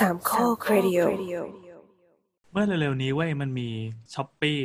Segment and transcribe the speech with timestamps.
[0.00, 1.00] สามข้อครดิโอ
[2.52, 3.68] เมื่อเร็วๆนี้เว้ยมันมี
[4.14, 4.58] Shopee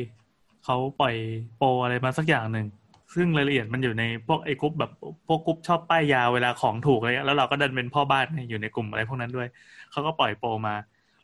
[0.65, 1.15] เขาปล่อย
[1.57, 2.67] โปรอะไรมาสักอย่างหนึ่ง
[3.15, 4.91] ซึ่งรายละเอียดมันอยู่ในพวกไอ้กรุ๊ปแบบ
[5.27, 9.47] พวกกรุ๊ปชอบป้ายยาเวลาของถูกอะไรเงี้ยแล้วเราก็ดันเป็นพ่อบ้านอยู่ในกลุ่มอะไรพวกนั้นด้วย
[9.91, 10.75] เขาก็ปล่อยโปรมา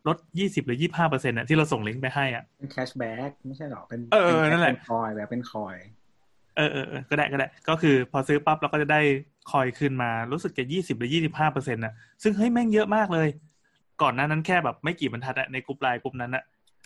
[0.07, 5.75] ลดยี่สิบหรือยี่ห้าเปอร์เซ็นต์ะที่เราส่งลิงก์ไปให้อะเป็น cashback ไม่ใช่หรอเป็นเออนั่นแหละเป็นคอยแบบเป็นคอย
[6.57, 9.01] เออเออเออก็ได้ก็ได้ ก็คือพอซื้อปั๊บเราก็จะได้
[9.51, 11.93] coin คืนมารู้สึกจะยี่สิบหรือยี่สิบห้าเปอร์เซ็นต์ะ
[12.23, 13.27] ซึ่งเฮ้ยแม่งเยอะมากเลย
[14.01, 16.43] ก่อนหน้านั้นแค่แบบไม่กี่บรรทัดอะในกลุ่มไลน์กลุ่มนั้นอะ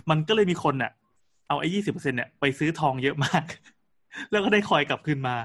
[0.09, 0.91] มันก็เลยมีคนอะ
[1.47, 3.43] เอาไอ้ยี่สิบเปอร์เซ็นเนี่ยไปซื้อทองเยอะมาก
[4.31, 5.35] แล้วก็ได้ coin กลับคืนมา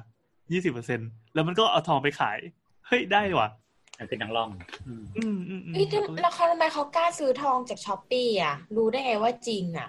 [0.52, 1.00] ยี่สิบเปอร์เซ็น
[1.34, 2.38] แล้วมันก็เอาทองไปขาย
[2.86, 3.48] เฮ้ยได้ว่ะ
[3.98, 4.50] อันคือนังล่อง
[4.86, 5.86] อืมอืมอืมอืมเอ้ย
[6.22, 9.88] แล้วเขาทำไมเขากล้าซื้อทองจาก Shopee อะ รู้ได้ไงว่าจริงอะ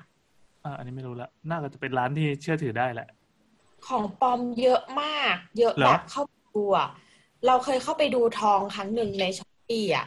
[0.63, 3.07] อ่าอันนี้ไม่รู้ละน่าจะเป็นร้านที่เชื่อถือได้แหละ
[3.87, 6.87] ของปลอมเยอะมาก เยอะเหรอแบบเข้าไปดูอะ
[7.47, 10.05] เราเคยเข้าไปดูทองครั้งหนึ่งใน Shopee อะ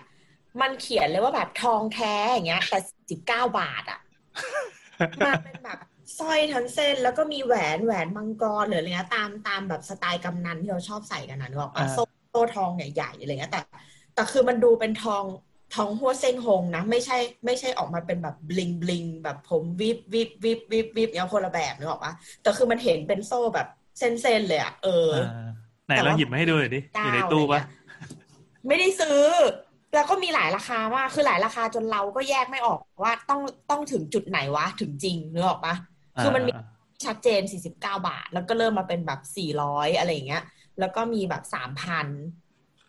[0.60, 2.78] มันเขียนเลยว่าแบบทองแท้อย่างเงี้ย แต่
[3.10, 4.00] สิบเก้าบาทอะ
[5.26, 5.78] มาเป็นแบบ
[6.18, 13.60] สร้อยทั้งเส้นแล้วก็มีแหวนแหวนมังกรหรืออะไรเงี้ยตามตามแบบสไตล์กำนันที่เราชอบใส่กันนะนึกออกปะอ่าโซ่โซ่ทองใหญ่ๆอะไรเงี้ยแต่
[14.14, 15.24] แต่คือมันดูเป็นทอง
[15.74, 23.66] ทองฮั่วเซ่งเฮงนะไม่ใช่ ไม่ใช่ออกมาเป็นแบบ bling bling แบบผมวิบวิบวิบวิบวิบอย่างคนละแบบนึกออกปะแต่คือมันเห็นเป็นโซ่แบบ
[23.98, 25.48] เส้นๆเลยอะเอออ่า
[25.86, 27.60] ไหนลองหยิบมาให้ดูหน่อยดิอยู่ในตู้ปะ
[28.66, 29.20] ไม่ได้ซื้อ
[29.94, 35.74] แล้วก็มีหลายราคามาก คือหลายราคาจนเราก็แยกไม่ออกว่าต้องต้องถึงจุดไหนวะ ถึงจริงนึกออกปะ
[36.20, 36.64] คือมันมีา
[37.04, 40.42] ชัดเจน 49 บาท แล้วก็เริ่มมาเป็นแบบ 400 อะไรอย่างเงี้ย
[40.80, 42.06] แล้วก็มีแบบ3,000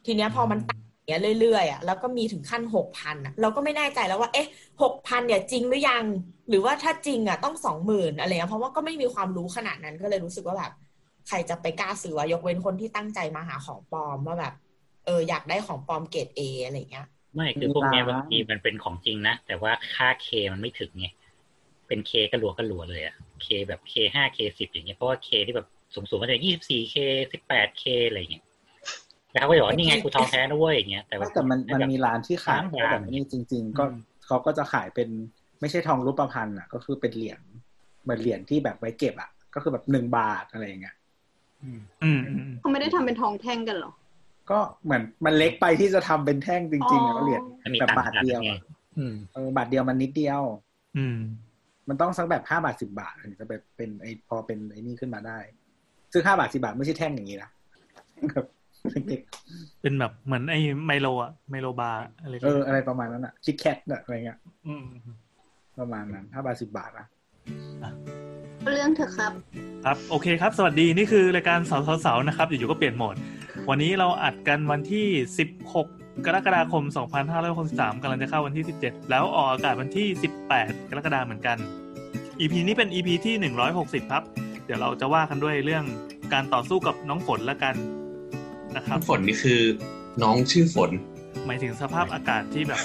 [0.06, 4.48] ทีเนี้ยพอมันตัดอย่างเงี้ยเรื่อยๆอะแล้วก็มีถึงขั้น 6,000อะเราก็ไม่แน่ใจแล้วว่าเอ๊ะ
[4.82, 6.04] 6,000เนี่ยจริงหรือยัง
[6.50, 10.72] หรือว่าถ้าจริงอะต้อง20,000อะไรเงี้ยเพราะว่าก็ไม่มีความรู้ขนาดนั้นก็เลยรู้สึกว่าแบบ
[11.28, 14.54] ใครจะไปกล้าซื้อวะยกเว้นคนที่ตั้งใจมาหาของปลอมว่าแบบ
[15.06, 21.08] เอออยากได้ของปลอมเกรด A อะไรเงี้ย ไม่คือพวกเนี้ยบางทีมันเป็นของจริงนะ แต่ว่าค่าเคมันไม่ถึงไง
[21.88, 26.96] เป็นเคกระหลัวกระหลัวเลยอะเคแบบเคห้าเคสิบอย่างเงี้ยเพราะว่าเคที่แบบสูงสูงๆมันจะยี่สิบสี่เค
[27.34, 28.46] สิบแปดเคอะไรอย่างเงี้ย
[29.32, 33.86] แล้วเขาก็บอกว่านี่ไงกูทองแท้นะเว้ยอย่างเงี้ยแต่ว่าแต่มันมันแบบมีร้านที่ขายบางๆแบบนี้จริง ๆ ก็
[34.28, 35.10] เขาก็จะขายเป็น
[35.62, 37.42] ไม่ใช่ทองรูปพรรณอะ ก็คือเป็นเหรียญ
[38.04, 40.96] เหมือนเหรียญที่แบบไว้เก็บอะ ก็คือแบบหนึ่งบาทอะไรอย่างเงี้ย
[41.64, 43.92] อืมอืมอืมเขาไม่ได้ทำเป็นทองแท่งกันเหรอ
[44.52, 48.62] ก็เหมือนมันเล็กไปที่จะทำเป็นแท่งจริงๆอะอ๋อก็เหรียญมันมีแบบต่างบาทกันเดียวไงอะ
[48.98, 50.42] อืมเออบาทเดียวมันนิดเดียว
[50.98, 51.18] อืม
[51.90, 55.40] มันต้องสักแบบห้าบาทสิบาทถึงจะแบบเป็นไอพอเป็นไอ้นี่ขึ้นมาได้
[56.14, 57.50] ซึ่งห้าบาทสิบาทไม่ใช่แท่งอย่างนี้นะ
[58.32, 58.46] แบบ
[59.08, 59.22] เล็ก
[59.82, 64.84] เป็นแบบเหมือนไอ้ไมโลอะไมโลบาร์อะไรๆเอออะไรประมาณนั้นอะคิดแคทอะไรเงี้ยอืม
[65.80, 67.08] ประมาณนั้นห้าบาทสิบาทนะ
[68.70, 69.32] เรื่องเถอะครับ
[69.86, 73.16] ครับ โอเคครับ สวัสดี นี่คือรายการเสาเสาเสานะครับ อยู่ๆก็เปลี่ยนโหมด
[73.70, 75.06] วันนี้เราอัดกันวันที่
[75.66, 75.86] 16
[76.26, 76.84] กรกฎาคม
[77.44, 80.08] 2563กำลังจะเข้าวันที่ 17 แล้วออกอากาศวันที่
[80.48, 81.58] 18 กรกฎาคมเหมือนกัน
[82.40, 83.36] EP นี้เป็น EP ที่
[83.78, 84.24] 160 ครับ
[84.66, 85.86] เดี๋ยวเราจะว่ากันด้วยเรื่อง
[86.34, 87.76] การต่อสู้กับน้องฝนละกัน
[88.76, 89.62] นะครับ ฝนนี่คือ
[90.24, 90.92] น้องชื่อฝน
[91.46, 92.80] หมายถึงสภาพอากาศที่แบบ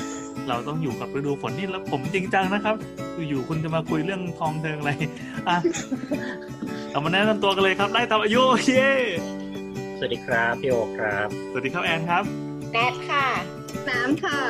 [0.49, 2.75] เราต้องอยู่กับฤดูฝนนี่แล้วผมจริงจังนะครับ
[3.29, 4.91] อยู่ๆคุณจะมาคุยเรื่องทองเทิงอะไร
[5.49, 5.57] อะ
[6.91, 8.91] เรามาแนะนำตัวกันเลยครับไล่ตามอายุเย้
[9.99, 12.25] สวัสดีครับพี่โอครับ สวัสดีครับแอนครับ
[12.73, 13.27] แนทค่ะ
[13.89, 14.41] น้ำค่ะ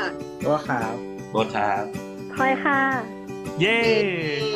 [0.47, 0.95] ก็ครับ
[1.31, 1.83] โบทครับ
[2.35, 2.81] พลอยค่ะ
[3.61, 3.79] เย้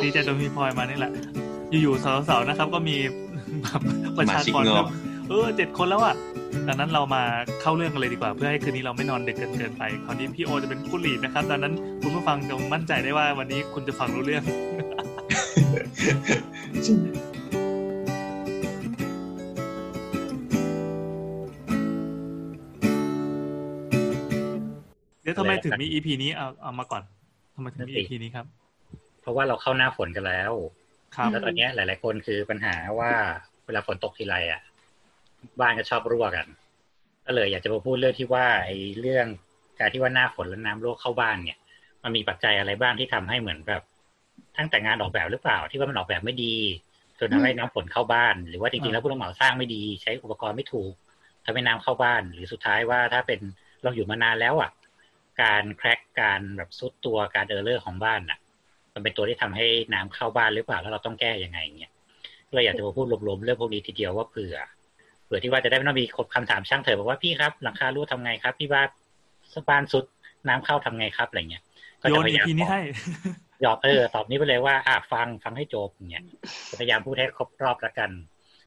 [0.03, 1.11] ดีใจจนมีพลอยมานี่แหละ
[1.81, 2.95] อยู่ๆสาวๆนะครับ ก็มี
[3.63, 3.81] แบบ
[4.17, 4.85] ประชากรสมาชิกงอก
[5.29, 6.15] เออเจ็ดคนแล้วอะ
[6.67, 7.23] ดังนั้นเรามา
[7.61, 14.43] เข้าเรื่องกันเลยดีกว่า เพื่อให้คืนนี้เราไม่นอนดึกเกินเกินไป คราวนี้พี่โอจะเป็นผู้ลีดนะครับดังนั้นคุณผู้ฟังจงมั่นใจได้ว่าวันนี้คุณจะฟังรู้เรื่อง
[25.21, 27.03] เดี๋ยวทำไมถึงมี EP นี้เอาเอามาก่อน
[27.55, 28.45] ทำไมถึงมี EP นี้ครับ
[29.21, 30.51] เพราะว่าเราเข้าหน้าฝนกันแล้ว
[31.15, 33.11] ครับแล้วตอนเนี้ยหลาย ๆ คนคือปัญหาว่า
[33.65, 34.61] เวลาฝนตกทีไรอะ
[35.59, 36.47] บ้านก็ชอบรั่วกัน
[37.25, 39.27] ก็เลยอยากจะมาพูดเรื่องที่ว่าไอ้เรื่อง
[39.79, 41.57] การที่ว่าหน้าฝนแล้วน้ำรั่วเข้าบ้านเนี่ย
[42.03, 43.81] มันมีปัจจัยอะไรบ้างที่ทำให้เหมือนแบบ
[44.57, 46.55] ทั้งแต่งานออกแบบหรือเปล่า ที่ว่ามันออกแบบไม่ดี
[47.19, 50.93] จนทำให้น้ำฝนเข้าบ้าน หรือว่าจริงๆแล้วผู้รับเหมาสร้างไม่ดี ใช้อุปกรณ์ไม่ถูก
[51.45, 53.39] ทำให้น้ำเข้าบ้าน หรือสุดท้ายว่าถ้าเป็น
[53.83, 54.71] เราอยู่มานานแล้วอะ
[55.41, 58.39] การแครกการแบบซุดตัวการเออร์เลอร์ของบ้านอะ
[58.93, 61.91] มันเป็นตัวที่ทำให้น้ำเข้าบ้านหรือเปล่าแล้วเราต้องแก้ยังไงเงี้ย
[62.53, 64.55] เลยอยากจะมาพูดรวมๆเรื่องพวกนี้ทีเดียวว่าเผื่อ
[65.31, 66.05] ผื่อที่ว่าจะได้ไม่ต้องมี
[66.35, 68.87] คำถามช่างเถอะบอกว่าพี่ครับหลังคารั่วทำไงครับ พี่บ้าน
[69.69, 70.05] บ้านสุด
[70.47, 71.63] น้ำเข้าทำไงครับอะไรเงี้ย
[72.01, 72.79] ก็โยจะนพยายาม EP นี้ให้
[73.61, 76.23] หยอกเออตอบนี้ไปเลยว่า อะฟังฟังให้จบเงี้ย
[76.69, 78.09] จะพยายามพูดให้ครบรอบแล้วกัน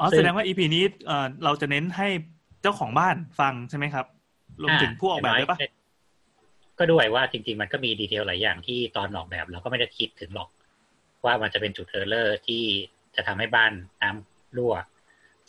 [0.01, 2.09] อ๋อซึ่งแสดงว่า EP นี้เอ่อเราจะเน้นให้
[2.63, 4.07] เจ้าของบ้านฟังใช่ไหมครับ
[4.63, 5.59] รวมถึงผู้ออกแบบด้วยปะ
[6.79, 10.49] ก็ด้วยว่าจริง ๆ มันก็มีดีเทลหลายอย่างที่ตอนออกแบบเราก็ไม่ได้คิดถึงหรอก
[11.25, 12.63] ว่ามันจะเป็นจุดเออร์เลอร์ที่
[13.17, 13.73] จะทำให้บ้าน
[14.03, 14.75] น้ำรั่ว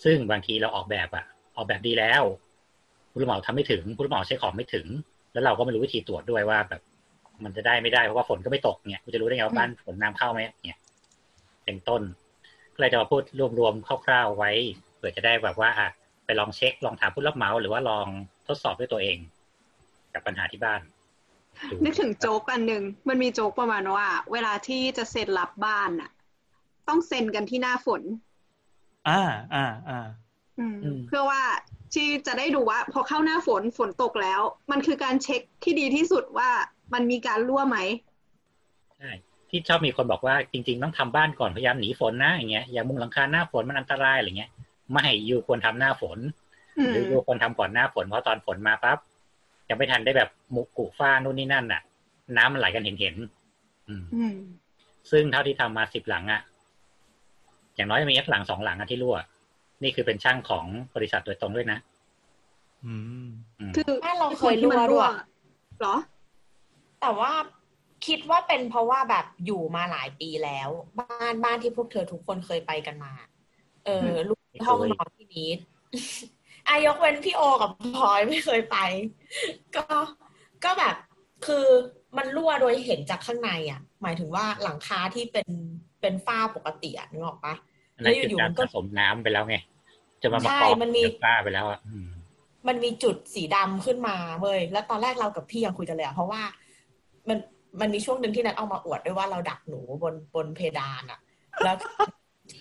[0.03, 1.25] ซึ่งบางทีเราออกแบบอะ
[1.55, 2.23] ออกแบบดีแล้ว
[3.11, 4.87] ผู้รับเหมาทำไม่ถึง ผู้รับเหมาใช้ของไม่ถึง
[5.33, 6.81] แล้วเราก็ไม่รู้วิธีตรวจด้วยว่าแบบ
[7.43, 10.79] มันจะได้ไม่ได้เพราะว่าฝนก็ไม่ตกเนี่ยกูจะรู้ได้ไงว่าบ้านฝนน้ำเข้าไหมเนี่ย
[11.65, 12.01] เป็นต้น
[12.73, 13.21] ก็เลยจะมาพูด
[13.59, 14.51] รวมๆคร่าวๆไว้
[14.95, 15.89] เผื่อจะได้แบบว่าอะ
[16.25, 18.07] ไปลองเช็คลองถามผู้รับเหมา หรือว่าลอง
[18.47, 19.17] ทดสอบด้วยตัวเอง
[20.13, 20.81] กับปัญหาที่บ้าน
[21.69, 26.11] ดูนึกถึงโจ๊กอันหนึ่งมันมีโจ๊กประมาณว่า เวลาที่จะเซ็นรับบ้านน่ะ
[26.87, 28.01] ต้องเซ็นกันที่หน้าฝน
[29.07, 29.21] อ่า
[29.53, 29.99] อ่าอ่า
[30.59, 31.41] อืมอืมเพื่อว่า
[31.93, 34.41] ที่จะได้ดูว่า พอเข้าหน้าฝนฝนตกแล้ว
[34.71, 36.49] มันคือการเช็คที่ดีที่สุดว่า
[36.93, 37.77] มันมีการรั่วไหม
[38.97, 39.11] ใช่
[39.49, 44.51] ที่ชอบมีคนบอกว่าจริง ๆ ต้องทำบ้านก่อนพยายามหนีฝนนะอย่างเงี้ยอย่ามุงหลังคาหน้าฝนมันอันตรายอะไรเงี้ย
[44.93, 46.19] ไม่ยูควรทำหน้าฝน
[46.77, 48.97] อืมหรือยูควรทำก่อนหน้าฝนเพราะตอนฝนมาปั๊บ
[49.69, 51.81] ยังไม่ทันได้แบบมุกกุฟ้านู่นนี่นั่นน่ะ
[52.37, 54.35] น้ำมันไหลกันเห็นเห็นๆอืมอืม
[55.11, 56.41] ซึ่งเท่าที่ทำมาสิบหลังอะ
[57.75, 59.17] อย่างน้อยจะมีแค่หลังสองหลังอะที่รั่ว
[59.83, 61.79] นี่คือเป็นช่างของบริษัทโดยตรงด้วยนะ
[62.85, 62.93] อื
[63.23, 63.27] ม
[63.59, 65.11] อืมคือบ้านเราเคยที่มันรั่วด้วย
[65.79, 65.95] เหรอ
[67.01, 67.31] แต่ว่า
[68.07, 70.69] คิดว่าเป็นเพราะว่าแบบอยู่มาหลายปีแล้ว
[70.99, 73.13] บ้านบ้านที่พวกเธอทุกคนเคยไปกันมา
[73.85, 75.49] เออลูกห้องนอนที่นี้
[76.67, 78.77] อายกเว้นพี่โอกับพลอยไม่เคยไป
[79.75, 79.85] ก็
[80.63, 80.95] ก็แบบ
[81.45, 81.65] คือ
[82.17, 85.47] มันรั่วโดยเห็นจากข้างในอะ หมายถึงว่าหลังคาที่เป็น
[86.05, 87.53] เป็นฝ้าปกติอะนึกออกปะ
[87.95, 89.55] อันนั้นคือแล้วอยู่ๆการมันก็ผสมน้ำไปแล้วไง
[90.21, 92.07] จะมามาใช่กรองมันมีเชื้อราไปแล้วอะอืม
[92.67, 96.41] มันมีจุดสีดำขึ้นมาเว้ยแล้วตอนแรกเรากับพี่ยังคุยกันเลยอะเพราะว่า
[97.29, 97.37] มัน
[97.79, 101.19] มันมีช่วงหนึ่งที่นัดเอามาอวดด้วยว่าเราดักหนูบนบนเพดานอะ
[101.63, 101.75] แล้ว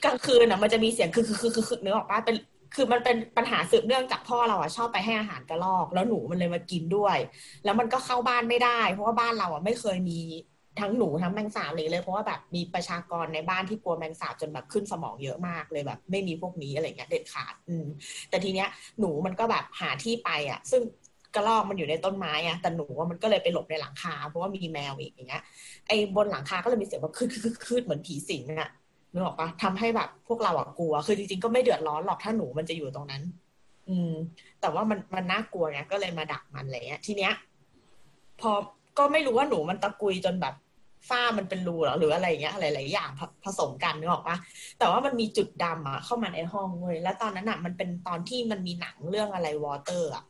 [0.04, 2.36] กลางคืนอะมันจะมีเสียงคือคือคือคือคือเนื้อออกปะเป็น
[2.74, 7.16] คือมันเป็นปัญหาสืบเนื่องจากพ่อเราอะชอบไปให้อาหารกระรอก แล้วหนูมันเลยมากินด้วย
[7.64, 10.20] แล้วมันก็เข้าบ้านไม่ได้ เพราะว่าบ้านเราอะไม่เคยมี
[10.80, 17.86] ทั้งหนูทั้งแมงสาบเลยเลยเพราะว่าแบบมีประชากรในบ้านที่กลัวแมงสาบจนแบบขึ้นสมองเยอะมากเลยแบบ ไม่มีพวกนี้อะไรเงี้ยเด็ดขาด อืม
[18.30, 18.68] แต่ทีเนี้ย
[19.00, 20.82] หนูมันก็แบบหาที่ไปอะ ซึ่ง
[21.34, 25.42] กระรอกมันอยู่ในต้นไม้อะแต่หนูว่ามันก็เลยไปหลบในหลังคา เพราะว่ามีแมวอีกอย่างเงี้ย
[25.88, 28.70] ไอ้บนหลังคาก็เลยมีเสียงแบบคืดคืดคืดเหมือนผีสิงอะ
[29.12, 33.22] นึกออกปะทำให้แบบพวกเราอะกลัว คือจริงๆก็ไม่เดือดร้อนหรอกถ้าหนูมันจะอยู่ตรงนั้น
[33.88, 34.12] อืม
[34.60, 37.32] แต่ว่ามันมันน่ากลัวไงก็เลยมาดักมันอะไรเงี้ย ทีเนี้ย
[38.40, 38.52] พอ
[38.98, 40.54] ก็ไม่รู้ว่าหนูมันตะกุยจนแบบ
[41.08, 44.36] ฝ้ามันเป็นรูเหรอหรืออะไรอย่างเงี้ยหลายๆอย่างผผสมกันนึกออกปะ
[44.78, 50.24] แต่ว่ามันมีจุดดำอะเข้ามาในห้องเว้ยแล้วตอนนั้นอะมันเป็นตอนที่มันมีหนังเรื่องอะไรวอเตอร์อะ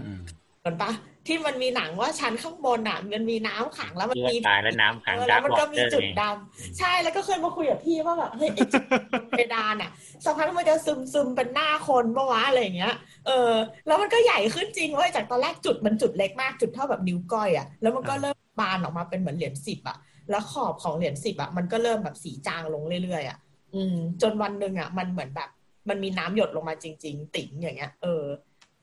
[0.00, 0.20] อืม
[0.60, 0.90] เหมือนปะ
[1.26, 8.84] ที่มันมีหนังว่าชั้นข้างบนอะ มันมีน้ำขังแล้วมันเลือดมีตายและน้ำขังเออดาแล้ร์วกมันวอก็เตมีอร์จุดไงดำใช่แล้วก็เคยมาคุยกับพี่ว่าแบบเฮ้ยไอ้จุด
[9.30, 9.90] เพดานอะ
[10.24, 12.94] สักพักมันจะซึมซึมๆเป็นหน้าคนปะวะอะไรอย่างเงี้ย
[13.26, 13.50] เออ
[13.86, 19.96] แล้วมันก็ใหญ่ขึ้นจริงเว้ยจากตอนแรกจุดมันจุดเล็กมากจุดเท่าแบบนิ้วก้อยอะแล้วมันก็เริ่ม บานออกมาเป็นเหมือนเหรียญสิบอะ
[20.30, 23.38] แล้วขอบของเหรียญสิบอะมันก็เริ่มแบบสีจางลงเรื่อยๆอะ
[23.74, 25.48] อืม จนวันหนึ่งอะมันเหมือนแบบ
[25.88, 28.22] มันมีน้ำหยดลงมาจริง ๆ ติ๋งอย่างเงี้ย เออ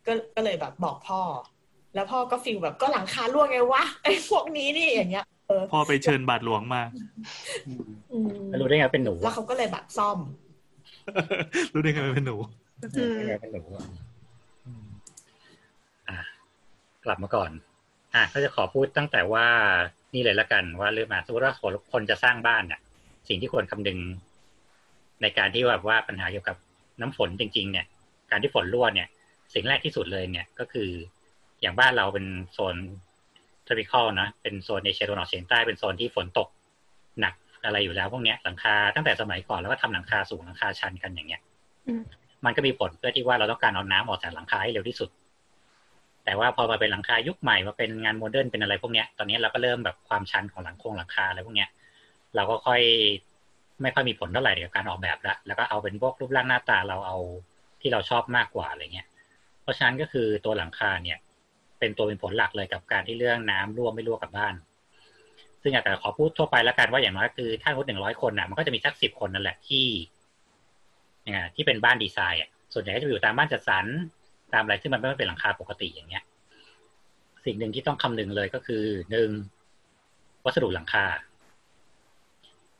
[0.05, 1.21] ก็ก็เลยแบบบอกพ่อ
[1.95, 6.81] แล้วพ่อก็ฟีลแบบก็หลังคาร่วงไงวะไอ้พวกนี้นี่อย่างเงี้ยเออพ่อไปเชิญบาทหลวงมา
[8.11, 10.19] อืมแล้วรู้ได้ไงเป็นหนูแล้วเขาก็เลยแบบซ่อม
[11.73, 12.35] รู้ได้ไงว่าเป็นหนู
[12.95, 13.85] อืมรู้ได้ไงเป็นหนูอะ
[16.09, 16.19] อะ
[17.05, 17.51] กลับมาก่อน
[18.13, 19.47] อะก็จะขอพูดตั้งแต่ว่า
[20.13, 22.79] นี่เลยละกันว่าเรื่องมาสมมติว่าคนคนจะสร้างบ้านเนี่ย
[23.27, 23.99] สิ่งที่ควรคำนึง
[25.21, 26.57] ในการที่แบบว่าปัญหาเกี่ยวกับ
[27.01, 27.85] น้ำฝนจริง ๆ เนี่ย
[28.31, 29.07] การที่ฝนรั่วเนี่ย
[29.53, 30.89] สิ่งแรกที่สุดเลยเนี่ยก็คือ
[31.61, 32.75] อย่างบ้านเราเป็นโซน
[33.67, 36.47] ทร o ปิคอลนะเป็นโซนเอเชียตะวันออกเฉียงใต้เป็นโซนที่ฝนตก
[37.19, 37.33] หนัก
[37.65, 41.41] อะไรอยู่แล้วพวกเนี้ยหลังคาตั้งแต่สมัยก่อนแล้วก็ทำหลังคาสูงหลังคาชันกันอย่างเงี้ย
[41.87, 42.03] อืม
[42.45, 45.09] มันก็มีผลเพื่อที่ว่าเราต้องการเอาน้ำออกจากหลังคาให้เร็วที่สุด
[46.25, 51.69] แต่ว่าพอมาเป็นหลังคายุคใหม่มาเป็นงานโมเดิร์นเป็นอะไรพวกเนี้ย ตอนนี้เราก็เริ่มแบบความชันของหลังโครงหลังคาอะไรพวกเนี้ย
[52.35, 52.81] เราก็ค่อย
[53.81, 57.17] ไม่ค่อยมีผลเท่าไหร่กับการออกแบบละแล้วก็เอาเป็นพวกรูปร่างหน้าตาเราเอา
[57.81, 59.07] ที่เราชอบมากกว่าอะไรเงี้ย
[59.61, 61.17] เพราะฉะนั้นก็คือตัวหลังคาเนี่ย
[61.79, 64.53] เป็นตัวเป็นผลหลักเลยกับการที่เรื่องน้ำรั่วไม่รั่วกับบ้าน
[65.61, 69.85] ซึ่งอาจจะขอพูดทั่วไปแล้วกันว่าอย่างน้อยคือถ้าสมมติหนึ่งร้อยคนน่ะมันก็จะมีสักสิบคนนั่นแหละที่
[71.27, 73.85] อ่าที่เป็นบ้านดีไซน์อะส่วนใหญ่ก็จะอยู่ตามบ้านจัดสรร
[74.53, 76.23] ตามอะไรที่มันไม่เป็นหลังคาปกติอย่างเงี้ย
[77.45, 79.29] สิ่งหนึ่งที่ต้องคำนึงเลยก็คือหนึ่ง
[80.45, 81.05] วัสดุหลังคา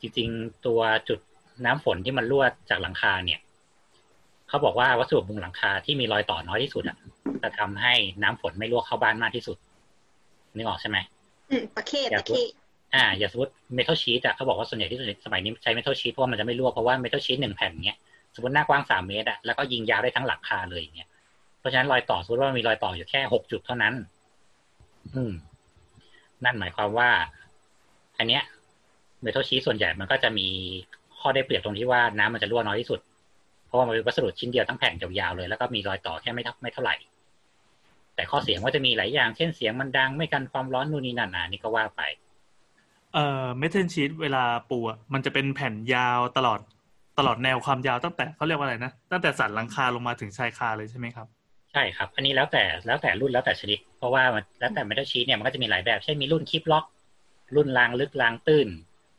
[0.00, 1.20] จริงๆตัวจุด
[1.64, 3.40] น้ำฝนที่มันรั่วจากหลังคาเนี่ย
[4.48, 6.96] เขาบอกว่าวัสดุบนหลังคาที่มีรอยต่อน้อยที่สุดอะ
[7.42, 9.56] จะทำให้น้ำฝนไม่รั่วเข้าบ้านมากที่สุด
[10.54, 10.98] นึกออกใช่ไหม
[11.50, 12.42] อืมตะเข้ตะเข้
[12.94, 17.98] อ่าอย่างสมมติเมทัลชีตอะเขาบอกว่าส่วนใหญ่ที่สุดสมัยนี้ใช้เมทัลชีตเพราะว่ามันจะไม่รั่วเพราะว่าเมทัลชีตหนึ่งแผ่นเนี้ย
[18.34, 21.08] สมมติหน้ากว้างสามเมตรอะแล้วก็ยิงยาวได้ทั้งหลังคาเลยอย่างเงี้ย
[21.62, 23.94] เพราะฉะนั้นรอยต่อสมมติว่ามีรอยต่ออยู่แค่หกจุดเท่านั้น
[25.14, 25.32] อืม
[26.44, 27.10] นั่นหมายความว่า
[28.18, 28.42] อันเนี้ย
[29.22, 30.48] เมทัลชีสส่วนใหญ่มันก็จะมี
[31.18, 33.00] ข้อได้เปรียบตรงที่ว่าน้ำมันจะรั่วน้อยที่สุด
[33.66, 36.96] เพราะว่ามันเป็นวัสดุชิ้นเดียวทั้งแผ่นยาวๆเลย แล้วก็มีรอยต่อแค่ไม่ท่าไม่เท่าไหร่
[38.14, 42.00] แต่ข้อเสียงก็จะมีหลายอย่าง เช่นเสียงมันดังไม่กันความร้อนนู่นนี่นั่นอะนี่ก็ว่าไป
[43.12, 46.60] เอ่อเมทัลชีตเวลาปูอะมันจะเป็นแผ่นยาวตลอด
[47.18, 51.26] ตลอดแนวความยาวตั้งแต่เขาเรียกว่าอะไรนะตั้งแต่สันหลังคาลงมาถึงชายคาเลยใช่ไหมครับ
[51.72, 56.84] ใช่ครับ อันนี้แล้วแต่แล้วแต่รุ่นแล้วแต่ชนิด เพราะว่ามันแล้วแต่เมทัลชีตเนี่ยมันก็จะมีหลายแบบเช่นมีรุ่นคลิปล็อก
[57.56, 58.68] รุ่นรางลึกรางตื้น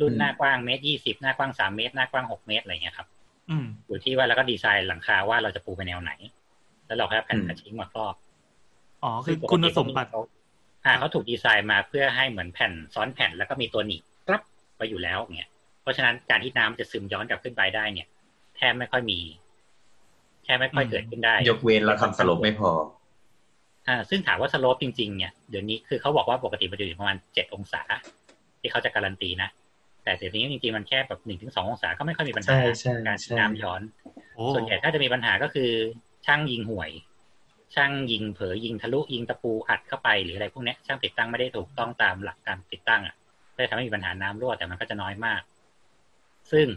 [0.01, 3.07] รุ่นหน้ากว้างเมตรยี่สิบหน้ากว้างสามเมตรหน้ากว้างหกเมตรอะไรเงี้ยครับ
[3.50, 6.12] อืมอยู่ที่ว่าแล้วก็ดีไซน์หลังคาว่าเราจะปูไปแนวไหน
[6.86, 8.15] แล้วเราแค่แผ่นอืมแผ่นชิ้นมาครอบ
[9.03, 10.22] อ๋อคือคุณสมบัติเขา
[10.86, 14.41] อ่าเขาถูกดีไซน์มาเพื่อให้เหมือนแผ่นซ้อนแผ่นแล้วก็มีตัวหนีบรับ
[14.77, 15.50] ไปอยู่แล้วเนี่ย
[15.81, 18.07] เพราะฉะนั้นการที่น้ำจะซึมย้อนกลับขึ้นไปได้เนี่ย
[18.55, 19.19] แทบไม่ค่อยมี
[20.43, 22.71] แทบไม่ค่อยอืมเกิดขึ้นได้ ยกเว้นเราทำสลบไม่พอ
[23.88, 27.81] อ่า ซึ่งถามว่าสโลปจริงๆเนี่ยเดี๋ยวนี้คือเขาบอกว่าปกติมันจะอยู่ประมาณเจ็ดองศา
[28.62, 29.50] ที่เขาจะการันตีนะ
[30.03, 33.81] แต่เดี๋ยวนี้จริงๆมันแค่แบบหนึ่งถึงสององศาก็ไม่ค่อยมีปัญหาใช่ใช่การใช่น้ำย้อน
[34.35, 35.69] โอ้ส่วนใหญ่ถ้าจะมีปัญหาก็คือ
[36.25, 36.91] ช่างยิงห่วย
[37.75, 43.15] ช่างยิงเผลอยิงทะลุยิงตะปูอัดเข้าไปหรืออะไรพวกเนี้ยช่างติดตั้งไม่ได้ถูกต้องตามหลักการติดตั้งอะ
[43.55, 45.41] ก็จะทำให้มีปัญหาน้ำรั่วแต่มันก็จะน้อยมาก
[46.51, 46.67] ซึ่ง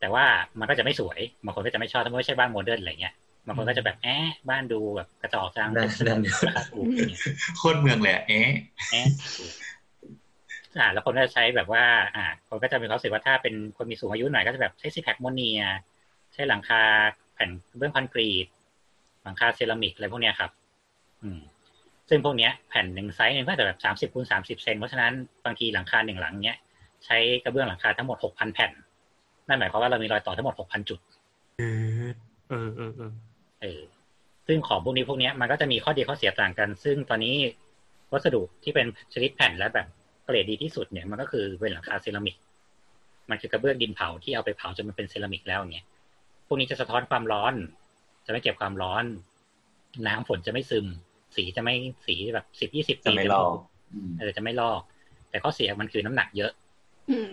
[0.00, 0.24] แต่ว่า
[0.58, 3.14] มันก็จะไม่สวยบางคนก็จะไม่ชอบถ้าไม่ใช่บ้านโมเดิร์นอะไรเงี้ย
[3.46, 6.14] บางคนก็จะแบบแอะบ้านดูแบบกระจอกจังได้ได้
[6.46, 7.20] ราคาถูกอย่างเงี้ย
[7.58, 8.50] โคตรเมืองเลยอะเอ๊ะ
[8.90, 9.52] แอะถูก
[10.78, 11.84] อ่าแล้วคนก็จะใช้แบบว่า
[12.16, 15.60] อ่า คนก็จะมีความรู้สึกว่าถ้าเป็นคนมีสูงอายุหน่อยก็จะแบบใช้ CPAC Monier
[16.34, 16.82] ใช้หลังคา
[17.34, 18.46] แผ่นกระเบื้องคอนกรีต
[19.24, 20.50] หลังคาเซรามิกอะไรพวกเนี้ยครับ
[21.22, 21.40] อืม
[22.08, 25.12] ซึ่งพวกเนี้ยแผ่นหนึ่งไซส์หนึ่งก็จะแบบสามสิบคูณสามสิบเซนเพราะฉะนั้น
[25.44, 26.58] บางทีหลังคาหนึ่งหลังเนี้ย
[27.04, 28.72] ใช้กระเบื้องหลังคาทั้งหมดหกพันแผ่น
[29.48, 30.98] นั่นหมายความว่าเรามีรอยต่อทั้งหมดหกพันจุด
[31.58, 31.62] เอ
[32.06, 32.10] อ
[32.48, 33.12] เออเออเออ
[33.62, 33.80] เออ
[34.46, 37.34] ซึ่งของพวกนี้พวกเนี้ยมันก็จะมีข้อดีข้อเสียต่างกัน ซึ่งตอนนี้
[38.12, 39.86] วัสดุที่เป็นชนิดแผ่นและแบบ
[40.24, 42.36] เกรดดีที่สุดเนี่ยมันก็คือเป็นหลังคาเซรามิก
[43.30, 45.86] มันคือกระเบื้องดินเผาที่เอาไปเผาจนมันเป็นเซรามิกแล้วอย่างเงี้ย
[46.46, 47.54] พวกนี้จะสะท้อนความร้อน
[48.26, 49.04] จะไม่เก็บความร้อน
[50.06, 50.86] น้ำฝนจะไม่ซึม
[51.36, 51.74] สีจะไม่
[52.06, 53.56] สีแบบสิบยี่สิบจะปีไม่ลอก
[53.92, 54.80] อืมเออจะไม่ลอก
[55.30, 56.52] แต่ข้อเสียมันคือน้ำหนักเยอะ
[57.10, 57.28] อืม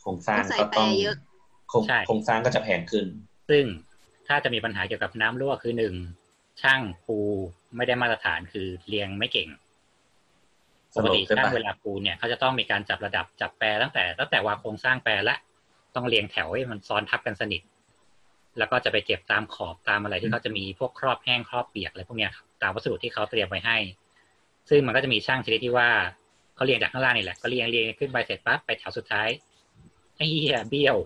[0.00, 1.16] โครงสร้างใส่ก็ต้องแปรเยอะ
[1.70, 3.06] โครงใช่โครงสร้างก็จะแพงขึ้น
[3.50, 3.64] ซึ่ง
[4.28, 5.94] ถ้าจะมีปัญหาเกี่ยวกับน้ำรั่วคือหนึ่ง
[6.62, 7.18] ช่างปู
[7.76, 9.48] ไม่ได้มาตรฐานคือเรียงไม่เก่ง
[10.94, 15.36] สปกลบติใช่ปะช่างเวลาปูเนี่ยเขาจะต้องมีการจับระดับจับแปรตั้งแต่ตั้งแต่วางโครงสร้างแปรละ
[15.94, 17.62] ต้องเรียงแถวให้มันซ้อนทับกันสนิท
[18.58, 23.76] แล้วก็จะไปเก็บตามขอบตามอะไรที่เขาจะมีพวกครอบแห้งครอบเปียกอะไรพวกเนี้ยครับตามวัสดุที่เขาเตรียมไว้ให้
[24.70, 25.88] ซึ่งมันก็จะมีช่างชนิดที่ว่า
[26.54, 29.28] เขาเรียงจากข้างล่างนี่แหละก็เรียงเรียงขึ้นไปเสร็จปั๊บไปแถวสุดท้าย
[30.16, 30.96] ไอ้เหี้ยเบี้ยว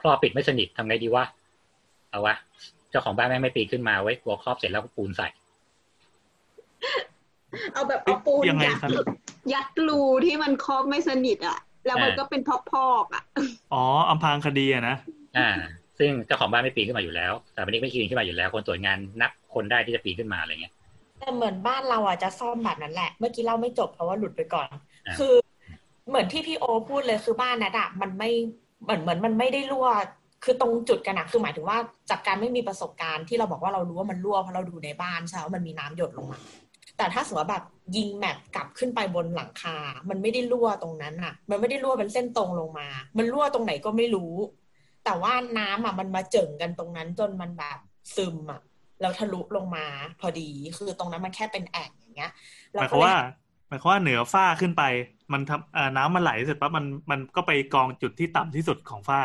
[0.00, 1.24] ครอบปิดไม่สนิททำไงดีวะ
[2.10, 2.34] เอาวะ
[2.90, 5.28] เจ้าของบ้านแม่งไม่ปีนขึ้นมาไว้กลัวครอบเสร็จแล้วก็ปูนใส่
[7.72, 8.90] เอาแบบเอาปูนยังไงยัดครับ
[9.52, 12.50] ยัดรูที่มันครอบไม่สนิทอะ แล้วมันอ่าก็เป็นพ
[12.86, 13.22] อกๆอะ
[13.72, 14.96] อ๋ออำพรางคดีอะนะ
[15.38, 15.48] อ่า
[15.98, 20.74] ซึ่งเจ้าของบ้านไม่ปีนขึ้นมาอยู่แล้วสถาปนิกไม่ปีนขึ้นมาอยู่แล้ว คนตรวจงานนับคนได้ที่จะปีนขึ้นมาอะไรเงี้ย
[21.20, 24.68] แต่เหมือนบ้านเราอะจะซ่อมแบบนั้นแหละ เมื่อกี้เล่าไม่จบเพราะว่าหลุดไปก่อน
[25.06, 25.34] อ่า คือ
[26.08, 28.30] เหมือนที่พี่โอพูดเลยคือบ้านนัดอะมันไม่
[28.82, 29.88] เหมือนเหมือนมันไม่ได้รั่ว
[30.44, 31.78] คือตรงจุดกันนะคือหมายถึงว่า
[32.10, 36.38] จากการไม่มีประสบการณ์ที่เราบอกว่าเรารู้ว่ามันรั่วเพราะเราดูในบ้านใช่ไหมว่ามันมีน้ำหยดลงมา
[36.96, 37.64] แต่ถ้าสมมติว่าแบบ
[37.96, 39.76] ยิงแมปกลับขึ้นไปบนหลังคา
[40.08, 42.88] มันไม่ได้รั่วตรงนั้นอะ มันไม่ได้รั่วเป็นเส้นตรงลงมา
[43.18, 44.34] มันรั่วตรงไหนก็ไม่รู้
[45.04, 47.78] แต่ว่าน้ำอะมันมาเจิ่งกันตรงนั้นจนมันแบบ
[48.16, 48.60] ซึมอะ
[49.00, 49.86] แล้วทะลุลงมา
[50.20, 52.32] พอดี คือตรงนั้นมันแค่เป็นแอ่งอย่างเงี้ย
[52.72, 53.16] หมายความว่า
[53.68, 54.82] หมายความว่าเหนือฝ้าขึ้นไป
[55.32, 59.20] มันทำอ่าน้ำมันไหลเสร็จปั๊บมันมันก็ไปกองจุดที่ต่ำที่สุดของฝ้า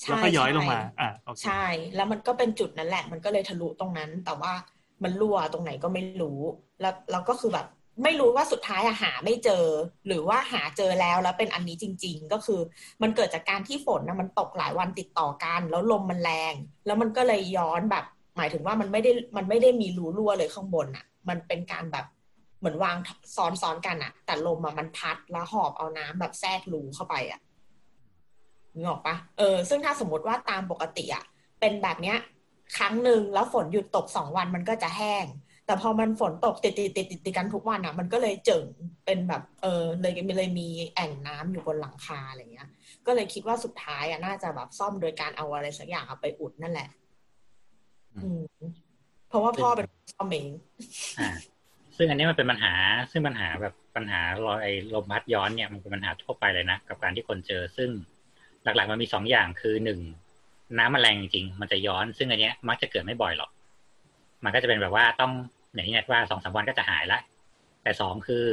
[0.00, 1.64] ใช่แล้วก็ย้อยลงมาใช่อ่าโอเคใช่
[1.94, 4.52] แล้วมันก็เป็นจุดนั้นแหละ มันก็เลยทะลุตรงนั้น แต่ว่า
[5.02, 6.40] มันรั่วตรงไหนก็ไม่รู้
[6.80, 7.66] แล้วเราก็คือแบบ
[8.04, 9.64] ไม่รู้ว่าสุดท้ายอะหาไม่เจอ
[10.06, 12.60] หรือว่าหาเจอแล้วแล้วเป็นอันนี้จริง ๆ ก็คือ
[13.02, 16.54] มันเกิดจากการที่ฝนนะมันตกหลายวันติดต่อกัน แล้วลมมันแรง
[16.86, 18.04] แล้วมันก็เลยย้อนแบบ
[18.36, 22.06] หมายถึงว่ามันไม่ได้มันไม่ได้มีรูรั่วเลยข้างบนอะมันเป็นการแบบ
[22.58, 22.96] เหมือนวาง
[23.36, 27.40] ซ้อนซ้อนๆกันอะแต่ลมอะมันพัดแล้วหอบเอาน้ำแบบแทรกรูเข้าไปอะ
[28.74, 31.24] นึกออกปะเออซึ่งถ้าสมมติว่าตามปกติอะ
[31.60, 32.18] เป็นแบบเนี้ย
[32.76, 35.26] ครั้งหนึ่งแล้วฝนหยุดตกสองวันมันก็จะแห้ง
[35.66, 38.66] แต่พอมันฝนตกติดติดติดติดกันทุกวันอะมันก็เลยเจิ่ง
[39.06, 42.68] เป็นแบบเออเลยเลยมีแอ่งน้ำอยู่บนหลังคาอะไรเงี้ย
[43.06, 46.88] ก็เลยคิดว่าสุดท้ายอะน่าจะแบบซ่อมโดยการเอาอะไรสักอย่างเอาไปอุดนั่นแหละ
[48.22, 48.42] อืม
[49.28, 50.46] เพราะว่าพ่อเป็นคนซ่อมเอง
[51.18, 51.28] อ่า
[51.98, 52.74] ซึ่งอันนี้มันเป็นปัญหา
[53.12, 57.90] ซึ่งปัญหาแบบปัญหารอยลมพัดย้อนเนี่ยมันเป็นปัญหาทั่วไปเลยนะกับการที่คนเจอ ซึ่ง
[58.64, 60.00] หลักๆมันมีสองอย่างคือหนึ่ง
[60.78, 63.50] น้ำมันแรงจริงๆมันจะย้อน ซึ่งอันเนี้ยมักจะเกิดไม่บ่อยหรอก
[64.44, 65.32] มันก็จะเป็นแบบว่าต้อง
[65.72, 67.20] อย่างที่แนทว่าสองสามวันก็จะหายละ
[67.82, 68.46] แต่สองคือ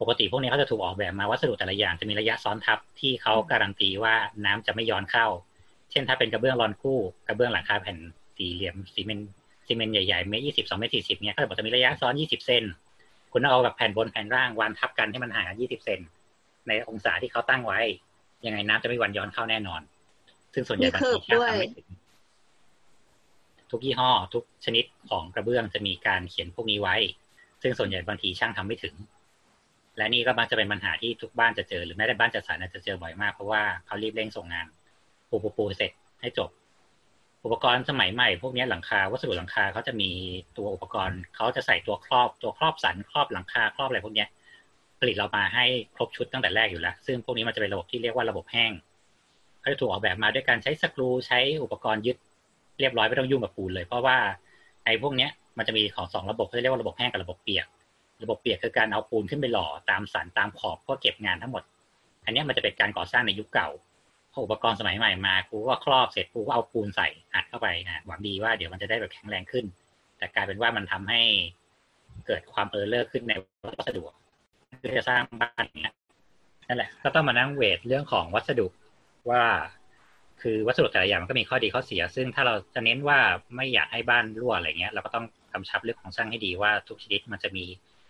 [0.00, 4.14] ปกติพวกนี้เขาจะถูกออกแบบมาวัสดุแต่ละอย่างจะมีระยะซ้อนทับที่เขาการันตีว่า
[4.44, 5.26] น้ำจะไม่ย้อนเข้า
[5.90, 7.98] เช่นถ้าเป็นกระเบื้องรอนกู้กระเบื้องหลังคาแผ่น
[8.36, 9.32] สี่เหลี่ยมซีเมนต์
[9.66, 12.62] ซีเมนต์ใหญ่ๆเมตรยี่สิบสองเมตรสี่สิบเนี้ยเขาบอกจะมีระยะซ้อนยี่สิบเซน
[13.32, 16.00] คุณต้องเอาแบบแผ่นบนแผ่นล่างวางทับกันให้มันห่างกันยี่สิบเซน
[16.68, 17.80] ในองศาที่เขาตั้งไว้
[18.46, 19.80] ยังไงน้ำจะไม่หวันย้อนเข้าแน่นอน
[20.54, 21.86] ซึ่งส่วนใหญ่บางทีช่างทำไม่ถึง
[23.70, 26.96] ทุกยี่ห้อ ทุกชนิดของกระเบื้องจะมีการเขียนพวกนี้ไว้
[27.62, 28.94] ซึ่งส่วนใหญ่บางทีช่างทำไม่ถึง
[29.96, 34.66] และนี่ก็มักจะเป็นปัญหาที่ทุกบ้านจะเจอหรือแม้แต่บ้านจัดสรรจะเจอบ่อยมากเพราะว่าเขารีบเร่งส่งงาน
[35.30, 36.50] ปูปูปูเสร็จให้จบ
[37.44, 40.10] อุปกรณ์สมัยใหม่พวกนี้หลังคาวัสดุหลังคาเขาจะมี
[40.56, 44.26] ตัวอุปกรณ์เขาจะใส่ตัวครอบตัวครอบสันครอบหลังคาครอบอะไรพวกนี้
[45.00, 48.72] ผลิตเรามาให้ครบชุดตั้งแต่แรกอยู่แล้ว ซึ่งพวกนี้มันจะเป็นระบบที่เรียกว่าระบบแห้ง
[49.60, 52.16] เขาจะถูกออกแบบมาด้วยการใช้สกรูใช้อุปกรณ์ยึด
[52.78, 54.16] เรียบร้อยไม่ต้องยุ่งกับปูนเลยเพราะว่า
[54.84, 57.66] ไอ้พวกเนี้ยมันจะมีของสองระบบเขาเรียกว่าระบบแห้งกับระบบเปียก
[58.22, 61.62] ระบบเปียกคือการเอาปูนขึ้นไปหล่อตามสันตามขอบเพื่อเก็บงานทั้งหมด
[62.24, 63.68] อันนี้มันจะเป็นการก่อสร้างในยุคเก่า
[64.34, 69.64] พออุปกรณ์สมัยใหม่มากูก็ครอบเสร็จกูก็เอาปูนใส่อัดเข้าไปอะหวังดีว่าเดี๋ยวมันจะได้แบบแข็งแรงขึ้น
[70.18, 71.22] แต่กลายเป็นว่ามันทำให้
[72.26, 73.32] เกิดความเออร์เลอร์ขึ้นใน
[73.78, 74.02] วัสดุ
[74.78, 75.94] เพื่อจะสร้างบ้านอย่างเงี้ย
[76.68, 78.66] นั่นแหละก็ต้องมานั่งเวทเรื่องของวัสดุ
[79.30, 79.42] ว่า
[80.42, 83.18] คือวัสดุแต่ละอย่างมันก็มีข้อดีข้อเสีย ซึ่งถ้าเราจะเน้นว่า
[83.56, 87.64] ไม่อยากให้บ้านรั่วอะไรเงี้ย เราก็ต้องกำชับเรื่องของช่างให้ดีว่าทุกชนิดมันจะมี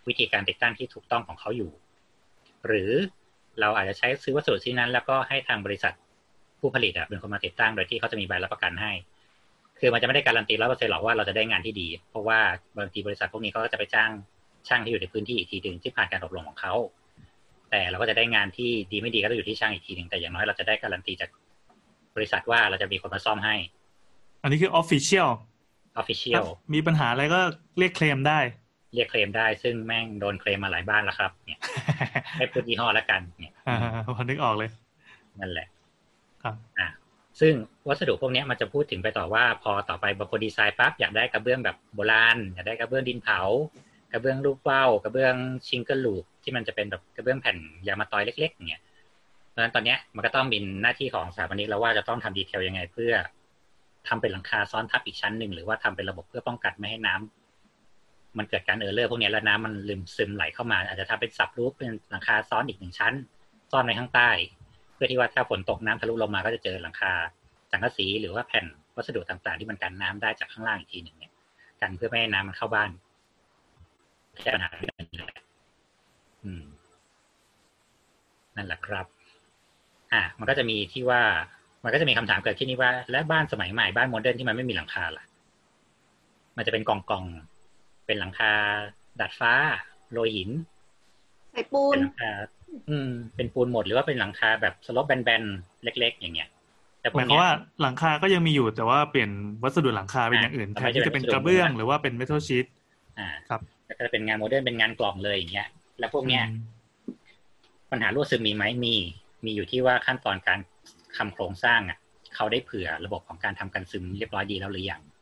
[0.09, 1.71] วิธีการติดตั้งที่ถูกต้องของเขาอยู่
[2.67, 2.93] หรือ
[3.61, 5.95] เราอาจจะใช้ซื้อวัสดุที่นั้น แล้วก็ให้ทางบริษัท
[6.65, 8.93] ผู้ผลิตอะเป็นคนมาติดตั้งโดยที่เขาจะมีใบรับประกันให้
[9.79, 12.39] คือมันจะไม่ได้การันตีร้อยเปอร์เซ็นต์หรอกว่าเราจะได้งานที่ดี เพราะว่า
[12.79, 14.11] บางทีบริษัทพวกนี้เขาก็จะไปจ้าง
[14.69, 16.75] ช่างที่อยู่ในพื้นที่อีกทีหนึ่งที่ผ่านการอบรมของเขา
[17.71, 21.31] แต่เราก็จะได้งานที่ดีไม่ดีก็ต้องอยู่ที่ช่างอีกทีหนึ่งแต่อย่างน้อยเราจะได้การันตีจาก
[22.17, 23.55] บริษัทว่าเราจะมีคนมาซ่อมให้
[24.43, 25.31] อันนี้คือ official
[25.97, 27.41] official มีปัญหาอะไรก็
[27.79, 28.41] เรียกเคลมได้
[28.95, 31.61] เรียกเคลมได้ ซึ่งแม่งโดนเคลมมาหลายบ้านแล้วครับ เนี่ย
[32.39, 33.77] ให้พูดยี่ห้อแล้วกัน เนี่ยอ่า
[34.17, 34.71] พอนึกออกเลย
[35.41, 35.67] นั่นแหละ
[36.45, 36.89] ครับอะ
[37.41, 37.55] ซึ่ง
[37.89, 43.41] วัสดุพวกนี้มันจะพูดถึงไปต่อว่าพอต่อไปบางคนดีไซน์ปั๊บอยากได้กระเบื้องแบบโบราณอยากได้กระเบื้องดินเผา
[44.13, 45.35] กระเบื้องรูปเป้ากระเบื้อง
[45.67, 48.83] shingle roof ที่มันจะเป็นแบบกระเบื้องแผ่นยางมะตอยเล็กๆเงี้ย
[49.51, 53.13] เพราะฉะนั้นตอนนี้มันก็ต้องมีหน้าที่ของสถาปนิกแล้วว่าจะต้องทำ detail ยังไงเพื่อ
[54.09, 63.15] ทำเป็นหลังคาซ้อนทับอีกชั้นหนึ่งหรือว่าทำเป็นระบบเพื่อป้องกันไม่ให้น้ำมันเกิดการ error พวกนี้แล้วน้ำมันรั่วซึมไหลเข้ามา อาจจะทำเป็น sub roof เป็นหลังคาซ้อนอีกหนึ่งชั้น
[63.71, 64.31] ซ่อนไว้ข้างใต้
[64.95, 67.13] เพื่อที่ว่าถ้าฝนตกน้ำทะลุลงมาก็จะเจอหลังคา
[67.73, 71.33] สังกะสีหรือว่าแผ่นวัสดุต่างๆ ที่มันกันน้ำได้จากข้างล่างอีกทีหนึ่งเนี่ย
[71.81, 72.91] กันเพื่อไม่ให้น้ำมันเข้าบ้าน
[74.43, 75.37] แก้ปัญหาเรื่องนี้แหละ
[76.45, 76.65] อืม
[78.57, 79.07] นั่นแหละครับ
[80.13, 81.23] อะมันก็จะมีที่ว่า
[81.85, 85.25] มันก็จะมีคำถามเกิดขึ้นนี่ว่า และบ้านสมัยใหม่บ้านโมเดิร์นที่มันไม่มีหลังคาล่ะ
[86.57, 88.53] มันจะเป็นกองกองๆเป็นหลังคา
[89.21, 89.53] ดัดฟ้า
[90.13, 90.51] โรยหิน
[91.53, 92.31] ใส่ปูเป็นนหลังคา
[92.91, 96.49] อืม เป็นปูนหมดหรือว่าเป็นหลังคาแบบสลบแบนๆเล็ก ๆ อย่างเงี้ย
[97.01, 97.51] แต่พวกมายคเนี้วามยว่า
[97.83, 99.31] หลังคาก็ยังมีอยู่แต่ว่าเปลี่ยน
[99.63, 102.67] วัสดุหลังคาเป็นอย่างอื่นอ่าแทนที่จะเป็นกระเบื้องหรือว่าเป็น metal sheet
[103.19, 106.45] อ่าครับแล้วก็จะเป็นงาน modern เป็นงานกล่องเลยอย่างเงี้ย แล้วพวกเนี้ย
[107.91, 108.95] ปัญหารั่วซึมมีไหมมี
[109.45, 110.59] มีอยู่ที่ว่าขั้นตอนการ
[111.17, 111.99] ทำโครงสร้างอะ
[112.35, 115.14] เขาได้เผื่อระบบของการทำกันซึมเรียบร้อยดีแล้วหรือยังอืม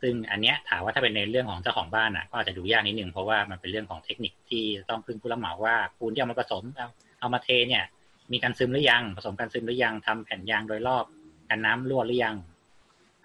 [0.00, 6.88] ซึ่งอันเนี้ยถามว่าถ้าเป็นในเรื่องของเจ้าของบ้านอะก็อาจจะดูยากนิดนึงเพราะว่ามันเป็นเรื่องของเทคนิคที่ต้องพึ่งผู้รับเหมาว่าปูนที่เอามาผสมเอา
[7.20, 7.84] เอามาเทเนี่ย
[8.32, 11.04] มีการซึมหรือยังผสมกันซึมหรือยังทำแผ่นยางโดยรอบ
[11.48, 12.36] กันน้ำรั่วหรือยัง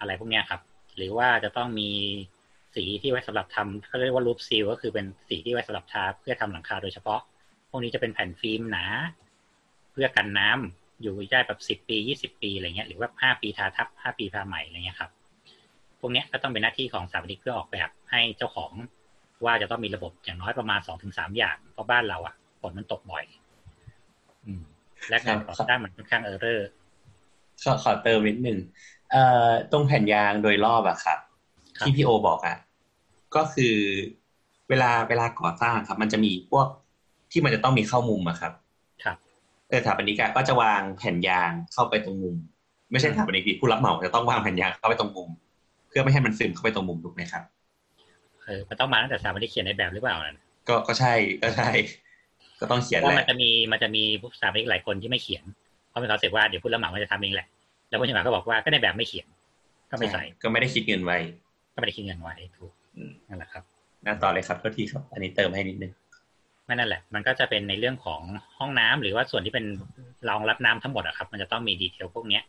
[0.00, 0.60] อะไรพวกเนี้ยครับ
[0.96, 1.90] หรือว่าจะต้องมี
[2.74, 7.20] สีที่ไว้สำหรับทำเขาเรียกว่ารูปซีลก็คือเป็นสีที่ไว้สำหรับทาเพื่อทำหลังคาโดยเฉพาะ
[7.70, 8.84] พวกนี้จะเป็นแผ่นฟิล์มหนา
[9.92, 15.10] เพื่อกันน้ำอยู่ได้แบบสิบปียี่สิบปีอะไรเงี้ยหรือว่าห้าปีทาทับห้าปีทาใหม่อะไรเงี้ยครับ
[16.00, 18.72] พวกเนี้ยก็ต้องเป็นหน้าที่ของสถาปนิกเพื่อออกแบบให้เจ้าของ
[19.44, 23.24] ว่าจะต้องมีระบบอย่างน้อยประมาณสองถึงสามอย่าง เพราะบ้านเราอะฝนมันตกบ่อย
[24.46, 24.62] อืม
[25.10, 26.68] และงานก่อสร้างมันค่อนข้างเออร์เรอร์
[27.62, 28.58] ขอขอเติมนิดหนึ่ง
[29.10, 31.18] เอ่อตรงแผ่นยางโดยรอบอะครับ
[31.78, 32.56] ครับที่พี่โอบอกอะ
[33.36, 33.74] ก็คือ
[34.68, 36.66] เวลาเวลาก่อสร้างครับ มันจะมีพวก
[37.32, 38.52] ที่มันจะต้องมีเข้ามุมอะครับ
[39.04, 39.16] ครับ
[39.68, 42.36] เออสถาปนิกอะก็จะวางแผ่นยางเข้าไปตรงมุม
[42.90, 47.42] ไม่ใช่สถาปนิกดิผู้รับเหมาจะต้องวางแผ่นยางเข้าไปตรงมุมเพื่อไม่ให้มันซึมเข้าไปตรงมุมถูกไหมครับ
[48.46, 51.70] เออมันต้องมาตั้งแต่สถาปนิกเขียนในแบบหรือเปล่านั่นก็ก็ใช่ก็ใช่
[52.60, 55.44] ก็ต้องเขียนเพราะแหมันละจะมีมันจะมีผู้สถาปนิกหลายคนที่ไม่เขียน
[55.88, 57.48] เพราะมีความรู้สึกว่าเดี๋ยวผู้รับเหมามันจะทำเองแหละ
[57.88, 59.26] แล้วผู้รับเหมาก็บอกว่าก็ในแบบไม่เขียน
[59.90, 61.18] ก็ไม่ใส่ก็ไม่ได้คิดเงินไว้
[61.74, 63.62] ก็ไม่ได้คิดเงินไว้ถูกอืมนั่นแหละครับ
[64.04, 65.92] หน้าต่อเลยครับโทษทีครับ อันนี้เติมให้นิดนึง
[66.66, 68.20] ไม่นั่นแหละ มันก็จะเป็นในเรื่องของ
[68.58, 69.66] ห้องน้ำหรือว่าส่วนที่เป็น
[70.28, 72.42] รองรับน้ำทั้งหมดอะครับ มันจะต้องมีดีเทลพวกเนี้ย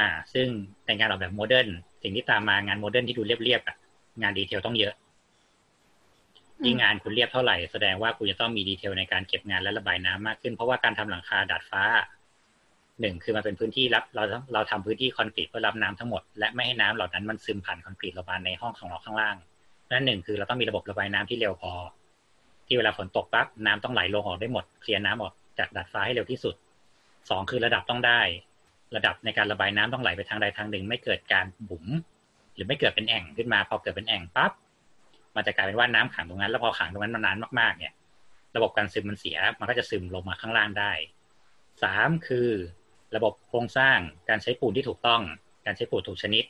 [0.00, 0.48] อ่า ซึ่ง
[0.86, 1.68] ในงานออกแบบ modern
[2.02, 3.76] สิ่งที่ตามมางาน modern ที่ดูเรียบๆอะ
[4.22, 11.82] งาน detail ต้องเยอะ ยิ่งงานคุณเรียบเท่าไหร่แสดงว่าคุณจะต้องมี detail ในการเก็บงานและระบายน้ำมากขึ้น เพราะว่าการทำหลังคาดาดฟ้า
[13.00, 14.22] หนึ่งคือมันเป็นพื้นที่รับเรา
[14.54, 19.36] เราทำพื้นที่คอนกรีตเพื่อรับน้ำทั้งหมด และไม่ให้น้ำเหล่านั้นมันซึมผ่านคอนกรีตลงมาในห้องของเราข้างล่าง
[19.90, 21.72] นั่นหนึ่งคือเราต้องมีระบบระบายน้ำที่เร็วพอ
[22.66, 26.54] ที่เวลาฝนตกปั๊บน้ำต้องไหลลงออกได้หมด clear น้ำออกจากดาดฟ้าให้เร็วที่สุด
[27.30, 28.20] สองคือระดับต้องได้
[28.96, 31.86] ระดับในการระบายน้ำต้องไหลไปทางใดทางหนึ่ง ไม่เกิดการบุ๋ม
[32.54, 34.52] หรือไม่เกิดเป็นแอ่งขึ้นมา พอเกิดเป็นแอ่งปั๊บ
[35.36, 37.94] มันจะกลายเป็นว่าน้ำขังตรงนั้น แล้วพอขังตรงนั้นมานานมากๆ เนี่ย
[38.56, 40.92] ระบบการซึมมันเสีย มันก็จะซึมลงมาข้างล่างได้
[41.82, 42.48] สามคือ
[43.16, 43.98] ระบบโครงสร้าง
[44.28, 45.22] การใช้ปูนที่ถูกต้อง
[45.66, 46.44] การใช้ปูนถูกชนิด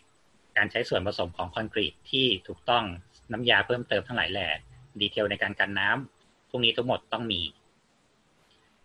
[0.57, 2.85] การใช้ส่วนผสมของคอนกรีตที่ถูกต้อง
[3.33, 4.49] น้ำยาเพิ่มเติมทั้งหลายแหล่
[5.01, 7.43] detail ในการกันน้ำพวกนี้ทั้งหมดต้องมี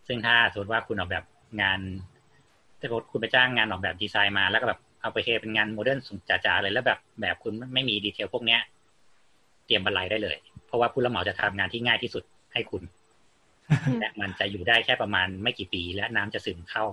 [0.08, 1.26] ซึ่งถ้าสมมติว่าคุณออกแบบ
[1.62, 1.80] งาน
[2.86, 8.60] ถ้าคุณไปจ้างงานออกแบบดีไซน์มา แล้วก็แบบเอาไปเทเป็นงาน modern สุงจ๋าๆเลยแล้วแบบแบบคุณไม่มี detail พวกเนี้ย
[9.66, 12.84] เตรียมบรรลัยได้เลย เพราะว่าผู้รับเหมาจะทำงานที่ง่ายที่สุดให้คุณ
[14.00, 16.86] และมันจะอยู่ได้แค่ประมาณไม่กี่ปี และน้ำจะซึมเข้า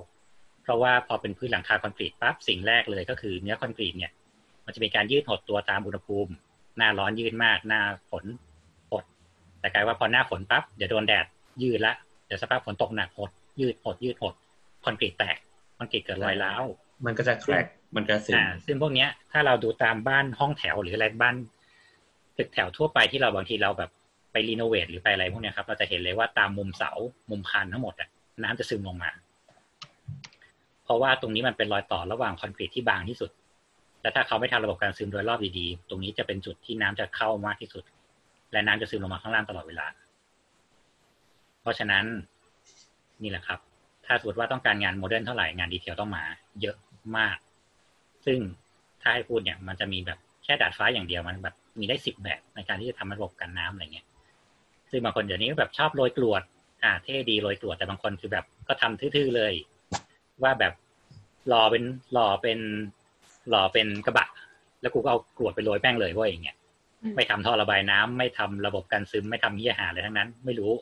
[0.63, 4.13] เพราะว่าพอเป็นพื้นหลังคาคอนกรีตปั๊บสิ่งแรกเลยก็คือเนื้อคอนกรีตเนี่ย
[4.65, 6.33] มันจะมีการยืดหดตัวตามอุณหภูมิ
[6.79, 8.25] หน้าร้อนยืดมาก หน้าฝน
[8.91, 9.05] หด
[9.61, 11.27] แต่กลายว่าพอหน้าฝนปั๊บเดี๋ยวโดนแดด
[11.63, 11.95] ยืดละ
[12.27, 14.35] เดี๋ยวสภาพฝนตกหนักหดยืดหดยืดหด
[14.85, 15.37] คอนกรีตแตก
[15.83, 16.65] คอนกรีตเกิดรอยร้าว
[17.07, 17.67] มันก็จะแครก
[17.97, 21.35] มันก็ซึมอ่าซึ่งพวกเนี้ย ถ้าเราดูตามบ้านห้องแถวหรืออะไรบ้าน
[22.39, 23.91] ตึกแถวทั่วไปที่เราบางทีเราแบบ
[24.33, 26.91] ไปรีโนเวทหรือไปอะไรพวกเนี้ยครับ เราจะเห็นเลยว่าตามมุมเสา
[27.31, 28.09] มุมคานทั้งหมดอะ
[28.43, 29.11] น้ำจะซึมลงมา
[30.85, 33.31] เพราะว่าตรงนี้มันเป็นรอยต่อระหว่างคอนกรีตที่บางที่สุด
[34.03, 37.85] และถ้าเขาไม่ทำระบบกันซึมโดยรอบดีๆ ตรงนี้จะเป็นจุดที่น้ำจะเข้ามากที่สุด
[38.53, 39.87] และน้ำจะซึมลงมาข้างล่างตลอดเวลา
[41.61, 42.05] เพราะฉะนั้น
[43.23, 43.59] นี่แหละครับ
[44.07, 46.25] ถ้าสมมติว่าต้องการงาน modern เท่าไหร่งาน detail ต้องมา
[46.61, 46.77] เยอะ
[47.19, 47.37] มาก
[48.27, 48.39] ซึ่ง
[49.03, 54.07] ถ้าให้พูดเนี่ย มันจะมีแบบแค่ดาดฟ้าอย่างเดียวมันแบบมีได้สิบแบบในการที่จะทำระบบกันน้ำอะไรเงี้ย
[54.91, 56.43] ซึ่งบางคนเดี๋ยวนี้ก็แบบชอบโรยกรวด
[56.83, 59.53] อ่า เท่ดีโรยกรวดแต่บางคนคือแบบก็ทำทื่อๆเลย
[60.43, 60.73] ว่าแบบ
[61.49, 62.59] หล่อเป็นหล่อเป็น
[63.51, 64.29] หล่อเป็นกระบะ
[64.81, 66.57] แล้วกูก็เอากรวดไปโรยแป้งเลยว่าอย่างเงี้ย
[67.17, 70.73] ไม่ทำท่อระบายน้ำไม่ทำระบบการซึมไม่ทำเหี้ยหาอะไรทั้งนั้น ไม่รู้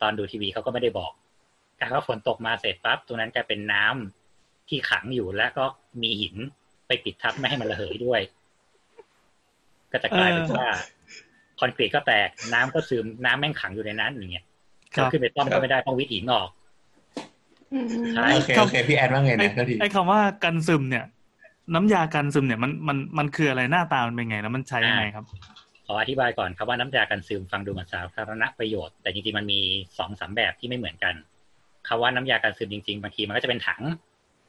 [0.00, 1.12] ตอนดูทีวีเขาก็ไม่ได้บอก
[1.84, 5.64] กลารว่าฝนตกมาเสร็จปั๊บตรงนั้นกลายเป็นน้ำที่ขังอยู่แล้วก็
[6.02, 6.34] มีหิน
[6.86, 8.20] ไปปิดทับไม่ให้มันระเหยด้วย
[9.92, 10.68] ก็จะกลายเป็นว่า
[11.60, 14.44] คอนกรีตก็แตกน้ำก็ซึมน้ำแม่งขังอยู่ในนั้นอย่างเงี้ย
[14.94, 16.48] ครับขึ้นไปต้อมก็ไม่ได้ต้องวิถีนออก
[17.72, 21.04] อืมใช่โอเคโอเคพี่แอนว่าไงไอ้นะก็ทีไอ้คำว่ากันซึมเนี่ย
[21.74, 25.24] น้ำยากันซึมเนี่ยมันมันมันคืออะไรหน้าตามันเป็นไงแล้วมันใช้ยังไงครับ
[25.86, 29.60] ขออธิบายก่อนครับว่าน้ำยากันซึมฟังดูเหมือนสาธารณประโยชน์ แต่จริงๆมันมี
[29.98, 31.14] สองสามแบบที่ไม่เหมือนกัน
[31.88, 33.82] คำว่าน้ำยากันซึมจริง ๆ บางทีมันก็จะเป็นถัง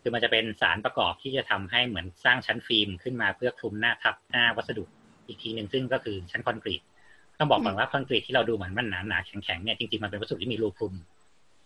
[0.01, 4.83] คือมันจะเป็นสารประกอบที่จะทำให้เหมือนสร้างชั้นฟิล์มขึ้นมาเพื่อคลุมหน้าทับหน้าวัสดุ
[5.27, 6.81] อีกทีหนึ่งซึ่งก็คือชั้นคอนกรีต
[7.39, 10.93] ต้องบอกก่อนว่าคอนกรีตที่เราดูเหมือนมันหนาหนาๆแข็งๆเนี่ยจริงๆมันเป็นวัสดุที่มีรูคลุม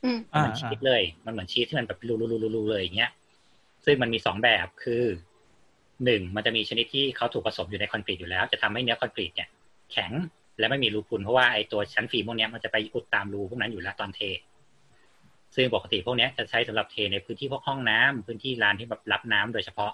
[0.03, 3.11] อืมอ่าเหมือนชีสเลย มันเหมือนชีสที่มันแบบรูๆๆๆเลยอย่างเงี้ย
[3.85, 5.03] ซึ่งมันมีสองแบบคือ
[6.05, 9.49] หนึ่งมันจะมีชนิดที่เขาถูกผสมอยู่ในคอนกรีตอยู่แล้ว จะทำให้เนื้อคอนกรีตเนี่ย
[9.91, 10.11] แข็ง
[10.59, 14.21] และไม่มีรูพุนเพราะว่าไอตัวชั้นฟิล์มพวกเนี้ยมันจะไปอุดตามรูพวกนั้นอยู่แล้วตอนเท
[15.59, 19.91] ซึ่งปกติพวกเนี้ยจะใช้สำหรับเทในพื้นที่พวกห้องน้ำพื้นที่ลานที่แบบรับน้ำโดยเฉพาะ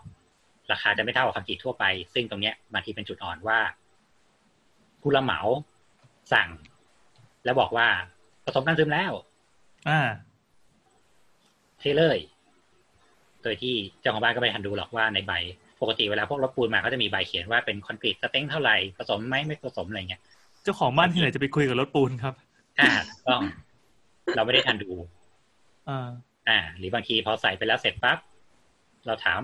[0.72, 3.60] ราคาจะไม่เท่ากับคอนกรีตทั่วไป ซึ่งตรงเนี้ยบางทีเป็นจุดอ่อนว่า
[5.02, 5.42] ผู้รับเหมา
[6.34, 6.50] สั่ง
[7.46, 7.88] แล้วบอกว่า
[8.46, 9.12] ผสมกันซึมแล้ว
[9.90, 10.00] อ่า
[11.80, 12.20] เทเลย
[13.44, 15.34] โดยที่เจ้าของบ้านก็ไม่ทันดูหรอกว่าในใบ
[15.82, 20.22] ปกติเวลาพวกรถปูนมาเขาจะมีใบเขียนว่าเป็นคอนกรีตสเต็งเท่าไหร่ผสมไหมไม่ผสมอะไรเงี้ย
[20.64, 22.34] เจ้าของบ้านที่ไหนจะไปคุยกับรถปูนครับ
[22.80, 22.92] อ่า
[23.28, 23.42] ต้อง
[24.36, 24.92] เราไม่ได้ทันดู
[25.90, 26.10] อ่า
[26.50, 28.18] อ่า หรือบางทีพอใส่ไปแล้วเสร็จปั๊บ
[29.06, 29.42] เราถาม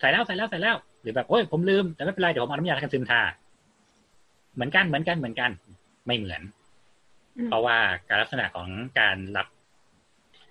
[0.00, 3.20] ใส่แล้วใส่แล้วใส่แล้ว หรือแบบโอ้ยผมลืมแต่ไม่เป็นไรเดี๋ยวผมเอาน้ำยากันซึมทา
[4.54, 5.50] เหมือนกันเหมือนกันเหมือนกัน
[6.06, 6.42] ไม่เหมือน
[7.36, 7.76] อืมเพราะว่า
[8.08, 8.68] การลักษณะของ
[9.00, 9.46] การรับ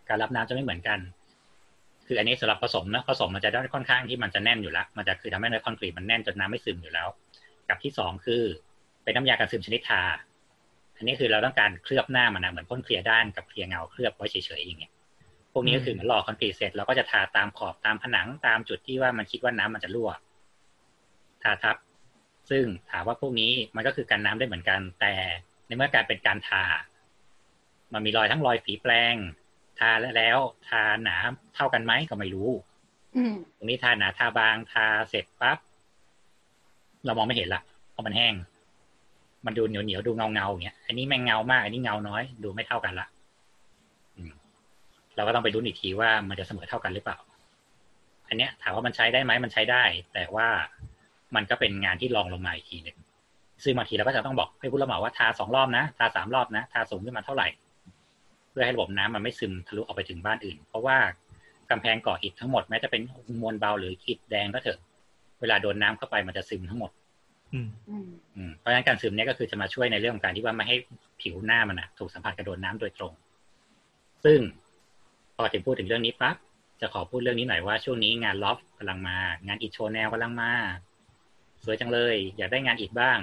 [0.10, 0.99] การรับน้ำจะไม่เหมือนกัน
[2.08, 7.08] คืออันนี้สำหรับผสมนะผสมมันจะได้ค่อนข้างที่มันจะแน่นอยู่แล้วมันจะคือทำให้เนื้อคอนกรีตมันแน่นจนน้ำไม่ซึมอยู่แล้ว
[7.69, 8.43] กับที่สองคือ
[9.03, 10.01] เป็นน้ำยากันซึมชนิดทา
[10.95, 14.93] อันนี้คือเราต้องการเคลือบหน้ามันนะเหมือนพ่นเคลียร์ด้านกับเคลียร์เงาเคลือบไว้เฉยๆอย่างเงี้ย
[15.53, 20.09] พวกนี้ก็คือเหมือนหล่อคอนกรีตเสร็จเราก็จะทาตามขอบตามผนังตามจุดที่ว่ามันคิดว่าน้ำมันจะรั่ว
[21.43, 21.75] ทาทับ
[22.49, 25.13] ซึ่งถามว่าพวกนี้มันก็คือกันน้ำได้เหมือนกัน แต่
[25.67, 26.63] ในเมื่อการเป็นการทา
[27.93, 29.15] มันมีรอยทั้งรอยฝีแปลง
[29.79, 31.17] ทาแล้วทาหนา
[31.55, 32.49] เท่ากันไหมก็ไม่รู้
[33.15, 35.57] อืมตรงนี้ทาหนาทาบางทาเสร็จปั๊บ
[37.05, 38.33] เรามองไม่เห็นละเพราะมันแห้ง
[39.45, 43.18] มันดูเหนียวเหนียวๆดูเงาเงาๆอย่างเงี้ย อันนี้แม่งเงามาก อันนี้เงาน้อย ดูไม่เท่ากันละอืม
[45.19, 47.17] เราก็ต้องไปรุ้นอีกทีว่ามันจะเสมอเท่ากันหรือเปล่า
[48.27, 50.47] อันเนี้ยถามว่ามันใช้ได้ไหมมันใช้ได้ แต่ว่า
[51.36, 52.97] มันก็เป็นงานที่รองลงมาอีกทีหนึ่ง
[53.63, 57.47] ซึ่งบางทีเราก็จะต้องบอกให้ผู้รับเหมาว่าทาสองรอบนะ ทาสามรอบนะ ทาสูงขึ้นมาเท่าไหร่
[58.49, 60.97] เพื่อให้ระบบน้ำมันไม่ซึมทะลุออกไปถึงบ้านอื่น เพราะว่า
[61.71, 63.01] กำแพงก่ออิฐทั้งหมดแม้จะเป็น
[63.41, 64.79] มวลเบาหรืออิฐแดงก็เถอะ
[65.41, 66.91] เวลาโดนน้ำเข้าไปมันจะซึมทั้งหมด
[67.53, 70.75] อืมอืมอืมเพราะฉะนั้นการซึมเนี่ยก็คือจะมาช่วยในเรื่องของการที่ว่าไม่ให้
[71.21, 73.13] ผิวหน้ามันนะถูกสัมผัสกับโดนน้ำโดยตรง
[74.25, 74.39] ซึ่ง
[75.41, 76.36] พอถึงพูดถึงเรื่องนี้ปั๊บ
[76.82, 80.52] จะขอพูดเรื่องนี้หน่อยว่าช่วงนี้งานล็อฟกำลังมา งานอิฐโชว์แนวกำลังมา
[81.63, 83.19] สวยจังเลย อยากได้งานอิฐบ้าง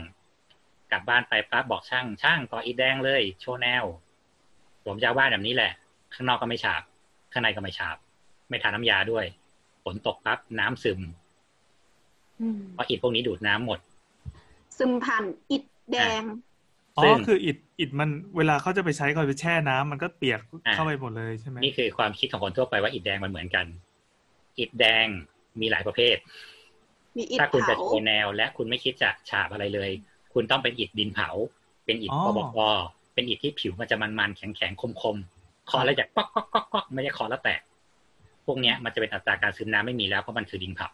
[0.93, 3.85] กลับบ้านไปปั๊บบอกช่างช่างก่ออิฐแดงเลย โชว์แนว
[4.85, 5.73] ผมจะเอาบ้านแบบนี้แหละ
[6.15, 6.83] ข้างนอกก็ไม่ฉาบ
[7.33, 7.97] ข้างในก็ไม่ฉาบ
[8.49, 9.25] ไม่ทาน้ำยาด้วย
[9.85, 11.01] ฝนตกปั๊บน้ำซึม
[12.41, 13.79] อืมเพราะอิฐพวกนี้ดูดน้ำหมด
[14.77, 16.23] ซึมผ่านอิฐแดง
[16.99, 23.67] อ๋ซึ่องคืออิดอิดมันเวลาเขาจะไปใช้เขาไปแช่น้ำมันก็เปียกอ่าเข้าไปหมดเลยใช่ไหมนี่คือความคิดของคนทั่วไปว่าอิฐแดงมันเหมือนกัน
[24.59, 25.07] อิฐแดง
[25.61, 26.17] มีหลายประเภท
[27.17, 29.91] มีอิฐถ้าคุณจะเผาโชว์แนว และคุณไม่คิดจะฉาบอะไรเลย
[30.35, 31.29] คุณต้องเป็นอิฐดินเผา
[31.87, 32.59] เป็นอิฐปบก
[33.15, 37.61] เป็นอิฐที่ผิวมันจะมันๆแข็งๆคมๆคอแล้วจะก๊อกก๊อกก๊อกก๊อกไม่ใช่คอแล้วแตก
[38.47, 40.89] พวกเนี้ยมันจะเป็นอัตราการซึมน้ำไม่มีแล้วเพราะมันคือดินเผา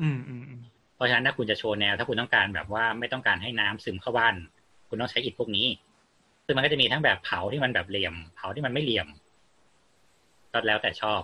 [0.00, 0.60] อืมอืมอืม
[0.96, 4.34] เพราะฉะนั้นถ้าคุณจะโชว์แนว ถ้าคุณต้องการแบบว่าไม่ต้องการให้น้ำซึมเข้าบ้าน
[4.92, 5.66] คุณต้องใช้อิฐพวกนี้
[6.46, 9.08] ซึ่งมันก็จะมีทั้งแบบเผาที่มันแบบเหลี่ยม เผาที่มันไม่เหลี่ยม
[10.52, 11.22] ก็แล้วแต่ชอบ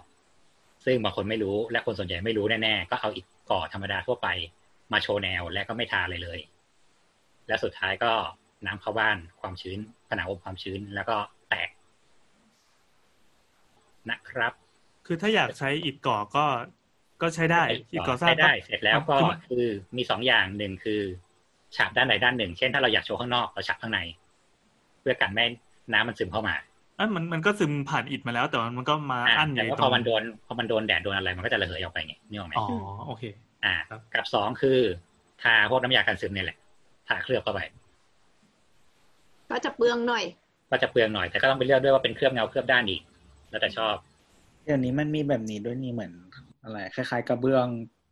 [0.85, 4.29] ซึ่งบางคนไม่รู้ และคนส่วนใหญ่ไม่รู้แน่ๆ ก็เอาอิฐก่อธรรมดาทั่วไป
[4.93, 6.39] มาโชว์แนวและก็ไม่ทาเลยเลย
[7.49, 8.13] และสุดท้ายก็
[8.67, 9.79] น้ำเข้าบ้านความชื้น
[10.09, 11.17] ผนังอมความชื้นแล้วก็
[11.49, 11.69] แตก
[14.11, 14.53] นะครับ
[15.07, 16.47] คือถ้าอยากใช้อิดก่อก็
[17.23, 21.03] ก็ใช้ได้อิดก่อสร้างใช้ได้เสร็จแล้วก็คือมันคือมีสองอย่างหนึ่งคือ
[21.77, 24.01] ฉาบด้านใดด้านหนึ่ง เช่นถ้าเราอยากโชว์ข้างนอกเราฉาบข้างใน
[25.01, 25.51] เพื่อกันไม่ให้
[25.93, 26.55] น้ำมันซึมเข้ามา
[26.99, 32.67] อะมันมันก็ซึมผ่านอิดมาแล้ว แต่มันก็มาอ่าอั้นอแต่ยู่ว่าตรพองมันโดนพอมันโดนแดดโดนอะไรมันก็จะระเหยออกไปไงนึกออกไหมอ๋อ
[33.07, 33.25] โอเค
[33.65, 34.79] อ่าครับกับสองคือ
[35.43, 36.59] ทาพวกน้ำยากันซึมเนี่ยแหละ
[37.09, 37.61] ทาเคลือบเข้าไป
[39.51, 40.25] ก็จะเปลืองหน่อย
[40.71, 43.03] ก็จะเปลืองหน่อยแต่ก็ต้องไปเลือกด้วยว่าเป็นเคลือบเงาเคลือบด้านอีก
[43.51, 43.95] แล้วแต่ชอบ
[44.65, 46.13] เดี๋ยวนี้มันมีแบบนี้ด้วยนี่เหมือน
[46.63, 47.67] อะไรคล้าย ๆ กระเบื้อง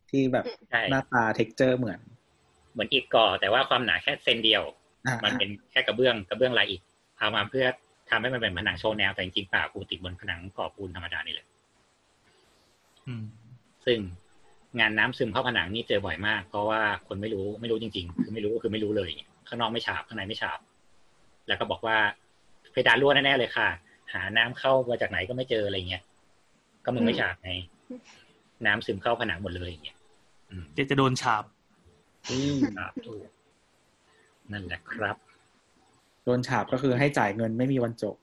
[0.09, 1.99] ที่แบบใช่หน้าตา texture เหมือน
[2.77, 4.63] เหมือนอิฐก่อ แต่ว่าความหนาแค่เซนเดียว
[5.07, 6.81] อ่ามันเป็นแค่กระเบื้องกระเบื้องลายอิฐ
[7.17, 7.65] เอามาเพื่อ
[8.09, 11.47] ทำให้มันเป็นผนังโชว์แนวแต่จริงๆเปล่าปูติดบนผนังก่อปูนธรรมดานี่แหละ
[13.07, 13.23] อืม
[13.85, 13.99] ซึ่ง
[14.79, 19.09] งานน้ำซึมเข้าผนังนี่เจอบ่อยมาก เพราะว่าคนไม่รู้ไม่รู้จริง ๆ คือไม่รู้ก็คือไม่รู้เลย
[19.47, 20.59] ข้างนอกไม่ฉาบข้างในไม่ฉาบ
[21.47, 21.97] แล้วก็บอกว่า
[22.71, 23.67] เพดานรั่วแน่ๆเลยค่ะ
[24.13, 26.03] หาน้ำเข้ามาจากไหนก็ไม่เจออะไรเงี้ย
[26.85, 27.51] ก็มึงไม่ฉาบไง
[28.65, 29.97] น้ำซึมเข้าผนังหมดเลยอย่างเงี้ย
[30.49, 31.43] อืมเดี๋ยวจะโดนฉาบ
[32.29, 33.27] อืมครับถูก
[34.51, 35.17] นั่นแหละครับ
[36.23, 38.15] โดนฉาบก็คือให้จ่ายเงินไม่มีวันจบ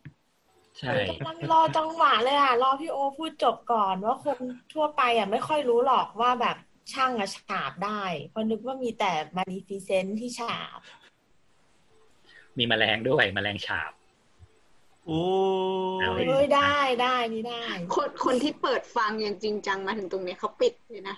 [0.78, 0.92] ใช่
[1.26, 4.38] มันรอจังหวะเลยอะ รอพี่โอพูดจบก่อนว่าคน
[4.72, 6.56] ทั่วไปอะไม่ค่อยรู้หรอกว่าแบบ
[6.92, 10.80] ช่างอะฉาบได้ เพราะนึกว่ามีแต่มานิฟิเซนที่ฉาบ
[12.58, 13.92] มีแมลงด้วยแมลงฉาบ
[15.06, 15.20] โอ้
[16.00, 17.64] เอายเลยเอ้ยได้ได้นี่ได้
[17.94, 21.16] คนคนที่เปิดฟังอย่างจริงจังมาถึงตรงเนี้ยเขาปิดเลยนะ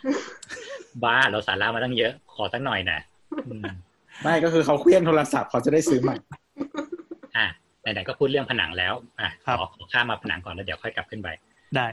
[1.05, 2.99] บ้าเราสาระมาตั้งเยอะ ขอตั้งหน่อยนะ
[3.47, 3.63] อืม
[4.23, 6.17] ไม่ก็คือเขาเคลี้ยงโทรศัพท์เขาจะได้ซื้อใหม่
[7.37, 7.47] อะ
[7.81, 11.29] ไหนๆก็พูดเรื่องผนังแล้ว อะขอขอข้ามมาผนังก่อนแล้วเดี๋ยวค่อยกลับขึ้นไป
[11.77, 11.87] ได้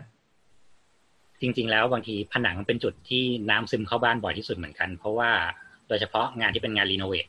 [1.41, 5.29] จริง ๆ แล้วบางทีผนังเป็นจุดที่น้ำซึมเข้าบ้านบ่อยที่สุดเหมือนกัน เพราะว่า
[5.87, 7.25] โดยเฉพาะงานที่เป็นงานรีโนเวท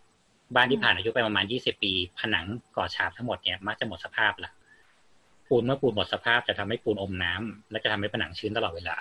[0.55, 4.53] บ้านที่ผ่านอายุไปประมาณ 20 ปี ผนังก่อฉาบทั้งหมดเนี่ยมักจะหมดสภาพละ
[5.49, 8.97] ปูนเมื่อปูนหมดสภาพจะทำให้ปูนอมน้ำและจะทำให้ผนังชื้นตลอดเวลา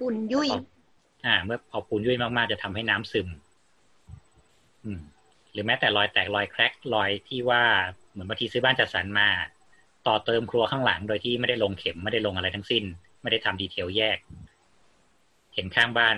[0.00, 0.48] ปูนยุ่ย
[1.26, 3.28] อ่า เมื่อพอปูนยุ่ยมากๆจะทำให้น้ำซึม
[4.84, 5.00] อืม
[5.52, 7.62] หรือแม้แต่รอยแตกรอย crack รอยที่ว่า
[8.10, 9.28] เหมือนบางทีซื้อบ้านจัดสรรมา
[10.06, 12.84] ต่อเติมครัวข้างหลัง โดยที่ไม่ได้ลงเข็มไม่ได้ลงอะไรทั้งสิ้น
[13.22, 14.18] ไม่ได้ทำ detail แยก
[15.54, 16.16] เห็นข้างบ้าน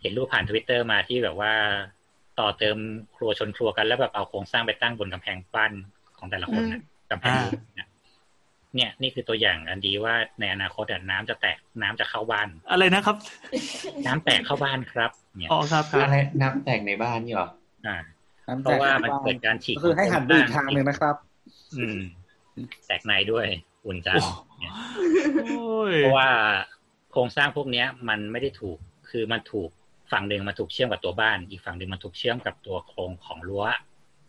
[0.00, 1.52] เห็นรูปผ่านทวิตเตอร์มาที่แบบว่า
[2.40, 2.78] ต่อเติม
[3.16, 5.72] ครัวชนครัวกันแล้วแบบเอาโครงสร้างไปตั้งบนกำแพงบ้าน
[6.18, 7.88] ของแต่ละคนนะกำแพงรั้วเนี่ย
[8.74, 13.16] เนี่ยนี่คือตัวอย่างอันดีว่าในอนาคตอะน้ำจะแตกน้ำจะเข้าบ้าน อะไรนะครับ
[14.06, 17.48] น้ำแตกเข้าบ้านครับเนี่ยอ๋อครับครับอะไรน้ำแตกในบ้านนี่หรอ
[17.86, 17.96] อ่า
[18.48, 21.16] น้ำเพแตราะกว่าข้งมันบ้เกิดการฉีกก็คือให้หันไปอีกทางหนึ่งนะครับ
[21.78, 21.98] อืม
[22.86, 23.46] แตกในด้วย
[23.86, 24.28] อุ่นจังโอ้
[24.60, 24.72] เนี่ย
[25.42, 26.30] โอ้ยเพราะว่า
[27.12, 28.78] โครงสร้างพวกเนี้ย มันไม่ได้ถูก
[29.10, 29.70] คือมันถูก
[30.12, 33.64] ฝั่งหนึ่งมันถูกเชื่อมกับตัวบ้าน อีกฝั่งหนึ่งมันถูกเชื่อมกับตัวโครงของรั้ว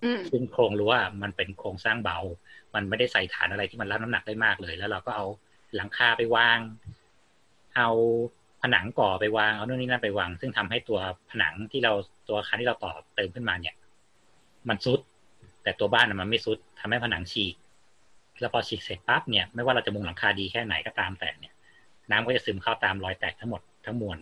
[0.04, 2.20] อืมซึ่งโครงรั้วมันเป็นโครงสร้างเบา
[2.76, 5.26] มันไม่ได้ใส่ฐานอะไรที่มันรับน้ำหนักได้มากเลย แล้วเราก็เอา
[5.76, 6.60] หลังคาไปวาง
[7.78, 7.90] เอา
[8.62, 11.00] ผนังก่อไปวาง เอาโน่นนี่นั่นไปวาง ซึ่งทำให้ตัว
[11.32, 11.94] ผนังที่เรา
[12.28, 13.76] ตัวอาคารที่เราต่อเติมขึ้นมาเนี่ย
[14.70, 15.00] มันซุด
[15.64, 17.56] แต่ตัวบ้านน่ะมันไม่ซุดทำให้ผนังฉีก
[18.40, 21.54] แล้วพอฉีกเสร็จปั๊บเนี่ย ไม่ว่าเราจะมุงหลังคาดีแค่ไหนก็ตามแต่เนี่ย
[22.12, 24.18] น้ำก็จะซึมเข้าตามรอยแตกทั้งหมดทั้งมวล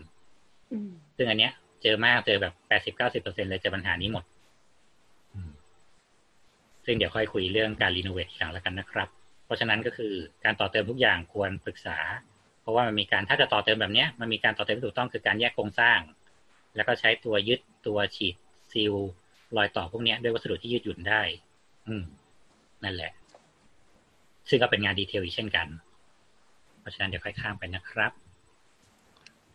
[0.71, 1.51] อืม ซึ่งอันเนี้ย
[1.83, 4.23] เจอมากเจอแบบแปดสิบเก้าสิบเปอร์เซ็นต์เลยเจอปัญหานี้หมด
[5.33, 5.51] อืม
[6.85, 9.09] ซึ่งเดี๋ยวค่อยคุยเรื่องการ renovate ทีหลังแล้วกันนะครับ
[9.45, 11.97] เพราะฉะนั้นก็คือการต่อเติมทุกอย่างควรปรึกษา
[12.61, 15.99] เพราะว่ามันมีการถ้าจะต่อเติมแบบเนี้ยมันมีการต่อเติมที่ถูกต้องคือการแยกโครงสร้าง
[16.75, 18.35] แล้วก็ใช้ตัวยึดตัวฉีด
[18.71, 18.93] seal
[19.57, 21.21] รอยต่อพวกเนี้ยด้วยวัสดุที่ยืดหยุ่นได้
[21.87, 22.03] อืม
[22.83, 23.11] นั่นแหละ
[24.49, 25.67] ซึ่งก็เป็นงาน detail อีกเช่นกัน
[26.79, 28.11] เพราะฉะนั้นเดี๋ยวค่อยข้ามไปนะครับ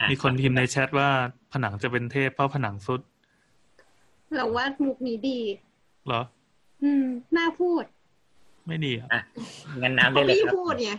[0.01, 1.11] อะมีคนพิมพ์ในแชทว่า
[1.53, 3.01] ผนังจะเป็นเทพเพราะผนังสุด
[4.35, 5.41] เราว่ามุกนี้ดี
[6.07, 6.23] เหรอ
[6.83, 7.05] อืม
[7.37, 7.85] น่าพูด
[8.67, 9.21] ไม่ดีอะอะ
[9.83, 10.91] งั้นน้ำเพได้ราะเลยพี่ครับพูดไง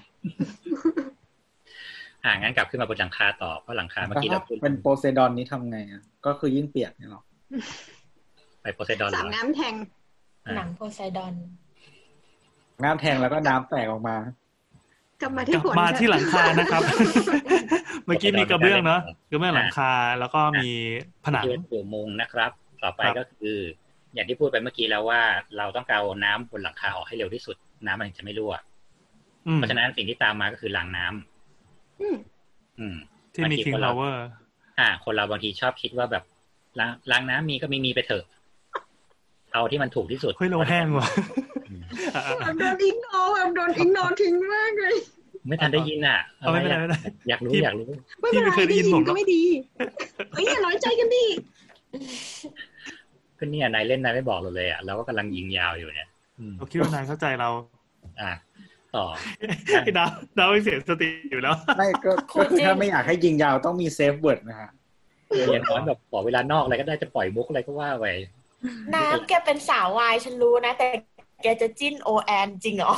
[2.24, 7.22] อ่างั้นกลับขึ้นมาบนหลังคาต่อเพราะหลังคาเมื่อกี้ถ้าเราพูดเป็นโปเซดอนนี้ทำไงอะก็คือยิ่งเปียกเนี่ยหรอ
[8.62, 9.76] ไปโพไซดอนเหรสามอน้ำแทง
[10.56, 11.34] หนังโพไซดอน
[12.84, 14.16] น้ำแทงแล้วก็น้ำแตกออกมา
[15.22, 16.82] กลับมากลัที่บฝนมาเถอะที่หลังคานะครับ
[18.06, 20.70] เมื่อกี้มีกระเบื้องเนาะกระเบื้องหลังคาแล้วก็มี
[21.26, 22.52] ผนังที่เป็นตัวมุงนะครับ
[22.84, 23.58] ต่อไปครับก็คือ
[24.14, 25.22] อย่างที่พูดไปเมื่อกี้แล้วว่า
[25.58, 27.56] เราต้องการเอาน้ำบนหลังคาออกให้เร็วที่สุด
[27.86, 28.54] น้ำมันถึงจะไม่รั่ว
[29.48, 32.18] อืมเพราะฉะนั้นสิ่งที่ตามมาก็คือล้างน้ำอืม
[32.80, 32.96] อืม
[33.34, 34.18] ที่มีบางที King คนเรา Power
[34.80, 36.24] อ่า คนเราบางทีชอบคิดว่าแบบ
[36.80, 38.24] ล้างล้างน้ำมีก็มีมีไปเถอะ
[39.54, 41.08] เอาที่มันถูกที่สุดเฮ้ยเราแห้งว่ะ
[41.70, 41.84] อืม
[42.40, 44.96] แบบโดน ignore แบบโดน ignore ทิ้งมากเลย
[45.48, 47.86] ไม่ทันได้ยินอะเอาไม่เป็นไรอะไม่เป็นไรอยากรู้พี่อยากรู้
[48.20, 49.44] ไม่เป็นไรพี่ไม่เคยได้ยินผมหรอกก็ไม่ดี
[50.34, 51.26] เฮ้ยอย่าน้อยใจกันดิ
[53.40, 56.10] ก็เนี่ยนายเล่นนายไม่บอกเราเลยอะเราก็กำลังยิงยาวอยู่เนี่ย
[56.40, 57.50] อืมเราคิดว่านายเข้าใจเรา
[58.22, 58.32] อะ
[58.96, 59.06] ต่อ
[59.84, 64.70] ไอ้ดาวดาวเสียสติอยู่แล้วไม่ก็ก็คือถ้าไม่อยากให้ยิงยาวต้องมี safe word นะฮะ
[65.36, 68.06] อย่างน้อยแบบบอกเวลานอกอะไรก็ได้จะปล่อยมุกอะไรก็ว่าไป
[68.96, 70.88] น้ำแกเป็นสาววายฉันรู้นะ แต่
[71.44, 72.94] แกจะจิ้นโอแอนจริงเหรอ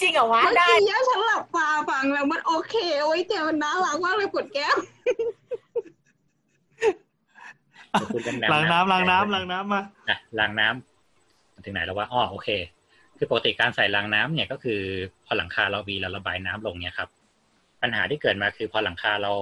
[0.00, 4.76] จริงเหรอวะเมื่อได้กี้ฉันหลับตาฟังแล้วมันโอเคโอ้ยแกมันน่ารักมากเลยปวดแก้ม
[8.14, 12.48] คุณกันล้างน้ำล้างน้ำล้างน้ำมาอะล้างน้ำถึงไหนแล้วว่าอ๋อโอเค
[13.18, 14.80] คือปกติการใส่ล้างน้ำเนี่ยก็คือ
[15.26, 17.08] พอหลังคาเรามีเราระบายน้ำลงเนี่ยครับ
[17.82, 19.32] ปัญหาที่เกิดมาคือพอหลังคาเรา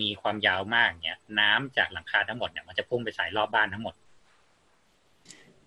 [0.00, 3.94] มีความยาวมากเนี่ยน้ำจากหลังคาทั้งหมดเนี่ยมันจะพุ่งไปใส่รอบบ้านทั้งหมด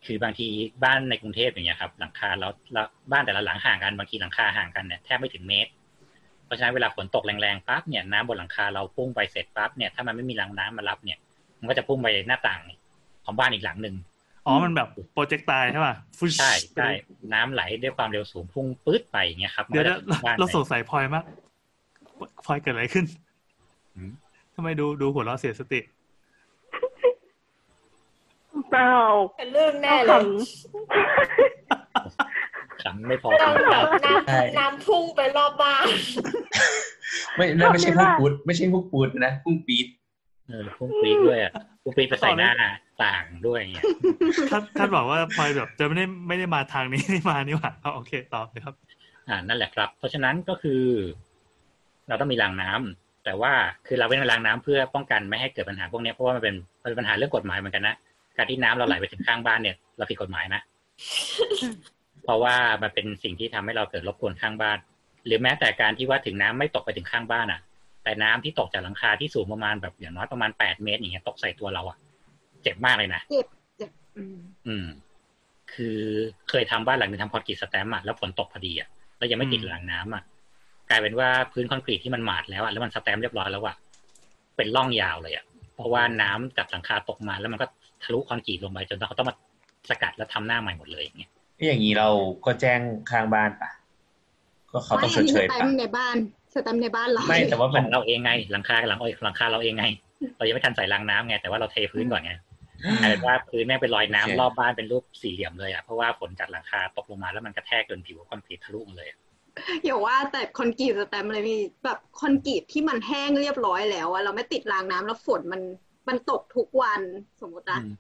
[0.06, 0.48] คือบางที
[0.84, 5.72] บ้านในกรุงเทพอย่างเงี้ยครับหลังคาแล้วแล้วบ้านแต่ละหลังห่างกันบางทีหลังคาห่างกันเนี่ยแทบไม่ถึงเมตร
[6.46, 11.18] เพราะฉะนั้นเวลาฝนตกแรงๆปั๊บเนี่ยน้ำบนหลังคาเราพุ่งไปเสร็จปั๊บเนี่ยถ้ามันไม่มีรางน้ำมารับเนี่ย
[11.60, 12.62] มันก็จะพุ่งไปหน้าต่าง
[13.26, 13.96] ของบ้านอีกหลังหนึ่ง
[14.48, 16.90] อ๋อ มันแบบโปรเจกต์ตายใช่ป่ะฟุชใช่ใช่
[17.34, 21.24] น้ำไหลด้วยความเร็วสูงพุ่งปื๊ดไปอย่างเงี้ยครับเดี๋ยวมันเดี๋ยวก็จะถึงบ้านเราไปสงสัยพลอยมาก
[22.46, 23.06] พลอยเกิดอะไรขึ้น
[23.96, 24.12] อืม
[24.56, 25.80] ทำไมดูดูหัวเราะเสียสติ
[28.70, 28.94] เปล่า
[29.38, 30.24] เป็นเรื่องแน่ขเลย
[32.82, 35.86] ขำไม่พอเราแบบใช่น้ำน้ำพุ่งไปรอบบ้าน
[37.36, 39.88] ไม่นั่นไม่ใช่พุ่งปูดไม่ใช่พุ่งปูดนะพุ่งปี๊ด
[40.48, 41.52] เออพุ่งปี๊ดด้วยอะ
[41.84, 42.52] พุ่งปี๊ดไปใส่หน้า
[43.04, 43.84] ต่างด้วยอย่างเงี้ย
[44.52, 48.76] ท่านท่านบอกว่าพลอยแบบจะไม่ได้ไม่ได้มาทางนี้ไม่มานี่หว่าเอาโอเคต่อเลยครับ
[49.30, 50.84] อ่านั่นแหละครับ เพราะฉะนั้นก็คือ
[52.08, 53.54] เราต้องมีรางน้ำแต่ว่า
[53.88, 57.96] คือเราเป็นรางน้ำเพื่อป้องกันไม่ให้เกิดปัญหาพวกเนี้ยเพราะว่ามันเป็นมันเป็นปัญหาเรื่องกฎหมายเหมือนกันนะ
[58.38, 60.62] การที่น้ำเราไหลไปถึงข้างบ้านเนี่ย เราผิดกฎหมายนะ
[62.24, 64.78] เพราะว่ามันเป็นสิ่งที่ทำให้เราเกิดรบกวนข้างบ้าน
[65.26, 67.62] หรือแม้แต่การที่ว่าถึงน้ำไม่ตกไปถึงข้างบ้านอะ
[68.04, 71.98] แต่น้ำที่ตกจากหลังคาที่สูงประมาณแบบอย่างน้อยประมาณแปดเมตรอย่างเงี้ยตกใส่ตัวเราอะ
[72.64, 74.86] เจ็บมากเลยนะ เจ็บเจ็บอืมอืม
[75.74, 76.00] คือ
[76.50, 80.24] เคยทำบ้านหลังนึงทำคอนกรีตสแตมป์อะแล้วฝนตกพอดีอะแล้วยังไม่ติดอืมรางน้ำอะ
[80.90, 83.76] กลายเป็นว่าพื้นคอนกรีตที่มันหมาดแล้วอะแล้วมันสแตมป์เรียบร้อยแล้วอะ
[84.58, 87.68] เป็นร่องยาวเลยอะ เพราะว่าน้ำจากหลังคาตกมา แล้วมันก็
[88.04, 89.36] ทะลุคอนกรีตลงไปจนเขาต้องมา
[89.90, 91.30] สกัดแล้วทำหน้าใหม่หมดเลยอย่างเงี้ย
[91.66, 92.10] อย่างนี้เรา
[92.46, 92.80] ก็แจ้ง
[93.12, 93.70] ข้างบ้านปะ
[94.72, 96.16] ก็เขาต้องชดเชยไม่ปะอันนี้สแตมป์ในบ้าน
[96.54, 99.86] สแตมป์ในบ้านเราไม่แต่ว่าขมัอนงเราเองไงหลังคากับหลังเอ้ยหลังคาเราเองไง
[100.38, 102.34] เรายังไม่ทันใส่รางน้ำไงแต่ว่าเราเทพื้นก่อนไง
[103.02, 109.10] กลายเป็นว่าพื้นแม่งเป็นรอยน้ำโอเครอบบ้านเป็นรูปสี่เหลี่ยมเลยอะเพราะว่าฝนจากหลังคาตกลงมาแล้วมันกระแทกจนผิวคอนกรีตทะลุมาเลย
[109.58, 115.62] อะอย่าว่าแต่คอนกรีตสแตมป์เลยพี่แบบคอนกรีตที่มันแห้งเรียบร้อยแล้วอะเราไม่ติดรางน้ำแล้วฝนมัน
[116.08, 117.02] มันตกทุกวัน
[117.42, 117.94] สมมตินะอืม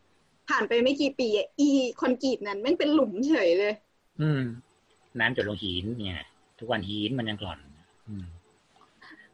[0.50, 1.70] ผ่านไปไม่กี่ปีอะอี
[2.02, 3.74] คอนกรีตนั้นแม่งเป็นหลุมเฉยเลย
[4.22, 4.42] อืม
[5.20, 6.24] น้ำจดลงหินเนี่ย
[6.60, 7.60] ทุกวันหินมันยังกร่อน
[8.08, 8.26] อืม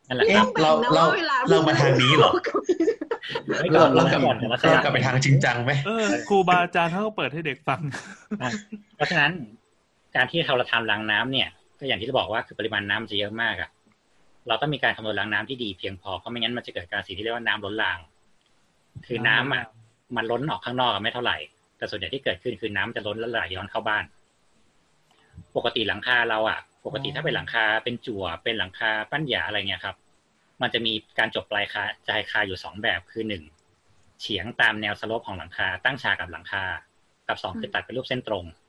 [0.08, 1.04] นั่นแหละคเอ๊ะรับเราเรา
[1.50, 2.32] เรามาทางนี้เหรอ
[3.60, 7.80] ไม่เราก่อนเราเรากลับก่อนแต่ว่าเรากลับไปทางจริงจังไหมเออครูบาอาจารย์เขาก็เปิดให้เด็กฟัง
[8.96, 9.32] เพราะฉะนั้น
[10.16, 11.50] การที่เราทำรางน้ำเนี่ย
[11.80, 13.70] ก็อย่างที่จะบอกว่าคือปริมาณน้ำมันจะเยอะมากอะ
[14.48, 18.00] เราต้องมีการคำนวณรางน้ำที่ดีเพียงพอเพราะไม่งั้นมันจะเกิดการสิ่งที่เรียกว่าน้ำล้นราง
[19.06, 19.66] คือน้ำอะ
[20.16, 21.38] มันล้นออกข้างนอกอะไม่เท่าไหร่
[21.78, 24.04] แต่ส่วนใหญ่ที่เกิดขึ้นคือน้ำจะล้นแล้วไหลย้อนเข้าบ้าน
[25.56, 29.96] ปกติหลังคาเราอะ ปกติถ้าเป็นหลังคาเป็นจั่วเป็นหลังคาปั้นหยาอะไรเงี้ยครับ
[30.62, 33.44] มันจะมีการจบปลายคาจายคาอยู่สองแบบคือหนึ่ง
[34.22, 36.64] เฉียงตามแนวสโลปของหลังคา ตั้งฉากกับหลังคา
[37.28, 38.69] กับสองคือตัดเป็นรูปเส้นตรงเอ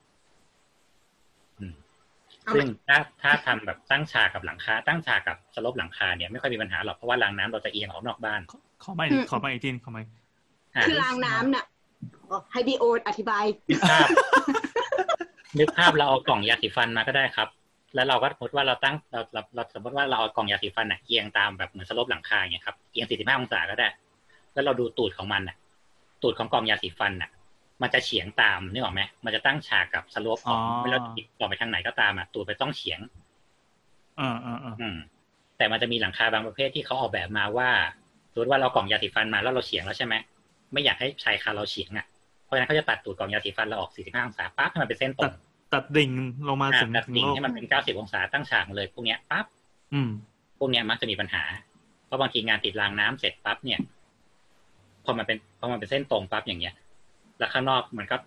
[2.55, 8.41] ซึ่งใหม่ถ้าถ้าทำแบบตั้งฉากกับหลังคา ตั้งฉากกับสลบหลังคาเนี่ยไม่ค่อยมีปัญหาหรอกเพราะว่ารางน้ำเราจะเอียงออกนอกบ้าน
[8.83, 11.65] ขอไม่ขอไม่อีกทีขอไม่ะคือรางน้ำน่ะ
[12.29, 14.07] อ๋อให้ดีโออธิบายนึกภาพ
[15.59, 17.47] นึกภาพเราเอากล่องยาสีฟันมาก็ได้ครับ
[17.95, 23.87] แล้วเราก็สมมติว่าเราตั้งเราเราเราสมมติว่าเราเอากล่องยาสีฟันน่ะเอียงตามแบบเหมือนสลบหลังคาอย่างเงี้ยครับเอียง45องศาก็ได้
[24.53, 25.55] แล้วเราดูตูดของมันน่ะ
[26.23, 27.29] ตูดของกล่องยาสีฟันน่ะ
[27.81, 32.99] มันจะเฉียงตามนึกออกไหมมันจะตั้งฉากกับสลบของไม่ว่าจะติดกล่องไปทางไหนก็ตามอะตูดไปต้องเฉียง
[34.19, 34.97] อ่าอ่าอ่าอืม
[35.57, 37.69] แต่มันจะมีหลังคาบางประเภทที่เขาออกแบบมาว่า
[38.31, 40.13] สมมติว่าเรากล่องยาสีฟันมาแล้วเราเฉียงแล้วใช่ไหม
[40.73, 42.05] ไม่อยากให้ชายคาเราเฉียงอะ
[42.45, 45.33] เพราะฉะนั้นเขาจะตัดตูดกล่องยาสีฟันเราออก45องศาปั๊บให้มันเป็นเส้นตรง
[45.73, 46.11] ตัดดิ่ง
[46.47, 49.45] ลงมาอ่าถึงตัดถึงดิ่งโลกให้มันเป็น90องศาตั้งฉากมาเลยพวกเนี้ยปั๊บ
[49.93, 50.09] อืม
[50.57, 51.43] พวกเนี้ยมักจะมีปัญหา
[52.05, 53.79] เพราะบางทีงานติดรางน้ำเสร็จปั๊บเนี่ย
[55.05, 56.73] พอมันเป็นพอมันเป็นเส้นตรงปั๊บอย่างเงี้ย
[57.41, 58.17] แล้วข้างนอกมันก็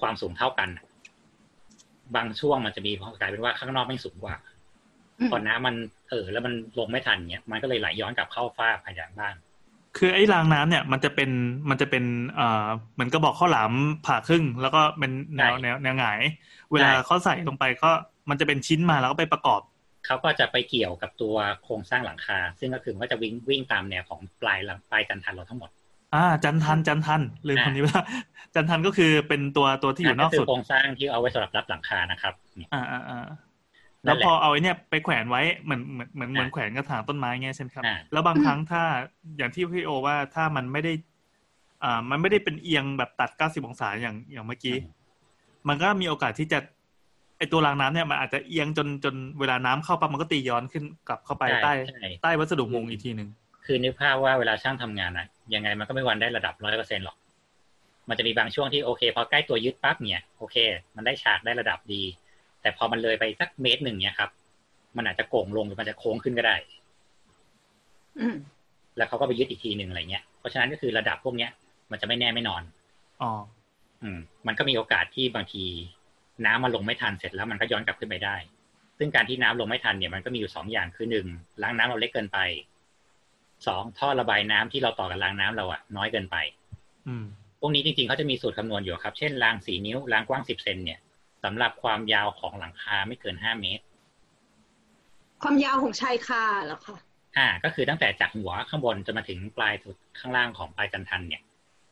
[0.00, 0.84] ความสูงเท่ากันน่ะ
[2.16, 4.34] บางช่วงมันจะมีกลายเป็นว่าข้างนอกไม่สูงกว่า
[5.18, 5.74] อืมพอน้ำมัน
[6.10, 9.34] เออแล้วมันลงไม่ทันเนี้ยมันก็เลยไหลย้อนกลับเข้าฝ้าผนังบ้าน
[9.98, 11.30] คือไอ้รางน้ำเนี่ย มันจะเป็น
[11.70, 12.04] มันจะเป็น
[12.34, 13.72] เอ่อเหมือนกระบอกข้าวหลาม
[14.06, 16.20] ผ่าครึ่ง แล้วก็เป็นแนวใช่แนวแนวหงาย
[16.70, 17.90] เวลาใช่เขาใส่ลงไปก็
[18.30, 19.60] มันจะเป็นชิ้นมาแล้วก็ไปประกอบ
[20.06, 25.70] เขาก็จะไปเกี่ยวกับตัวโครงสร้างหลังคา ซึ่งก็คือว่าจะวิ่งวิ่งตามแนวของปลายหลังปลายจันทันเราทั้งหมด
[26.14, 28.06] อ่า จันทันจันทันลืมอ่าคนนี้ไปแล้ว
[28.54, 33.26] จันทันก็คือเป็นตัวตัวที่อยู่นอกคืสุดโครงสร้างที่เอาไว้สำหรับรับหลังคานะครับเนี่ยอ่าอ่าอ่า
[34.06, 38.82] นั่แล้วนแหละพอเอาไอ้เนี่ยไปแขวนไว้เหมือนเหมือนเหมือนเหมือนอ่าแขวนกระถางต้นไม้เงี้ยใช่ไหมครับอ่าแล้วบางครั้งถ้า
[39.36, 40.92] อย่างที่พี่โอว่าถ้ามันไม่ได้
[41.84, 44.76] อ่ามันไม่ได้เป็นเอียงแบบตัด90องศาอย่างอย่างเมื่อกี้
[45.68, 46.58] มันก็มีโอกาสที่จะ
[47.38, 53.28] ไอตัวรางน้ำเนี่ยมันอาจจะเอียงจนจนเวลาน้ำเข้าปั๊บมันก็ตีย้อนขึ้นกลับเข้าไปใต้ใช่ใต้วัสดุมุงอีกทีหนึ่ง
[53.66, 57.16] คือนึกภาพว่าเวลาช่างทำงานนะ ยังไงมันก็ไม่วันได้ระดับร้อยเปอร์เซ็นหรอก
[58.08, 60.56] มันจะมีบางช่วงที่โอเค พอใกล้ตัวยึดปั๊บเนี่ยโอเค
[60.96, 62.02] มันได้ฉากได้ระดับดี
[62.62, 64.30] แต่พอมันเลยไปสักเมตรหนึ่งเนี่ยครับ
[64.96, 66.56] มันอาจจะโก่งลงหรือมันจะโค้งขึ้นก็ได้
[68.18, 68.36] อืม
[68.96, 71.50] แล้วเขาก็ไปยึดอีกทีหนึ่งอะไรเงี้ย เพราะฉะนั้นก็คือระดับพวกเนี้ย
[71.90, 72.62] มันจะไม่แน่ไม่นอน
[73.22, 73.30] อ๋อ
[74.02, 75.64] อืม มันก็มีโอกาสที่บางที
[76.46, 78.36] น้ำมันลงไม่ทันเสร็จแล้วมันก็ย้อนกลับขึ้นไปได้
[78.98, 81.26] ซึ่งการที่น้ำลงไม่ทันเนี่ยมันก็มีอยู่สองอย่างคือหนึ่ง
[81.62, 82.38] ล้างน้ำเราเล็กเกินไป
[83.66, 86.36] สองท่อระบายน้ำที่เราต่อกับรางน้ำเราอะน้อยเกินไป
[87.08, 87.24] อืม
[87.60, 91.00] พวกนี้จริงๆเขาจะมีสูตรคำนวณอยู่ครับ เช่นรางสี่นิ้วรางกว้างสิบเซนเนี่ย
[91.44, 93.84] สำหรับความยาวของหลังคาไม่เกินห้าเมตร
[95.42, 96.96] ความยาวของชายคาเหรอคะ
[97.36, 101.42] อ่า ก็คือตั้งแต่จากหัวข้างบนจนมาถึงปลายสุดข้างล่างของปลายจันทันเนี่ย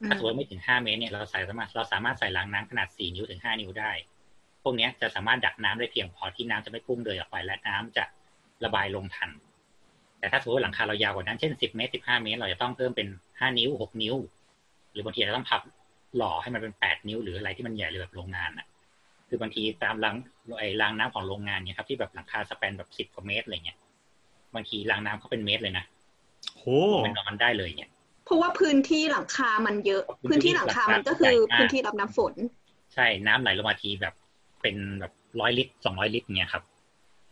[0.01, 3.93] อืมถ้าสมมติไม่ถึงห้าเมตรเนี่ยเราใส่สามารถเราสามารถใส่รางน้ำขนาดสี่นิ้วถึงห้านิ้วได้
[4.63, 8.05] พวกเนี้ยจะสามารถดักน้ำได้เพียงพอที่น้ำจะไม่พุ่งเลยออกไปและน้ำจะ
[8.65, 9.31] ระบายลงทัน
[10.19, 13.09] แต่ถ้าสมมติว่าหลังคาเรายาวกว่านั้นเช่นสิบเมตรสิบห้าเมตร เราจะต้องเพิ่มเป็น
[13.41, 14.15] ห้านิ้วหกนิ้ว
[14.93, 15.61] หรือบางทีเราต้องพับ
[16.17, 18.67] หล่อให้มันเป็นแปดนิ้ว หรืออะไรที่มันใหญ่เลยแบบโรงงานน่ะ
[19.29, 20.15] คือบางทีตามราง
[20.59, 23.79] ไอ้รางน้ำของโรงงานเนี่ยครับที่แบบหลังคาสแปนแบบสิบกว่าเมตรอะไรเงี้ย
[24.55, 25.85] บางทีรางน้ำเขาเป็นเมตรเลยนะ
[26.57, 26.65] โห
[27.05, 27.91] มันนอนได้เลยเนี่ย
[28.25, 32.35] เพราะว่าพื้นที่หลังคามันเยอะ พื้พื้นนที่ที่หลังคามันก็คือใหญ่มากพื้นที่รับน้ำฝน
[32.95, 34.15] ใช่น้ำไหลลงมาทีแบบ
[34.63, 36.63] เป็นแบบร้อยลิตรสองร้อยลิตรเงี้ยครับ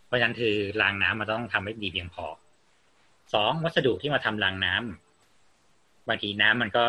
[0.06, 2.24] เพราะฉะนั้นคือรางน้ำมันต้องทำให้ดีเพียงพอ
[3.34, 6.84] สองวัสดุที่มาทำรางน้ำบางทีน้ำมันก็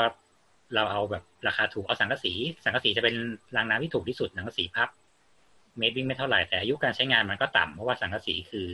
[0.75, 2.33] เราเอาแบบราคาถูกเอาสังกะสี
[2.65, 3.15] สังกะสีจะเป็น
[3.55, 4.89] รางน้ำที่ถูกที่สุดสังกะสีพับ
[5.77, 8.67] เมตรวิ่งไม่เท่าไหร่แต่อายุการใช้งานมันก็ต่ำเพราะว่าสังกะสีคือ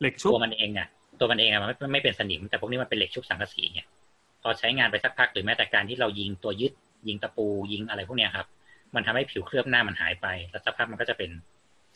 [0.00, 0.88] เหล็กชุบตัวมันเองอะ
[1.20, 3.86] ตัวมันเองอะมันไม่ไม่เป็นสนิม แต่พวกนี้มันเป็นเหล็กชุบสังกะสีเนี่ย
[4.42, 6.72] พอใช้งานไปสักพักหรือแม้แต่การที่เรายิงตัวยึด
[7.08, 8.46] ยิงตะปูยิงอะไรพวกเนี้ยครับ
[8.94, 11.30] มันทำให้ผิวเคลือบหน้ามันหายไป แล้วสักพักมันก็จะเป็น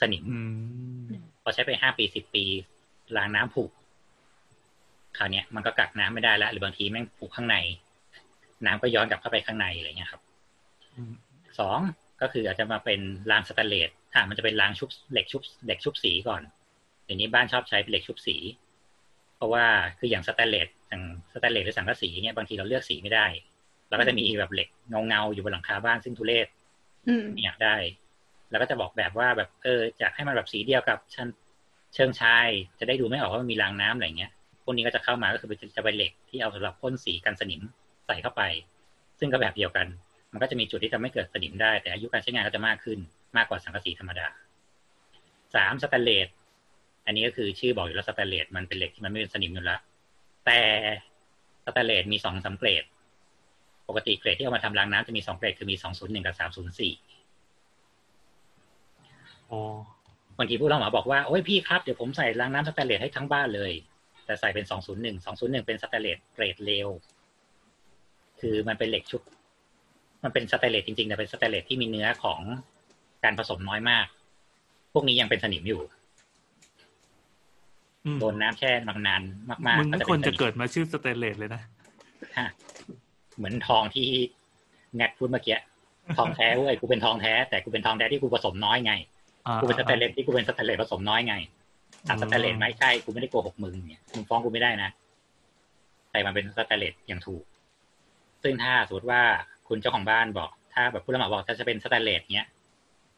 [0.01, 0.41] สนิมอื
[1.11, 2.45] มพอใช้ไปห้าปีสิบปี
[3.17, 3.65] ล้างน้ำผุ
[5.19, 7.57] คราวเนี้ยมันก็กักน้ำไม่ได้แล้วหรือบางทีแม่งผุข้างใน
[8.67, 10.23] น้ำก็ย้อนกลับเข้าไปข้างในอะไรเงี้ยครับ
[10.95, 11.13] อืม
[11.59, 11.79] สอง
[12.23, 13.01] ก็คืออาจจะมาเป็น
[13.31, 16.43] รางสแตนเลสอ่ามันจะเป็นรางชุบเหล็กชุบเหล็กชุบสีก่อน
[17.05, 18.37] เดี๋ยวนี้บ้านชอบใช้เป็นเหล็กชุบสี
[19.37, 19.65] เพราะว่า
[19.99, 21.03] คืออย่างสแตนเลสอย่าง
[21.33, 23.27] สแตนเลสหรือสังกะสีเนี่ยบางทีเราเลือกสีไม่ได้
[23.89, 26.47] เราก็จะมีแบบเหล็กเงาเงาๆอยู่บนหลังคาบ้านซึ่งทุเรศ
[27.09, 27.77] อืมไม่อยากได้
[28.51, 31.29] แล้วก็จะบอกแบบว่าแบบเออจะให้มันแบบสีเดียวกับชั้น
[31.95, 32.47] เชิงชาย
[32.79, 34.33] จะได้ดูไม่ออกว่ามันมีรางน้ำอะไรเงี้ย
[34.65, 37.63] พวกนี้ก็จะเข้ามาก็คือจะจะเป็นเหล็กที่เอาสำหรับพ่นสีกันสนิม
[38.07, 38.43] ใส่เข้าไป
[39.19, 39.87] ซึ่งก็แบบเดียวกัน
[40.33, 42.99] มันก็จะมีจุดที่ทำให้เกิดสนิมได้ แต่อายุการใช้งานก็จะมากขึ้น
[43.37, 44.29] มากกว่าสังกะสีธรรมดา
[45.55, 46.29] สามสแตนเลส
[47.07, 49.81] อันนี้ก็คือชื่อบอกอยู่แล้วสแตนเลสมันเป็นเหล็กที่มันไม่เป็นสนิมอยู่แล้ว
[50.47, 50.61] แต่
[51.65, 52.85] สแตนเลสมีสองสามเกรด
[53.89, 56.93] ปกติเกรดที่เอามาทำรางน้ำจะมีสองเกรดคือมีสองศูนย์หนึ่งกับสามศูนย์สี่
[59.51, 59.61] อ๋อ
[60.39, 63.73] บางทีผู้รับเหมาบอกว่า โอ้ยพี่ครับ เดี๋ยวผมใส่รางน้ำสแตนเลสให้ทั้งบ้านเลย
[64.27, 66.89] แต่ใส่เป็นสองศูนย์หนึ่งสองศูนย์หนึ่งเป็นสแตนเลสเกรดเลว
[68.41, 69.23] คือมันเป็นเหล็กชุบ
[70.25, 72.41] มันเป็นสแตนเลสจริงๆแต่เป็นสแตนเลสที่มีเนื้อของ
[73.25, 74.07] การผสมน้อยมาก
[74.93, 75.83] พวกนี้ยังเป็นสนิมอยู่
[78.07, 81.63] อืมโดนน้ำแช่มานานมากๆมึงไม่ควรจะเป็นสนิมเกิดมาชื่อสแตนเลสเลยนะ
[82.39, 82.49] ฮะ
[83.37, 84.09] เหมือนทองที่
[84.97, 85.59] แนทพูดเมื่อกี้
[86.19, 88.93] ทองแท้เว้ยกูเป็นทองแท้แต่กูเป็นทองแท้ที่กูผสมน้อยไง
[89.47, 91.35] อ่ากูเป็นสแตนเลสที่กูเป็นสแตนเลสผสมน้อยไง
[92.07, 94.91] ถามสแตนเลสไหมใช่กูไม่ได้โกหกมึงเนี่ยมึงฟ้องกูไม่ได้นะ
[96.11, 97.45] แต่มันเป็นสแตนเลสอย่างถูก
[98.43, 99.23] ซึ่งถ้าสมมติว่า
[99.69, 102.49] คุณเจ้าของบ้านบอก ถ้าแบบผู้รับเหมาบอกถ้าจะเป็นสแตนเลสเนี้ย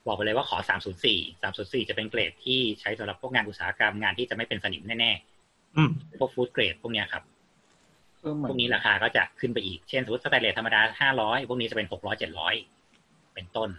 [0.07, 0.57] บอกไปเลยว่าขอ
[1.05, 5.13] 304 304 จะเป็นเกรดที่ใช้สำหรับพวกงานอุตสาหกรรมงานที่จะไม่เป็นสนิมแน่
[5.77, 7.23] อืมๆพวก food grade พวกเนี้ยครับ
[8.21, 13.71] คือเหมือนพวกนี้ราคาก็จะขึ้นไปอีก เช่นสมมติสแตนเลสธรรมดา 500 พวกนี้จะเป็น 600 700 เป็นต้น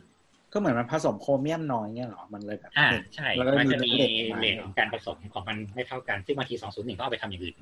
[0.57, 7.55] ก็เหมือนมันผสมโครเมียมน้อยเงี้ยเหรอ มันเลยแบบอ่าเด่นใช่ แล้วก็มันจะมีมีเด็กมาเลทของการผสมของมันไม่เท่ากัน ซึ่งบางที201ก็เอาไปทำอย่างอื่น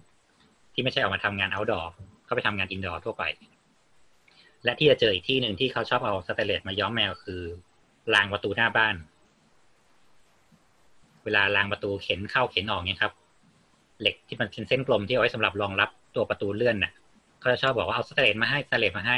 [0.74, 1.86] ที่ไม่ใช่เอามาทำงาน outdoor
[2.28, 3.24] ก็ไปทำงาน indoor ทั่วไป
[4.64, 7.42] และที่จะเจออีกที่หนึ่งที่เขาชอบเอาสแตนเลสมาย้อมแมวคือ
[8.14, 8.96] รางประตูหน้าบ้าน
[11.24, 13.14] เวลารางประตูเข็นเข้าเข็นออกเนี่ยครับ
[14.02, 16.92] เหล็กที่มันเป็นเส้นกลมที่เอาไว้สำหรับรองรับตัวประตูเลื่อนน่ะ
[17.40, 19.18] เขาจะชอบบอกว่าเอาสแตนเลสมาให้สแตนเลสมาให้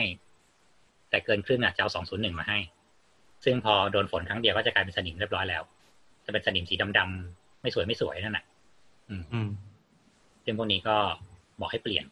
[1.09, 2.57] แต่เกินครึ่งอะจะเอา201มาให้
[3.49, 5.63] ซึ่งพอโดนฝนครั้งเดียวก็จะกลายเป็นสนิมเรียบร้อยแล้ว
[6.25, 8.45] จะเป็นสนิมสีดำๆไม่สวยไม่สวยนั่นแหละ
[9.09, 9.49] อืมอืม
[10.45, 10.97] ซึ่งพวกนี้ก็
[11.59, 12.05] บอกให้เปลี่ยน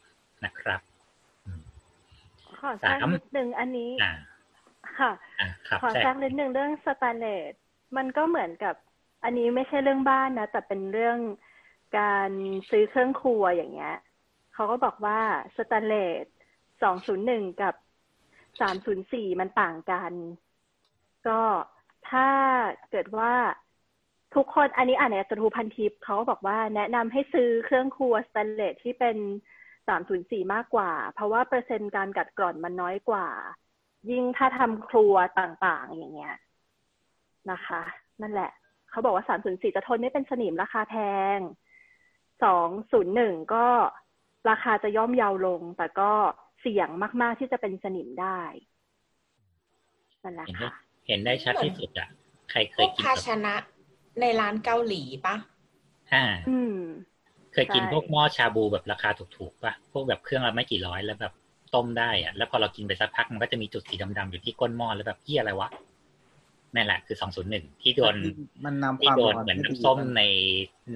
[0.46, 0.80] นะครับ
[2.60, 4.12] ขอแทรกสามนิดนึงอันนี้อ่า
[5.00, 7.54] ค่ะอ่าครับขอแทรกแทรกนิดนึงเรื่องสแตนเลส
[7.98, 8.76] มันก็เหมือนกับ
[9.24, 11.20] อันนี้ไม่ใช่เรื่องบ้านนะ แต่เป็นเรื่อง
[12.00, 12.32] การ
[12.70, 13.96] ซื้อเครื่องครัวอย่างเงี้ย
[14.54, 15.20] เขาก็บอกว่า
[15.58, 16.26] สแตนเลส
[16.82, 17.76] สองศูนย์หนึ่งกับ
[18.62, 20.14] สามศูนย์สี่มันต่างกัน
[21.28, 21.42] ก็
[22.10, 22.28] ถ้า
[22.92, 23.34] เกิดว่า
[24.36, 29.18] ทุกคนอันนี้อ่านในกระทู้พันทิปเขาบอกว่าแนะนำให้ซื้อเครื่องครัวสแตนเลสที่เป็น
[29.88, 33.28] สามศูนย์สี่มากกว่า เพราะว่าเปอร์เซ็นต์การกัดกร่อนมันน้อยกว่า
[34.10, 36.36] ยิ่งถ้าทำครัวต่างๆ อย่างเงี้ย
[37.52, 37.82] นะคะ
[38.22, 38.52] นั่นแหละ
[38.90, 40.96] เขาบอกว่า304จะทนไม่เป็นสนิมราคาแพ
[41.38, 41.40] ง
[42.66, 43.68] 201ก็
[44.50, 46.12] ราคาจะย่อมเยาวลง แต่ก็
[46.62, 46.90] เสี่ยง
[47.22, 48.42] มาก ๆ ที่จะเป็นสนิมได้
[50.24, 50.72] นั่นแหละค่ะ
[51.08, 52.08] เห็นได้ชัดที่สุดอะ
[52.52, 53.56] ใครเคพวยกกินภาแบบชนะ
[54.20, 55.36] ในร้านเกาหลีปะ
[56.12, 56.76] อ่าอืม
[57.54, 61.34] เคยกินใช่พวกหม้อชาบูแบบราคาถูกๆป่ะพวกแบบเครื่องละไม่กี่ร้อยแล้วแบบ
[61.76, 65.70] ต้มได้อะ แล้วพอเรากินไปสักพักมันก็จะมีจุดสีดำๆอยู่ที่ก้นหม้อแล้วแบบเฮียอะไรวะ
[66.76, 68.16] นั่นแหละคือ201ที่โดน
[68.66, 70.22] มันนำคที่วามโดนร้อนเหมือนไม่ดีน้ำส้มใน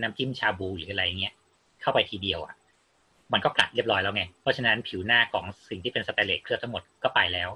[0.01, 1.33] น้ำจิ้มชาบูหรืออะไรเงี้ย
[1.81, 2.55] เข้าไปทีเดียวอะ
[3.33, 7.49] มันก็กัดเรียบร้อยแล้วไง เพราะฉะนั้นผิวหน้าของสิ่งที่เป็นสแตนเลสเคลือบทั้งหมดก็ไปแล้ว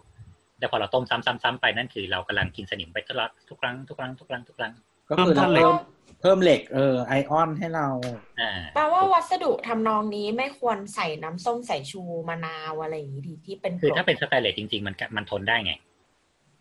[0.63, 4.73] แล้วพอเราต้มซ้ำๆๆไปนั่นคือเรากำลังกินสนิมไปตลอดทุกครั้งทุกครั้งทุกครั้งทุกครั้ง
[5.09, 5.77] ก็คือเพิ่เรามเหล็กเพิ่ม
[6.21, 7.87] เพิ่มเหล็กเออ iron ให้เรา
[8.39, 15.73] อ่าแปลว่าวัสดุทำนองนี้ไม่ควรใส่น้ำส้มสายชูมะนาวอะไรอย่างนี้ดีที่เป็นคือถ้ากรดเป็นสแตนเลสจริง ๆ มันก็มันทนได้ไง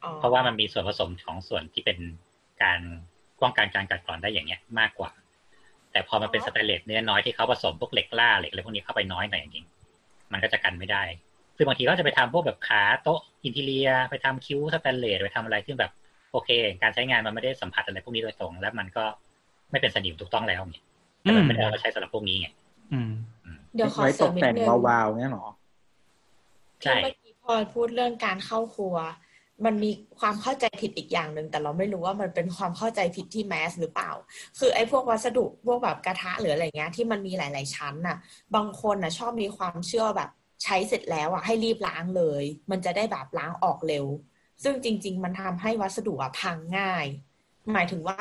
[0.04, 1.98] อ๋อเพราะว่ามันมีส่วนผสมของส่วนที่เป็น
[2.62, 2.80] การ
[3.42, 5.10] ป้องกันการกัดกร่อนได้อย่างเงี้ยมากกว่า
[5.92, 11.02] แต่พอมันเป็นสแตนเลสเนื้อน้อยที่เขาผสมพวกเหล็กล่าเหล็กอะไรพวกนี้เข้าไปน้อยหน่อยจริงๆมันก็จะกันไม่ได้
[11.56, 15.92] ซึ่งบางทีก็จะไปทำพวกแบบขาโต๊ะ interior ไปทำคิ้วสแตนเลสไปทำอะไรที่แบบ
[16.32, 16.50] โอเค
[16.82, 19.04] การใช้งานมันไม่ได้สัมผัสอะไรพวกนี้โดยตรง แล้วมันก็
[19.70, 20.84] ไม่เป็นสนิมถูกต้องแล้วเนี่ย
[21.22, 22.48] แต่มันไม่ได้เอามาใช้สำหรับพวกนี้ไง
[22.92, 23.12] อืม
[23.74, 25.46] เดี๋ยวขอไว้เสตริมกนิดแต่งนึงวาวๆเนี่ยเหรอ
[26.82, 28.96] ใช่ที่เมื่อกี้พลอยพูดเรื่องการเข้าครัว
[29.64, 34.10] มันมีความเข้าใจผิดอีกอย่างหนึ่งแต่เราไม่รู้ว่ามันเป็นความเข้าใจผิดที่แมสหรือเปล่า
[34.58, 38.16] คือไอ้พวกวัสดุพวกแบบกระทะหรืออะไรเงี้ยที่มันมีหลาย ๆ ชั้นน่ะ
[38.54, 40.30] บางคนน่ะชอบมีความเชื่อแบบ
[40.62, 44.06] ใช้เสร็จแล้วอะให้รีบล้างเลย มันจะได้แบบล้างออกเร็ว
[44.62, 47.06] ซึ่งจริง ๆ มันทำให้วัสดุอะพังง่าย
[47.72, 48.18] หมายถึงว่า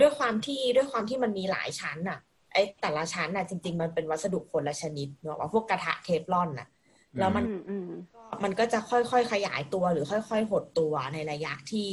[0.00, 2.18] ด้วยความที่ด้วยความที่มันมีหลายชั้นน่ะ
[2.52, 6.68] ไอ้แต่ละชั้นน่ะจริง ๆ มันเป็นวัสดุคนละชนิดเนอะว่าพวกกระทะเทฟลอนน่ะ
[7.18, 11.88] แล้วมันอืมอืมก็มันก็จะค่อยๆขยายตัวหรือค่อย ๆ หดตัวในระยะที่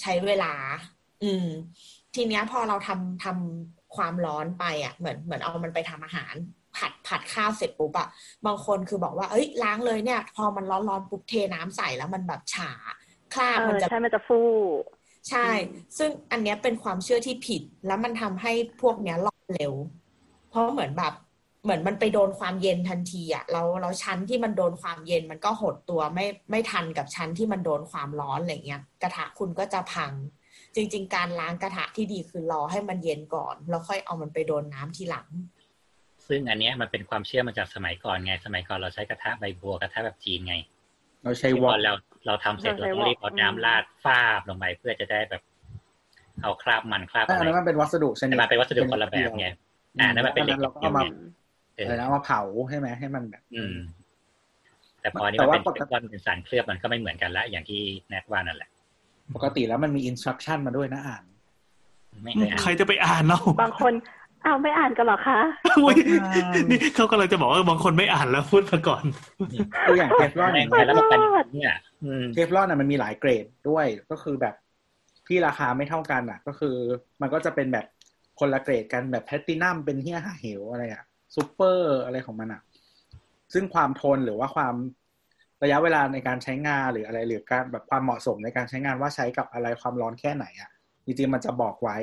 [0.00, 0.52] ใช้เวลา
[1.22, 1.46] อืม
[2.14, 6.34] ทีเนี้ยพอเราทำทำความร้อนไปอะ เหมือนเหมือนเอามันไปทำอาหาร
[6.78, 8.08] ผัดผัดข้าวเสร็จปุ๊บอะ
[8.46, 12.72] บางคนคือบอกว่าเอ้ยล้างเลยเนี่ย พอมันร้อนๆปุ๊บเทน้ำใส่แล้วมันแบบฉา
[13.34, 14.40] คราบเอมันอจะใช่มันจะฟู
[15.30, 15.48] ใช่
[15.98, 18.52] ซึ่งอันเนี้ยเป็นความเชื่อที่ผิด แล้วมันทำให้
[18.82, 19.72] พวกเนี้ยรอดเร็ว
[20.50, 21.12] เพราะเหมือนแบบ
[21.64, 30.12] เหมือนมันไปโดนความเย็นทันทีอะแล้วแล้วชั้นที่มันโดนความเย็นมันก็หดตัวไม่ไม่ทันกับชั้นที่มันโดนความร้อนอะไรเงี้ย กระทะคุณก็จะพัง
[30.74, 35.26] จริง ๆ การล้างกระทะที่ดีคือรอให้มันเย็นก่อน แล้วค่อยเอามันไปโดนน้ำทีหลัง
[36.28, 40.54] ซึ่งอันเนี้ยมันเป็นความเชื่อมาจากสมัยก่อนไง สมัยก่อนเราใช้กระทะใบบัวกระทะแบบจีนไง
[41.24, 41.92] เราใช้ที่วพออลเรา
[42.26, 45.42] เราทำเสร็จเราเราใช้ต้องรีบวอเอาล์กน้ำราดฟาบลงไปเพื่อจะได้แบบ
[46.42, 49.48] เอาคราบมันคราบอัอะนไรนั้นมันเป็นวัสดุชนิแต่ดมันเป็นวัสดุคนละแบบไง
[50.00, 51.02] อ่านั่นมันเป็นเหล็กเราก็เอามา
[51.76, 53.74] เอออะไรนะเอามาเผาใช่ไหมให้มันแบบอืม
[55.00, 58.70] แต่พออันนี้แต่มันว่าเป็นปกติเทฟลอนเป็นสารเคลือบมันก็ไม่เหมือนกันละอย่างที่แนทว่านั่นแหละ
[59.34, 61.22] ปกติแล้วมันมีอินสตรั c ชั่นมาด้วยนะอ่าน
[62.22, 63.92] ไม่เคยอ่านใครจะไปอ่านเนาะบางคน
[64.44, 65.38] อ้าวไม่อ่านกันเหรอคะ
[65.84, 65.96] อุ๊ย
[66.70, 69.04] นี่เขากำลังจะบอกว่าบางคนไม่อ่านแล้วพูดมาก่อน
[69.86, 71.18] ตัวอย่างเทฟลอนแรงไปแล้วประกัน
[71.54, 71.74] เนี่ย
[72.04, 74.54] อืมเทฟลอนอะมันมีหลายเกรดด้วยก็คือแบบ
[75.26, 76.76] ที่ราคาไม่เท่ากันอะ ก็คือ
[77.20, 77.86] มันก็จะเป็นแบบ
[78.38, 82.62] คนละเกรดกันแบบแพลตตินัมเป็นเฮียหาเหวอะไรอะซูเปอร์อะไรของมันอะ
[83.54, 84.74] ซึ่งความทนหรือว่าความ
[85.62, 90.70] ระยะเวลาในการใช้งานหรืออะไรหรือการแบบความเหมาะสมในการใช้งานว่าใช้กับอะไรความร้อนแค่ไหนอะ
[91.04, 91.98] จริงๆมันจะบอกไว้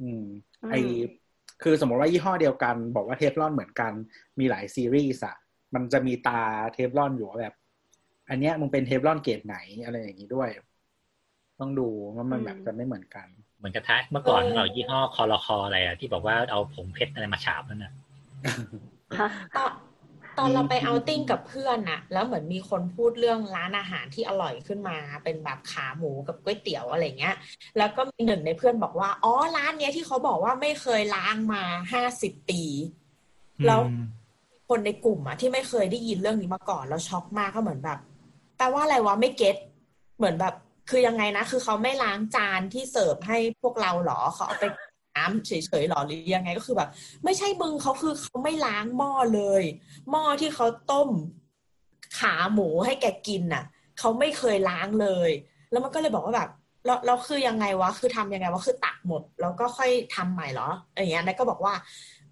[0.00, 0.24] อืม
[0.70, 1.18] ไออืม
[1.62, 3.92] คือสมมติว่ายี่ห้อเดียวกัน บอกว่าเทฟลอนเหมือนกัน
[4.38, 5.36] มีหลายซีรีส์อะ
[5.74, 6.42] มันจะมีตา
[6.74, 7.54] เทฟลอนอยู่ว่าแบบ
[8.30, 10.48] อันเนี้ยมึงเป็นเทฟลอนเกรดไหนอะไรอย่างนี้ด้วย
[11.60, 13.26] ต้องดูว่ามันแบบจะไม่เหมือนกัน
[13.58, 17.92] เหมือนกระทะเมื่อก่อนเรายี่ห้อคอรคออะไรอะที่บอกว่าเอาผงเพชรอะไรมาฉาบนั่นน่ะ
[19.20, 19.28] ฮะ
[20.38, 27.34] ตอนตอนเราไปเอาท์ติ้งกับเพื่อนน่ะแล้วเหมือนมีคนพูดเรื่องร้านอาหารที่อร่อยขึ้นมา เป็นแบบขาหมูกับก๋วยเตี๋ยวอะไรเงี้ย
[27.78, 31.62] แล้วก็มีหนึ่งในเพื่อนบอกว่า อ๋อ ร้านเนี้ยที่เขาบอกว่าไม่เคยล้างมา
[31.92, 32.62] ห้าสิบปี
[33.66, 34.04] แล้วอืม
[34.68, 37.98] คนในกลุ่มอะที่ไม่เคยได้ยินเรื่องนี้มาก่อน แล้วช็อกมากก็เหมือนแบบ
[38.56, 39.56] แปลว่าอะไรวะไม่เก็ต
[40.16, 40.54] เหมือนแบบ
[40.90, 44.64] คือยังไงนะ คือเขาไม่ล้างจานที่เสิร์ฟให้พวกเราเหรอเขาเอาไป
[45.18, 46.88] น้ำเฉยๆหรอหรือยังไงก็คือแบบ
[47.24, 49.62] ไม่ใช่มึงเขาคือเขาไม่ล้างหม้อเลย
[50.10, 51.10] หม้อที่เขาต้ม
[52.18, 53.64] ขาหมูให้แกกินน่ะ
[53.98, 55.30] เขาไม่เคยล้างเลย
[55.70, 56.50] แล้วมันก็เลยบอกว่าแบบ
[56.86, 61.74] แล้วแล้วคือยังไงวะคือทำยังไงวะคือตักหมด แล้วก็ค่อยทำใหม่เหรออย่างเงี้ยนายก็บอกว่า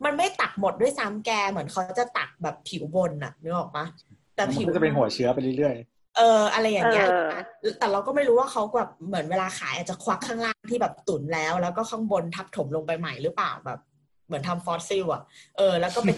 [0.05, 3.85] มันไม่ตักหมดด้วยซ้ำแกเหมือนเขาจะตักแบบผิวบนน่ะนึกออกปะ
[4.35, 5.75] แต่ผิวก็จะเป็นหัวเชื้อไปเรื่อย
[6.17, 7.09] เอออะไรอย่างเงี้ย
[7.61, 13.79] เออแต่เราก็ไม่รู้ว่าเขาแบบเหมือนเวลาขายอาจจะควักข้างล่างที่แบบตุ๋นแล้ว แล้วก็ข้างบนทับถมลงไปใหม่หรือเปล่าแบบ
[14.27, 15.23] เหมือนทำฟอสซิลอะ
[15.57, 16.17] เออ แล้วก็เป็น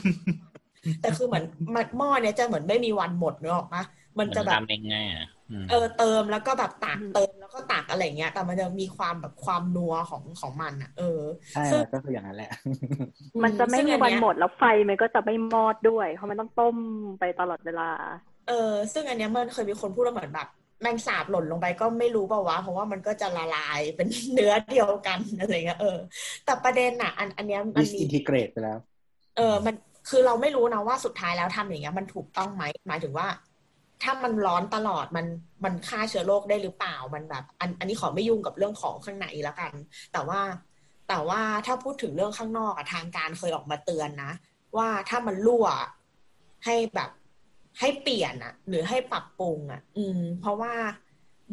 [1.01, 1.45] แต่คือเหมือน
[1.75, 3.83] มันหม้อเนี้ยจะเหมือนไม่มีวันหมดเนกออกปะ
[4.19, 12.51] มันจะแบบทำเองง่ายๆอะอืมเออเติมแล้วก็แบบตักอืมเติมแล้วก็ตักอะไรเงี้ย แต่มันจะมีความแบบความนัวของของมันอะ เออๆใช่ซึ่งก็คืออย่างนั้นแหละ
[13.45, 16.77] มันจะไม่ซึ่งมีอัวันเยหมดแล้วไฟมันก็จะไม่มอดด้วยเพราะมันต้องต้ม
[17.21, 17.89] ไปตลอดเวลา
[18.49, 20.49] เออซึ่งอันเนี้ยมันเคยมีคนพูดว่าเหมือนแบบ
[20.83, 25.99] แมงสาบหล่นลงไปก็ไม่รู้เปล่าวะ เพราะว่ามันก็จะละลายเป็นเนื้อเดียวกันอะไรเงี้ยเออ
[26.45, 28.79] แต่ประเด็นอะอันอันเนี้ยมันดิสมีอินทิเกรตไปแล้ว
[29.37, 29.75] เออ มัน
[30.09, 33.29] คือเราไม่รู้นะว่าสุดท้ายแล้วทำอย่างเงี้ยมันถูกต้องไหมหมายถึงว่า
[34.03, 35.27] ถ้ามันร้อนตลอดมัน
[35.65, 39.73] มันฆ่าเชื้อโรคได้หรือเปล่ามันแบบ อันอันนี้ขอไม่ยุ่งกับเรื่องของข้างในแล้วกัน
[40.13, 40.41] แต่ว่า
[41.09, 44.33] แต่ว่าถ้าพูดถึงเรื่องข้างนอกอะทางการเคยออกมาเตือนนะ
[44.77, 45.67] ว่าถ้ามันรั่ว
[46.65, 47.11] ให้แบบ
[47.81, 50.75] ให้เปลี่ยนอะหรือให้ปรับปรุงอะอืม เพราะว่า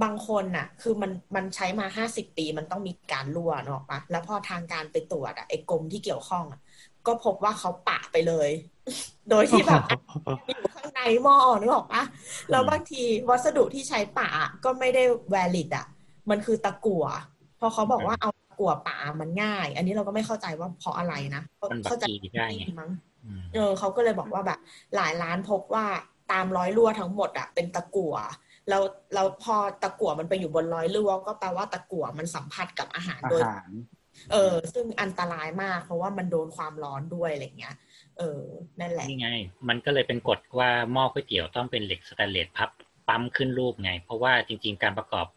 [0.04, 6.60] บางคนน่ะ คือมันมันใช้มาห้าสิบปีมันต้องมีการรั่วเนกอะปะแล้วพอทางการไปตรวจอะไอ้กรมที่เกี่ยวข้องอะ
[7.08, 8.50] ก็พบว่าเขาปะไปเลย
[9.30, 9.82] โดยที่แบบ
[10.48, 12.04] อยู่ข้างในหม้อนึกออกปะ
[12.52, 15.04] แล้วบางทีวัสดุที่ใช้ปะอะก็ไม่ได้
[15.34, 15.86] valid อะ
[16.30, 17.06] มันคือตะกั่ว
[17.58, 22.92] เพอเขาบอกว่าเอาตะกั่วปะมันง่าย อันนี้เราก็ไม่เข้าใจว่าเพราะอะไรนะมันบัเข้ากใจกี้ได้ไงมั้ง
[23.24, 24.60] อืมเออเขาก็เลยบอกว่าแบบ
[24.96, 25.86] หลายร้านพบว่า
[26.32, 28.16] ตามรอยรั่วทั้งหมดอะเป็นตะกั่ว
[28.70, 33.72] แล้วแล้วพอตะกั่วมันไปอยู่บนรอยรั่วก็แปลว่าตะกั่วมันสัมผัสกับอาหารอาโดยหาร
[34.32, 37.76] เออ ซึ่งอันตรายมาก เพราะว่ามันโดนความร้อนด้วยอะไรเงี้ย
[38.18, 38.42] เออ
[38.80, 39.30] นั่นแหละนี่ไง
[39.70, 42.70] มันก็เลยเป็นกฎว่าหม้อก๋วยเตี๋ยวต้องเป็นเหล็กสแตนเลสพับ
[43.08, 45.28] ปั๊มขึ้นรูปไง เพราะว่าจริง ๆ การประกอบ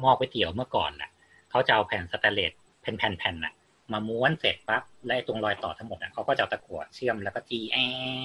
[0.00, 1.10] หม้อก๋วยเตี๋ยวเมื่อก่อนน่ะ
[1.50, 3.52] เขาจะเอาแผ่นสแตนเลสแผ่นๆๆน่ะ
[3.92, 7.76] มาม้วนเสร็จปั๊บและไอ้ตรงรอยต่อทั้งหมดน่ะเขาก็จะเอาตะกั่วเชื่อมแล้วก็จีแอ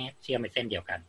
[0.09, 0.99] ดเชื่อมเป็นเส้นเดียวกัน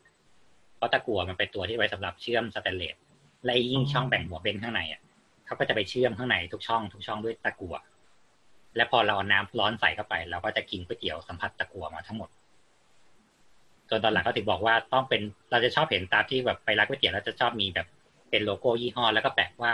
[0.76, 2.96] เพราะตะกั่วมันเป็นตัวที่ไว้สำหรับเชื่อมสแตนเลส
[3.44, 5.00] และยิ่งช่องแบ่งหัวเบนข้างในอะ
[5.46, 7.76] เขาก็จะไปเชื่อมข้างในทุกช่อง ทุกช่องด้วยตะกั่ว
[8.76, 12.28] และพอเราเอาน้ำร้อนใส่เข้าไปเราก็จะกินก๋วยเตี๋ยวสัมผัสตะกั่วมาทั้งหมด
[13.88, 17.86] จนตอนหลังเขาถึงบอกว่าต้องเป็นเราจะชอบเห็นตามที่แบบไปร้านก๋วยเตี๋ยวแล้วจะชอบมีแบบ
[18.30, 19.72] เป็นโลโก้ยี่ห้อแล้วก็แปะว่า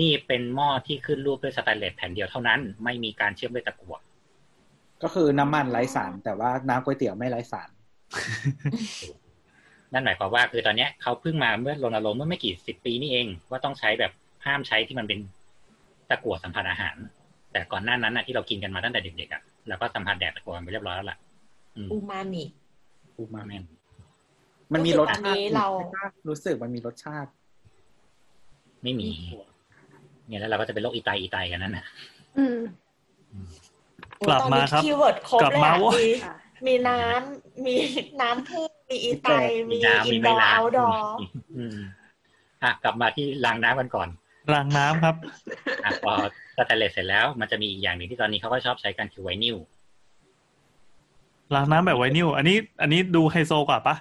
[0.00, 3.96] นี่เป็นหม้อที่ขึ้นรูปด้วยสแตนเลสแผ่นเดียวเท่านั้น ไม่มีการเชื่อมด้วยตะกั่ว
[5.02, 7.68] ก็คือน้ำมันไร้สาร แต่ว่าน้ำก๋วยเตี๋ยวไม่ไร้สาร
[9.94, 14.12] นั่นหมายความว่าคือตอนเนี้ยเขาเพิ่งมาเมื่อรณรงค์เมื่อไม่กี่สิบปีนี่เอง ว่าต้องใช้แบบ
[14.46, 15.18] ห้ามใช้ที่มันเป็น
[16.10, 16.96] ตะกั่วสัมผัสอาหาร
[17.52, 21.18] แต่ก่อนหน้านั้นนะที่เรากินกันมาตั้งแต่เด็กๆอะเราก็สัมผัสแดดตะกั่วกันไปเรียบร้อยแล้วล่ะ
[21.76, 22.44] อืมอูมามิ
[23.18, 23.64] อูมามิแม่น
[24.72, 25.68] มันมีรสก็คือตอนชานี้ติเรา
[26.28, 27.30] รู้สึกมันมีรสชาติ
[28.82, 29.10] ไม่มี
[30.28, 31.84] เนี่ยแล้วเราก็จะเป็นโรคอีไตอีไตกันนั่นนะ
[32.38, 32.58] อืม
[34.26, 36.36] กลับมาครับตอนนี้คีย์เวิร์ดครบกลับเลยมาอะเว้ยมีอะ
[36.66, 37.74] มีน้ำมี
[38.20, 39.28] น้ำพุ่ง มีอีไต
[39.70, 40.90] มีน้ำอิมีนดไม่อร์ล้างเอาดอ
[41.56, 41.78] อืม
[42.62, 44.08] อะกลับมาที่ล้างน้ำกันก่อน
[44.52, 45.14] รางน้ำครับ
[45.84, 46.12] อะพอ
[46.56, 49.56] สแตนเลสเสร็จแล้วมันจะมีอีกอย่างหนึ่งที่ตอนนี้เขาก็ชอบใช้กันคือไวนิล
[51.54, 53.96] รางน้ำแบบไวนิลอันนี้ อันนี้ดูไฮโซกว่าปะ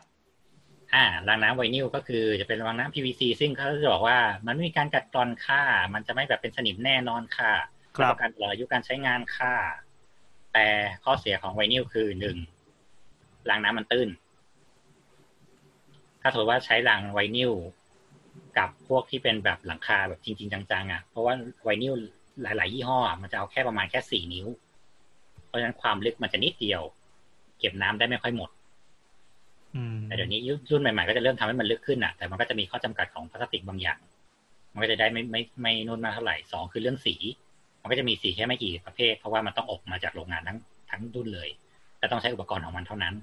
[0.94, 5.62] อ่าล้างน้ำไวนิลก็คือจะเป็นรางน้ำ PVC ซึ่งเขาจะบอกว่า มันไม่มีการกัดกร่อนค่า
[5.94, 7.54] มันจะไม่แบบเป็นสนิมแน่นอนค่ะ
[7.98, 9.56] ครับประกันตลอดอายุการใช้งานค่ะ
[10.54, 10.68] แต่
[11.04, 12.38] ข้อเสียของไวนิลคือหนึ่ง
[13.50, 14.08] รางน้ำมันตื้น
[16.24, 17.52] ถ้าสมมติว่าใช้รางไวนิล
[18.58, 21.94] กับพวกที่เป็นแบบหลังคาแบบจริง ๆ จังๆอะเพราะว่าไวนิล
[22.42, 24.48] หลาย ๆ ยี่ห้ออะมันจะเอาแค่ประมาณแค่สี่นิ้ว
[25.48, 26.82] เพราะฉะนั้นความลึกมันจะนิดเดียว
[27.60, 28.50] เก็บน้ำได้ไม่ค่อยหมด
[29.76, 30.40] อืมแต่เดี๋ยวนี้
[30.72, 34.00] รุ่นใหม่ๆก็จะเริ่มทำให้มันลึกขึ้นอะ แต่มันก็จะมีข้อจำกัดของพลาสติกบางอย่าง
[34.74, 37.16] มันก็จะได้ไม่ไม่ไม่นุ่นมากเท่าไหร่สองคือเรื่องสี
[37.82, 40.58] มันก็จะมีสีแค่ไม่กี่ประเภท เพราะว่ามันต้องอบมาจากโรงงานทั้ง
[40.92, 41.50] ทั้งรุ่นเลย
[41.98, 43.16] แต่ต้องใช้อุปกรณ์ของมันเท่านั้น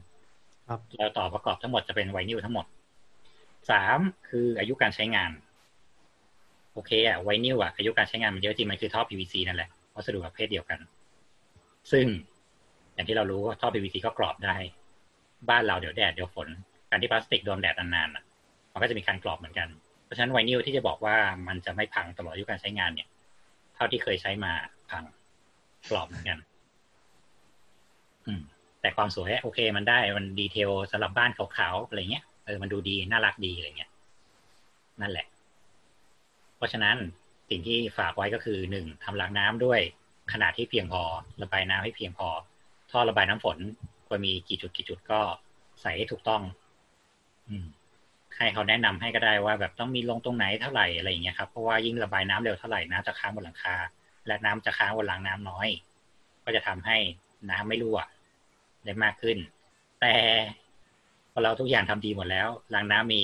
[0.68, 2.66] ครับแล้วต่อประกอบทั้งหมดจะเป็นไวนิลทั้งหมด
[3.70, 3.98] สาม
[4.28, 5.30] คืออายุการใช้งาน
[6.72, 10.78] โอเคอะไวนิลอะอายุการใช้งานมันเยอะจริงมันคือท่อ PVC นั่นแหละวัสดุประเภทเดียวกัน
[11.92, 12.06] ซึ่ง
[12.94, 14.56] อย่างที่เรารู้ว่าท่อ PVC ก็กรอบได้
[15.48, 16.48] บ้านเราเดี๋ยวแดดเดี๋ยวฝน
[16.90, 18.24] การที่พลาสติกโดนแดดนานๆอะ
[18.72, 19.68] มันก็จะมีการกรอบเหมือนกัน
[20.04, 21.16] เพราะฉะนั้นไวนิลที่จะบอกว่า
[21.48, 23.08] มันจะไม่พังตลอดอายุการใช้งานเนี่ย
[23.74, 24.52] เท่าที่เคยใช้มา
[24.90, 25.04] พัง
[25.90, 26.38] กรอบเหมือนกัน
[28.26, 28.42] อืม
[28.80, 33.90] แต่ความสวยโอเคมันได้มันดีเทลสำหรับบ้านขาวๆอะไรเงี้ย ออมันดูดีน่ารักดีอะไรเงี้ย
[35.01, 35.26] นั่นแหละ
[36.57, 36.96] เพราะฉะนั้น
[37.51, 39.80] สิ่งที่ฝากไว้ก็คือหนึ่งทำรางน้ำด้วย
[40.32, 41.03] ขนาดที่เพียงพอ
[41.42, 42.28] ระบายน้ำให้เพียงพอ
[42.90, 43.59] ท่อระบายน้ำฝน
[44.07, 45.20] ควรมีกี่จุดกี่จุดก็
[45.82, 46.42] ใส่ให้ถูกต้อง
[47.48, 47.66] อืม
[48.36, 53.76] ให้เขาแนะนำให้ก็ได้ว่า แบบต้องมีลงตรงไหนเท่าไหร่อะไรอย่างเงี้ยครับเพราะว่ายิ่งระบายน้ำเร็วเท่าไหร่น้ำจะค้างบนหลังคา
[54.26, 55.68] และน้ำจะค้างบนรางน้ำน้อย
[56.44, 56.96] ก็จะทำให้
[57.51, 57.98] น้ำไม่รั่ว
[58.84, 59.38] ได้มากขึ้น
[60.01, 60.14] แต่
[61.33, 63.22] พอเราทุกอย่างทำดีหมดแล้วรางน้ำมี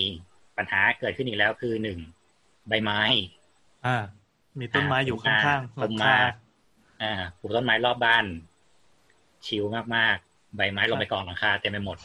[0.56, 1.98] ปัญหาเกิดขึ้นอีกแล้วคือหนึ่ง
[2.68, 3.00] ใบไม้
[3.86, 3.96] อ่า
[4.60, 6.16] มีต้นไม้อยู่ข้างๆหผลังมคามา
[7.02, 8.24] อ่าปลูกต้นไม้รอบบ้าน
[9.46, 9.64] ชิล
[9.96, 11.98] มากๆ ใบไม้ลงไปกองหลังคาเต็มไปหมด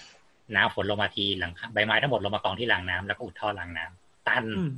[0.56, 4.74] น้ำฝนลงมาทีหลังคาใบไม้ทั้งหมดลงมากองที่รางน้ำแล้วก็อุดท่อรางน้ำตันอืม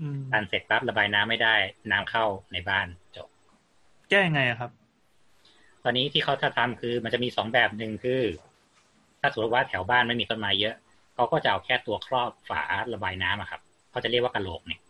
[0.00, 1.54] อืมตันเสร็จปั๊บระบายน้ำไม่ได้
[1.90, 2.86] น้ำเข้าในบ้าน
[3.16, 3.28] จบ
[4.10, 4.70] แก้ยังไงอะครับ
[5.84, 8.20] ตอนนี้ที่เขาทำคือมันจะมีสองแบบหนึ่งคือ
[9.20, 10.74] ถ้าสมมติว่าแถวบ้านไม่มีต้นไม้เยอะ
[11.14, 12.60] เขาก็จะเอาแค่ตัวครอบฝา
[12.94, 13.60] ระบายน้ำอะครับ
[13.90, 14.80] เขาจะเรียกว่ากระโหลกเนี่ย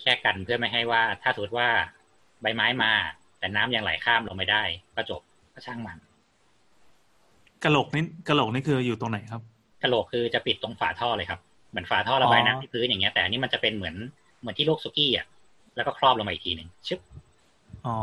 [0.00, 1.68] แค่กันเพื่อไม่ให้ว่า ถ้าสมมติว่า
[2.42, 2.92] ใบไม้มา
[3.38, 4.62] แต่น้ำยังไหลข้ามลงไม่ได้
[4.96, 5.20] ก็จบ
[5.54, 5.98] ก็ช่างมัน
[7.64, 9.42] กระโหลกนี่กระโหลกนี่คืออยู่ตรงไหนครับ
[9.82, 13.96] กระโหลกคือจะปิดตรงฝาท่อเลยครับเหมือนฝาท่อระบายอ๋อน้ำที่พื้นอย่างเงี้ยแต่อันนี้มันจะเป็นเหมือน
[14.40, 15.26] เหมือนที่โลกสุกี้อะ
[15.76, 16.98] แล้วก็ครอบลงมาอีกทีหนึ่งชึบ
[17.86, 17.96] อ๋อ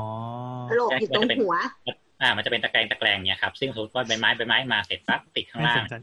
[0.78, 1.56] โลกอยู่ตรงหัว
[2.22, 5.96] อ่า มันจะเป็นตะแกรงตะแกรงเนี่ยครับซึ่งสมมติว่าใบไม้ใบไม้มาเสร็จปั๊บติดข้างไม่ล่าสงนใจ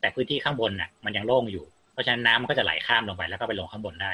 [0.00, 4.12] แต่พื้นที่ข้างบนน่ะ มันยังโล่งอยู่ เพราะฉะนั้นน้ำมันก็จะไหลข้ามลงไปแล้วก็ไปลงข้างบนได้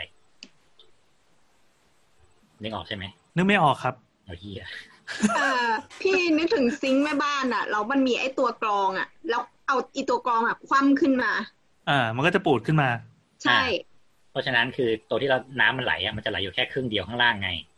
[2.62, 3.04] นึกออกใช่ไหม
[3.36, 3.94] นึกไม่ออกครับ
[4.24, 4.66] เอาเฮีย
[5.36, 5.66] เออ
[6.00, 11.30] พี่นึกถึงซิงค์แม่บ้านอะแล้วมันมีไอ้ตัวกรองอะ แล้วเอาอีตัวกรองอะคว่ำขึ้นมา
[11.88, 12.88] อ่ามันก็จะปูดขึ้นมา
[13.44, 13.60] ใช่
[14.30, 17.77] เพราะฉะนั้นคือตัวที่เราน้ำมันไหลอะมันจะไหลอยู่แค่ครึ่งเดียวข้างล่างไงอ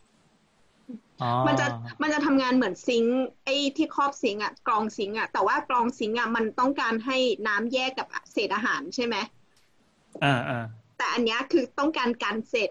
[1.47, 1.67] มันจะ
[2.01, 7.17] มันจะทำงานเหมือนซิงค์ไอ้ที่ครอบซิงค์อะกรองซิงค์อะแต่ว่ากรองซิงค์อะมันต้องการให้
[7.47, 9.15] น้ำแยกกับเศษอาหารใช่ไหม
[10.23, 10.65] อ่าอ่า
[10.97, 12.69] แต่อันเนี้ยคือต้องการการเศษ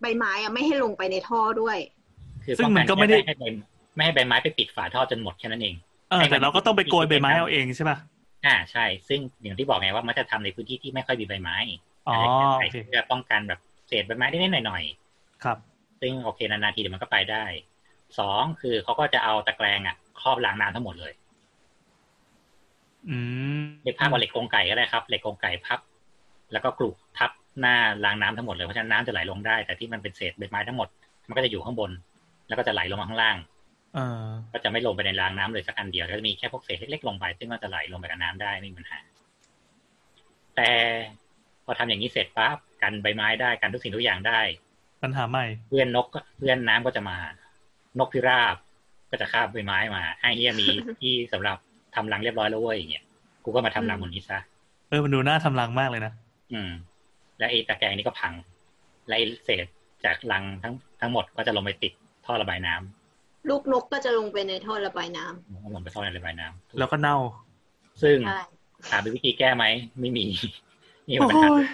[0.00, 1.78] ใบไม้อะไม่ให้ลงไปในท่อด้วย
[2.44, 3.44] คือซึ่งป้อมันกัก็ไม่ได้ให้ใบ
[3.94, 5.74] ไม่ให้ใบไม้ไปปิดฝาท่อจนหมดแค่นั้นเอง
[6.10, 7.98] เออแต่เราก็ต้องไปโกยใบไม้เอาเองใช่ป่ะ
[8.46, 11.56] อ่าใช่ ซึ่งอย่างที่บอกไงว่ามันจะทำในพื้นที่ที่ไม่ค่อยมีใบไม้
[12.08, 12.16] อ๋อ
[12.54, 15.58] ใช่โอเคเพื่อป้องกันแบบเศษใบไม้นิดๆหน่อยๆครับ
[16.00, 17.44] ซึ่งโอเคนานๆทีเดี๋ยวมันก็ไปได้
[18.18, 21.12] สองคือเขาก็จะเอาตะแกรงอะครอบรางน้ำทั้งหมดเลย
[23.08, 23.16] อื
[23.60, 25.80] มเรียกภาพว่าเหล็กกรงไก่ก็ได้ครับเหล็กกรงไก่พับ
[26.52, 27.30] แล้วก็กลุกทับ
[27.60, 30.88] หน้ารางน้ำทั้งหมดเลยเพราะฉะนั้นน้ำจะไหลลงได้ แต่ที่มันเป็นเศษใบไม้ทั้งหมด
[31.28, 31.90] มันก็จะอยู่ข้างบน
[32.48, 33.36] แล้วก็จะไหลลงมาข้างล่าง
[33.94, 38.98] เออก็จะไม่ลงไปในรางน้ำเลยสักอันเดียวก็จะมีแค่พวกเศษเล็กๆลงไป ซึ่งก็จะไหลลงไปกับน้ำได้ไม่มีปัญหา
[40.56, 40.70] แต่
[41.64, 44.40] พอทำอย่างนี้เสร็จปั๊บกันใบไม้ได้กันทุกสิ่งทุกอย่างได้
[45.02, 47.16] ปัญหาใหม่ เพื่อนนกก็เพื่อนน้ำก็จะมา
[47.98, 48.56] นกพิราบ
[49.10, 50.66] ก็จะคาบใบไม้มาไอ้เฮียมี
[51.00, 51.56] ที่สำหรับ
[51.94, 53.04] ทำรังเรียบร้อยแล้วเว้ยอย่างเงี้ย
[53.44, 54.38] กูก็มาทำรังบนนี้ซะ
[54.88, 56.12] เออมันดูน่าทำรังมากเลยนะ
[56.52, 56.70] อืม
[57.38, 58.32] แล้วไอ้ตะแกรงนี่ก็พัง
[59.06, 59.66] และไอ้เศษ
[60.04, 61.92] จากรังทั้งทั้งหมดก็จะลงไปติด
[62.26, 67.16] ท่อระบายน้ำลูกนกก็จะลงไปในท่อระบายน้ำมันก็ลงไปท่อระบายน้ำแล้วก็เน่า
[68.02, 68.42] ซึ่งใช่
[68.90, 69.64] ถามเป็นวิธีแก้ไหม
[70.00, 70.26] ไม่มี
[71.08, 71.64] นี่เป็นปัญหาโอ้ย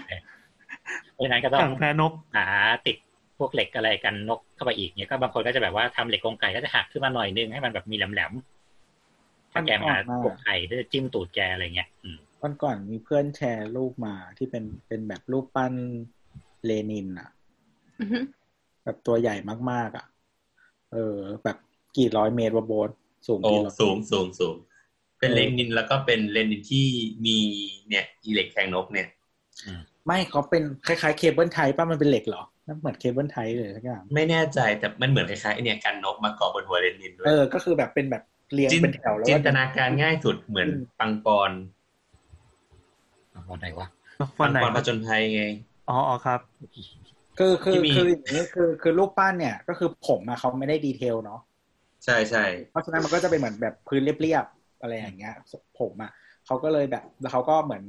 [1.12, 2.46] เพราะฉะนั้นก็ต้องถังแพนกหา
[2.86, 3.11] ติดพ
[3.45, 15.74] วกเหล็กอะไรกันนกเข้าไปอีกเนี่ยก็บางคนก็จะแบบว่าทำเหล็กกรงไก่ก็จะหักขึ้นมาหน่อยนึงให้มันแบบมีแหลมๆถ้าแกมามันออกมากรงไก่ก็จะจิ้มตูดแกอะไรเงี้ยอืมวันก่อนมีเพื่อนแชร์รูปมาที่เป็นเป็นแบบรูปปั้น
[16.64, 17.30] เลนินอะ
[18.01, 18.18] อือฮึ
[18.84, 19.34] แบบตัวใหญ่
[19.70, 20.07] มากๆอะ
[20.93, 21.57] เออ แบบ
[21.97, 22.90] กี่ร้อยเมตรวะโบส
[23.26, 24.57] สูงโอ้กี่ร้อยสูงสูงสูง
[25.18, 26.86] เป็นเลนินแล้วก็เป็นเลนินที่
[27.26, 27.36] มี
[27.88, 29.09] เนี่ยอีเหล็กแทงนกเนี่ย
[30.07, 41.50] ไม่เขาเป็นคล้ายๆเคเบิลไทยป่ะมันเป็นเหล็กเหรอนั่น เหมือนเคเบิลไทยเลยทุกอย่างไม่แน่ใจแต่มันเหมือนคล้ายๆไอเนี่ยกันนกมาเกาะบนหัวเลนินด้วเอยอก็คือแบบเป็นแบบเรียงจินเป็นแถวแล้วจิก็นตนาการง่ายสุดเหมือนปังปอน
[43.30, 43.88] เอาวันไหนวะ
[44.38, 45.44] ฟัปันงไหนปอนผจญภัยไง
[45.88, 46.40] อ๋ออ๋อครับ
[47.38, 51.40] คือคือที่มีคืออย่างนี้คือคือรูปปั้นเนี่ย ก็คือผมอะเขาไม่ได้ดีเทลเนาะ
[52.04, 55.34] ใช่ใช่เพราะฉะนั้นมันก็จะเป็นเหมือนแบบพื้นเรียบๆอะไรอย่างเงี้ย
[55.80, 56.10] ผมอะ
[56.46, 57.82] เขาก็เลยแบบแล้วเขาก็เหมือน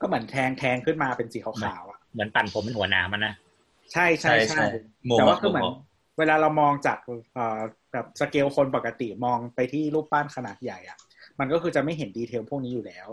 [0.00, 3.34] ก็เหมือนแทงแทงขึ้นมาเป็นสีขาวๆอะเหมือนปั่นผมเป็นหัวหนามมันนะ
[3.92, 4.66] ใช่ใช่ใช่ใช่ใช่
[5.06, 5.68] โมแต่มอว่าคือเหมือนโม
[6.18, 6.98] เวลาเรามองจาก
[7.34, 7.60] เอ่อ
[7.92, 10.98] แบบสเกลคนปกติมองไปที่รูปปั้นขนาดใหญ่อะ
[11.40, 13.08] มันก็คือจะไม่เห็นดีเทลพวกนี้อยู่แล้ว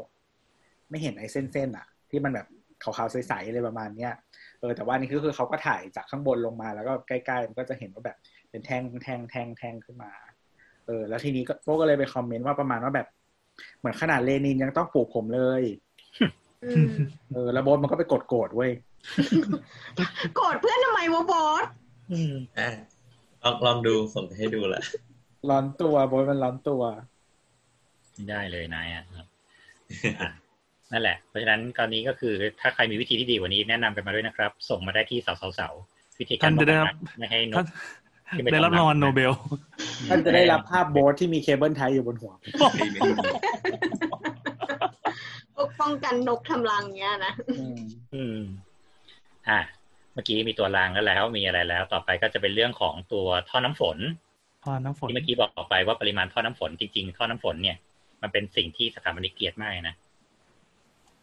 [0.89, 2.47] ไม่เห็นไอ้เส้นๆอะที่มันแบบ
[2.84, 4.13] ขาวๆใสๆอะไรประมาณเนี้ย
[4.59, 8.17] เออแต่ว่านี่คือคือเขาก็ถ่ายจากข้างบนลงมาแล้วก็ใกล้ๆมันก็จะเห็นว่าแบบ
[8.49, 10.11] เป็นแท่งแท่งแท่งแท่งขึ้นมา
[10.88, 13.07] เออ แล้วทีนี้ก็โก้ก็เลยไปคอมเมนต์ว่าประมาณว่าแบบ
[13.80, 15.61] เหมือนขนาดเลนินยังต้องปลูกผมเลย
[16.65, 16.91] อืม
[17.34, 18.71] เออแล้วโบสมันก็ไปกดโกรธเว้ย
[20.36, 21.66] โกรธเพื่อนทำไมวะบอส
[22.60, 22.70] อะ
[23.43, 24.84] ลองลองดูส่งไปให้ดูแหละ
[25.50, 26.82] ร้อนตัวโบสมันร้อนตัว
[28.14, 29.28] ไม่ได้เลยนายอะครับ
[30.22, 30.30] อะ
[30.91, 35.70] นั่นแหละ เพราะฉะนั้นตอนนี้ก็คือถ้าใครมีวิธีที่ดีกว่านี้แนะนำกันมาด้วยนะครับ ส่งมาได้ที่เสาเสาเสา
[36.20, 37.68] วิธีการท่านจะได้ป้องรับกันไม่ให้นท่านก
[38.38, 39.32] ที่ไม่ได้รับต้องรับรางวัลโนเบล
[40.10, 43.12] ท่านจะได้รับภาพโบสถ์ที่มี cable tie อยู่บนหัวดีไม่ดี
[45.58, 47.87] ปกป้องกันนกทำรังเงี้ยนะอืมอืม
[49.50, 49.60] อะ
[50.14, 53.98] เมื่อกี้มีตัวรางแล้วแล้ว มีอะไรแล้ว ต่อไปก็จะเป็นเรื่องของตัวท่อน้ำฝน
[54.64, 57.78] พอน้ำฝนที่เมื่อกี้บอกออกไปว่าปริมาณท่อน้ำฝนจริงๆท่อน้ำฝนเนี่ย
[58.22, 59.95] มันเป็นสิ่งที่สถาปนิกเกลียดมากนะ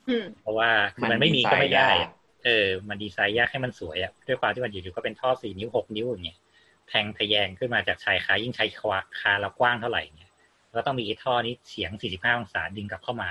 [0.08, 2.10] อืมเพราะว่าคือมันไม่มีก็ไม่ได้อะ
[2.44, 6.38] เออ มันดีไซน์ยากให้มันสวยอะด้วยความที่มันอยู่ๆก็เป็นท่อสี่นิ้วหกนิ้วอย่างเงี้ย
[6.88, 10.30] แทงทะแยงขึ้นมาจากชายคายิ่งใช้ควาคาเรากว้างเท่าไหร่เนี่ย
[10.72, 13.30] แล้วต้องมีไอ้ท่อนี้เฉียง 45 องศาดึงกลับเข้ามา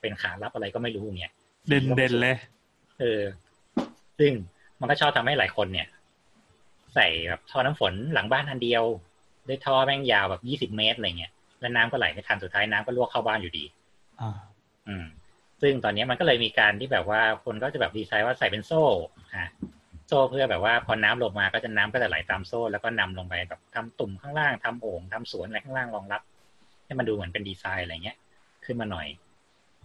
[0.00, 1.32] เป็นขารับอะไรก็ไม่รู้อย่างเงี้ย
[1.68, 2.36] เด่นเด่นเลย
[3.00, 3.22] เออ
[4.18, 4.32] ซึ่ง
[4.80, 5.86] มันก็ชอบทำให้หลายคนเนี่ย
[6.94, 8.84] ใส่แบบท่อน้ำฝนหลังบ้านอันเดียว
[9.48, 13.64] ด้วยท่อแม่งยาวแบบ20เมตรอะไรเงี้ยแล้วน้ำก็ไหลไม่ทันสุดท้ายน้ำก็ลวกเข้าบ้านอยู่ดี
[14.20, 14.30] อ่า
[14.88, 15.06] อืม
[15.62, 18.82] ซึ่งตอนนี้มันก็เลยมีการที่แบบว่าคนก็จะแบบดีไซน์ว่าใส่เป็นโซ่
[19.38, 19.48] ฮะ
[20.08, 26.22] โซ่เพื่อแบบว่าพอน้ำลงมาก็จะน้ำก็จะไหลตามโซ่แล้วก็นำลงไปแบบทำตุ่มข้างล่างทำโอ่งทำสวนอะไรข้างล่างรองรับ
[26.84, 28.16] ให้มันดูเหมือนเป็นดีไซน์อะไรเงี้ย
[28.64, 29.06] ขึ้นมาหน่อย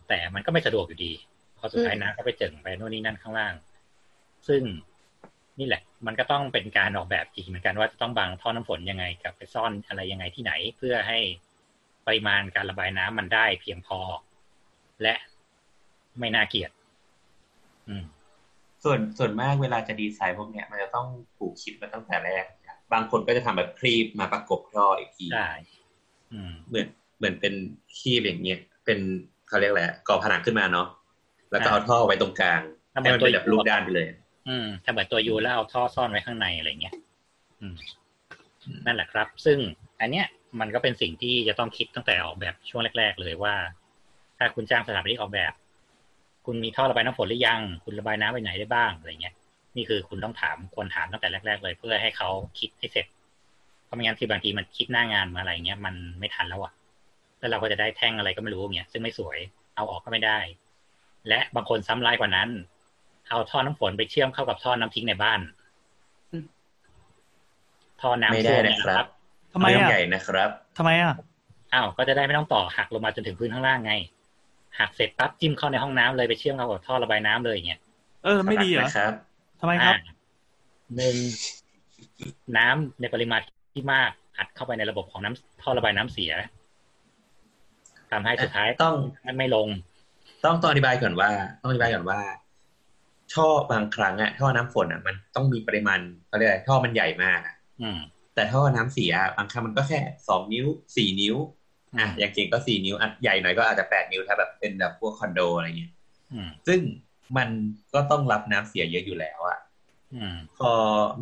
[0.07, 1.11] แต่มันก็ไม่สะดวกอยู่ดี
[1.57, 3.53] พอสุดท้ายน้ำก็ไปเจิ่งไปโน่นนี่นั่นข้างล่าง
[4.48, 4.62] ซึ่ง
[5.60, 11.20] นี่แหละ มันก็ต้องเป็นการออกแบบอีกเหมือนกันว่าจะต้องบังท่อน้ำฝนยังไงกับไปซ่อนอะไรยังไงที่ไหน เพื่อให้
[12.08, 14.00] ปริมาณการระบายน้ำมันได้เพียงพอ
[15.02, 15.14] และ
[16.20, 16.72] ไม่น่าเกลียด
[17.88, 18.04] อืม
[18.84, 25.50] ส่วนส่วนมากเวลาจะดีไซน์พวกเนี้ย มันจะต้องถูกคิดมาตั้งแต่แรกครับบางคนก็จะทำแบบครีบมาประกบท่ออีกทีใช่
[26.34, 26.88] อืมเหมือน
[27.18, 27.54] เหมือนเป็น
[28.00, 29.00] ครีบอย่างเงี้ย เป็น
[29.48, 30.88] เขาเรียกอะไรก่อผนังขึ้นมาเนาะ
[31.52, 32.62] แล้วก็เอาท่อไว้ตรงกลาง
[32.94, 34.08] ทำเหมืให้อนมันเป็นแบบตัวรูปด้านไปเลย
[34.48, 36.96] อืมถ้าเหมือนตัวยูแล้วเอาท่อซ่อนไว้ข้างในอะไรเงี้ย
[37.62, 37.76] อืม
[38.86, 39.58] นั่นแหละครับ ซึ่ง
[40.02, 40.26] อันเนี้ย
[40.60, 43.56] มันก็เป็นสิ่งที่จะต้องคิดตั้งแต่ออกแบบช่วงแรก ๆ เลยว่า
[44.38, 45.54] ถ้าคุณจ้างสถาปนิกออกแบบ
[46.46, 49.36] คุณมีท่อระบายน้ำฝนหรือยัง คุณระบายน้ำไปไหนได้บ้างอะไรเงี้ย
[49.76, 52.30] นี่คือคุณต้องถามควรถามตั้งแต่แรก ๆ เลย เพื่อให้เขา
[52.60, 53.06] คิดให้เสร็จ
[53.86, 56.74] เพราะไม่งั้นคือบางทีมันคิดหน้างานมาอะไรเงี้ยมันไม่ทันแล้วอะ
[57.39, 59.38] แล้วเราก็จะได้แท่งอะไรก็ไม่รู้เงี้ยซึ่งไม่สวย
[59.76, 60.39] เอาออกก็ไม่ได้
[61.28, 62.50] และบางคนซ้ำร้ายกว่านั้น
[63.34, 65.39] เอาท่อน้ำฝนไปเชื่อมเข้ากับท่อน้ำทิ้งในบ้าน
[66.31, 66.45] อืม
[68.01, 69.05] ท่อน้ำไม่ได้ท่วมนะเนี่ยครับ
[69.53, 71.13] ทำไมเรื่องอะใหญ่นะครับทำไมอะ
[71.73, 73.93] อ้าวก็จะได้ไม่ต้องต่อหักลงมาจนถึงพื้นข้างล่างไง
[74.79, 77.79] หักเสร็จปั๊บจิ้มเข้าในห้องน้ำเลยไปเชื่อมเข้ากับท่อระบายน้ำเลยอย่างเงี้ย
[78.23, 79.13] เออไม่ดีเหรอนะครับ
[79.59, 79.99] ทำไมครับอ่า
[80.95, 81.15] หนึ่ง
[82.57, 83.41] น้ำในปริมาณ
[83.73, 86.31] ที่มากอัดเข้าไปในระบบของน้ำท่อระบายน้ำเสีย
[88.11, 88.95] ทำให้สุดท้ายต้อง
[89.27, 89.67] มันไม่ลง
[90.45, 91.29] ต้องต้องอธิบายก่อนว่า
[91.61, 92.19] ต้องอธิบายก่อนว่า
[93.36, 97.99] ท่อบางครั้งอะท่อน้ำฝนอะมันต้องมีปริมาณเขาเรียกอะไรท่อมันใหญ่มากอะอืม
[98.36, 100.65] แต่ท่อน้ำเสียบางครั้งมันก็แค่สองนิ้ว
[100.95, 101.36] สี่นิ้ว
[101.99, 105.91] อะอย่างเก่งก็สี่นิ้วอะใหญ่หน่อยก็อาจจะแปดนิ้วถ้าแบบเป็นแบบพวกคอนโดอะไรเงี้ย
[106.34, 106.79] อืมซึ่ง
[107.38, 107.49] มัน
[107.93, 109.59] ก็ต้องรับน้ำเสียเยอะอยู่แล้วอะ
[110.15, 110.71] อืมพอ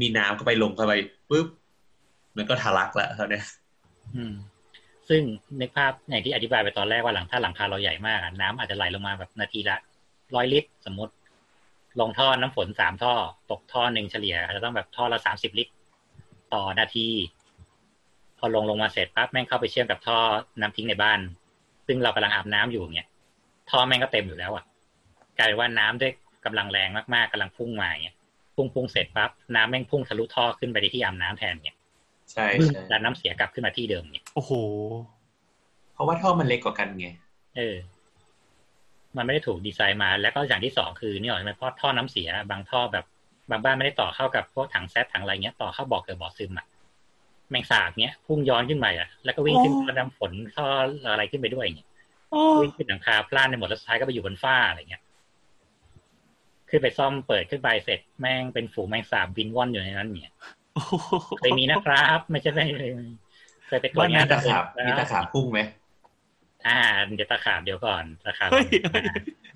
[0.01, 0.93] มีน้ำเข้าไปลงเข้าไป
[1.30, 1.47] ปุ๊บ
[2.38, 3.41] มันก็ทะลักแล้วเท่านี้
[4.16, 4.34] อืม
[5.09, 5.22] ซึ่ง
[5.59, 9.78] ในภาพอย่างที่อธิบายไปตอนแรกว่าหลังถ้าหลังคาเราใหญ่มากอะน้ำอาจจะไหลลงมาแบบนาทีละ
[10.36, 11.14] ร้อยลิตรสมมติ
[12.00, 13.14] ลงท่อน้ำฝนสามท่อ
[13.52, 15.74] ตกท่อหนึ่งเฉลี่ยอาจจะต้องแบบท่อละสามสิบลิตร
[16.54, 17.08] ต่อนาที
[18.39, 20.18] พอลงลงมาเสร็จปั๊บแม่งเข้าไปเชื่อมกับท่อ
[20.60, 21.20] น้ำทิ้งในบ้าน
[21.88, 23.08] ซึ่งเรากำลังอาบน้ำอยู่เนี่ย
[23.70, 24.64] ท่อแม่งก็เต็มอยู่แล้วอะ
[25.38, 26.12] กลายเป็นว่าน้ำด้วย
[26.46, 28.18] กำลังแรงมากๆกำลังพุ่งมาอย่างเงี้ย
[28.56, 31.78] พุ่งพุ่งเสร็จปั๊บน้ำแม่งพุ่งทะลุท่อขึ้นไปในที่อาบน้ำแทนเนี่ย
[32.32, 34.52] ใช่ใช่แล้วน้ำเสียกลับขึ้นมาที่เดิมเนี่ยโอ้โห
[35.94, 37.08] เพราะว่าท่อมันเล็กกว่ากันไง
[37.58, 37.76] เออ
[39.18, 43.05] มันไม่ได้ถูกดีไซน์มา แล้วก็อย่างที่สองคือเนี่ยหรอกไหมเพราะท่อน้ำเสีย บางท่อแบบ
[43.51, 46.66] บางบ้านไม่ได้ต่อเข้ากับพวกถังแซดถังอะไรเงี้ยต่อเข้าบ่อเกิดบ่อซึมอะ
[47.49, 50.66] แมงสาบเงี้ยพุ่งย้อนขึ้นไปอะแล้วก็วิ่งขึ้นท่อน้ำฝนท่อ
[51.12, 51.89] อะไรขึ้นไปด้วยอย่างเงี้ย
[52.32, 55.01] โอ้วิ่งขึ้นหลังคาพลาดในหมดแล้วสุดท้ายก็ไปอยู่บนฝ้าอะไรเงี้ย
[56.70, 60.36] ขึ้นไปซ่อมเปิดขึ้นไปเสร็จแม่งเป็นฝูงแมงสาบบินว่อนอยู่ในนั้นเนี่ย
[60.74, 60.93] โอ้โห
[61.39, 62.66] เคยมีนะครับ ไม่ใช่ไม่
[63.68, 65.59] เคยไปตรวจมีงานตะขาบมีตะขาบพุ่งไหม
[66.68, 66.80] อ่า
[67.16, 69.03] เดี๋ยวตะขาบเดี๋ยวก่อนตะขาบเฮ้ยเฮ้ย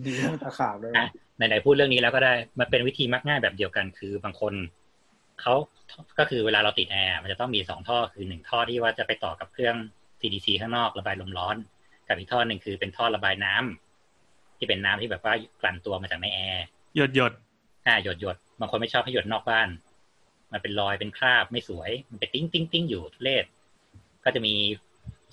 [0.06, 4.54] ดีเรื่องตะขาบเลยอะไหนๆพูดเรื่องนี้แล้วก็ได้มันเป็นวิธีมักง่ายแบบเดียวกัน คือบางคน
[5.42, 5.54] เขา
[6.20, 9.76] ก็คือเวลาเราติดแอร์มันจะต้องมีสองท่อคือหนึ่งท่อที่ว่าจะไปต่อกับเครื่อง
[10.20, 11.56] CDU ข้างนอกระบายลมร้อน
[12.08, 17.34] กับอีกท่อหนึ่งคือเป็นท่อระบายน้ำที่เป็นน้ำที่แบบว่ากลั่นตัวมาจากในแอร์หยดหยด
[17.88, 19.68] อ่าหยดหยดบางคนไม่ชอบให้หยดนอกบ้าน
[20.52, 23.46] มันเป็นรอยเป็นคราบไม่สวย มันไปติ้งติ้งติ้งอยู่ทุเรศ
[24.24, 24.56] ก็จะมี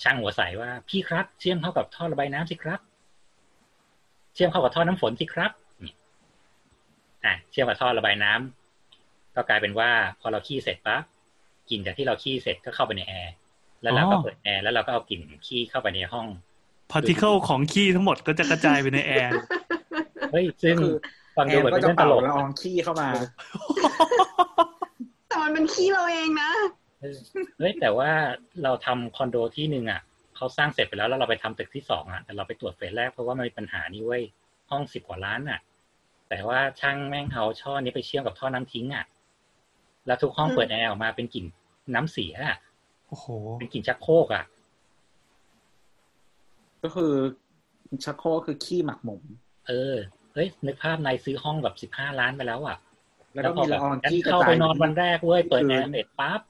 [0.02, 2.80] ช่างหัวใสว่าพี่ครับเชื่อมเข้ากับท่อระบายน้ำสิครับ
[4.34, 5.50] เชื่อมเข้ากับท่อน้ำฝนสิครับ
[5.82, 5.92] นี่
[7.24, 9.90] อะเชื่อมกับท่อระบายน้ำก็กลายเป็นว่า
[10.20, 11.02] พอเราขี้เสร็จปั๊บ
[11.70, 13.34] กลิ่นจากที่เราขี้เสร็จก็เข้าไปในแอร์
[13.82, 16.26] แล้วเราก็เปิดแอร์แล้วเราก็เอากลิ่นขี้เข้าไปในห้อง
[16.90, 19.32] particle ของขี้ทั้งหมดก็จะกระจายไปในแอร์
[20.32, 20.94] เฮ้ยซึ่งคือ
[21.36, 23.08] ฟังแอดูร์เหมือนก็เป็นจะเรื่องตเป่าลกละอองขี้เข้ามา
[25.28, 26.50] แต่มันเป็นขี้เราเองนะ
[27.02, 27.18] เออ
[27.58, 28.10] เฮ้ยแต่ว่า
[28.62, 30.00] เราทำคอนโดที่หนึ่งอะ
[30.36, 34.22] เขาสร้างเสร็จไปแล้วแล้วเราไปทำตึกที่สองอะแต่เราไปตรวจเฟสแรกเพราะว่ามันมีปัญหานี้เว้ย
[34.70, 35.60] ห้องสิบกว่าล้านอะ
[36.28, 39.04] แต่ว่าช่างแม่งเอาช่อนี้ไปเชื่อมกับท่อน้ำทิ้งอะ
[40.06, 41.44] แล้วทุกห้องอืมเปิดแอร์ออกมาเป็นกลิ่น
[41.94, 42.58] น้ำเสียอะ
[43.08, 43.26] โอ้โห
[43.58, 44.44] เป็นกลิ่นชักโครกอะ
[46.82, 47.12] ก็คือ
[48.04, 49.22] ชักโครกก็คือขี้หมักหมม
[49.68, 49.94] เออ
[50.34, 52.76] เฮ้ยนึกภาพนายซื้อห้องแบบสิบห้าล้านไปแล้วอะ
[53.34, 56.40] แล้วก็มีละอองงั้นขี้กระเข้าจาไปยนอนวันแรกเว้ยเปิดแอร์คืนเสร็จปั๊บ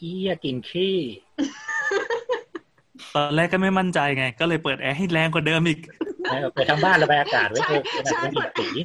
[0.00, 0.96] เอี้ยกลิ่นขี้
[3.14, 5.78] ตอนแรกก็ไม่มั่นใจไง ก็เลยเปิดแอร์ให้แรงกว่าเดิมอีก
[6.30, 7.80] เออเปิดทางบ้านระบายอากาศไว้เออ
[8.20, 8.80] เป็นแบบเป็นกลิ่นสี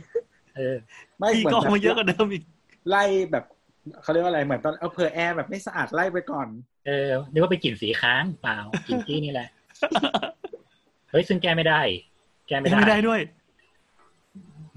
[0.56, 0.76] เออ
[1.20, 2.44] ไม่ขี้เหมือนก็ออกแบบมาเยอะกว่าเดิมอีก
[2.90, 3.44] ไล่แบบ
[4.02, 6.48] เขาเรียกว่าอะไรเหมือนตอนเอาเพอแอร์แบบไม่สะอาดไล่ไปก่อน
[6.88, 8.58] เออนึกว่าเป็นกลิ่นสีค้างเปล่า
[8.88, 9.50] กลิ่นที่นี่แหละ
[11.12, 11.82] เฮ้ยซึ่งแก้ไม่ได้
[12.48, 13.20] แก้ไม่ไม่ได้ได้ด้วย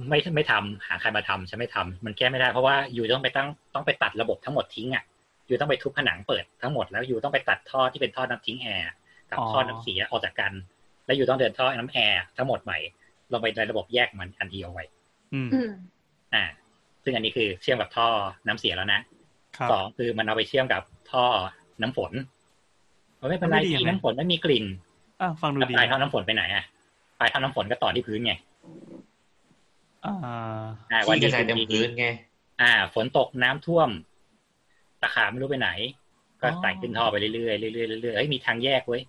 [0.09, 5.18] ไม่ไม่ทำหาใครมาทำฉันไม่ทำมันแก้ไม่ได้เพราะว่าอยู่ต้องไปตั้งต้องไปตัดระบบทั้งหมดทิ้งอะอ
[5.49, 8.91] you ต้องไปทุบผนังเปิดทั้งหมดแล้ว you ต้องไปตัดท่อที่เป็นท่อน้ำทิ้งแอร์
[9.31, 10.53] กับอ๋อท่อน้ำเสียออกจากกัน
[11.07, 12.79] แล้ว you ต้องเดินท่อน้ำแอร์ทั้งหมดใหม่
[13.33, 14.85] ลงไปในระบบแยกมันอันเดียวไว้
[15.35, 15.71] อืมอืม
[16.35, 16.45] อ่า
[17.05, 18.09] ซึ่งอันนี้คือเชื่อมกับท่อ
[18.47, 19.01] น้ำเสียแล้วนะ
[19.57, 20.83] ครับสองคือมันเอาไปเชื่อมกับ
[21.13, 21.25] ท่อ
[21.83, 22.13] น้ำฝน
[23.21, 24.65] มันไม่เป็นไรไม่ดียังที่ไงน้ำฝนไม่มีกลิ่น
[25.21, 26.65] อะฟังดูแล้วดีปลายท่อน้ำฝนไปไหนอะ
[27.21, 28.33] ปลายท่อน้ำฝนก็ต่อที่พื้นไง
[30.05, 30.15] อ่า
[30.93, 32.07] อ่าวันขี้กดีระจายเต็มคืนดีพื้นไง
[32.63, 33.89] อ่า ฝนตกน้ำท่วม
[35.03, 35.71] ตะขาบไม่รู้ไปไหน
[36.43, 37.53] ก็อ๋อไต่ขึ้นท่อไปเรื่อยๆเรื่อ
[37.99, 39.03] ยๆเรื่อยๆเฮ้ยมีทางแยกเว้ย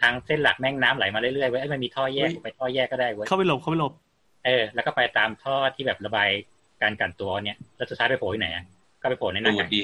[0.00, 3.92] ทางเส้นหลักแม่งน้ำไหลมาเรื่อยๆเว้ยเอ้ยมันมีท่อแยกไปท่อแยกก็ได้เว้ยเข้าไปหลบเข้าไปหลบ
[4.46, 6.30] เออแล้วก็ไปตามท่อที่แบบระบาย
[6.82, 8.64] การกลั่นตัวเนี่ยแล้วสุดท้ายไปโผล่ที่ไหนอะ
[9.02, 9.82] ก็ไปโผล่ในนั้ดูนดไงดี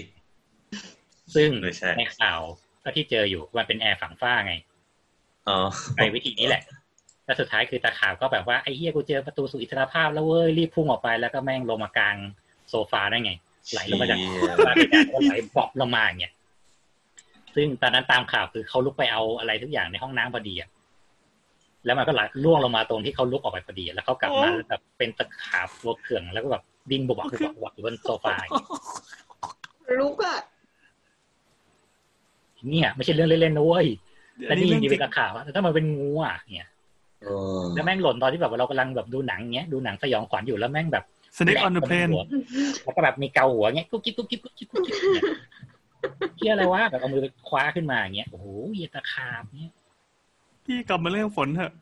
[1.35, 2.41] ซึ่งเออใช่ในข่าว
[2.83, 4.55] ก็ที่เจออยู่มันเป็นแอร์ฝังฝ้าไง
[5.49, 5.59] อ๋อ
[5.95, 6.63] ไปวิธีนี้แหละ
[7.25, 12.17] แล้วสุดท้ายคือตาขาวก็แบบว่าไอ้เฮียกูเจอประตูสู่อิสรภาพแล้วเว้ยรีบพุ่งออกไปแล้วก็แม่งลงมากลาง
[12.71, 13.33] โซฟาได้ไง
[13.73, 16.33] ไหลลงมาจากเชี่ยบ้านไปแล้วก็ไหลบอบลงมาอย่างเงี้ย
[17.55, 20.69] ซึ่งตอนนั้นตามข่าวคือเขาลุกไปเอาอะไรทุกอย่างในห้องน้ำพอดีอะ
[21.85, 30.39] แล้วมันก็ไหลล่วงลงมาตรงที่เขาลุกออกไปพอดี แล้วเขากลับมาโอ้แล้วแบบเป็นตะขาบตัวเขื่องแล้วก็แบบดิ้นบวกบวกบวกอยู่บนโซฟาอย่างเงี้ยลุกอะ
[32.69, 33.87] เนี่ยไม่ใช่เรื่องเล่นๆนะเว้ย
[34.43, 36.69] แต่นี่เรื่ยังดีจเป็รินงตะขาบอะแต่ถ้ามันเป็นงูอะเนี่ย
[37.23, 41.05] เออแล้วแม่งหล่นตอนที่แบบว่าเรากำลังแบบดูหนังเงี้ยดูหนังสยองขวัญอยู่แล้วแม่งแบบ
[41.37, 42.13] Snake on the plane
[42.85, 45.25] แล้วก็แบบมีเกาหัวเงี้ยกุ๊กกิ๊บกุ๊กกิ๊บกุ๊กกิ๊บกุ๊กกิ๊บเนี่ย
[46.37, 49.73] เที่ยอะไรวะแบบเอามือไปคว้าขึ้นมาอย่างเงี้ยโอ้โหเหยียดตะขาบเนี่ย
[50.65, 51.73] พี่กลับมาเรื่องฝนเถอะ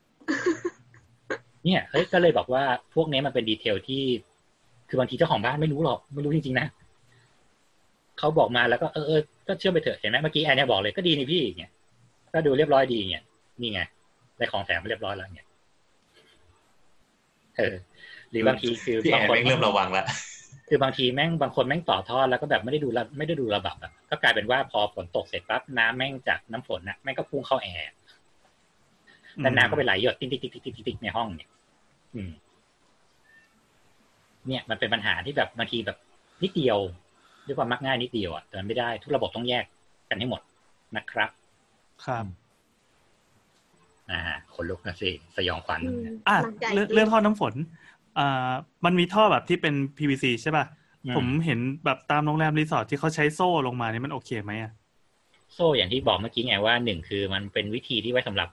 [1.65, 4.03] เนี่ยเฮ้ยก็เลยบอกว่าพวกนี้มันเป็นดีเทลที่
[4.89, 6.67] คือบางทีเจ้าของบ้านไม่รู้หรอกไม่รู้จริงๆนะ
[8.19, 11.71] เขาบอกมาแล้วก็เออเออก็เชื่อไปเถอะเห็นไหมเมื่อกี้แอนเนี่ยบอกเลยก็ดีนี่พี่เนี่ย
[12.35, 13.25] ก็ดูเรียบร้อยดีเนี่ย
[13.61, 13.81] นี่ไง
[14.37, 15.47] ได้ของแถมมาเรียบร้อยแล้วเนี่ย
[17.57, 17.75] เออ
[18.31, 20.05] หรือบางทีคือพี่แอนบางคนแม่งเริ่มระวังละ
[20.69, 27.91] คือบางทีแม่งบางคนแม่งต่อท่อแล้วก็แบบไม่ได้ดูระไม่ได้ดูระบบอะก็กลายเป็นว่าพอฝนตกเสร็จปั๊บน้ำแม่งจากน้ำฝนน่ะแม่งก็พุ่งเข้าแอร์
[29.43, 31.49] แล้วน้ำก็ไปไหลหยดติ๊กติ๊กติ๊กติ๊กติ๊กติ๊กในห้องเนี่ย
[32.15, 32.31] อืม
[34.47, 35.97] เนี่ยมันเป็นปัญหาที่แบบบางทีแบบ
[36.43, 36.79] นิดเดียว
[37.47, 39.65] ด้วยความมักง่ายนิดเดียวอะแต่มันไม่ได้ทุกระบบต้องแยก
[40.09, 40.41] กันให้หมด
[40.97, 41.31] นะครับ
[42.05, 42.27] ครับ
[44.11, 44.21] อ่า
[44.55, 47.55] ขนลุกนะสิสยองขวัญอืมอะหลังใจเรื่องเรื่องท่อน้ำฝน
[48.19, 48.51] อ่า
[48.85, 50.65] มันมีท่อแบบที่เป็น PVC ใช่ป่ะ
[51.05, 54.73] อืมผมเห็นแบบตามโรงแรมรีสอร์ทที่เขาใช้โซ่ลงมานี่มันโอเคไหมอะ
[55.55, 58.49] โซ่อย่างที่บอกเมื่อกี้ไงว่าหนึ่งคือมันเป็นวิธีที่ไว้สำหรับ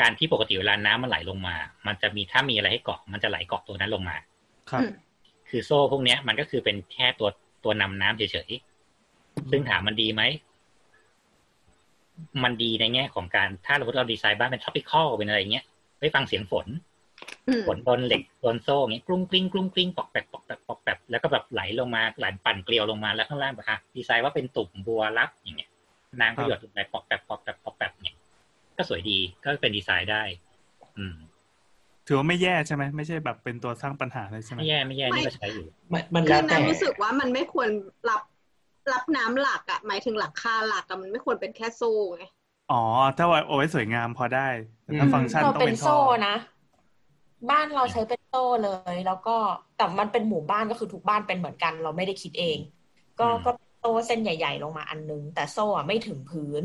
[0.00, 1.54] การที่ปกติเวลาน้ำมันไหลลงมา
[1.86, 4.16] มันจะมีถ้ามีอะไรให้เกาะมันจะไหลเกาะตัวนั้นลงมา
[4.70, 4.92] ครับอืม
[5.48, 7.28] คือโซ่พวกเนี้ย มันก็คือเป็นแค่ตัว
[7.64, 10.22] ตัวนำน้ำเฉยๆ ซึ่งถามมันดีไหม
[12.44, 15.64] มันดีในแง่ของการถ้าสมมติเราดีไซน์บ้านเป็น tropical เป็นอะไรเงี้ย
[15.98, 16.66] ไว้ฟังเสียงฝน
[17.48, 25.70] อืมฝนโดนเหล็กโดนโซ่อย่างเงี้ยกรุ้งกริ้งกรุ้งกริ้งปอกแปกปอกแปกปอกแปกแล้วก็แบบไหลลงมาไหลปั่นเกลียวลงมาแล้วข้างล่างแบบฮะดีไซน์ว่าเป็นตุ่มบัวรับอย่างเงี้ย
[26.20, 28.16] น้ำก็หยดลงไปปอกแปกปอกแปกปอกแปกเนี่ย
[28.76, 30.22] ก็สวยดีก็เป็นดีไซน์ได้
[30.98, 31.16] อืม
[32.06, 37.68] ถือว่าไม่แย่ใช่ไหมไม่ใช่แบบเป็นตัวสร้างปัญหาเลยใช่ไหมไม่แย่ไม่แย่นี่ก็ใช้อยู่มันมันคืแล้อวแต่น้ำรู้สึกว่ามันไม่ควร
[38.08, 38.22] รับ
[38.92, 42.24] รับน้ำหลักอะหมายถึงหลักคาหลักอะมันไม่ควรเป็นแค่โซ่ไง
[42.72, 42.82] อ๋อ
[43.16, 44.48] ถ้าว่าเอาไว้สวยงามพอได้
[44.82, 46.34] แต่ถ้าอืมฟังก์ชันเราต้องเป็นเป็นท่โซ่อนะ
[47.50, 49.30] บ้านเราใช้เป็นโซ่เลย แล้วก็
[49.76, 52.58] แต่มันเป็นหมู่บ้านก็คือทุกบ้านเป็นเหมือนกัน เราไม่ได้คิดเอง
[53.16, 56.64] ก็อืมก็โซ่เส้นใหญ่ ๆ ลงมาอันนึง แต่โซ่อะไม่ถึงพื้น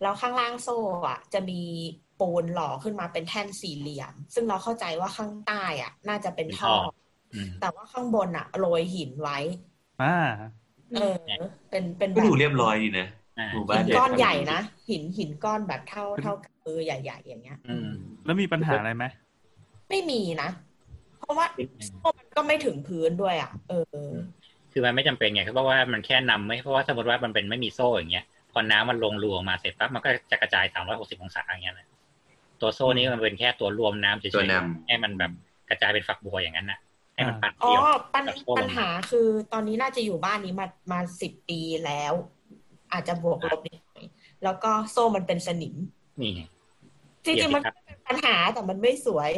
[0.00, 0.72] แล้วข้างล่างโซ่
[1.08, 1.54] อะจะมี
[2.16, 6.70] ปูนหล่อขึ้นมาเป็นแท่นสี่เหลี่ยม ซึ่งเราเข้าใจว่าข้างใต้อะน่าจะเป็นท่อ
[7.32, 9.36] อืมแต่ว่าข้างบนอะโรยหินไว้
[10.00, 10.06] อ่า
[10.92, 11.00] เออ
[11.68, 13.06] เป็นเป็นแบก็บดูเรียบร้อยดีนะ
[13.38, 17.86] อ่าหมู่หิบ้านนเดียวก้อนใหญ่นะหินหินก้อนแบบเท่าเท่ากับมือใหญ่ ๆ อย่างเงี้ยอืม
[18.24, 19.04] แล้วมีปัญหาอะไรไหม
[19.88, 20.50] ไม่มีนะ
[21.18, 21.46] เพราะว่า
[21.86, 24.08] โซ่มันก็ไม่ถึงพื้นด้วยอะ เออ
[24.72, 31.88] คือมันไม่จำเป็นไงเพราะว่ามันแค่นำไม่เพราะว่าสมมติว่ามันเป็นไม่มีโซ่อย่างเงี้ยพอน้ำมันลงรูออกมาเสร็จปั๊บมันก็จะกระจาย 360 องศาอย่างเงี้ยนะ
[32.60, 35.32] ตัวโซ่นี้มันเป็นแค่ตัวรวมน้ำเฉยตัวๆนำให้มันแบบ
[35.68, 36.78] กระจายเป็นฝักบัวอย่างนั้นนะ
[37.14, 37.82] ให้มันปัดอ๋อเดียว
[38.14, 42.12] ปัญกับโซ่ลงมาปัญหาคือตอนนี้น่าจะอยู่บ้านนี้มามาสิบปีแล้ว
[42.92, 44.04] อาจจะบวกลบนิดหน่อย
[44.44, 45.74] แล้วก็โซ่มันเป็นสนิม
[46.20, 46.42] นี่ไง
[47.24, 49.32] จริงๆมันเดี๋ยวสิครับเป็นปัญหาแต่มันไม่สวย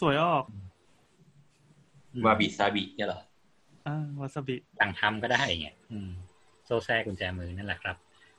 [0.00, 0.44] สวยออก
[2.26, 3.20] วาบิซาบิเนี่ยเหรอ
[3.86, 6.10] อ่าวาซาบิสั่งทำก็ได้ไงอืม
[6.64, 7.96] โซ่แทรกกุญแจมือนั่นแหละครับ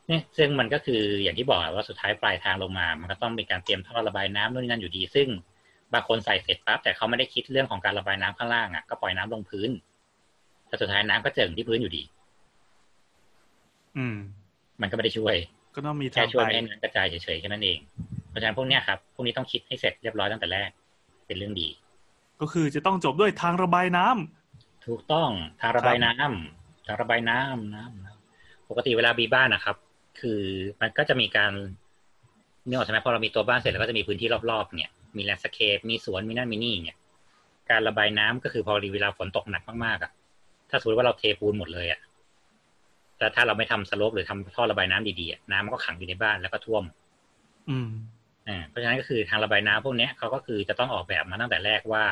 [0.08, 5.28] เนี่ยซึ่งมันก็คืออย่างที่บอกว่าสุดท้ายปลายทางลงมา มันก็ต้องมีการเตรียมท่อระบายน้ำนู่นนี่นั่นอยู่ดี ซึ่ง
[5.94, 9.70] บางคนใส่เสร็จปั๊บแต่เขาไม่ได้คิดเรื่องของการระบายน้ำข้างล่างอะก็ปล่อยน้ำลงพื้น
[10.68, 12.04] แต่สุดท้ายน้ำก็เจิ่งที่พื้นอยู่ดี
[13.98, 14.18] อืม
[14.82, 15.36] มันก็ไม่ได้ช่วย
[15.76, 17.80] ก็ต้องมีแค่ทางช่วยไปไม่ให้น้ำกระจายเฉยๆแค่นั้นเอง
[18.34, 20.70] เพราะฉะนั้นพวกเนี้ยครับพวกนี้ต้องคิดให้เสร็จเรียบร้อยตั้งแต่แรก
[21.28, 21.68] เป็นเรื่องดี
[22.42, 25.30] ก็คือจะต้องจบด้วยทางระบายน้ำถูกต้อง
[25.62, 29.76] ทางระบายน้ำทางระบายน้ำน้ำน้ำปกติเวลามีบ้านนะครับ
[30.20, 30.42] คือ
[30.82, 31.54] มันก็จะมีการ
[32.68, 36.98] นี่ออกใช่ไหมพอเรามีตัวบ้านเสร็จแล้วก็จะมีพื้นที่รอบๆเนี่ยมีแลนด์สเคปมีสวนมีนั่นมีนี่เนี่ย
[37.70, 40.12] การระบายน้ำก็คือพอเวลาฝนตกหนักมากๆอะ
[40.70, 42.00] ถ้าสมมติว่าเราเทปูนหมดเลยอะ
[43.18, 46.84] แต่ถ้าเราไม่ทำสโลปหรือทำท่อระบายน้ำดีๆอะน้ำมันก็ขังอยู่ในบ้านแล้วก็ท่วม
[47.70, 48.13] อืมอ่า
[48.70, 52.06] เพราะฉะนั้นก็คือทางระบายน้ำพวกเนี้ยเขาก็คือจะต้องออกแบบมาตั้งแต่แรกว่า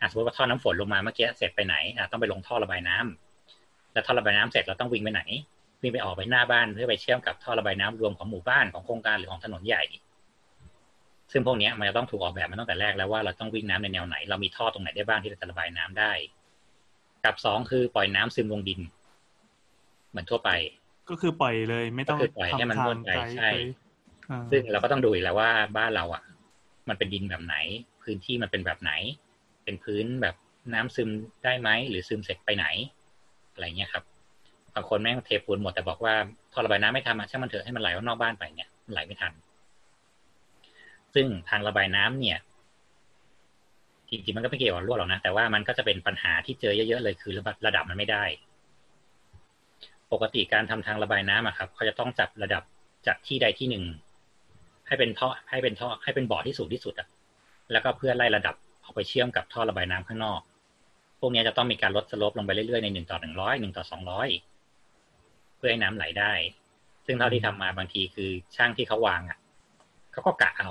[0.00, 5.22] อะสมมติว่าท่อน้ำฝนลงมาเมื่อกี้เสร็จไปไหนอะต้องไปลงท่อระบายน้ำแล้วท่อระบายน้ำเสร็จเราต้องวิ่งไปไหน
[5.82, 9.82] วิ่งไปออกไปหน้าบ้านเพื่อไปเชื่อมกับท่อระบายน้ำรวมของหมู่บ้านของโครงการหรือของถนนใหญ่
[11.32, 16.12] ซึ่งพวกเนี้ยมันจะต้องถูกออกแบบมาตั้งแต่แรกแล้วว่าเราต้องวิ่งน้ำในแนวไหน เรามีท่อตรงไหนได้บ้างที่เราจะระบายน้ำได้
[17.24, 18.80] กับสองคือปล่อยน้ำซึมลงดิน
[20.10, 20.50] เหมือนทั่วไป
[21.10, 23.85] ก็คือปล่อยเลย ไม่ต้องก็คือปล่อยให้มันทำทางวนไปไกลใช่ไปอ่า
[24.50, 26.22] ซึ่งเราก็ต้องดูอีกแล้วว่าบ้านเราอะ
[26.88, 27.56] มันเป็นดินแบบไหน
[28.02, 28.92] พื้นที่มันเป็นแบบไหน
[29.64, 30.34] เป็นพื้นแบบ
[30.74, 31.08] น้ำซึม
[31.44, 32.66] ได้ไหมหรือซึมเสร็จไปไหน
[33.52, 34.04] อะไรเงี้ยครับ
[34.74, 36.14] บางคนแม่งเทปูนหมดแต่บอกว่า
[36.52, 39.32] ท่อระบายน้ำไม่ทำอะช่างมันเถอะให้มันไหลออกนอกบ้านไปเนี่ยมันไหลไม่ทัน
[41.14, 42.38] ซึ่งทางระบายน้ำเนี่ย
[44.10, 48.24] จริงๆมันก็ไม่เกี่ยวกับรั่วหรอกนะแต่ว่ามันก็จะเป็นปัญหาที่เจอเยอะๆเลยคือระดับระดับมันไม่ได้
[50.12, 52.62] ปกติการทำทางระบายน้ำอะครับเขาจะต้องจับระดับ
[53.06, 53.84] จากที่ใดที่หนึ่ง
[54.86, 57.08] ให้เป็นท่อให้เป็นท่อให้เป็นบ่อที่สูงที่สุดอะ
[57.72, 60.40] แล้วก็เพื่อไล่ระดับออกไปเชื่อมกับท่อระบายน้ำข้างนอก
[61.20, 64.28] พวกนี้จะต้องมีการลดสโลปลงไปเรื่อยๆในหนึ่งต่อหนึ่งร้อยหนึ่งต่อสองร้อย
[65.56, 66.32] เพื่อให้น้ำไหลได้
[67.06, 69.38] ซึ่งเท่าที่ทำมาบางทีคือช่างที่เขาวางอะ
[70.12, 70.70] เขาก็กะเอา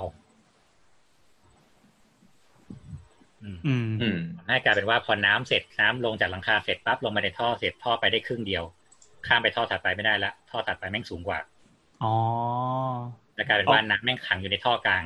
[3.42, 8.64] อืมอืมอืมให้กลายเป็นว่าพอน้ำเสร็จน้ำลงจากหลังคาเสร็จปั๊บลงมาในท่อเสร็จท่อไปได้ครึ่งเดียว
[9.26, 11.38] ข้ามไปท่อถัดไปไม่ได้ละท่อถัดไปแม่งสูงกว่า
[12.02, 12.14] อ๋อ
[13.36, 15.04] แล้วกลายเป็นว่าน้ำแม่งขังอยู่ในท่อกลาง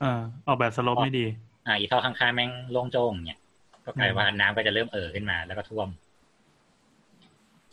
[0.00, 1.26] เออออกแบบสโลปไม่ดี
[1.66, 3.40] อ่าอีท่อข้างๆแม่งโล่งโจ้งเนี่ย
[3.84, 5.88] ก็กลายเป็นว่าน้ำก็จะเริ่มเอ่อขึ้นมาแล้วก็ท่วม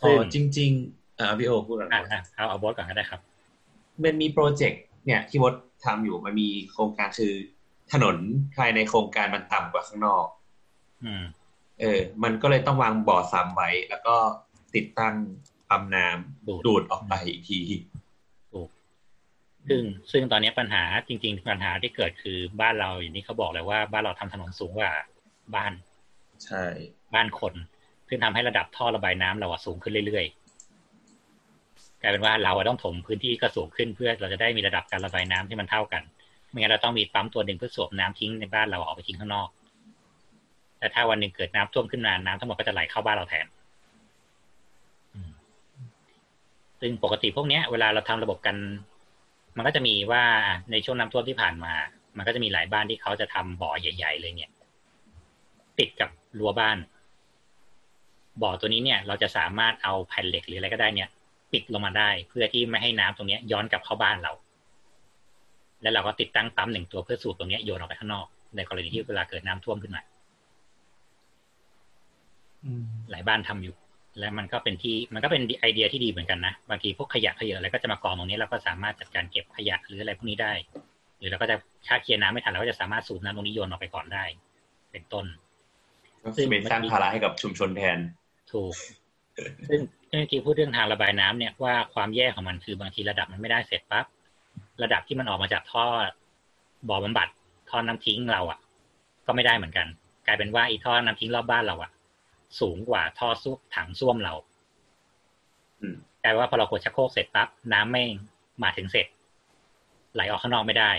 [0.01, 3.21] อ๋อจริง ๆ อ่าพี่โอพูดก่อนอะอะเอาเอาบอสก่อนก็ได้ครับ
[4.03, 5.53] มันมีโปรเจกต์เนี่ยที่วด
[5.85, 7.33] ทำอยู่มันมีโครงการคือ
[7.91, 8.15] ถนน
[8.57, 10.25] ภายในโครงการมันต่ำกว่าข้างนอก
[11.05, 11.23] อืม
[11.79, 14.15] เออ มันก็เลยต้องวางบ่อซ้ำไว้ แล้วก็
[14.75, 15.15] ติดตั้ง
[15.69, 17.59] ปั๊มน้ำดูดดูดออกไปอีกที
[19.67, 19.81] ซึ่ง
[20.11, 24.91] ซึ่งตอนนี้ปัญหาจริง ๆ ปัญหาที่เกิดคือบ้านเราอย่างที่เขาบอกเลยว่าบ้านเราทำถนนสูงกว่า
[25.55, 25.73] บ้าน
[26.45, 26.63] ใช่
[27.13, 27.53] บ้านคน
[28.07, 36.03] ซึ่งทำให้ระดับท่อระบายน้ำเราอะสูงขึ้นเรื่อยๆกลายเป็นว่าเราอะต้องถมพื้นที่ก็สูงขึ้นเพื่อเราจะได้มีระดับการระบายน้ำที่มันเท่ากัน
[36.49, 39.49] ไม่งั้นเราต้องมีปั๊มตัวหนึ่งเพื่อสูบน้ำทิ้งในบ้านเราออกไปทิ้งข้างนอก
[40.79, 43.45] แต่ถ้าวันหนึ่งเกิดน้ำท่วมขึ้นมาน้ำทั้งหมดก็จะไหลเข้าบ้านเราแทน
[45.13, 45.31] อืม
[46.81, 48.55] ซึ่งปกติพวกเนี้ยเวลาเราทำระบบกัน
[49.59, 50.23] มันก็จะมีว่า
[50.71, 51.73] ในช่วงน้ำท่วมที่ผ่านมา
[52.17, 54.51] มันก็จะมีหลายบ้านที่เขาจะทำบ่อใหญ่ ๆ เลยเนี่ย
[55.79, 56.09] ติดกับ
[56.39, 56.77] รั้วบ้าน
[58.41, 61.09] บ่อตัวนี้เนี่ย เราจะสามารถเอาแผ่นเหล็กหรืออะไรก็ได้เนี่ย
[61.53, 64.31] ปิดลงมาได้ เพื่อที่ไม่ให้น้ำตรงเนี้ยย้อนกลับเข้าบ้านเรา
[65.81, 68.25] แล้วเราก็ติดตั้งปั๊มหนึ่งตัวเพื่อสูบตรงเนี้ยโยนออกไปข้างนอก
[68.55, 70.01] ในกรณีที่เวลาเกิดน้ำท่วมขึ้นมา
[72.63, 73.75] อืมหลายบ้านทำอยู่
[74.19, 80.53] แล้วมันก็เป็นที่มันก็เป็นไอเดียที่ดีเหมือนกันนะบางทีพวกขยะขยะอะไรก็จะมากองตรงนี้เราก็สามารถจัดการเก็บขยะหรืออะไรพวกนี้ได้
[81.17, 81.55] หรือเราก็จะ
[81.87, 84.23] ถ้าเคลียร์น้ำไม่ทันเราก็จะสามารถสูบน้ำตรงนี้โยนออกไปก่อนได้
[84.91, 85.25] เป็นต้น
[86.23, 87.97] ก็คือเป็นสร้างภาระให้กับชุมชนแทน
[88.51, 88.73] ถูก
[89.69, 89.79] ซึ่ง
[90.09, 94.05] เมื่อกี้พูดเรื่องทางระบายน้ำเนี่ยว่าความแย่ของมันคือบางทีระดับมันไม่ได้เสร็จปั๊บ
[94.83, 95.85] ระดับที่มันออกมาจากท่อ
[96.89, 97.27] บ่อบำบัด
[97.69, 98.59] ท่อน้ำทิ้งเราอะ
[99.27, 99.87] ก็ไม่ได้เหมือนกัน
[100.27, 101.91] กลายเป็นว่าอีท่อน้ำทิ้งรอบบ้านเราอะ
[102.59, 104.33] สูงกว่าท่อซุปถังส้วมเรา
[105.81, 108.03] อืมกลายเป็นว่าพอเรากดชักโครกเสร็จปั๊บน้ำไม่
[108.63, 109.07] มาถึงเสร็จ
[110.13, 110.91] ไหลออกข้างนอกไม่ได้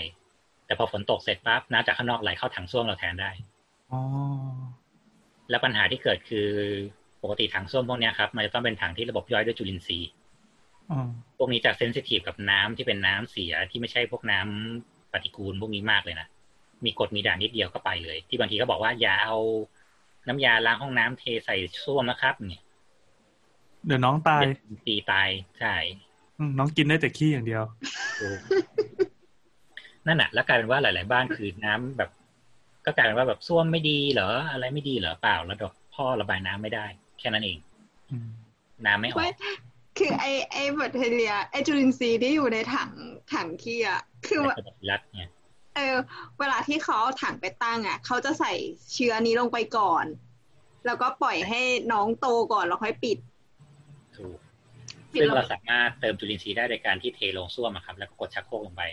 [0.65, 3.31] แต่พอฝนตกเสร็จปั๊บน้ำจากข้างนอกไหลเข้าถังส้วมเราแทนได้
[3.91, 4.01] อ๋อ
[5.49, 6.49] แล้วปัญหาที่เกิดคือ
[7.23, 10.09] ปกติถังส้วมพวกเนี้ยครับมันจะต้องเป็นถังที่ระบบย่อยด้วยจุลินทรีย์
[10.91, 11.07] อ๋อ
[11.37, 16.27] พวกนี้จะเซนซิทีฟกับน้ำที่เป็นน้ำเสียที่ไม่ใช่พวกน้ำปฏิกูลพวกนี้มากเลยนะ
[16.85, 19.35] มีกรดมีด่างนิดเดียวก็ไปเลย ที่บางทีก็บอกว่าอย่าเอา
[20.27, 22.63] น้ำยาล้างห้องน้ำเทใส่ส้วมนะครับ เนี่ย
[23.85, 24.43] เดี๋ยวน้องตาย
[24.87, 25.29] ตีตาย
[25.59, 25.75] ใช่
[26.37, 27.63] อืมน้องกินได้แต่ขี้อย่างเดียว
[28.19, 28.39] ถูก
[30.07, 32.09] นั่นน่ะแล้วกลายเป็นว่าหลาย ๆ บ้านคือน้ำแบบ
[32.85, 36.85] ก็กลายเป็นว่าแบบส้วมไม่ดีเหรอ อะไรไม่ดีเหรอเปล่าแล้วดอกพ่อระบายน้ำไม่ได้
[37.19, 37.57] แค่นั้นเอง
[38.11, 38.29] อืม
[38.85, 39.35] น้ำไม่ออไม่ก
[39.97, 42.91] คือไอไอแบคทีเรียไอจุลินทรีย์ที่อยู่ในถัง
[43.33, 45.29] ถังขี้อะคือในว่าระบบรัดเนี่ย
[45.75, 45.95] เออ
[46.39, 48.53] เวลาที่เขาเอาถังไปตั้งอะเขาจะใส่
[48.93, 50.05] เชื้อนี้ลงไปก่อน
[50.85, 51.61] แล้วก็ปล่อยให้
[51.91, 53.17] น้องโตก่อนแล้วค่อยปิด
[54.17, 54.37] ถูก
[55.13, 58.83] ปิดซึ่งลงเราสามารถเติมจุลินทรีย์ได้โดยการที่เทลงส้วมอะครับ แล้วก็กดชักโครกลงไป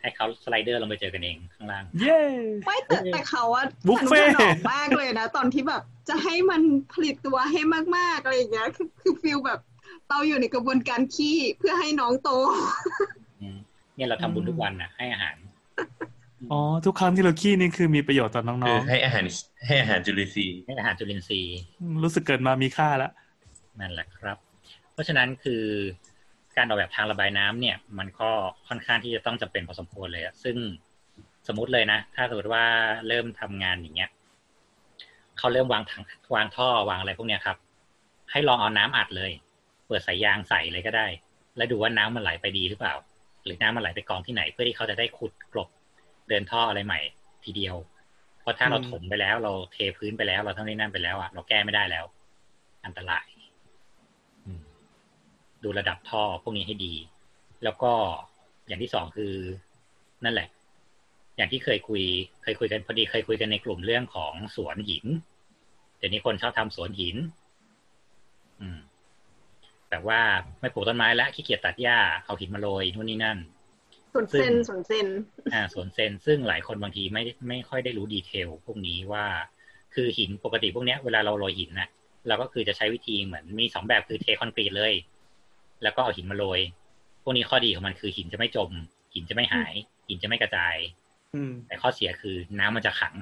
[0.00, 2.20] ให้เขา slider ลงไปเจอกันเองข้างล่าง เย้
[2.64, 6.62] ไม่แต่แต่เขาว่าบุฟเฟ่ต์ทนุถนอมมากเลยนะ ตอนที่แบบจะให้มัน
[6.92, 7.60] ผลิตตัวให้
[7.96, 9.60] มากๆอะไรอย่างเงี้ยคือคือ feel แบบ
[10.08, 12.30] เราอยู่ในกระบวนการขี้เพื่อให้น้องโต
[13.40, 13.58] อืม
[13.94, 15.36] เนี่ยเราทำบุญทุกวันนะให้อาหาร
[16.52, 19.24] อ๋อ ทุกครั้งที่เราขี้นี่คือมีประโยชน์ต่อน้คือองให้อาหาร
[19.66, 23.12] ให้อาหารจุลินทรีย์ให้อาหารจุลินทรีย์ๆอืมรู้สึกเกิดมามีค่าแล้ว
[23.80, 24.36] นั่นแหละครับ
[24.92, 25.62] เพราะฉะนั้นคือ
[26.56, 28.30] การออกแบบทางระบายน้ำเนี่ย มันก็
[28.68, 30.56] ค่อนข้างที่จะต้องจำเป็นพอสมควรเลยอะซึ่ง
[31.48, 32.64] สมมติเลยนะ ถ้าสมมติว่า
[33.08, 34.10] เริ่มทำงานอย่างเงี้ย
[35.38, 36.02] เขาเริ่มวางถัง
[36.34, 37.56] วางท่อวางอะไรพวกเนี้ยครับ
[38.30, 39.32] ให้ลองเอาน้ำอัดเลย
[39.86, 41.06] เปิดสายยางใส่เลยก็ได้
[41.56, 42.94] แล้วดูว่าน้ำมันไหลไปดีหรือเปล่า
[43.46, 45.68] หรือน้ำมันไหลไปกองที่ไหน เพื่อที่เขาจะได้ขุดกลบ
[46.28, 47.00] เดินท่ออะไรใหม่
[47.44, 47.76] ทีเดียว
[48.40, 52.04] เพราะถ้าเราอืมถมไปแล้ว เราเทพื้นไปแล้ว เราเท่านี้นั่นไปแล้วอะเราแก้ไม่ได้แล้ว
[52.84, 53.26] อันตราย
[54.46, 54.62] อืม
[55.62, 56.94] ดูระดับท่อพวกนี้ให้ดี
[57.64, 57.92] แล้วก็
[58.66, 59.34] อย่างที่สองคือ
[60.24, 60.48] นั่นแหละ
[61.36, 62.02] อย่างที่เคยคุย
[62.42, 65.04] เคยคุยกันพอดี เคยคุยกันในกลุ่มเรื่องของสวนหิน
[65.98, 67.16] เดี๋ยวนี้คนชอบทำสวนหิน
[68.60, 68.78] อืม
[69.96, 70.24] แบบว่า
[70.60, 73.38] ไม่ปลูกต้นไม้แล้วขี้เกียจตัดหญ้าเอาหินมาโรยนู่นนี่นั่น
[74.12, 75.06] ส่วนเซนส่วนเซน
[75.52, 79.24] อ่าสวนเซนซึ่งหลายคนบางทีไม่ไม่ค่อยได้รู้ detail พวกนี้ว่า
[79.94, 81.88] คือหินปกติพวกเนี้ยเวลาเราโรยหินน่ะ
[82.28, 84.92] เราก็คือจะใช้วิธีเหมือนมีสองแบบคือเทคอนกรีตเลย
[85.82, 86.60] แล้วก็เอาหินมาโรย
[87.22, 88.70] พวกนี้ข้อดีของมันคือหินจะไม่จม
[89.14, 89.74] หินจะไม่หาย
[90.08, 90.76] หินจะไม่กระจาย
[91.34, 93.14] อืมแต่ข้อเสียคือน้ำมันจะขัง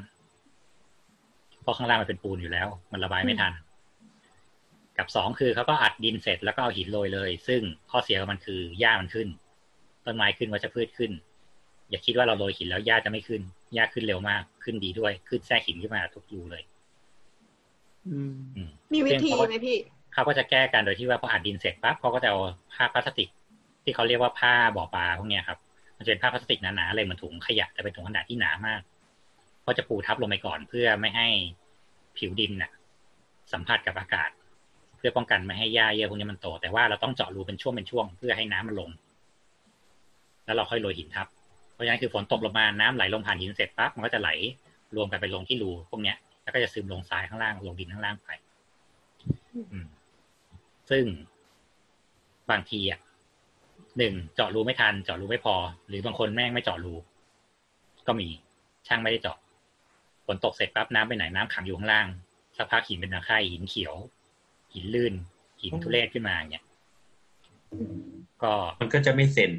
[1.63, 3.53] เพราะข้างล่างมันเป็นปูนอยู่แล้ว มันระบายไม่ทัน
[4.99, 7.61] กับสองคือเขาก็อัดดินเสร็จแล้วก็เอาหินโรยเลย ซึ่ง
[7.91, 9.29] ข้อเสียของมันคือหญ้ามันขึ้น
[10.07, 11.13] ต้นไม้ขึ้นวัชพืชขึ้น
[11.91, 13.43] อย่าคิดว่าเราโรยหินแล้วหญ้าจะไม่ขึ้น
[13.75, 16.63] หญ้าขึ้นเร็วมากขึ้นดีด้วยขึ้นแทรกหินขึ้นมาทุกรูเลย
[18.09, 19.77] อืมอืมมีวิธีไหมพี่
[20.15, 22.39] เขาก็จะแก้กันโดยที่ว่าพออัดดินเสร็จปั๊บเขาก็จะเอา
[22.75, 23.29] ผ้าพลาสติก
[23.85, 25.59] ที่เขาเรียกว่าผ้าบ่อปลาพวกเนี้ยครับ
[25.97, 28.81] มันจะเป็นผ้าพลาสติกหนาๆเลยเหมือนถุงขยะแต่เป็นถุงขนาดที่หนามาก
[29.63, 31.29] เขาจะปูทับลงไปก่อนเพื่อไม่ให้
[32.17, 32.71] ผิวดินน่ะ
[33.53, 38.91] สัมผัสกับอากาศเพื่อป้องกันไม่ให้หญ้าเยื่อพวกนี้มันโต แต่ว่าเราต้องเจาะรูเป็นช่วงเป็นช่วง เพื่อให้น้ำมันลง
[40.45, 41.27] แล้วเราค่อยโรยหินทับ
[41.73, 44.31] เพราะฉะนั้นคือฝนตกลงมาน้ำไหลลงผ่านหินเสร็จปั๊บมันก็จะไหล
[44.97, 48.29] รวมกันไปลงที่รูพวกเนี้ย แล้วก็จะซึมลงทรายข้างล่างลงดินข้างล่างไป
[50.91, 51.05] ซึ่ง
[52.51, 53.01] บางทีอะ
[53.99, 55.55] หนึ่งเจาะรูไม่ทัน เจาะรูไม่พอ
[55.89, 56.95] หรือบางคนแม่งไม่เจาะรู
[58.07, 58.29] ก็มี
[58.87, 59.39] ช่างไม่ได้เจาะ
[60.27, 62.07] ฝนตกเสร็จปั๊บน้ำไปไหนน้ำขังอยู่ข้างล่าง
[62.57, 63.95] สักพักหินเป็นตะไคร่หินเขียว
[64.75, 65.15] หินลื่น
[65.63, 66.65] หินทุเรศขึ้นมาเนี่ย
[68.43, 69.53] ก็มันก็จะไม่เซ็น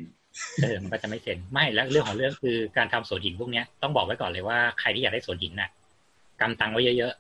[0.64, 5.70] เออมันก็จะไม่เซ็นไม่แล้วเรื่องของเรื่องคือการทำสวนหินพวกเนี้ยต้องบอกไว้ก่อนเลยว่าใครที่อยากได้สวนหินน่ะ
[6.42, 7.14] กำตังไว้เยอะ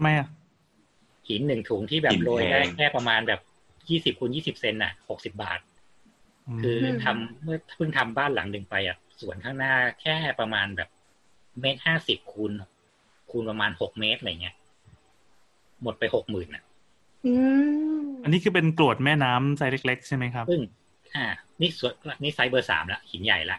[0.00, 3.40] ไม่อะๆหินหนึ่งถุงที่แบบหินโรยได้แพงแค่ประมาณแบบ
[3.88, 5.60] ยี่สิบคูณยี่สิบเซนน่ะหกสิบาท
[6.56, 10.88] มคือทำเมื่อเพิ่งทำบ้านหลังหนึ่งไปอะสวนข้างหน้าแค่ประมาณแบบ
[11.60, 12.52] เมตรห้าสิบคูณ
[13.30, 14.56] คูณประมาณหกเมตรอะไรเงี้ย
[15.82, 16.62] หมดไปหกหมื่นอะ
[17.26, 17.32] อื
[17.98, 20.60] มอันนี้คือเป็นกรวดแม่น้ำไซส์เล็ก ๆ ใช่ไหมครับ ซึ่ง
[21.16, 21.26] อ่า
[21.60, 21.92] นี่ส่วน
[22.22, 23.58] นี่ไซส์เบอร์สามละหินใหญ่ละ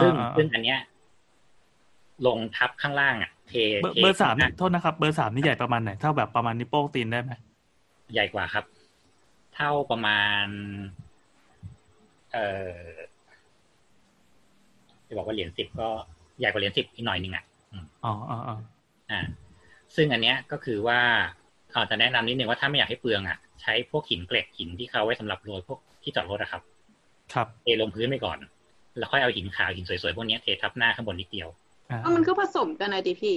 [0.00, 0.78] ซึ่งอ่าๆซึ่งอันเนี้ย
[2.26, 7.32] ลงทับข้างล่างอะเทเบอร์ทเบอร์สามข้งล่งโทษนะครับ เบอร์สามนี่ใหญ่ประมาณไหนเท่าแบบประมาณนิ้วโป้งตีนได้ไหม
[8.12, 8.64] ใหญ่กว่าครับ
[9.54, 10.46] เท่าประมาณ
[12.32, 12.46] เอ่
[12.76, 12.78] อ
[15.08, 15.88] จะบอกว่าเหรียญสิบก็
[16.38, 17.44] ใหญ่กว่าเหรียญสิบอีกหน่อยนึงอะ
[18.04, 18.56] อ๋ออ๋ออ๋อ
[19.10, 19.20] อ่า
[19.96, 21.00] ซึ่งอันเนี้ยก็คือว่า
[21.80, 26.62] อาจจะแนะนำนิดนึงว่าถ้าไม่อยากให้เปลืองอะใช้พวกหินเกล็ดหินที่เขาไว้สำหรับโรยพวกที่จอดรถอะครับ
[27.34, 28.38] ครับเทลงพื้นไปก่อน
[28.98, 31.48] แล้วค่อยเอาหินขาวหินสวยๆพวกเนี้ยเททับหน้าข้างบนนิดเดียว
[31.90, 33.36] อ่าเอ้ามันก็ผสมกันนะดิพี่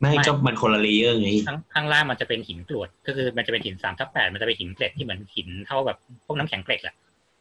[0.00, 6.94] ไม่ไม่ก็มันคนละเลเยอร์ไงข้างข้างล่างมันจะเป็นหินกรวด ก็คือมันจะเป็นหินสามทับแปดมันจะเป็นหินเกล็ดที่เหมือนหินเท่าแบบพวกน้ำแข็งเกล็ดแหละ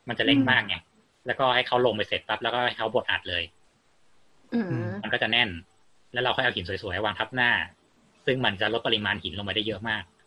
[0.09, 0.75] มันจะเล็กมากไง
[1.27, 3.43] แล้วก็ให้เขาลงไปเสร็จปั๊บแล้วก็ให้เขาบดอัดเลย
[4.53, 5.49] อืมมันก็จะแน่น
[6.13, 7.51] แล้วเราค่อยเอาหินสวยๆวางทับหน้า
[8.25, 10.20] ซึ่งมันจะลดปริมาณหินลงมาได้เยอะมากอืม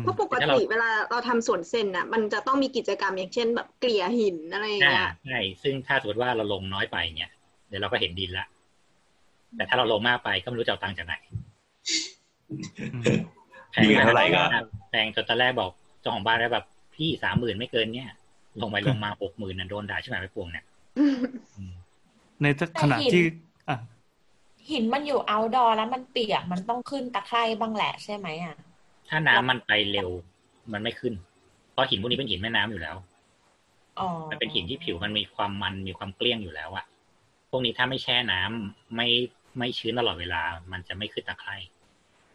[0.00, 7.30] เพราะปกติเวลาเราทำสวนเส้นน่ะ มันจะต้องมีกิจกรรมอย่างเช่น แบบเกลี่ยหินอะไรอย่างอ่าเงี้ยใช่ซึ่งถ้าสมมติว่าเราลงน้อยไปเนี่ย
[7.68, 8.46] เดี๋ยวเราก็เห็นดินละ
[9.56, 11.14] แต่ถ้าเราลงมากไปก็ไม่รู้จะเอาตังค์จากไหน
[12.94, 13.18] อืม
[13.72, 14.42] แพงเหลือเท่าไหร่ก็
[14.90, 15.70] แพงจนตอนแรกบอก
[16.00, 16.64] เจ้าของบ้านได้แบบ
[16.94, 18.10] พี่สามหมื่นไม่เกินเนี่ย
[18.62, 20.64] ลงไปลงมาหกหมื่นน่ะโดนด่าใช่ไหมไปปวงเนี่ย
[21.56, 21.72] อืม
[22.42, 22.46] ใน
[22.82, 23.22] ขณะที่
[23.68, 23.78] อะ
[24.70, 28.56] หินมันอยู่ outdoor แล้วมันเปียกมันต้องขึ้นตะไคร่บ้างแหละใช่ไหมอะ
[29.14, 30.10] ถ้าน้ำมันไปเร็ว
[30.72, 31.14] มันไม่ขึ้น
[31.72, 32.96] เพราะหินพวกนี้เป็นหินแม่น้ำอยู่แล้ว
[33.98, 36.84] อ๋อมันเป็นหินที่ผิวมันมีความมันมีความเกลี้ยงอยู่แล้วอะ
[37.50, 39.08] พวกนี้ถ้าไม่แช่น้ำไม่
[39.58, 41.56] ไม่ชื้นตลอดเวลา มันจะไม่ขึ้นตะไคร่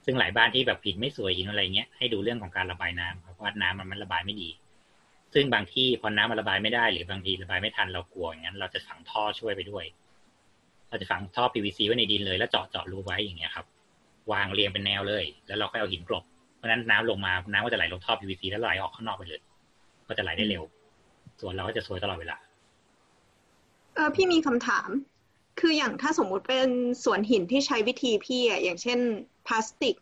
[0.05, 4.49] ซึ่งหลายบ้านที่แบบหินไม่สวยหินอะไรเงี้ยให้ดูเรื่องของการระบายน้ำครับเพราะว่าน้ำมันมันระบายไม่ดี
[5.33, 9.85] ซึ่งบางที่พอน้ำมันระบายไม่ได้ หรือบางทีระบายไม่ทันเรากลัวอย่างนั้น เราจะฝังท่อช่วยไปด้วย
[10.89, 13.65] เราจะฝังท่อ PVC ไว้ในดินเลยแล้วเจาะเจาะรูไว้อย่างเงี้ยครับ
[14.31, 19.41] วางเรียงเป็นแนวเลย แล้วเราค่อยเอาหินกลบเพราะฉะนั้นน้ำลงมาน้ำก็จะไหลลงท่อ PVC แล้วไหลออกข้างนอกไปเลย
[20.07, 20.63] ก็จะไหลได้เร็ว
[21.39, 22.37] ส่วนเราก็จะสวยตลอดเวลา
[23.95, 24.89] เออพี่มีคำถาม
[25.59, 26.69] คืออย่างถ้าสมมุติเป็น
[27.03, 28.99] สวนหินที่ใช้วิธีพี่อะอย่างเช่น
[29.47, 29.95] พลาสติก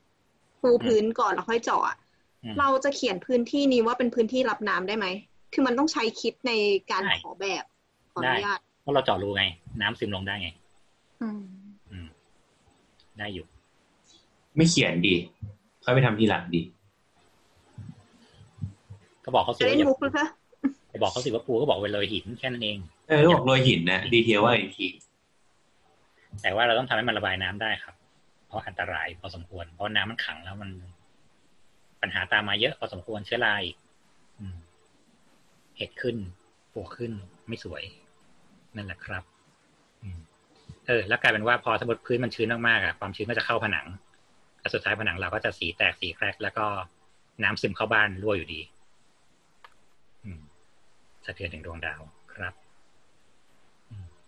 [0.61, 1.97] ปูพื้นก่อนแล้วค่อยเจาะอะ
[2.43, 5.07] อืมเราจะเขียนพื้นที่นี้ว่าเป็นพื้นที่รับน้ำได้ไหม
[5.53, 6.51] คือมันต้องใช้คิดใน
[6.91, 7.63] การได้ขอแบบ
[8.11, 9.43] ขออนุญาตเพราะเราเจาะรูไง
[9.81, 10.49] น้ำซึมลงได้ไง
[11.21, 11.41] อืม
[11.91, 12.07] อืม
[13.19, 13.45] ได้อยู่
[14.55, 15.15] ไม่เขียนดี
[15.86, 16.62] ค่อยไปทำทีหลังดี
[19.26, 20.28] ก็บอกเขาสิจะว่าเล่นอย่ามุกหรือเปล่า
[20.90, 24.88] ไปบอกเขาสิว่าปูก็บอกเป็นโรยหินแค่นั้นเองเออแล้วบอกโรยหินนะดีเทลว่าอีกที
[26.41, 27.95] แต่ว่าเราต้องทำให้มันระบายน้ำได้ครับ
[28.48, 30.70] เพราะอันตรายพอสมควร เพราะน้ำมันขังแล้วมัน
[32.02, 33.78] ปัญหาตามมาเยอะพอสมควรเชื้อราอีก
[34.40, 34.56] อืม
[35.78, 36.16] เห็ดขึ้น
[36.73, 37.12] ปลวกขึ้น
[37.48, 37.84] ไม่สวย
[38.76, 39.24] นั่นแหละครับ
[40.03, 40.20] อืม
[40.88, 43.86] เออ แล้วกลายเป็นว่าพอสมมติพื้นมันชื้นมากๆอะความชื้นก็จะเข้าผนัง
[44.65, 46.65] แล้วสุดท้ายผนังเราก็จะสีแตกสี crack แล้วก็
[47.43, 48.61] น้ำซึมเข้าบ้านรั่วอยู่ดี
[50.23, 50.41] อืม
[51.25, 52.01] สะเทือนถึงดวงดาว
[52.33, 52.53] ครับ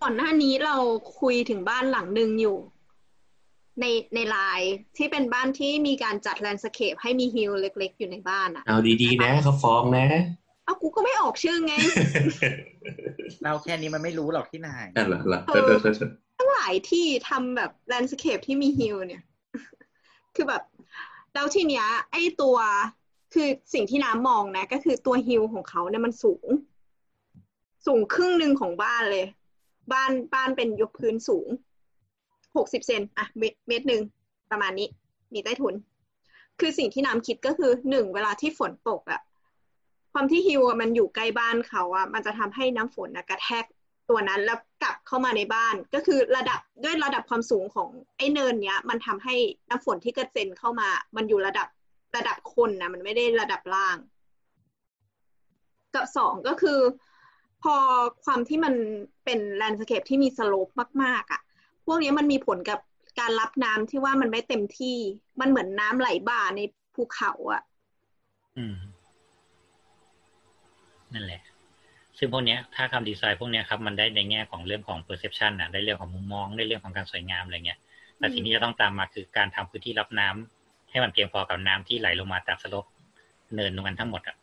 [0.01, 0.75] ก่อนหน้านี้เรา
[1.19, 2.57] คุยถึงบ้านหลังหนึ่งอยู่
[3.79, 3.85] ใน
[4.15, 10.07] ในไลน์ที่เป็นบ้านที่มีการจัด landscape ให้มี hill เล็ก ๆ อยู่ในบ้านอะ เอาดีๆ นะเขาฟ้องนะ
[10.65, 11.73] เอ้ากูก็ไม่ออกชื่อไง
[13.43, 19.23] เราแค่นี้มันไม่รู้หรอกที่ไหนนั่นแหละละเออเออเออเออทั้งหลายที่ทำแบบ landscape ที่มี hill เนี่ย
[20.37, 20.63] คือแบบ
[21.33, 22.57] แล้วทีเนี้ย ไอ้ตัว
[23.33, 26.47] คือสิ่งที่น้ำมองนะ ก็คือตัว hill ของเขาเนี่ยมันสูง
[27.85, 29.25] สูงครึ่งหนึ่งของบ้านเลย
[29.91, 31.47] บ้านบ้านเป็นยกพื้นสูง
[32.55, 34.01] หกสิบเซนอะเมตรเมตรหนึ่ง
[34.51, 34.87] ประมาณนี้
[35.33, 35.73] มีใต้ถุน
[36.59, 39.21] คือสิ่งที่น้ำคิดก็คือหนึ่งเวลาที่ฝนตกอะ
[40.13, 43.65] ความที่ฮิวมันอยู่ใกล้บ้านเขาอะมันจะทำให้น้ำฝนนะกระแทก
[44.09, 49.35] ตัวนั้นแล้วกลับเข้ามาในบ้าน ก็คือระดับด้วยระดับความสูงของไอ้เนินเนี้ย มันทำให้
[49.69, 51.67] น้ำฝนที่กระเซ็นเข้ามา มันอยู่ระดับ
[52.15, 53.97] ระดับคนนะมันไม่ได้ระดับล่าง
[55.95, 56.79] กับสองก็คือ
[57.63, 57.75] พอ
[58.25, 58.73] ความที่มัน
[59.25, 60.67] เป็น landscape ที่มี slope
[61.03, 61.41] มากๆอะ
[61.85, 62.79] พวกนี้มันมีผลกับ
[63.19, 64.97] การรับน้ำที่ว่ามันไม่เต็มที่
[65.39, 66.61] มันเหมือนน้ำไหลบ่าใน
[66.95, 67.61] ภูเขาอะ
[68.57, 68.77] อืม
[71.13, 71.41] นั่นแหละ
[72.17, 77.79] ซึ่งพวกเนี้ยถ้าคำดีไซน์พวกเนี้ยครับมันได้ในแง่ของเรื่องของ perception นะได้เรื่องของมุมมองได้เรื่องของการสวยงามอะไรเงี้ย
[78.17, 82.85] แต่อืมสิ่งที่จะต้องตามมาคือการทำพื้นที่รับน้ำให้มันเพียงพอกับน้ำที่ไหลลงมาจากสลบ
[83.55, 84.35] เนินตรงนั้นทั้งหมดอะ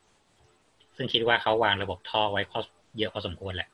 [0.97, 2.59] ซึ่งคิดว่าเขาวางระบบท่อไว้พอ
[2.99, 3.69] เยอะพอสมควรแหละ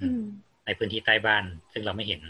[0.00, 0.22] อืม
[0.66, 2.20] ในพื้นที่ใต้บ้าน ซึ่งเราไม่เห็น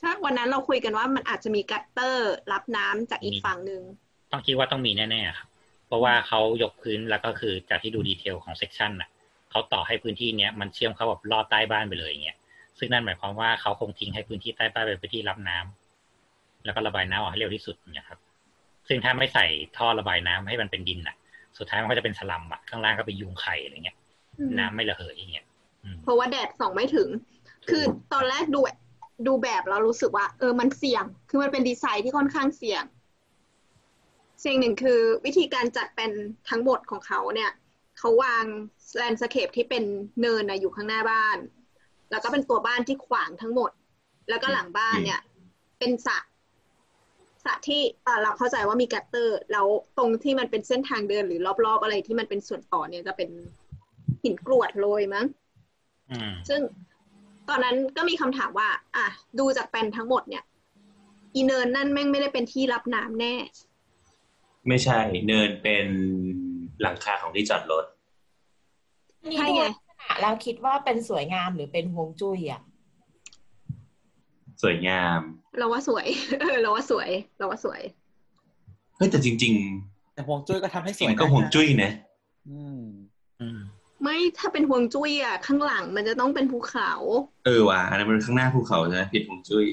[0.00, 3.82] ถ้าวันนั้นเราคุยกันว่ามันอาจจะมีกัตเตอร์รับน้ำจากอีกมีฝั่งหนึ่ง
[4.32, 5.48] ต้องคิดว่าต้องมีแน่ๆครับ
[5.86, 9.08] เพราะว่าเขายกพื้นแล้วก็คือจากที่ดูดีเทลของเซกชันน่ะ
[9.50, 12.38] เขาต่อให้พื้นที่เนี้ยมันเชื่อมเข้าแบบลอดใต้บ้านไปเลยอย่างเงี้ย
[12.78, 18.18] ซึ่งนั่นหมายความว่าเขาคงทิ้งให้พื้นที่ใต้บ้านเป็นพื้นที่รับน้ำแล้วก็ระบายน้ำออกให้เร็วที่สุดเนี่ยครับ
[18.88, 19.46] ซึ่งถ้าไม่ใส่
[19.76, 21.16] ท่อระบายน้ำให้มันเป็นดินน่ะ
[21.58, 23.96] สุดท้ายมันก็จะเป็นสลัมอะข้างล่างก็เป็นยุงไข่อะไรเงี้ย
[24.58, 25.46] น้ำไม่ระเหยอย่างเงี้ย
[25.84, 27.08] อืมเพราะว่าแดดส่องไม่ถึง
[27.70, 28.60] คือตอนแรกดู
[29.26, 32.82] ดูแบบเรารู้สึกว่า เออมันเสี่ยง คือมันเป็นดีไซน์ที่ค่อนข้างเสี่ยง
[34.44, 36.10] สิ่งหนึ่งคือวิธีการจัดเป็น
[36.48, 37.50] ทั้งหมดของเขาเนี่ย
[37.98, 38.44] เขาวาง
[38.96, 39.84] แลนด์สเคปที่เป็น
[40.20, 41.38] เนินนะอยู่ข้างหน้าบ้าน
[42.10, 43.70] แล้วก็เป็นตัวบ้านที่ขวางทั้งหมด
[44.28, 45.20] แล้วก็หลังบ้านเนี่ย
[45.78, 46.18] เป็นสระ
[47.44, 49.66] สระที่เอ่อเราเข้าใจว่ามีกัตเตอร์ แล้ว
[49.98, 53.30] ตรงที่มันเป็นเส้นทางเดินหรือรอบๆอะไรที่มันเป็นส่วนต่อเนี่ยจะเป็น
[54.22, 55.26] หินกรวดโรยมั้ง
[56.10, 56.60] อืมซึ่ง
[57.48, 59.06] ตอนนั้นก็มีคำถามว่า อะ
[59.38, 60.44] ดูจากแปลนทั้งหมดเนี่ย
[61.34, 63.34] อีเนินนั่นแม่งไม่ได้เป็นที่รับน้ำแน่
[64.68, 65.88] ไม่ใช่ เนินเป็น
[66.82, 67.84] หลังคาของที่จอดรถ
[69.30, 72.62] นี่ใช่ดูไงลักษณะแล้วคิดว่าเป็นสวยงามหรือเป็นฮวงจุ้ยอะ
[74.62, 75.20] สวยงาม
[75.58, 76.06] เราว่าสวย
[76.40, 77.82] เออเราว่าสวยเราว่าสวย
[78.96, 79.54] เฮ้ยแต่จริง
[80.14, 81.90] แต่ฮวงจุ้ยก็ทำให้ๆสจริวยงก็ห่วงจุ้ยนะ
[82.50, 82.82] อืม
[83.40, 83.60] อืม
[84.02, 86.90] ไม่ถ้าเป็นห่วงจุ้ยอะ ข้างหลังมันจะต้องเป็นภูเขา
[87.46, 89.66] เออว่ะอันนั้นมันข้างหน้าภูเขาใช่ไหมผิดห่วงจุ้ย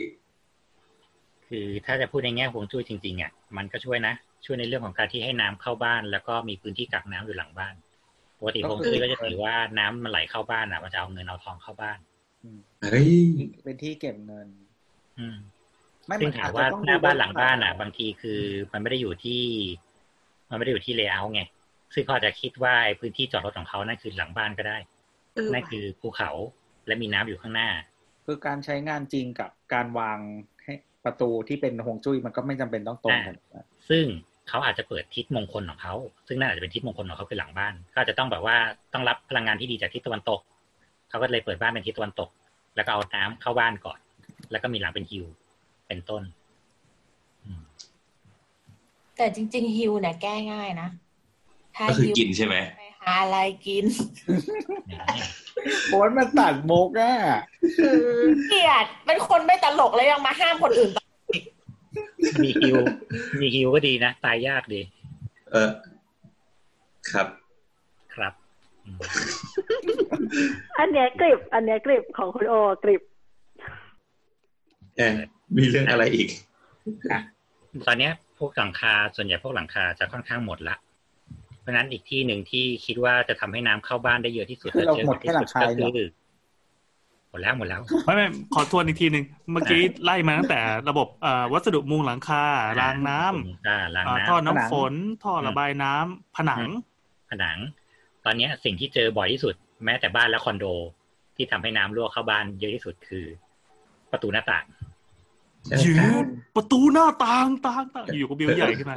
[1.48, 4.14] คือถ้าจะพูดในแง่ฮวงจุ้ยจริงๆอะมันก็ช่วยนะ
[4.46, 7.74] ช่วยในเรื่องของการที่ให้น้ำเข้าบ้าน แล้วก็มีพื้นที่กักน้ำอยู่หลังบ้าน
[8.40, 11.98] ปกติก็ฮวงคือจุ้ยก็จะถือว่าน้ำมันไหลเข้าบ้านอะมันจะเอาเงินเอาทองเข้าบ้าน
[12.84, 13.12] เฮ้ย
[13.64, 14.48] เป็นที่เก็บเงิน
[15.20, 15.38] อืม
[16.08, 18.42] ไม่ซึ่งนถามอจจะว่าต้องหน้าบ้านหลังบ้านดูอะ บางทีคือ
[18.74, 19.44] มันไม่ได้อยู่ที่
[20.50, 21.42] มันไม่ได้อยู่ที่เลเยอร์ไง
[21.94, 24.78] ซึ่งเขาอาจจะคิดว่าไอ้พื้นที่จอดรถของเขานั่นคือหลังบ้านก็ได้
[25.34, 26.32] เออนั่นคือภูเขา
[26.88, 27.70] และมีน้ำอยู่ข้างหน้า
[28.26, 30.20] คือการใช้งานจริงกับการวาง
[30.64, 30.74] ให้
[31.06, 33.36] ประตูที่เป็นฮวงจุ้ยมันก็ไม่จำเป็นต้องตรงกัน
[33.90, 34.06] ซึ่ง
[34.50, 35.94] เขาอาจจะเปิดทิศมงคลของเขา
[36.28, 38.56] ซึ่งนั่นอาจจะเป็นทิศมงคลของเขาคือหลังบ้าน ก็อาจจะต้องแบบว่า
[38.94, 40.40] ต้องรับพลังงานที่ดีจากทิศตะวันตก
[41.10, 42.30] เขาก็เลยเปิดบ้านเป็นทิศตะวันตก
[42.76, 44.00] แล้วก็เอาน้ำเข้าบ้านก่อน
[44.52, 45.26] แล้วก็มีหลังเป็นฮิว
[45.88, 46.24] เป็นต้น
[47.44, 47.62] อืม
[49.18, 50.90] แต่จริง ๆฮิวเนี่ยแก้ง่ายนะ
[51.76, 53.86] ถ้าก็คือฮิวกินใช่ไหมไปหาอะไรกิน
[55.90, 57.14] โบนมันตัดโมกอะ
[57.78, 58.04] คือ
[58.50, 61.05] เกลียดเป็นคนไม่ตลกแล้วยังมาห้ามคนอื่นตลก
[62.44, 62.78] มีฮิว
[63.42, 64.82] มีฮิวก็ดีนะ ตายยากดี
[65.52, 65.72] เออ
[67.12, 67.28] ครับ
[68.16, 68.34] ครับ
[68.86, 69.00] อืม
[70.80, 73.02] อันเนี้ยกริบ อันเนี้ยกริบของคุณโอกริบ
[74.98, 75.18] เออ
[75.58, 76.30] มีเรื่องอะไรอีก
[77.88, 80.76] ตอนเนี้ย พวกหลังคาส่วนใหญ่พวกหลังคาจะค่อนข้างหมดละ
[81.60, 86.24] เพราะฉะนั้นอีกที่หนึ่งที่คิดว่าจะทำให้น้ำเข้าบ้านได้เยอะที่สุดคือเราและหมดแค่หลังคาก็เหรอคือห
[87.36, 92.44] มดแล้วหมดแล้วไม่ไม่ขอทวนอีกทีหนึ่งเมื่อกี้ไล่มาตั้งแต่ระบบเอ่อวัสดุมุงหลังคา
[92.82, 94.94] รางน้ำอ่ารางอ่าน้ำท่อน้ำฝน
[95.24, 96.64] ท่อระบายน้ำผนัง
[97.30, 97.57] ผนัง
[98.26, 99.53] ตอนเนี้ยสิ่งที่เจอบ่อยที่สุด
[99.86, 100.66] แม้แต่บ้านและคอนโด
[101.36, 103.26] ที่ทำให้น้ำรั่วเข้าบ้านเยอะที่สุดคือ
[104.12, 104.66] ประตูหน้าต่าง
[105.84, 105.94] ยื
[106.24, 106.26] ด
[106.56, 108.95] ประตูหน้าต่างต่างต่างอยู่ๆก็บิวใหญ่ขึ้นมา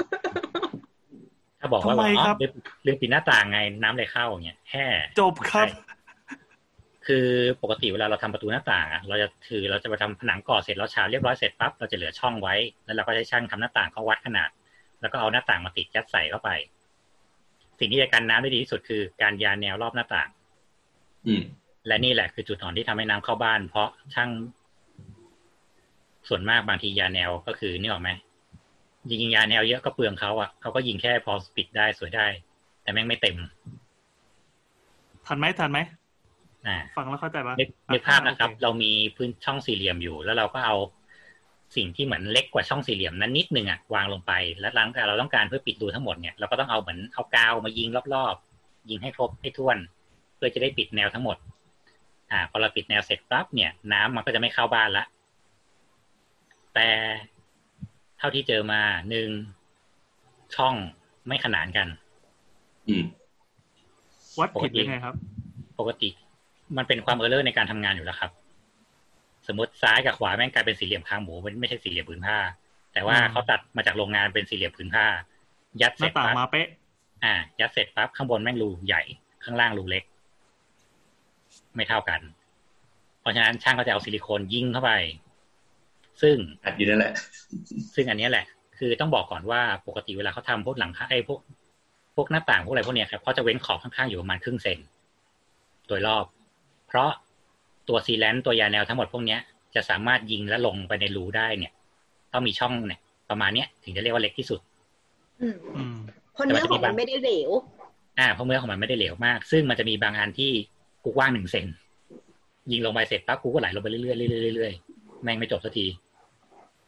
[1.61, 2.53] ถ้าบอกว่าทำไมอ๋อครับลืม
[2.87, 4.87] ลืมปิดหน้าต่างไงน้ำเลยเข้าอย่างเงี้ยแห่
[5.21, 5.67] จบครับ
[7.09, 7.27] คือ
[7.63, 12.55] ปกติเวลาเราทำประตูหน้าต่างอะเราจะคือเราจะไปทำผนังก่อเสร็จแล้วฉาบเรียบร้อยเสร็จปั๊บเราจะเหลือช่องไว้
[12.85, 14.51] แล้วเราก็ใช้ช่างทำหน้าต่างเขาวัดขนาด
[15.01, 16.51] แล้วก็เอาหน้าต่างมาติดยัดใส่เข้าไป
[17.79, 20.29] สิ่งที่จะกันน้ำได้ดีที่สุดคือการยาแนวรอบหน้าต่าง
[21.27, 21.43] อืม
[21.87, 24.31] และนี่แหละคือจุดอ่อนที่ทำให้น้ำเข้าบ้าน เพราะช่าง
[26.29, 28.11] ส่วนมากบางทียาแนวก็คือนี่ออกไหม
[29.11, 32.27] ยิงยาแนวเยอะก็เปลืองเขาอะเขาก็ยิงแค่พอปิดได้สวยได้
[32.83, 33.37] แต่แม่งไม่เต็ม
[35.27, 36.08] ทันไหมทันไหมอ่า
[36.97, 40.77] ฟังแล้วเข้าใจปะนึกนึกภาพนะครับโอเเรามีพื้นช่องสี่เหลี่ยมอยู่ แล้วเราก็เอา
[41.77, 49.79] สิ่งที่เหมือนเล็กกว่าช่องสี่เหลี่ยมนั้นนิดนึงอะวางลงไป แล้วหลังจากเราต้องการเพื่อปิดรูทั้งหมดเนี่ยเราก็ต้องเอาเหมือนเอากาวมายิงรอบๆ ยิงให้ครบให้ท่วน
[50.37, 51.37] เพื่อจะได้ปิดแนวทั้งหมด
[52.31, 55.05] อ่าพอเราปิดแนวเสร็จปั๊บเนี่ย น้ำมันก็จะไม่เข้าบ้านละ
[56.75, 56.89] แต่
[58.19, 58.81] เท่าที่เจอมา
[59.11, 59.29] หนึ่ง
[60.55, 60.75] ช่อง
[61.27, 61.89] ไม่ขนานกัน
[62.89, 63.05] อืม
[64.39, 65.15] วัดผิดยังไงครับ
[65.79, 66.11] ปกติ
[66.77, 68.31] มันเป็นความเออร์เลอร์ในการทำงานอยู่แล้วครับ
[69.47, 72.37] สมมติซ้ายกับขวาแม่งกลายเป็นสี่เหลี่ยมคางหมูมันไม่ใช่สี่เหลี่ยมผืนผ้า
[72.93, 75.07] แต่ว่าอืมเขาตัดมาจากโรงงานเป็นสี่เหลี่ยมผืนผ้า
[75.83, 76.69] ยัดหเสร็น้าจต่างปั๊บมาเป๊ะ
[77.25, 79.03] อ่า ยัดเสร็จปั๊บข้างบนแม่งรูใหญ่
[79.45, 80.05] ข้างล่างรูเล็ก
[81.75, 82.21] ไม่เท่ากัน
[83.21, 84.93] เพราะฉะนั้นช่างก็จะเอาซิลิโคนยิงเข้าไป
[86.23, 87.13] ซึ่งอัดอยู่นั่นแหละ
[87.95, 88.47] ซึ่งอันเนี้ยแหละ
[88.79, 91.41] คือต้องบอกก่อนว่าปกติเวลาเขาทำพวกหลังคาไอ้พวก
[92.17, 94.79] พวกหน้าต่างพวกอะไรพวกเนี้ยครับเขาจะเว้นขอบข้างๆอยู่ประมาณครึ่งเซน
[95.89, 96.25] โดยรอบ
[96.89, 97.11] เพราะ
[97.89, 99.41] ตัวซีแลนต์ตัวยาแนวทั้งหมดพวกเนี้ย
[99.75, 101.73] จะสามารถยิงและลงไปในรูได้เนี่ย
[102.33, 103.01] ต้องมีช่องเนี่ย
[103.31, 104.61] ประมาณเนี้ยถึงจะเรียกว่าเล็กที่สุด
[105.41, 105.97] อืมอืม
[106.33, 107.51] เพราะเนื้อของมันไม่ได้เหลว
[108.19, 110.51] อ่าเพราะเนื้อของมันไม่ได้เหลวมาก ซึ่งมันจะมีบางอันที่
[111.05, 111.67] กูกว้างหนึ่งเซน
[112.71, 115.87] ยิงลงไปเสร็จปั๊บกูก็ไหลลงไปเรื่อยๆเรื่อยๆเรื่อยๆแม่งไม่จบสักที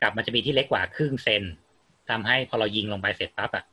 [0.01, 1.43] กลับมันจะมีที่เล็กกว่าครึ่งเซน
[2.11, 3.65] ทำให้พอเรายิงลงไปเสร็จปั๊บอะ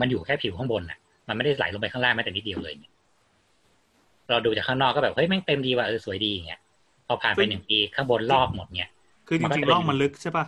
[0.00, 0.98] มันอยู่แค่ผิวข้างบนอะ
[1.28, 2.92] มันไม่ได้ไหลลงไปข้างล่างแม้แต่นิดเดียวเลยเนี่ย
[4.30, 6.60] เราดูจากข้างนอกก็แบบเฮ้ยแม่งเต็มดีว่ะเออสวยดีอย่างเงี้ย
[7.06, 8.90] พอผ่านไปหนึ่งปีข้างบนลอกหมดเนี่ย
[9.28, 10.44] คือจริงๆร่องมันลึกใช่ป่ะ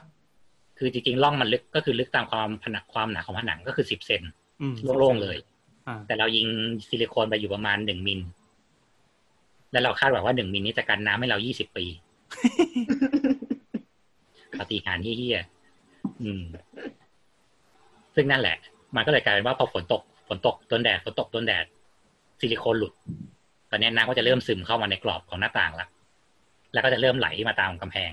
[0.78, 4.22] คือจริงๆร่องมันลึกก็คือลึกตามความผนังความหนาของผนังก็คือสิบเซน
[4.60, 5.36] อืมโล่งๆเลย
[5.86, 6.46] อ่าแต่เรายิง
[6.88, 8.20] ซิลิโคนไปอยู่ประมาณหนึ่งมิล
[9.72, 11.86] แล้วเราคาดหวังว่าหนึ่งมิลนี้จะกันน้ำให้เรายี่สิบปี
[14.58, 16.42] ปฏิหารย์เฮี้ยๆอืม
[18.14, 18.56] ซึ่งนั่นแหละ
[18.96, 21.64] มันก็เลยกลายเป็นว่าพอฝนตกฝนตกโดนแดดฝนตกโดนแดด
[22.40, 22.92] ซิลิโคนหลุด
[23.70, 25.86] ตอนนี้น้ำก็จะเริ่มซึมเข้ามาในกรอบของหน้าต่างละ
[26.72, 28.12] แล้วก็จะเริ่มไหลมาตามกำแพง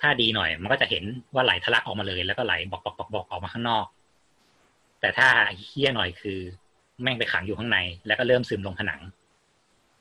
[0.00, 1.04] ถ้าดีหน่อย มันก็จะเห็น
[1.34, 3.86] ว่าไหลทะลักออกมาเลย แล้วก็ไหลบอกบอกบอกบอกออกมาข้างนอก
[5.00, 5.28] แต่ถ้า
[5.66, 6.38] เฮี้ยหน่อยคือ
[7.02, 9.00] แม่งไปขังอยู่ข้างใน แล้วก็เริ่มซึมลงผนัง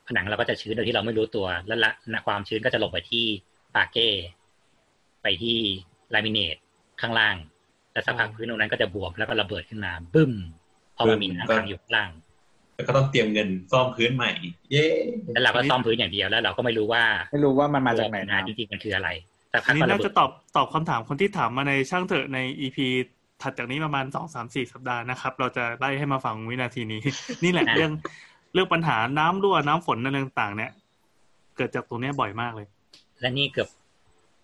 [0.07, 1.91] ผนังเราก็จะชื้นโดยที่เราไม่รู้ตัว แล้วละ
[2.27, 3.25] ความชื้นก็จะลงไปที่
[3.75, 4.09] ปาเก้
[5.21, 5.57] ไปที่
[6.13, 6.57] ลามิเนต
[7.01, 7.35] ข้างล่าง
[7.93, 10.34] แล้วสักพักพื้นตรงนั้นก็จะบวมแล้วก็ระเบิดขึ้นมาบึ้ม
[10.95, 12.09] พอมันมีน้ำขังอยู่ข้างล่าง
[12.76, 14.32] แล้วก็ต้องเตรียมเงินซ่อมพื้นใหม่
[14.72, 14.86] เย้
[15.34, 19.10] แล้วเราก็ซ่อมพื้นอย่างเดียวแล้ว เราก็ไม่รู้ว่าไม่รู้ว่ามันมาจากไหนงานนะจริงๆมันคืออะไร
[19.52, 22.88] แต่พัอักนนี้ก็ระน่าเบิจะดตอบตอบคำถามคนที่ถามมาในช่างเถอะในอีพี
[23.41, 27.02] ถัดจากนี้ประมาณสองสามสี่สัปดาห์นะครับ เราจะไล่ให้มาฟังวินาทีนี้
[27.44, 27.91] นี่แหละเรื่อง
[28.54, 30.72] เรื่องปัญหาน้ำรั่วน้ำฝนอะไรต่างๆ เนี่ย
[31.58, 32.68] เกิดจากตรงเนี้ยบ่อยมากเลย
[33.22, 33.70] และนี่เกือบ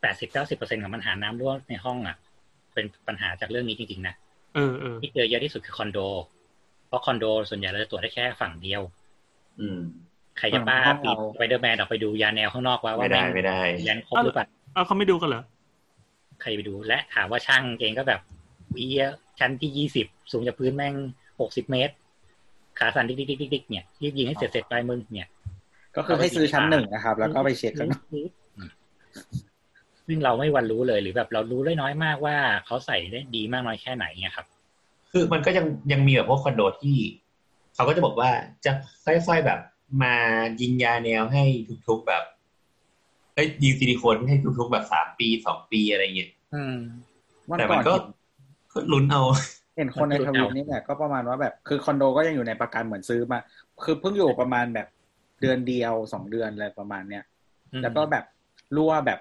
[0.02, 2.16] แปดสิบเก้าสิบเปอร์เซ็นของปัญหาน้ำรั่วในห้องอะ
[2.74, 4.16] เป็นปัญหาจากเรื่องนี้จริงๆนะ
[4.56, 6.00] เออเออที่เจอเยอะที่สุดคือคอนโด
[6.90, 8.82] เพราะคอนโดส่วนใหญ่เราจะตรวจได้แค่ฝั่งเดียว
[9.60, 9.80] อืม
[10.38, 15.44] ใครจะบ้าปีนสไปเดอร์แมนออกไปดูยาแนวข้างนอกว่าว่าไม่ได้แงไม่ได้ยันครบหรือเปล่าเอาเขาไม่ดูกันเหรอ
[16.42, 18.20] ใครไปดู และถามว่าช่างเองก็แบบ
[18.76, 18.86] พี่
[19.40, 20.96] ชั้นที่ยี่สิบสูงจากพื้นแม่ง
[21.40, 21.94] หกสิบเมตร
[22.80, 25.30] ขาสั่นดิ๊กดิ๊กดิ๊กดิ๊กเนี่ยรีบยิงให้เสร็จเสร็จไปมึงเนี่ย
[25.96, 27.88] ก็คือให้ซื้อชั้นหนึ่งนะครับ แล้วก็ไปเช็คกัน
[30.08, 32.36] ซึ่งเราไม่มีวันรู้เลยหรือแบบเรารู้ได้น้อยมากว่า
[32.66, 34.48] เขาใส่ได้ดีมากน้อยแค่ไหนเนี่ยครับ
[35.12, 36.98] คือมันก็ยังยังมีแบบพวกคอนโดที่
[37.76, 38.30] เขาก็จะบอกว่า
[38.66, 38.72] จะ
[39.06, 39.60] ค่อยๆแบบ
[40.04, 40.16] มา
[40.62, 41.44] ยิงยาแนวให้
[41.88, 42.24] ทุกๆแบบ
[43.36, 46.78] เอ้ยยิงซิลิโคนให้ทุกๆแบบสามปีสองปีอะไรเงี้ยอืม
[47.50, 48.06] วันแต่ก่มัอนนก็เห็น
[48.74, 49.22] ก็ลุ้นเอา
[49.78, 53.40] เห็นคนในทวิตนี่แหละก็ประมาณว่าแบบคือคอนโดก็ยังอยู่ในประกันเหมือนซื้อมา
[53.84, 54.88] คือเพิ่งอยู่ประมาณแบบ
[55.42, 57.24] เดือนเดียวสองเดือนอะไรประมาณเนี้ย
[57.74, 58.26] อืมแล้วก็แบบ
[58.76, 59.20] รั่วแบบ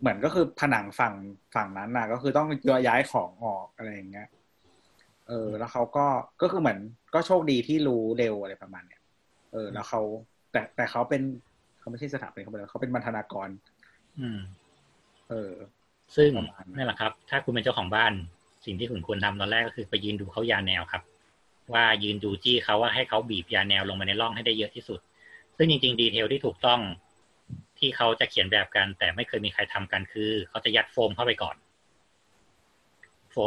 [0.00, 1.14] เหมือนก็คือผนังฝั่ง
[1.54, 2.48] ฝั่งนั้นน่ะ ก็คือต้อง
[2.88, 4.28] ย้ายของออกอะไรอย่างเงี้ย
[5.28, 6.06] เออ แล้วเขาก็
[6.42, 6.78] ก็คือเหมือน
[7.14, 9.02] ก็โชคดีที่รู้เร็วอะไรประมาณเนี้ย
[9.52, 10.00] เออ แล้วเขา
[10.52, 11.22] แต่แต่เขาเป็น
[11.80, 13.48] เขาไม่ใช่สถาปนิกเขาเป็นเขาเป็นบรรณาธิกร
[14.20, 14.40] อืม
[15.28, 15.52] เออ
[16.16, 18.12] ซึ่งประมาณนั้นนั่นแหละครับ ถ้าคุณเป็นเจ้าของบ้าน
[18.64, 21.02] สิ่งที่คุณควรทำตอนแรกก็คือไปยืนดูเขายาแนวครับ
[21.72, 25.00] ว่ายืนดูจี้เขาว่าให้เขาบีบยาแนวลงมาในร่องให้ได้เยอะที่สุด
[25.56, 26.80] ซึ่งจริง ๆ detail ที่ถูกต้อง
[27.78, 31.65] ที่เขาจะเขียนแบบกัน แต่ไม่เคยมีใครทำกันคือ เขาจะยัดโฟมเข้าไปก่อนโฟ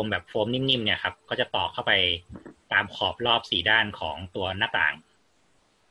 [0.02, 1.94] มแบบโฟมนิ่มๆเนี่ยครับ ก็จะตอกเข้าไป
[2.74, 4.94] ตามขอบรอบสี่ด้านของตัวหน้าต่าง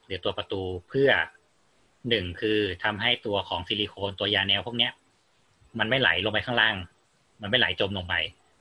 [0.07, 1.11] หรือตัวประตูเพื่อ
[2.09, 4.93] หนึ่งคือทำให้ตัวของซิลิโคนตัวยาแนวพวกเนี้ย
[5.79, 6.77] มันไม่ไหลลงไปข้างล่าง
[7.43, 8.15] มันไม่ไหลจมลงไป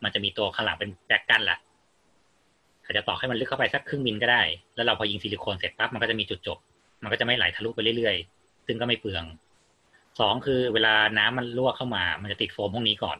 [0.03, 1.57] มันจะมีตัวข้างหลังเป็น back กั้นละ
[2.84, 4.41] อาจจะตอกให้มันลึกเข้าไปสักครึ่งมิลก็ได้
[4.76, 6.57] แล้วเราพอยิงซิลิโคนเสร็จปั๊บมันก็จะมีจุดจบ
[7.03, 9.23] มันก็จะไม่ไหลทะลุไปเรื่อยๆ ซึ่งก็ไม่เปลือง
[10.19, 13.18] สองคือเวลาน้ำมันรั่วเข้ามา มันจะติดโฟมพวกนี้ก่อน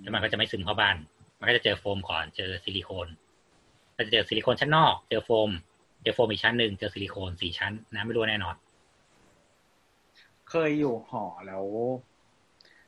[0.00, 0.96] แล้วมันก็จะไม่ซึมเข้าบ้าน
[1.44, 3.08] มันก็จะเจอโฟมก่อน เจอซิลิโคน
[3.96, 5.50] ก็จะเจอซิลิโคนชั้นนอก เจอโฟม
[6.02, 8.54] เจอโฟมอีกชั้นหนึ่ง เจอซิลิโคนสี่ชั้นน้ำไม่รั่วแน่นอน
[10.50, 11.64] เคยอยู่หอแล้ว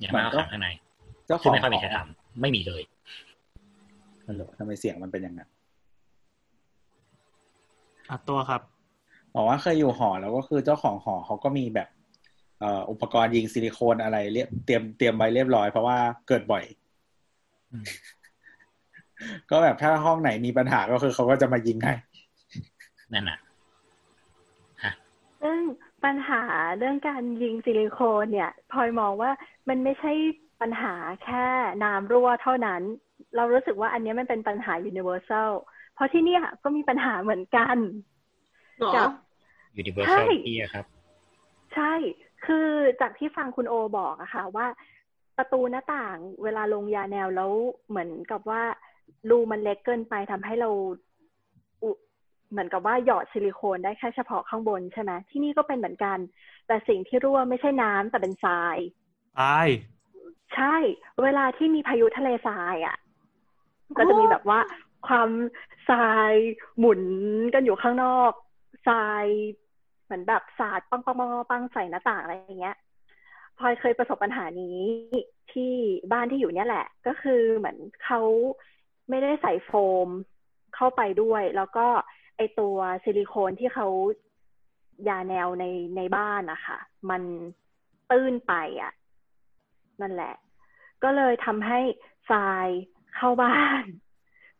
[0.00, 0.68] อย่างมากมันก็ขังข้างใน
[1.26, 2.82] เจ้าขซึ่องงไม่ค่อยมีใครทำไม่มีเลย
[4.26, 5.48] ฮัลโหลทำไมเสียงมันเป็นอย่างนั้น
[8.10, 8.60] อะตัวครับ
[9.34, 11.88] บอกว่าเคยอยู่หอแล้วก็คือเจ้าของหอเขาก็มีแบบ
[12.60, 16.64] เอ่ออุปกรณ์ยิงซิลิโคนอะไรเรียบเตรียมเตรียมไว้เรียบร้อยเพราะว่าเกิดบ่อย
[17.72, 17.84] อืม
[19.50, 21.94] ก็แบบถ้าห้องไหนมีปัญหาก็คือเขาก็จะมายิงให้
[23.14, 23.38] นั่นน่ะ
[25.42, 25.58] ซึ่ง
[26.04, 26.42] ปัญหา
[26.78, 29.30] เรื่องการยิงซิลิโคนเนี่ยพลอยมองว่า
[29.68, 30.12] มันไม่ใช่
[30.60, 30.94] ปัญหา
[31.24, 31.46] แค่
[31.84, 32.82] น้ำรั่วเท่านั้น
[33.36, 35.50] เรารู้สึกว่าอันเนี้ยมันเป็นปัญหา universal
[35.94, 37.76] เพราะที่เนี่ยก็มีปัญหาเหมือนกัน
[38.80, 39.10] หรอกับ
[39.82, 40.84] universal ใช่ที่อะครับ
[41.74, 41.92] ใช่
[42.46, 42.68] คือ
[43.00, 44.66] จากที่ฟังคุณโอบอกอะค่ะว่า
[45.36, 47.52] ประตูหน้าต่างเวลาลงยาแนวแล้ว
[47.88, 48.62] เหมือนกับว่า
[49.30, 50.70] รูมันเล็กเกินไปทำให้เรา
[51.82, 51.90] อุ
[52.50, 56.18] เหมือนกับว่าหยอดซิลิโคนได้แค่เฉพาะข้างบนใช่ไหมที่นี่ก็เป็นเหมือนกัน
[56.66, 58.76] แต่สิ่งที่รั่วไม่ใช่น้ำแต่เป็นทราย
[59.40, 59.68] ตาย
[60.54, 60.74] ใช่
[61.22, 62.96] เวลาที่มีพายุทะเลทรายอะ
[63.96, 64.60] ก็จะมีแบบว่า
[65.06, 65.30] ความ
[65.90, 66.32] ทราย
[66.78, 67.00] หมุน
[67.54, 68.32] กันอยู่ข้างนอก
[68.88, 69.24] ทราย
[70.04, 72.76] เหมือนแบบสาดปังปังปังปังปังใส่หน้าต่างอะไรอย่างเงี้ย
[73.58, 74.80] พลอยเคยประสบปัญหานี้
[75.52, 75.72] ที่
[76.12, 78.20] บ้านที่อยู่เนี่ยแหละ ก็คือเหมือนเขา
[79.08, 79.72] ไม่ได้ใส่โฟ
[80.06, 80.08] ม
[80.74, 81.86] เข้าไปด้วย แล้วก็
[82.36, 83.86] ไอตัวซิลิโคนที่เขา
[85.08, 85.64] ยาแนวใน
[85.96, 86.78] ในบ้านนะคะ
[87.10, 87.22] มัน
[88.10, 88.92] ตื้นไปอะ
[90.00, 90.34] นั่นแหละ
[91.02, 91.80] ก็เลยทำให้
[92.30, 92.66] ทราย
[93.16, 93.84] เข้าบ้าน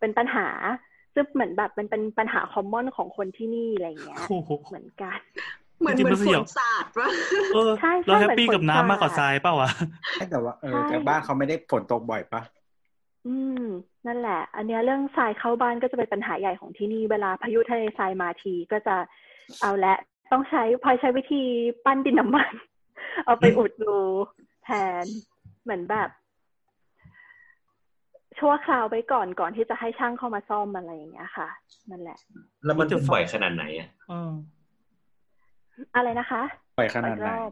[0.01, 0.49] เป็นปัญหา
[1.15, 5.19] ซึ่งเหมือนแบบมันเป็นปัญหาคอมมอนของคนที่นี่อะไรเงี้ยโอ้โหเหมือนกัน
[5.79, 7.09] เหมือนจริเหงๆมือนมันสฝยองนสาดวะ
[7.55, 9.71] เออใช่ใช่เราแฮปปี้เหมือนกับน้ำมากกว่าฝนทสาดรายเปล่าวะ
[10.31, 12.41] แต่ว่าเออใช่แต่บ้านเขาไม่ได้ฝนตกบ่อยปะ
[13.27, 13.65] อืม
[14.07, 18.97] นั่นแหละ อันเนี้ยเรื่องทรายเข้าบ้านก็จะเป็นปัญหาใหญ่ของที่นี่ เวลาพายุทะเลทรายมาทีก็จะ
[19.61, 19.95] เอาละ
[20.33, 21.43] ต้องใช้พลอยใช้วิธี
[21.85, 22.53] ปั้นดินน้ำมัน
[23.25, 24.01] เอาไปอุดรู
[24.65, 24.71] แท
[25.03, 25.05] น
[25.63, 26.09] เหมือนแบบ
[28.39, 31.49] ชั่วคราวไว้ก่อนก่อนที่จะให้ช่างเข้ามาซ่อมอะไรอย่างเงี้ยค่ะ
[31.91, 32.19] นั่นแหละ
[32.65, 34.33] แล้วมันจะบ่อยขนาดไหนอะเออ
[35.95, 36.43] อะไรนะคะ
[36.79, 37.51] บ่อยขนาดไหนบ่อยรอบ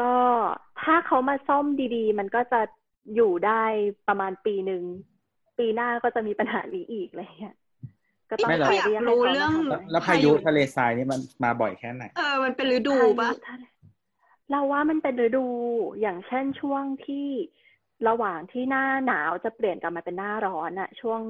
[0.00, 0.12] ก็
[0.82, 2.60] ถ้าเขามาซ่อมดีๆ มันก็จะ
[3.14, 3.62] อยู่ได้
[4.08, 4.82] ประมาณปีหนึ่ง
[5.58, 7.54] ปีหน้าก็จะมีปัญหานี้อีกอะไรเงี้ย
[8.30, 13.64] ก็ต้องไม่หรอกคอยากเให้รู้ขามาเรื่องทำแล้วแล้วพายุทะเลทรายนี่มันมาบ่อยแค่ไหน เออ มันเป็นฤดูปะพายุทะเล
[14.50, 15.46] เราว่ามันเป็นฤดู
[16.00, 17.28] อย่างเช่นช่วงที่
[18.08, 21.20] ระหว่างที่หน้าหนาวจะเปลี่ยนกลับมาเป็นหน้าร้อนอะช่วง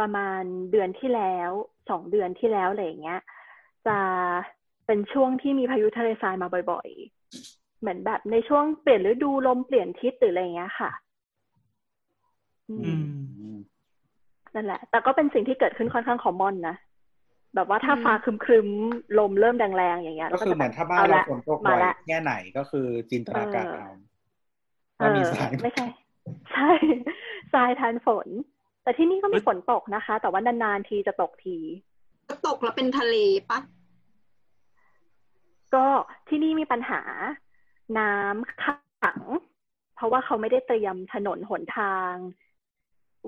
[0.00, 1.50] ประมาณเดือนที่แล้ว
[1.90, 3.20] สองเดือนที่แล้วอะไรอย่างเงี้ย
[3.86, 3.98] จะ
[4.86, 6.88] เป็นช่วงที่มีพายุทะเลทรายมาบ่อย
[7.36, 11.01] ๆ เหมือนแบบในช่วงเปลี่ยนฤดูลมเปลี่ยนทิศหรืออะไรอย่างเงี้ยค่ะอือืมม
[14.54, 16.76] นั่นแหละ แต่ก็เป็นสิ่งที่เกิดขึ้นค่อนข้างคอมมอนนะ
[17.54, 23.62] แบบว่าถ้าอืมฟ้าครึมๆลมเริ่มแรงๆอย่างเงี้ยก็คือจะเหมือนแบบถ้าบ้านเราละฝนตกมาบ่อยละแค่ไหนก็คือจินตนากา
[23.92, 23.94] ร
[24.98, 25.86] เออเอาเอว่ามีอทรายไม่ใช่
[26.52, 26.70] ใช่
[27.52, 28.28] ทรายทานฝน
[28.82, 31.58] แต่ที่นี่ก็มีฝนตกนะคะ แต่ว่านานๆทีจะตกที
[32.46, 33.16] ตกแล้วเป็นทะเล
[33.50, 33.58] ปะ
[35.74, 35.86] ก็
[36.28, 37.00] ที่นี่มีปัญหา
[37.98, 39.20] น้ำขัง
[39.96, 42.12] เพราะว่าเขาไม่ได้เตรียมถนนหนทาง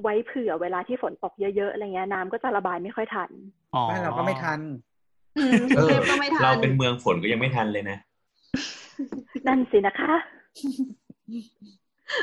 [0.03, 3.31] ไว้เผื่อเวลาที่ฝนตกเยอะๆอะไรเงี้ยน้ำก็จะระบายไม่ค่อยทัน
[3.75, 4.61] อ๋อบ้านเราก็ไม่ทัน
[5.39, 7.99] อืมเออเทพก็ไม่ทันเราเป็นเมืองฝนก็ยังไม่ทันเลยนะ
[9.47, 10.15] นั่นสินะคะ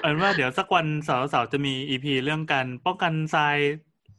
[0.02, 3.58] เอาเป็นว่าเดี๋ยวสักวันเสาร์เสาร์จะมีอีพีเรื่องการป้องกันทราย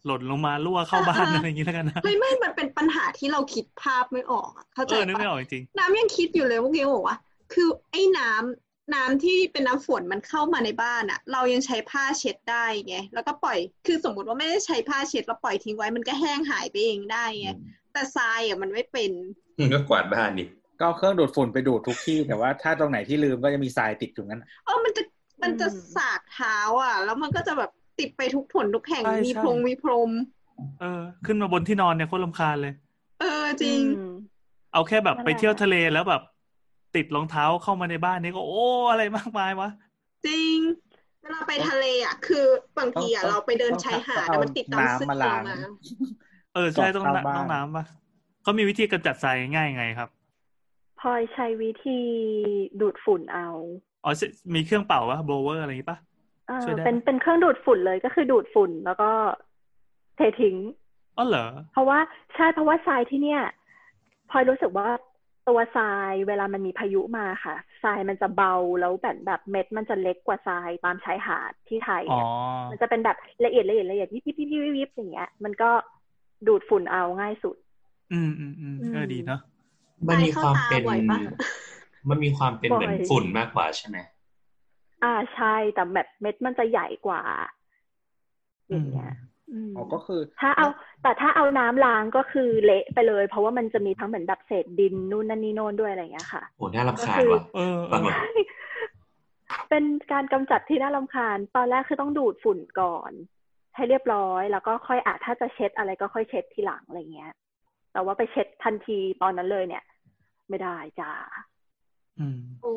[0.07, 7.19] หล่นลงมารั่วเข้าบ้านอะไรอย่างงี้แล้วกันนะเฮ้ยไม่มันเป็นปัญหาที่เราคิดภาพไม่ออกอะเข้าเอใจอนึกไม่ปะออกจริงน้ำยังคิดอยู่เลยเมื่อกี้บอกว่า
[7.53, 17.49] คือไอ้น้ำ น้ำที่เป็นน้ำฝนมันเข้ามาในบ้านอะเรายังใช้ผ้าเช็ดได้ไงแล้วก็ปล่อยคือสมมติว่าไม่ได้ใช้ผ้าเช็ดแล้วปล่อยทิ้งไว้มันก็แห้งหายไปเองได้ไง
[17.93, 19.13] แต่ทรายอะมันไม่เป็น
[19.73, 20.45] ก็กวาดบ้านดิ
[20.79, 25.03] ก็เอาเครื่องดูดฝุ่นไปดูดทุกที่แต่ว่าถ้าตรงไหนที่ลืมก็จะมีทรายติดอยู่งั้นเออมันจะ
[25.43, 30.87] มันจะอืมสากเท้าอะ แล้วมันก็จะแบบติดไปทุกผลทุกแห่งใช่มีใช่พรงมีพรมๆเออ
[31.27, 32.73] ขึ้นมาบนที่นอนเนี่ยโคตรลำคาญเลย
[33.19, 34.07] เออจริงอืม
[34.73, 36.21] เอาแค่แบบนั่นแหละไปเที่ยวทะเลแล้วแบบ
[36.97, 39.71] ติดรองเท้าเข้ามาในบ้านนี่ก็โอ้อะไรมากมายวะ
[40.27, 40.59] จริง
[41.23, 42.45] เวลาไปทะเลอะ คือ
[42.79, 45.57] บางทีอะต้องเราไปเดินต้องชายหาดต้องอะเอามันติดตามน้ำเสื้อมาล้างมา
[46.55, 47.85] เออใช่ต้องก่อนเข้าน้ำบ้านต้องน้ำปะ
[48.43, 50.09] เขามีวิธีกำจัดทรายง่ายๆไงครับ
[51.01, 52.01] พลอยใช้วิธี
[52.81, 53.49] ดูดฝุ่นเอา
[54.05, 55.99] อ๋อใช่มีเครื่องเป่าวะโบเวอร์อะไรอย่างงี้ปะ
[56.49, 59.11] เออช่วยได้เป็นเป็นเครื่องดูดฝุ่นเลยก็คือดูดฝุ่นแล้วก็
[60.17, 60.57] เททิ้ง
[61.19, 61.99] อ๋อเหรอ เพราะว่า
[62.35, 63.41] ใช่เพราะว่าทรายที่เนี่ย
[64.31, 64.89] พลอยรู้สึกว่า
[65.49, 72.27] ตัวทรายเวลามันมีพายุมาค่ะทรายมันจะเบาแล้วแบบแบบเม็ดมันจะเล็กกว่าทรายตามชายหาดที่ไทยอ๋ออะ
[72.71, 75.71] มันจะเป็นแบบละเอียดละเอียดละเอียดยิบยิบยิบยิบยิบยิบอย่างเงี้ย มันก็
[76.47, 77.57] ดูดฝุ่นเอาง่ายสุด
[78.13, 79.41] อืมอืมอืมเอออืมดีเนาะ
[80.09, 81.19] มันมีความเป็นไปเข้าตาบ่อยปะ
[82.11, 83.99] มันมีความเป็นเหมือนบ่อยฝุ่นมากกว่าใช่ไหม
[85.05, 87.23] อ่าใช่แต่แบบเม็ดมันจะใหญ่กว่า
[88.69, 89.11] อย่างเงี้ย
[89.53, 90.69] อืมอ๋อก็คือ ถ้าเอา
[91.03, 98.21] แต่ถ้าเอาน้ำล้างก็คือเละไปเลย เพราะว่ามันจะมีทั้งเหมือนแบบเศษดินนู่นนั่นนี่โน่นด้วยอะไรอย่างเงี้ยค่ะโอ้น่ารำคาญก็คือว่ะเออเอฟังอแล้ว
[99.71, 103.13] เป็นการกำจัดที่น่ารำคาญ ตอนแรกคือต้องดูดฝุ่นก่อน
[103.75, 107.33] ให้เรียบร้อยแล้วก็ค่อยอาจถ้าจะเช็ดอะไรก็ค่อยเช็ดทีหลังอะไรเงี้ย
[107.93, 109.85] แต่ว่าไปเช็ดทันทีตอนนั้นเลยเนี่ย
[110.49, 111.13] ไม่ได้จ้า
[112.19, 112.75] อืมโอ้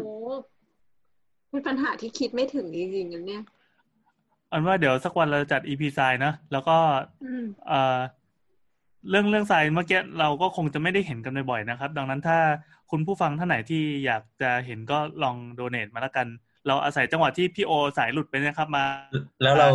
[1.49, 3.43] เป็นปัญหาที่คิดไม่ถึงจริงๆนะเนี่ย
[4.55, 6.77] อันว่าเดี๋ยวสักวันเราจะจัดอีพีทรายนะแล้วก็
[7.23, 7.99] อืมเอ่อ
[9.09, 12.37] เรื่องเรื่องทรายเมื่อกี้เราก็คงจะไม่ได้เห็นกันบ่อยๆนะครับ ดังนั้นถ้า
[12.91, 16.27] คุณผู้ฟังท่านไหนที่อยากจะเห็นก็ลองโดเน a มาแล้วกัน
[16.67, 18.85] เราอาศัยจังหวะที่พี่โอสายหลุดไปนะครับมา
[19.43, 19.67] แล้วเรา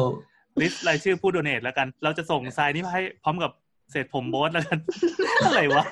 [0.60, 3.50] ลิสต์รายชื่อผู้โดเน a แล้วกัน เราจะส่งทรายนี้มาให้พร้อมกับ
[3.90, 4.78] เศษผมโบสแล้วกัน
[5.46, 5.84] อะไรวะ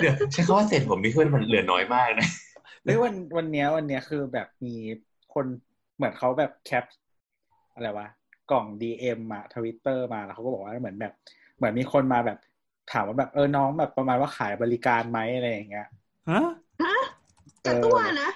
[0.00, 2.28] เดี๋ยวใช้คำว่าเสร็จผมนี่คือมันเหลือน้อยมากนะ
[2.82, 4.74] เฮ้ยวันวันเนี้ยวันเนี้ยคือแบบมี
[5.34, 5.46] คน
[5.96, 6.84] เหมือนเขาแบบ cap
[7.74, 8.06] อะไรวะ
[8.50, 11.12] กล่อง DM มาทวิตเตอร์มาแล้วเขาก็บอกว่าเหมือนแบบ
[11.56, 12.38] เหมือนมีคนมาแบบ
[12.92, 15.86] ถามว่าแบบเออน้องแบบประมาณว่าขายบริการไหมอะไรอย่างเงี้ย
[16.30, 16.42] ฮะ
[16.82, 16.96] ฮะ
[17.66, 18.30] จะตัวนะ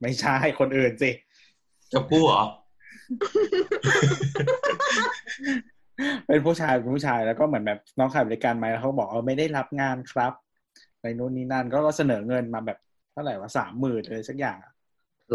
[0.00, 1.10] ไม่ใช่คนอื่นสิ
[1.92, 2.44] จะกู้เหรอ
[6.26, 10.32] เป็นผู้ชายเป็นผู้ชายแล้วก็เหมือนแบบน้องขายบริการไหมแล้วเขาบอกเออไม่ได้รับงานครับ
[11.02, 12.78] ในนู้นนี่นั่นก็เสนอเงินมาแบบ
[13.12, 14.72] เท่าไหร่วะสามหมื่นเลยสักอย่างอะ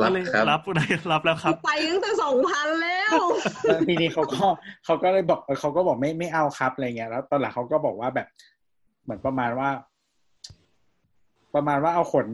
[0.02, 3.20] รับก็เลยครับรับได้รับแล้วครับ ไปตั้งแต่สองพันแล้ว
[3.64, 4.46] แล้วทีนี้เขาก็
[4.86, 8.28] เขาก็เลยบอกเออเขาก็บอกไม่ไม่เอาครับอะไรเงี้ยแล้วตอนหลังเขาก็บอกว่าแบบ
[9.04, 9.70] เหมือนประมาณว่า
[11.56, 12.28] ประมาณว่าเอาขน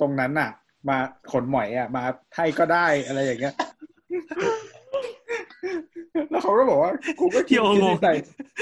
[0.00, 0.50] ตรงนั้นน่ะ
[0.88, 0.96] มา
[1.32, 2.02] ขนหมอยอะ มา
[2.36, 3.54] ให้ก็ได้อะไรอย่างเงี้ย
[6.30, 8.08] แล้วเขาก็บอกว่ากูก็คิดพี่โอคิดงในงใจ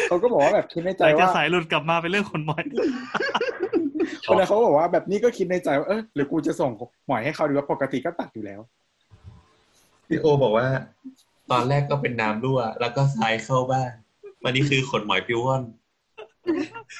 [0.08, 2.64] เขาก็บอกว่าแบบคิดในใจแต่จะว่าสายหลุดกลับมาเป็นเรื่องคนหมอย
[4.28, 6.70] คนนั้นเขาก็บอกว่าแบบนี้ก็คิดในใจว่าเออหรือกูจะส่ง
[7.06, 8.60] หมอยให้เขาดีว่าปกติก็ตัดอยู่แล้ว
[10.08, 10.66] พี่โอบอกว่า
[11.50, 13.92] ตอนแรกก็เป็นน้ำรั่ว แล้วก็ทรายเข้าบ้าน
[14.44, 15.62] วันนี้คือขนหมอยปิวว่อน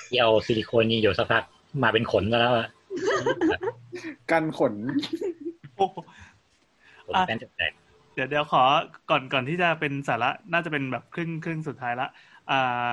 [0.09, 1.45] ที่เอาซิลิโคนนี่อยู่สักพัก
[1.83, 2.67] มาเป็นขนซะแล้วอะ
[4.31, 4.75] กันขน
[5.77, 5.97] โอ้โห
[7.07, 7.73] ขนอะแป้นแตก
[8.15, 8.63] เดี๋ยวเดี๋ยวขอ
[9.11, 12.09] ก่อนก่อนที่จะเป็นสาระน่าจะเป็นแบบครึ่งครึ่งสุดท้ายละ
[12.51, 12.91] อ่า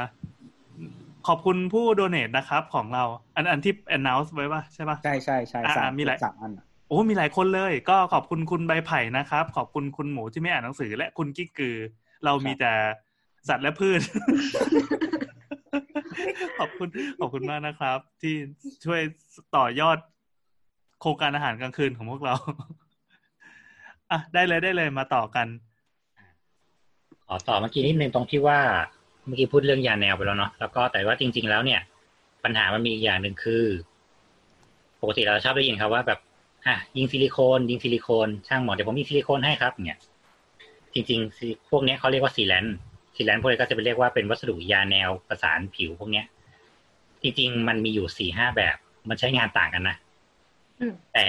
[1.28, 3.04] ขอบคุณผู้โดเน a นะครับของเรา
[3.36, 11.76] อันอันที่ announce ไว้ป่ะใช่ป่ะใช่ใช่ใช่อ่าสามมีหลายสามอันอะโอ้มีหลายคนเลย ก็ขอบคุณคุณใบไผ่นะครับ ขอบคุณคุณหมูที่ไม่อ่านหนังสือ และคุณกิ๊กกือ
[12.26, 12.74] เรามีแต่
[13.48, 14.02] สัตว์และพืช
[16.60, 16.90] ขอบคุณ
[17.20, 18.36] ขอบคุณมากนะครับ ที่
[18.86, 19.02] ช่วย
[19.56, 19.98] ต่อยอด
[21.02, 22.36] โครงการอาหารกลางคืนของพวกเรา
[24.12, 25.48] อะได้เลยได้เลยมาต่อกัน
[27.28, 28.60] ขอต่อเมื่อกี้นิดนึงตรงที่ว่า
[29.28, 31.82] เมื่อกี้พูดเรื่องยาแนวไปแล้วเนาะแล้วก็แต่ว่าจริง ๆ แล้วเนี่ย
[32.44, 33.64] ปัญหามันมีอีกอย่างหนึ่งคือ
[35.02, 36.20] ปกติเราชอบได้ยินครับว่าแบบ
[36.68, 40.00] อะยิงซิลิโคนยิงซิลิโคนช่างหมอเดี๋ยวผมยิงซิลิโคนให้ครับ เนี่ย
[40.94, 42.66] จริงๆซิพวกเนี้ยเขาเรียกว่าซีแลน
[43.16, 46.26] ซีแลนพวกนี้ก็จะไปเรียกว่าเป็นวัสดุยาแนวประสานผิวพวกเนี้ย
[47.22, 48.78] จริง ๆ มันมีอยู่สี่ห้าแบบ
[49.10, 49.98] มันใช้งานต่างกันนะ
[50.80, 51.28] อืมแต่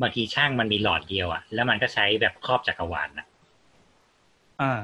[0.00, 3.26] บางทีช่างมันมีหลอดเดียวอะแล้วมันก็ใช้แบบครอบจักรวาลนะ
[4.60, 4.80] อ่า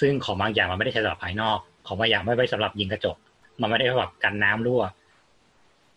[0.00, 3.16] ซึ่งของบางอย่างมันไม่ได้ใช้สำหรับภายนอก ของบางอย่างไม่ได้สำหรับยิงกระจก
[3.60, 4.82] มันไม่ได้สำหรับกันน้ำรั่ว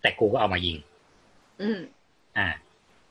[0.02, 0.78] แต่กูก็เอามายิง
[1.62, 1.80] อืม
[2.38, 2.48] อ่า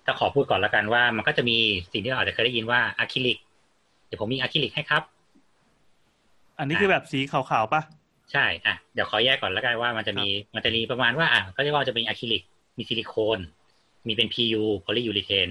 [0.05, 1.57] ถ้าขอพูดก่อนแล้วกันว่า มันก็จะมี
[1.93, 3.39] สิ่งที่เราอาจจะเคยได้ยินว่าอะคริลิก
[4.07, 5.03] เดี๋ยวผมมีอะคริลิกให้ครับ
[6.59, 7.83] อันนี้คือแบบสีขาวๆป่ะ
[8.33, 12.43] ใช่ อะ เดี๋ยวขอแยกก่อนแล้วกันว่ามันจะมี มันจะมีประมาณว่า อะก็เรียกว่าจะเป็นอะคริลิก
[12.79, 13.39] มีซิลิโคน
[14.07, 15.49] มีเป็น PU โพลียูริเทน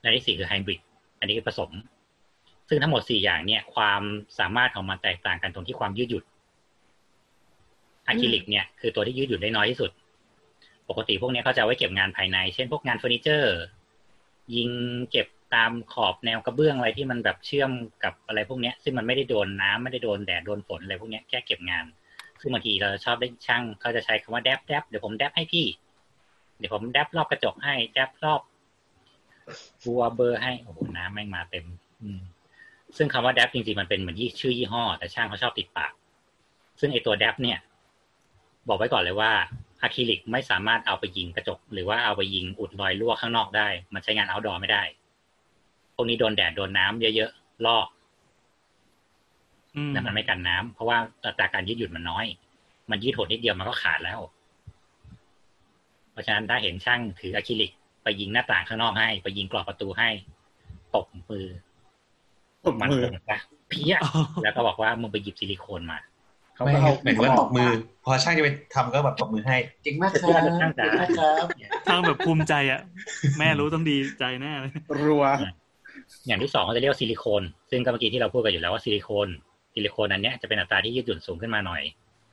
[0.00, 0.80] และที่สี่คือไฮบริด
[1.20, 1.70] อันนี้คือผสม
[2.68, 4.02] ซึ่งทั้งหมดสี่อย่างเนี่ย ความ
[4.38, 6.24] สามารถของมันแตกต่างกันตรงที่ความยืดหยุ่น
[8.06, 9.90] อะคริลิกเนี่ยคือตัวที่ยืดหยุ่นได้น้อยที่สุด
[10.88, 13.56] ปกติพวกเนี้ยเขาจะเอาไว้เก็บงานภายใน เช่น พวกงานเฟอร์นิเจอร์
[14.54, 14.70] ยิง
[15.10, 17.70] เก็บตามขอบแนวกระเบื้องอะไรที่มันแบบเชื่อม
[18.04, 21.84] กับอะไรพวกเนี้ยซึ่งมันไม่ได้โดนน้ำไม่ได้โดนแดดโดนฝนอะไรพวกเนี้ยแค่เก็บงาน
[22.40, 25.66] ซึ่งบางทีเราชอบได้ช่างเขาจะใช้คำว่าแดบแดบเดี๋ยวผมแดบให้พี่
[26.58, 28.40] เดี๋ยวผมแดบรอบกระจกให้แดบรอบ
[29.84, 31.66] บัวเบอร์ให้โอ้โหน้ำแม่งมาเต็ม
[32.02, 32.20] อืม
[32.96, 35.92] ซึ่งคำว่าแดบจริงๆมันเป็นเหมือนยี่ชื่อยี่ห้อ แต่ช่างเขาชอบติดปาก
[36.80, 37.58] ซึ่งไอตัวแดบเนี่ย
[38.68, 39.32] บอกไว้ก่อนเลยว่า
[39.82, 44.82] อะคริลิกไม่สามารถเอาไปยิงกระจก หรือว่าเอาไปยิงอุดรอยรั่วข้างนอกได้ มันใช้งานเอาดอไม่ได้
[45.94, 47.86] พวกนี้โดนแดดโดนน้ำเยอะๆลอก
[49.76, 52.26] อืมแต่มันไม่กันน้ำเพราะว่าอัตราการยืดหยุ่นมันน้อย
[52.90, 54.20] มันยืดหดนิดเดียวมันก็ขาดแล้ว
[56.12, 57.70] เพราะฉะนั้นถ้าเห็นช่างถืออะคริลิก
[58.02, 60.08] ไปยิงหน้าต่างข้างนอกให้ ไปยิงกรอบประตูให้
[60.94, 61.67] ตบมือตบ
[62.80, 63.36] มันมือคงจะ
[63.70, 63.94] เพี้ย
[64.44, 65.98] แล้วก็บอกว่ามึงไปหยิบซิลิโคนมา
[66.54, 67.70] เขาไม่ก็เอาเหมือนว่าตบมือ
[68.04, 70.20] พอช่างจะไปทำก็แบบตบมือให้เก่งมากครับ
[70.60, 71.48] ช่างจ๋าเก่งมากครับ
[71.88, 72.80] ทางแบบภูมิใจอะ
[73.38, 74.72] แม่รู้ต้องดีใจแน่เลย
[75.06, 75.24] รัว
[76.26, 79.28] อย่างที่สองเขาจะเรียกว่าซิลิโคน ซึ่งก็เมื่อกี้ที่เราพูดกันอยู่แล้วว่าซิลิโคน
[79.74, 81.82] ซิลิโคนอันเนี้ยจะเป็นอัตราที่ยืดหยุ่นสูงขึ้นมาหน่อย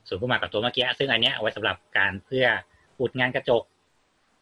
[0.10, 2.46] สูงขึ้นมากับตัวเมื่อกี้ซึ่งอันเนี้ยเอาไว้สำหรับการเพื่อ
[3.02, 3.64] อุดงานกระจก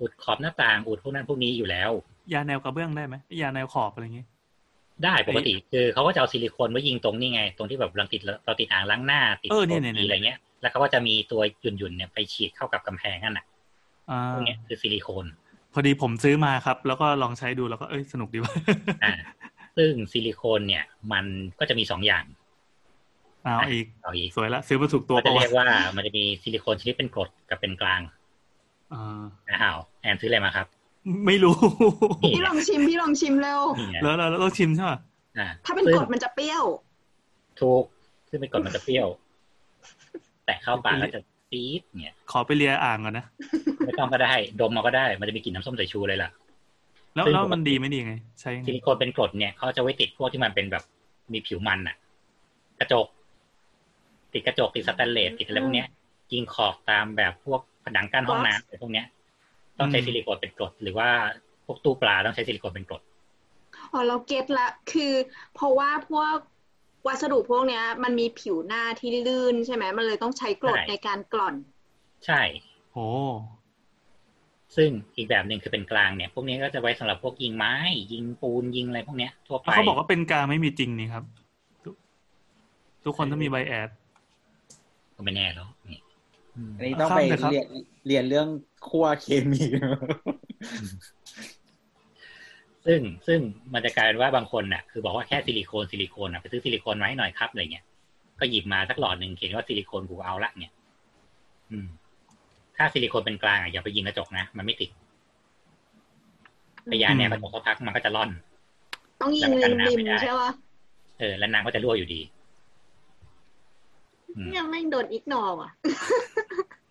[0.02, 1.92] อุดขอบหน้าต่างอุดพวกนั้นพวกนี้อยู่แล้ว
[2.34, 4.26] ยาแนวกระเบื้องได้ไหมยาแนวขอบอะไรอย่างงี้
[5.04, 13.46] ได้ปกติคือเขาก็จะเอาซิลิโคนไว้ยิงตรงนี่ไง ตรงที่แบบเราติดเราติดอ่างล้างหน้าติดเออเนี่ยโต๊ะเนี่ยทีอะไรเงี้ย แล้วเขาก็จะมีตัวหยุ่นๆเนี่ยไปฉีดเข้ากับกำแพงนั่นน่ะ
[14.12, 15.26] อ่าพวกเนี้ยคือซิลิโคน
[15.74, 18.54] พอดีผมซื้อมาครับ แล้วก็ลองใช้ดูแล้วก็เอ้ยสนุกดีว่ะ
[19.04, 19.14] อ่า
[19.78, 21.26] ซึ่งซิลิโคนเนี่ย มัน
[21.60, 22.24] ก็จะมีสองอย่าง
[23.44, 28.02] เอาอีกเอาอีกสวยละซื้อมาถูกตัวเขาจะปะวะเรียกว่ามันจะมีซิลิโคนชนิดเป็นกรดกับเป็นกลาง
[28.94, 29.24] อ่า
[29.62, 30.68] อ้าวแอนซื้ออะไรมาครับ
[31.26, 31.56] ไม่รู้
[32.24, 34.98] นี่พี่ลองชิมพี่ลองชิมเร็วนี่ไงแล้วเราเราต้องชิมใช่ป่ะ
[35.38, 36.64] อ่าถ้าเป็นซึ่งกรดมันจะเปรี้ยว
[37.60, 37.84] ถูก
[38.30, 39.08] ซึ่งเป็นกรดมันจะเปรี้ยว
[40.46, 41.22] แต่เข้าปากแล้วจะ
[41.52, 43.26] ปี๊ดเนี่ยขอไปเลียอ่างก่อนนะ
[43.86, 46.30] ไม่ต้องก็ได้ ดมมาก็ได้ มันจะมีกลิ่นน้ำส้มสายชูเลยล่ะ
[47.16, 50.84] แล้วซึ่งแล้วมันดีไม่ดีไง ใช่ไงซิลิโคนเป็นกรดเนี่ยเขาจะไว้ติดพวกที่มันเป็นแบบ
[51.34, 51.96] มีผิวมันอะ
[52.80, 53.08] กระจก
[54.34, 55.88] ติดกระจกติดสแตนเลสติดอะไรพวกเนี้ย
[56.34, 59.06] ยิงขอบตามแบบพวกผนังกั้นห้องน้ำอะไรพวกเนี้ย
[59.84, 61.10] ต้องใช้ซิลิโคนเป็นกรดหรือว่า
[61.66, 63.02] พวกตู้ปลาต้องใช้ซิลิโคนเป็นกรด
[63.92, 65.14] อ๋อเราเก็ตละคือ
[65.56, 66.36] เพราะว่าพวก
[67.08, 71.56] วัสดุพวกเนี้ย มันมีผิวหน้าที่ลื่นใช่ไหมมันเลยต้องใช้กรดใช่ในการกล่อน
[72.26, 72.42] ใช่
[72.94, 73.08] โอ้
[74.76, 77.74] ซึ่งอีกแบบหนึ่งคือเป็นกลางเนี่ย พวกนี้ก็จะไว้สำหรับพวกยิงไม้
[78.12, 81.24] ยิงปูนยิงอะไรพวกเนี้ยทั่วไปแล้วเขาบอกว่าเป็นกลางไม่มีจริงนี่ครับ
[81.84, 81.96] ทุก
[83.06, 83.90] ทุกคนต้องมีใบแอด
[85.16, 86.03] ก็ไม่แน่แล้วนี่
[86.78, 87.66] อันนี้ต้องไปข้ามเลยครับเรียน
[88.08, 88.48] เรียนเรื่อง
[88.88, 89.64] ขั้วเคมี
[92.86, 93.40] ซึ่งซึ่ง
[93.74, 97.86] มันจะกลายเป็นว่าบางคนน่ะ คือบอกว่าแค่ซิลิโคนซิลิโคนน่ะไปซื้อซิลิโคนมาให้หน่อยครับอะไรเงี้ย
[98.40, 100.74] ก็หยิบมาสักหลอดหนึ่งเขียนว่าซิลิโคนกูเอาละเนี่ย
[101.72, 101.88] อืม
[102.78, 104.90] ถ้าซิลิโคนเป็นกลางอะอย่าไปยิงกระจกนะมันไม่ติด
[106.86, 108.30] แต่ยาเนี่ยกระจกสักพักมันก็จะร่อน
[109.22, 110.52] ต้องยิงริมริมๆใช่ปะ
[111.20, 112.43] เออแล้วน้ำก็จะรั่วอยู่ดีอืม
[114.52, 115.70] เนี่ยแม่งโดนอิกนอว่ะ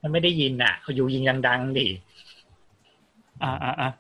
[0.02, 1.88] มันไม่ได้ยินอะเขาอยู่ยิงดังๆดิ
[3.42, 3.90] อ่าอ่าอ่า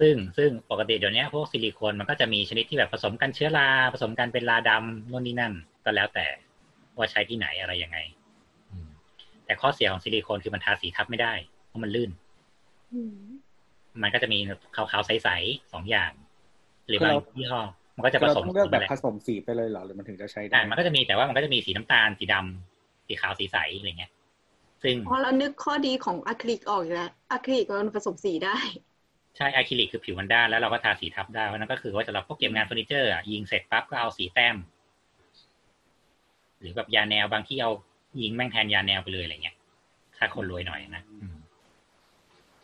[0.00, 5.52] ซึ่งซึ่งปกติเดี๋ยวนี้พวกซิลิโคนมันก็จะมีชนิดที่แบบผสมกันเชื้อราผสมกันเป็นลาดำโน่นนี่นั่น
[5.84, 6.26] ก็แล้วแต่
[6.96, 7.98] ว่าใช้ที่ไหนอะไรยังไง
[8.70, 8.88] อืม
[9.44, 11.32] แต่ข้อเสียของซิลิโคนคือมันทาสีทับไม่ได้
[11.66, 12.10] เพราะมันลื่น
[14.02, 14.38] มันก็จะมี
[14.74, 16.10] ขาวๆใสๆสองอย่าง
[16.86, 17.62] หรือบางยี่ห้อ
[18.00, 24.12] มันก็จะผเราสมต้องเลือกแบบกันผสมสีไปเลยเหรอหรือมันถึงจะใช้ได้อ่ามันก็จะมีแต่ว่ามันก็จะมีสีน้ำตาลสีดำสีขาวสีใสอะไรเงี้ย
[24.82, 28.56] ซึ่งพอเรานึกข้อดีของอะคริลิกออกอีกแล้วอะคริลิกมันผสมสีได้
[29.36, 34.56] ใช่อะคริลิกคือผิวมันด้านแล้วเราก็ทาสีทับได้เพราะฉะนั้นก็คือว่าสำหรับพวกเก็บงานเฟอร์นิเจอร์อะยิงเสร็จปั๊บก็เอาสีแต้ม
[36.60, 37.70] หรือแบบยาแนวบางที่เอา
[38.20, 39.56] ยิงแม่งแทนยาแนวไปเลยอะไรเงี้ย
[40.16, 41.36] ถ้าคนรวยหน่อยนะอืม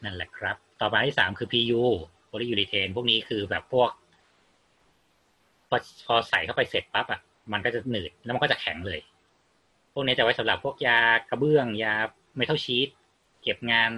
[0.05, 1.83] นั่นแหละครับ ต่อมาที่สามคือ PU
[2.27, 4.06] โพลียูริเทนพวกนี้คือแบบพวกพ
[5.77, 7.21] อพอใส่เข้าไปเสร็จปั๊บอะ
[7.53, 9.01] มันก็จะหนืดแล้วมันก็จะแข็งเลย
[9.93, 11.01] พวกนี้จะไว้สำหรับพวกยา
[11.31, 11.95] กระเบื้อง ยา
[12.37, 12.89] เมทัลชีต
[13.43, 13.93] เก็บงาน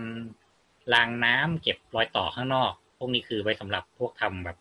[0.94, 4.56] รางน้ำเก็บรอยต่อข้างนอก พวกนี้คือไว้สำหรับพวกทำแบบ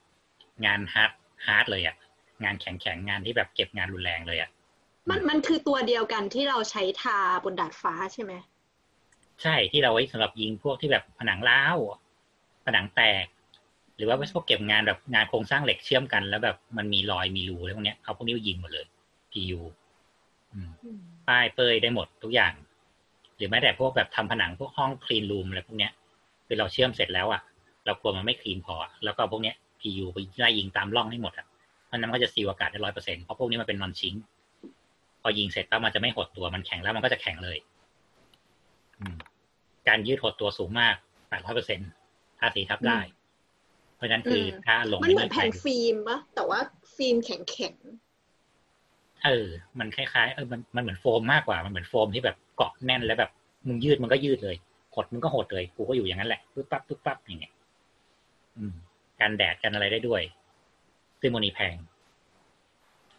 [0.65, 1.11] งาน hard
[1.45, 1.95] hard เลยอะ
[2.44, 4.49] งานแข็งแข็งๆงานที่แบบเก็บงานรุนแรงเลยอะ
[5.10, 8.34] มันมันคือตัวเดียวกันที่เราใช้ทาบนดาดฟ้าใช่ไหม
[9.44, 11.77] ใช่ที่เราไว้สำหรับยิงพวกที่แบบผนังร้าว
[12.65, 13.26] ผนังแตก
[13.98, 18.86] หรือว่าพวกเก็บงานแบบงานโครงสร้างเหล็กเชื่อมกัน แล้วแบบมันมีรอยมีรูอะไรพวกเนี้ยเอาพวกนี้ไปยิงหมดเลย
[19.32, 19.61] PU
[20.53, 20.69] อืม
[21.28, 22.53] ป้ายเปยได้หมดทุกอย่าง
[23.38, 25.91] หรือแม้แต่พวกแบบทำผนังพวกห้อง clean room อะไรพวกเนี้ย
[26.48, 27.41] คือเราเชื่อมเสร็จแล้วอะ
[27.86, 31.45] เรากลัวมันไม่ clean พออะแล้วก็เอาพวกเนี้ย PU ไปไล่ยิงตามร่องให้หมดอะ
[31.86, 34.14] เพราะฉะนั้นมันก็จะ seal อากาศได้ร้อยเปอร์เซ็นต์เพราะพวกนี้มันเป็น non-shrink
[35.22, 37.57] พอยิงเสร็จปั๊บมันจะไม่หดตัวมันแข็งแล้วมันก็จะแข็งเลย
[38.99, 39.15] อืม
[39.88, 40.95] การยืดหดตัวสูงมาก
[41.30, 41.90] แปดร้อยเปอร์เซ็นต์
[42.40, 42.99] ทาสีทับได้
[43.98, 46.60] เพราะฉะนั้นคือถ้าลงมันเหมือนใแผ่นฟิล์มปะแต่ว่า
[46.95, 47.76] ฟิล์มแข็งแข็ง
[49.26, 49.48] เออ
[49.80, 53.32] มันคล้ายๆเออมันมันเหมือนโฟมมากกว่า มันเหมือนโฟมที่แบบเกาะแน่นแล้วแบบ
[53.68, 54.56] มึงยืดมันก็ยืดเลย
[54.95, 57.53] หดมึงก็หดเลย กูก็อยู่อย่างนั้นแหละปึ๊บปั๊บปึ๊บปั๊บอย่างเงี้ย
[58.57, 58.74] อืม
[59.19, 60.22] การแดดกันอะไรได้ด้วย
[61.22, 61.76] ซึ่งโมนีแพง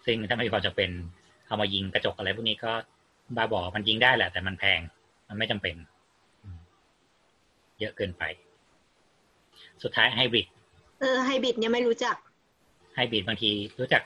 [0.06, 0.90] ซึ่งถ้าไม่มีความจำเป็น
[1.46, 2.72] เอามายิงกระจกอะไรพวกนี้ก็
[3.36, 4.80] บ้าบอมันยิงได้แหละ แต่มันแพง
[5.28, 5.76] มันไม่จำเป็น
[6.42, 6.58] อืม
[7.80, 8.22] เยอะเกินไป
[9.82, 10.57] สุดท้ายไฮบริดๆ
[11.00, 12.16] เออไฮบริดเนี่ยไม่รู้จัก
[12.94, 13.50] ไฮบริดบางที
[13.80, 14.02] รู้จัก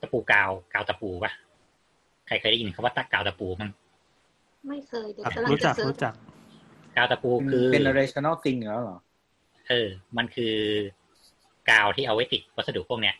[0.00, 1.32] ตะปูกาวกาวตะปูปะ
[2.26, 3.70] ใครเคยได้ยินคำว่าตะกาวตะปูมั้ง
[4.68, 6.14] ไม่เคยเดี๋ยวอะกำลังรู้จะจักเซิร์ชรู้จัก
[6.96, 8.98] กาวตะปูคือเป็น generational thing แล้วเหรอ
[9.68, 10.54] เออ มันคือ
[11.70, 13.14] กาวที่เอาไว้ติดวัสดุพวกเนี้ย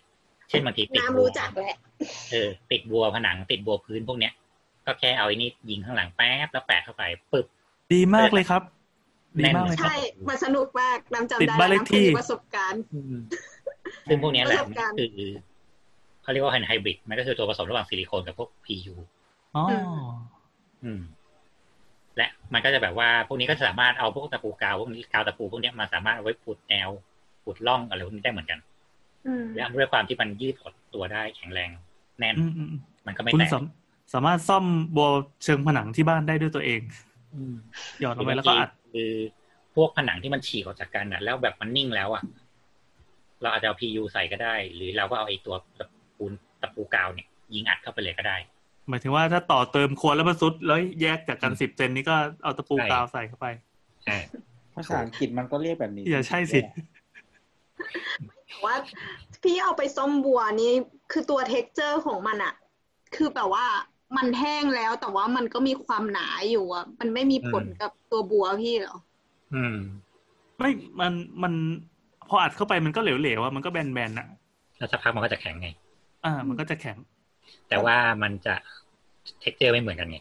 [0.49, 1.77] เช่นบางทีติดน้ำบัวรู้จักแหละ
[2.31, 4.33] เออ ติดบัวผนังติดบัวพื้นพวกเนี้ย
[4.87, 7.03] ก็แค่เอาไอ้นี่ยิงข้างหลังแป๊บแล้วแปะเข้าไป
[7.33, 7.47] ปึ๊บ
[7.93, 8.63] ดีมากเลยครับ
[9.41, 9.97] ดีมากเลยครับใช่
[10.29, 12.83] มันสนุกมากน้ำจำติดได้บ้านเลขน้ำที่เคยมีประสบการณ์
[14.09, 15.31] ซึ่งพวกเนี้ยแหละประสบการณ์คือ
[16.23, 18.95] เขาเรียกว่าไฮบริดมันก็คือตัวผสมระหว่างซิลิโคนกับพวก PU
[19.57, 19.65] อ๋อ
[20.85, 21.01] อืม
[22.17, 26.89] และมันก็จะแบบว่าพวกนี้ก็สามารถเอาพวกตะปูกาวพวกนี้กาวตะปูพวกเนี้ยมาสามารถเอาไว้ปูดแนว
[27.45, 28.59] ปูดร่องอะไรพวกนี้ได้เหมือนกัน
[29.27, 31.71] อืมและด้วยความที่มันยืดหดตัวได้แข็งแรง
[32.19, 33.65] แน่นอืมอืมอืมมันก็ไม่คุณแตกสาม
[34.15, 34.65] สามารถซ่อม
[34.97, 35.09] บัว
[35.45, 36.81] เชิงผนังที่บ้านได้ด้วยตัวเอง
[38.01, 39.13] หยอดลงไปแล้วก็อัด คือ
[39.75, 42.23] พวกผนังที่มันฉีกออกจากกันนะแล้วแบบมันนิ่งแล้วอะ
[43.43, 46.25] เราอาจจะเอา PU ใส่ก็ได้ หรือเราก็เอาไอ้ตัวตะปู
[46.63, 48.37] ตะปูกาวเนี่ย ยิงอัดเข้าไปเลยก็ได้
[48.89, 53.47] หมายถึงว่าถ้าต่อเติมครัวแล้วมันทรุดแล้วแยกจากกันสิบเซนนี่ก็เอาตะปูใช่กาวใส่เข้าไป
[54.09, 54.19] อ่า
[54.75, 56.61] ภาษาอังกฤษมันก็เรียกแบบนี้อย่าใช่สิ
[58.49, 58.75] แต่ว่า
[59.43, 60.73] พี่เอาไปซ่อมบัวนี่
[61.13, 62.55] คือตัว texture ของมันอะ
[63.17, 63.67] คือแบบว่า
[64.17, 68.99] มันแห้งแล้วแต่ว่ามันก็มีความหนาอยู่อะ มันไม่มีผลกับตัวบัวพี่เหรอ
[69.55, 69.77] อืม
[70.59, 70.71] ไม่
[71.01, 71.13] มัน
[71.43, 71.53] มัน
[72.29, 74.27] พออัดเข้าไปมันก็เหลวๆอะ มันก็แบนๆอะ
[74.79, 75.69] แล้วสักพักมันก็จะแข็งไง
[76.25, 76.97] อ่า มันก็จะแข็ง
[77.69, 78.55] แต่ว่ามันจะ
[79.41, 80.19] texture ไม่เหมือนกันไง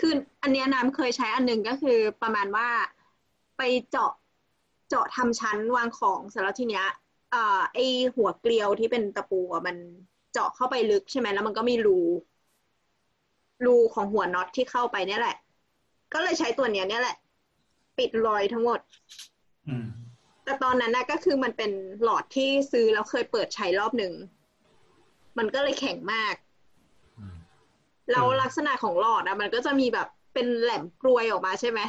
[0.00, 2.68] คืออันเนี้ยน้ำเคยใช้อันหนึ่งก็คือประมาณว่า
[3.58, 4.12] ไปเจาะ
[4.88, 6.86] เจาะทำชั้นวางของเสร็จแล้วทีเนี้ย
[7.30, 7.78] เอ่อไอ
[8.14, 9.76] หัวเกลียวที่เป็นตะปูอะมัน
[10.32, 11.98] เจาะเข้าไปลึกใช่ไหมแล้วมันก็มีรู
[13.66, 15.36] รูของหัวน็อตที่เข้าไปเนี่ยแหละ
[16.12, 17.16] ก็เลยใช้ตัวเนี้ยเนี่ยแหละ
[17.98, 18.80] ปิดรอยทั้งหมด
[19.68, 19.86] อืม
[20.44, 21.70] แต่ตอนนั้นนะก็คือมันเป็น
[22.02, 24.12] หลอดที่ซื้อแล้วเคยเปิดใช้รอบหนึ่ง
[25.38, 26.34] มันก็เลยแข็งมาก
[27.18, 27.36] อืม
[28.10, 31.80] แล้วลักษณะของหลอดอะมันก็จะมีแบบเป็นแหลมกรวยออกมาใช่ไหม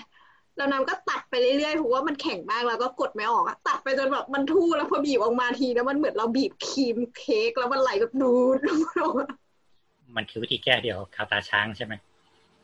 [0.57, 8.59] แล้วน้ำก็ตัดไปเรื่อยๆเพราะว่ามันแข็งมากแล้วก็กดไม่ออกอะตัดไปจนแบบมันทู่แล้วพอบีบออกมาทีนะมันเหมือนเราบีบครีมเค้กแล้วมันไหลแบบดูด
[8.99, 9.27] ลงมา
[10.15, 11.93] มันคือวิธีแก้เดียวกับคาตาช้างใช่ไหม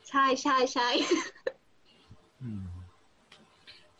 [0.09, 0.87] ใช่ใช่ใช่
[2.41, 2.65] อืม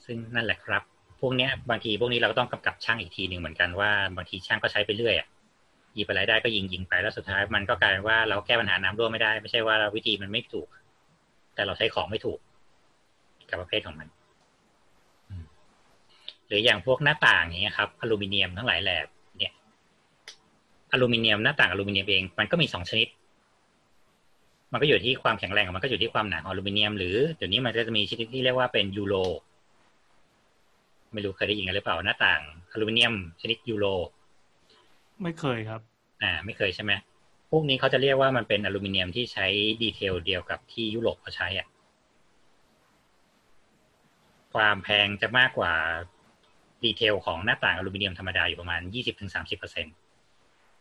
[0.06, 0.84] ซึ่งนั่นแหละครับ
[1.20, 5.28] พวกเนี้ยบางทีพวกนี้เราก็ต้องกำกับช่างอีกทีหนึ่งเหมือนกันว่าบางทีช่างก็ใช้ไปเรื่อยอะ
[5.96, 10.68] หยิบอะไรได้ก็ยิงยิงไปแล้วสุดท้าย มันก็กลายเป็นว่าเราแก้ปัญหาน้ำรั่วไม่ได้ ไม่ใช่ว่าวิธีมันไม่ถูก
[11.56, 12.40] แต่เราใช้ของไม่ถูก
[13.50, 14.08] กับประเภทของมัน
[15.30, 15.44] อืม
[16.48, 18.98] หรืออย่างพวกหน้าต่างอย่างเงี้ยครับอลูมิเนียมทั้งหลายแหล่
[19.38, 19.54] เนี่ย
[20.92, 23.08] อลูมิเนียมหน้าต่างอลูมิเนียมเองมันก็มีสองชนิด
[24.72, 29.16] มันก็อยู่ที่ความแข็งแรงของมันก็อยู่ที่ความหนาของอลูมิเนียม หรือเดี๋ยวนี้มันก็จะมีชนิดที่เรียกว่าเป็นยูโร
[31.14, 33.86] ไม่รู้เคยได้ยินกันหรือเปล่าหน้าต่างอลูมิเนียม ชนิดยูโร
[35.24, 35.82] ไม่เคยครับ
[36.24, 36.92] อ่า ไม่เคยใช่ไหม
[37.52, 39.48] พวกนี้เขาจะเรียกว่ามันเป็นอลูมิเนียมที่ใช้
[39.82, 41.68] ดีเทลเดียวกับที่ยุโรปเขาใช้อะ
[44.54, 45.74] ความแพงจะมากกว่า
[46.84, 49.86] ดีเทลของหน้าต่างอลูมิเนียมธรรมดาอยู่ประมาณยี่สิบถึงสามสิบเปอร์เซ็น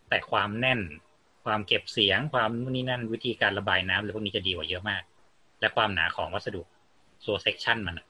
[0.09, 0.81] แต่ความแน่น
[1.45, 5.03] ความเก็บเสียง ความนู่นนี่นั่นวิธีการระบายน้ำหรือพวกนี้จะดีกว่าเยอะมาก
[5.61, 6.63] และความหนาของวัสดุ
[7.23, 8.07] โซเซ c ชันมันอะ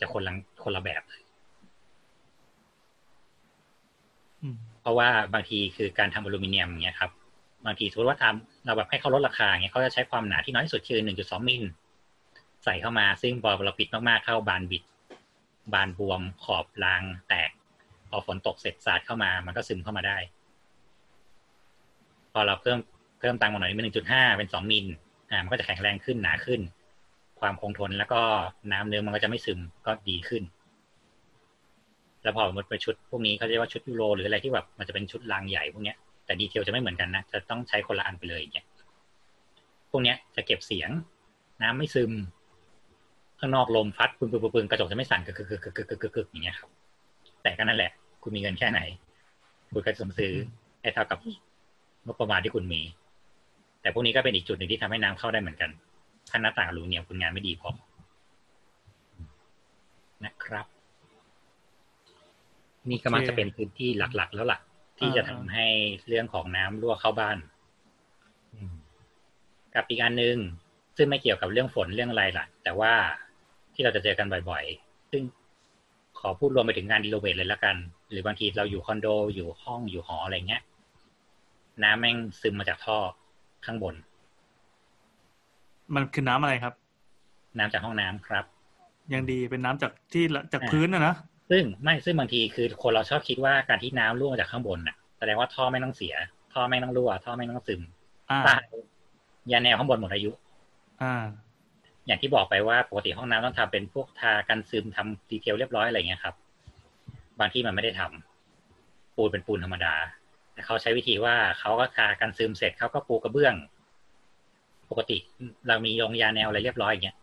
[0.00, 0.32] จะคนละ
[0.62, 1.22] คนละแบบเลย
[4.42, 7.10] อืมเพราะว่าบางทีคือการทำอลูมิเนียมอย่างเงี้ยครับ
[7.66, 11.62] บางทีสมมติว่าทำเราแบบให้เขาลดราคาอย่างเงี้ยเขาจะใช้ความหนาที่น้อยที่สุดคือ 1.2 มิล
[12.64, 14.82] ใส่เข้ามาซึ่งพอเราปิดมากๆเข้าบานบิด
[15.72, 17.50] บานบวมขอบรางแตก
[18.08, 20.18] พอฝนตกเสร็จสาดเข้ามา มันก็ซึมเข้ามาได้
[22.32, 22.78] พอเราเพิ่ม
[23.18, 24.86] เพิ่มตังค์มาหน่อยเป็น1.5เป็น2มิล
[25.30, 26.60] อ่ามันก็จะแข็งแรงขึ้นหนาขึ้น
[27.40, 28.20] ความคงทนแล้วก็
[28.72, 30.42] น้ำเนื้อมันก็จะไม่ซึมก็ดีขึ้น
[32.22, 38.66] แล้วพอมันเป็นชุดพวกนี้เขาเรียกว่าชุดยูโรหรืออะไรที่แบบมันจะเป็นชุดรางใหญ่พวกเนี้ยแต่ดีเทลจะไม่เหมือนกันนะจะต้องใช้คนละอันไปเลยอย่างเงี้ย
[39.90, 40.90] พวกเนี้ยจะเก็บเสียง
[41.62, 42.12] น้ำไม่ซึม
[43.44, 46.70] ข้างนอกลมฟัดปึ้งปึ้กระจกจะไม่สั่นกึกกึกกึกกึกกึกอย่างเงี้ยครับ
[47.42, 47.90] แต่ก็นั่นแหละ
[48.22, 48.80] คุณมีเงินแค่ไหน
[49.72, 50.32] คุณก็สมซื้อ
[50.82, 51.18] ให้เท่ากับ
[52.04, 52.82] งบประมาณที่คุณมี
[53.82, 55.70] แต่พวกนี้ก็เป็นอีกจุดหนึ่งที่ทำให้น้ำเข้าได้เหมือนกัน
[56.30, 57.70] ถ้าหน้าต่างหลูเนียมคุณงานไม่ดีพอ
[60.24, 60.66] นะครับ
[62.90, 64.58] นี่ก็มักจะเป็นพื้นที่หลัก ๆ แล้วล่ะ
[64.98, 65.66] ที่จะทำให้
[66.08, 67.38] เรื่องของน้ำรั่วเข้าบ้าน
[69.74, 70.36] กับอีกอันหนึ่ง
[70.96, 72.92] ซึ่งไม่เกี่ยวกับเรื่องฝนเรื่องอะไรล่ะ แต่ว่า
[73.74, 75.22] ที่เราจะเจอกันบ่อยๆ ซึ่ง
[76.18, 77.76] ขอพูดรวมไปถึงงานดีโลเวทเลยละกัน
[78.10, 80.62] หรือบางทีเราอยู่คอนโด อยู่ห้องอยู่หออะไรเงี้ย
[81.82, 82.98] น้ำแม่งซึมมาจากท่อ
[83.64, 83.94] ข้างบน
[85.94, 86.74] มันคือน้ำอะไรครับ
[87.58, 88.44] น้ำจากห้องน้ำครับ
[89.12, 91.14] ยังดีเป็นน้ำจากที่ละจากพื้นนะนะ
[91.50, 96.14] ซึ่งไม่ซึ่งบางทีคือคนเราชอบคิดว่าการที่น้ำรั่วมาจากข้างบนน่ะแสดงว่าท่อไม่ต้องเสีย
[96.52, 97.80] ท่อไม่ต้องรั่ว ท่อไม่ต้องซึม
[98.30, 98.56] อ่าใต้
[99.50, 100.30] ยาแนวข้างบนหมดอายุ
[101.02, 101.14] อ่า
[102.06, 106.34] อย่างที่บอกไปว่าปกติห้องน้ำต้องทำเป็นพวกทากันซึมทำดีเทลเรียบร้อยอะไรเงี้ยครับ
[107.38, 109.94] บางที่มันไม่ได้ทำปูนเป็นปูนธรรมดา
[110.52, 113.54] แต่เขาใช้วิธีว่าเขาก็ทากันซึมเสร็จเขาก็ปูกระเบื้อง
[114.90, 115.16] ปกติ
[115.68, 117.16] เรามียงยาแนวอะไรเรียบร้อยอย่างเงี้ย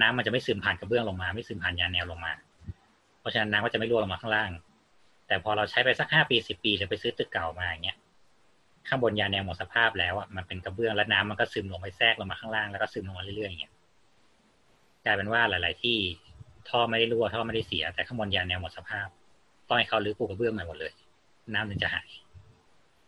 [0.00, 2.32] น้ำมันจะไม่ซึมผ่านกระเบื้องลงมา ไม่ซึมผ่านยาแนวลงมา
[3.20, 4.50] เพราะฉะนั้นน้ำก็จะไม่รั่วลงมาข้างล่าง
[5.26, 7.96] แต่พอเราใช้ไปสักห้าปีสิบปีหรือไปซื้อตึกเก่ามาอย่างเงี้ย
[8.88, 13.72] ข้างบนยาแนวหมดสภาพแล้วอะมันเป็นกระเบื้องแล้วน้ำมันก็ซึมลงไปแทรกลงมาข้างล่างแล้วก็ซึมลงมาเรื่อยๆอย่างเงี้ย
[15.04, 15.96] กลายเป็นว่าหลาย ๆ ที่
[16.68, 19.08] ท่อไม่ได้รั่วท่อไม่ได้เสีย แต่ข้างบนยาแนวหมดสภาพ
[19.68, 20.92] ต้องให้เขารื้อปูกระเบื้องใหม่หมดเลย
[21.54, 22.08] น้ำถึงจะหาย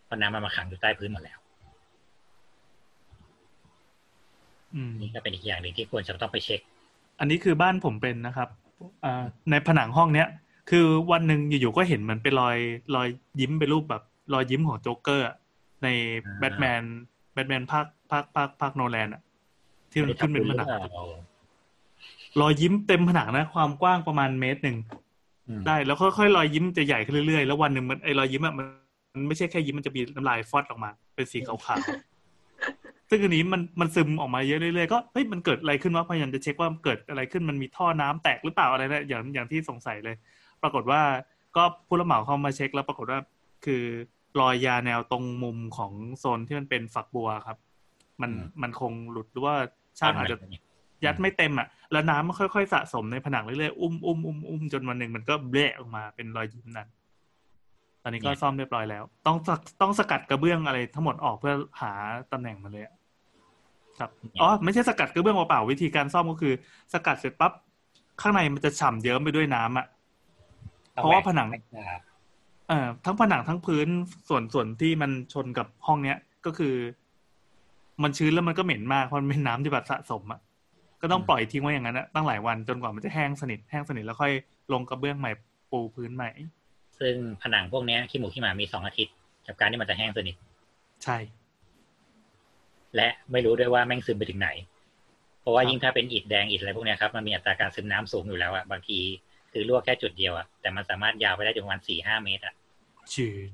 [0.04, 1.38] เพราะน้ำมันมาขังอยู่ใต้พื้นหมดแล้ว
[4.74, 6.60] อืมนี่ก็เป็นอีกอย่างหนึ่งที่ควรจะต้องไปเช็ค
[7.18, 8.48] อันนี้คือบ้านผมเป็นนะครับ
[9.04, 10.28] อ่าในผนังห้องเนี้ย
[10.70, 12.56] คือวันหนึ่งอยู่ๆก็เห็นเหมือนเป็นรอย
[12.94, 13.08] รอย
[13.40, 14.02] ยิ้มเป็นรูปแบบ
[14.34, 15.36] รอยยิ้มของโจ๊กเกอร์อะ
[15.82, 15.88] ใน
[16.26, 16.82] อ่าแบทแมน
[17.32, 19.22] แบทแมนภาคภาคภาคภาคโนแลนอะ
[19.90, 20.66] ที่มันขึ้นเป็นผนัง
[22.40, 24.76] รอยยิ้มเต็มผนังนะ ความกว้างประมาณเมตรหนึ่ง
[25.48, 28.66] อืมได้แล้วค่อยๆรอยยิ้มจะใหญ่ขึ้นเรื่อยๆแล้ววันหนึ่งมันไอ้รอยยิ้มอะมัน
[29.14, 40.16] มันไม่ใช่แค่ยิ้มมันจะมีน้ำลายฟอดออกมา เป็นสีขาวๆซึ่งอันนี้มันมันซึมออกมาเยอะเรื่อยๆก็เฮ้ยมันเกิดอะไรขึ้นวะพยายามจะเช็คว่าเกิดอะไรขึ้นมันมีท่อน้ำแตกหรือเปล่าอะไรนะอย่างอย่างที่สงสัยเลย
[40.62, 41.00] ปรากฏว่า
[41.56, 43.20] ก็ผู้รับเหมาเข้ามาเช็คแล้วปรากฏว่า
[43.64, 43.82] คือ
[44.40, 47.58] รอยยาแนวตรงมุมของโซนที่มันเป็นฝักบัวครับ
[48.22, 49.54] มันอืมมันคงหลุดหรือว่า
[49.98, 50.36] ช่างอาจจะ
[51.06, 56.88] ยัดไม่เต็มอะ แล้วน้ำมันค่อยๆสะสมในผนังเรื่อยๆอุ้มอุ้มอุ้มอุ้มจนวันหนึ่งมันก็เบะออกมาเป็นรอยยิ้มนั้น
[58.02, 61.92] ตอนนี้ก็เนี่ยซ่อมเรียบร้อยแล้ว ต้องสกต้องสกัดกระเบื้องอะไรทั้งหมดออกเพื่อหา
[62.32, 62.94] ตำแหน่งมันเลยอะ
[63.98, 64.10] ครับ
[64.40, 66.54] อ๋อไม่ใช่สกัดกระเบื้องเปล่าๆวิธีการซ่อมก็คือ
[66.92, 67.52] สกัดเสร็จปั๊บ
[68.20, 69.86] ข้างในมันจะฉ่ำเยิ้มไปด้วยน้ำอะ
[70.92, 71.48] เพราะว่าผนัง
[72.68, 73.86] เอ่อทั้งผนังทั้งพื้น
[74.28, 76.74] ส่วนส่วนที่มันชนกับห้องเนี้ยก็คือ
[78.02, 80.40] มันชื้นแล้วมันก็เหม็นมากเพราะมันเป็นน้ำที่แบบสะสมอะ
[81.00, 84.32] ก็ต้องปล่อยทิ้งไว้อย่างนั้นอะตั้งหลายวันจนกว่ามันจะแห้งสนิทแห้งสนิทแล้วค่อย
[84.72, 85.30] ลงกระเบื้องใหม่
[85.70, 86.30] ปูพื้นใหม่
[87.00, 89.14] ซึ่งผนังพวกเนี้ยขี้หมูขี้หมามีสองอาทิตย์
[89.46, 90.36] กับการที่มันจะแห้งสนิท
[91.04, 91.18] ใช่
[92.96, 94.50] และไม่รู้ด้วยว่าแม่งซึมไปถึงไหน
[95.40, 98.98] เพราะว่าครับยิ่งถ้าเป็นอิฐแดงอิฐอะไรพวกเนี้ยครับมันมีอัตราการซึมน้ำสูงอยู่แล้วอะบางที
[99.52, 102.54] คือรั่วแค่จุดเดียวอะแต่มันสามารถยาวไปได้ถึงประมาณสี่ห้าเมตรอะ
[103.14, 103.48] จืด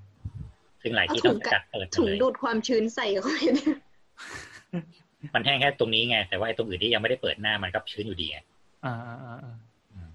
[0.82, 3.76] ซึ่งหลายเอาที่ถุต้องงสกักัดดเปิดหมถุดงเลยดูดความชื้นใส่เข้าไปเนี่ย
[5.34, 8.38] มันแห้งแค่ตรงนี้ไง แต่ว่าไอ้ตรงอื่นที่ยังไม่ได้เปิดหน้ามันก็ชื้นอยู่ดีไง
[8.84, 9.56] อ่าอ่าอ่าอ่า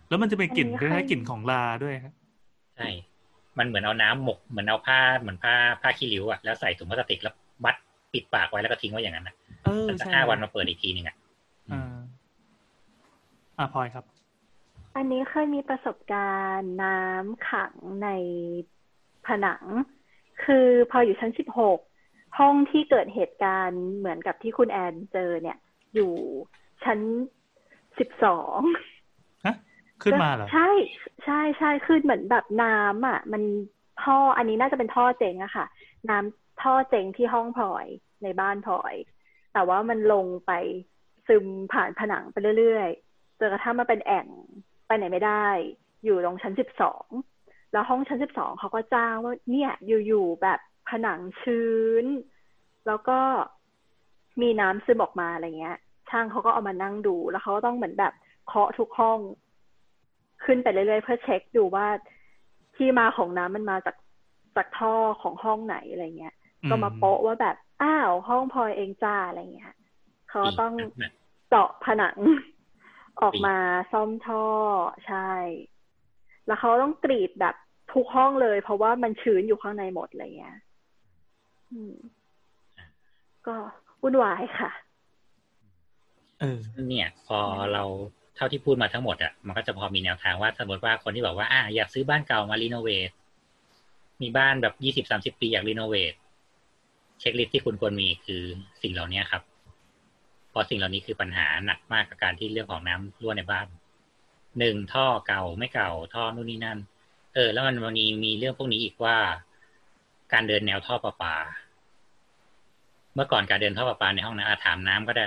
[0.09, 2.13] แล้วมันจะเป็นกลิ่นอันนี้คล้ายค่อยๆกลิ่นของลาด้วยครับ
[2.75, 2.89] ใช่
[3.57, 7.35] มันเหมือนเอาน้ำหมกเหมือนเอาผ้าเหมือนผ้าผ้าขี้ริ้วอะแล้วใส่ถุงพลาสติกแล้ว
[7.65, 7.75] มัด
[8.13, 11.15] ปิดปากไว้แล้วก็ทิ้งไว้อย่างนั้นนะเออแล้วสักใช่ห้าวันมาเปิดอีกทีหนึ่งอะ
[11.71, 11.97] อ่า
[13.57, 14.05] อ่าพลอยครับ
[14.95, 17.73] อันนี้เคยมีประสบการณ์น้ำขัง
[18.03, 18.09] ใน
[19.27, 19.63] ผนัง
[20.43, 21.79] คือพออยู่ชั้นสิบหก
[22.39, 25.57] ห้องที่เกิดเหตุการณ์เหมือนกับที่คุณแอนเจอเนี่ย
[25.95, 26.13] อยู่
[26.83, 26.99] ชั้น
[27.99, 28.59] สิบสอง
[29.45, 29.55] ฮะ
[30.03, 30.69] ขึ้นมาเหรอ ใช่
[31.25, 33.43] ใช่ใช่คือเหมือนแบบน้ำอะ มัน
[34.03, 35.65] ท่ออันนี้น่าจะเป็นท่อเจ๋งอะค่ะ
[36.09, 37.85] น้ำท่อเจ๋งที่ห้องพลอย
[38.23, 38.95] ในบ้านพลอย
[39.53, 40.51] แต่ว่ามันลงไป
[41.27, 44.27] ซึมผ่านผนังไปเรื่อยๆจนกระทั่งมาเป็นแอ่ง
[44.87, 45.47] ไปไหนไม่ได้
[46.03, 47.07] อยู่ตรงชั้นสิบสอง
[47.71, 49.71] แล้วห้องชั้นสิบสองเขาก็จ้างว่าเนี่ย
[50.07, 50.59] อยู่ๆแบบ
[50.89, 52.05] ผนังชื้น
[52.87, 53.19] แล้วก็
[54.41, 55.77] มีน้ำซึมออกมาอะไรเงี้ย
[56.09, 58.13] ช่างเขาก็เอามานั่งดู แล้วเขาก็ต้องเหมือนแบบ
[58.47, 59.19] เคาะทุกห้อง
[60.43, 61.87] ขึ้นไปเรื่อยๆเพื่อเช็คดูว่า
[62.75, 63.95] ที่มาของน้ำมันมาจาก
[64.55, 66.35] จากท่อของห้องไหนอะไรเงี้ย
[66.69, 69.73] ก็มาโปะว่าแบบอ้าวห้องพลอยเองจ้าอะไรเงี้ย
[70.29, 71.13] เขาก็ต้องปีก
[71.49, 72.17] เจาะผนัง
[73.21, 73.57] ออกมา
[73.91, 74.45] ซ่อมท่อ
[75.07, 75.29] ใช่
[76.47, 77.55] แล้วเขาต้องกรีดแบบ
[77.93, 80.66] ทุกห้องเลย เพราะว่ามันชื้นอยู่ข้างในหมดอะไรเงี้ยอืม
[83.47, 83.55] ก็
[84.01, 84.71] วุ่นวายค่ะ
[86.39, 87.39] เออ เนี่ย พอ
[87.73, 87.83] เรา
[88.35, 93.09] เท่าที่พูดมาทั้งหมดอะมันก็จะพอมีแนวทางว่าสมมติว่าคนที่บอกว่าอะอยากซื้อบ้านเก่ามา renovate
[94.21, 96.13] มีบ้านแบบยี่สิบสามสิบปีอยาก renovate
[97.19, 98.43] checklist ที่คุณควรมีคือ
[98.81, 99.43] สิ่งเหล่านี้ครับ
[100.49, 103.67] เพราะสิ่งเหล่านี้คือปัญหาหนักมากกับการที่เรื่องของน้ำรั่วในบ้าน
[104.59, 106.79] หนึ่งท่อเก่าไม่เก่าท่อนู่นนี่นั่น
[107.35, 109.17] เออ แล้วมันมันมีมีเรื่องพวกนี้อีกว่า
[110.33, 111.35] การเดินแนวท่อประปา
[113.13, 115.25] เมื่อก่อนการเดินท่อประปาในห้องน้ำอะถามน้ำก็ได้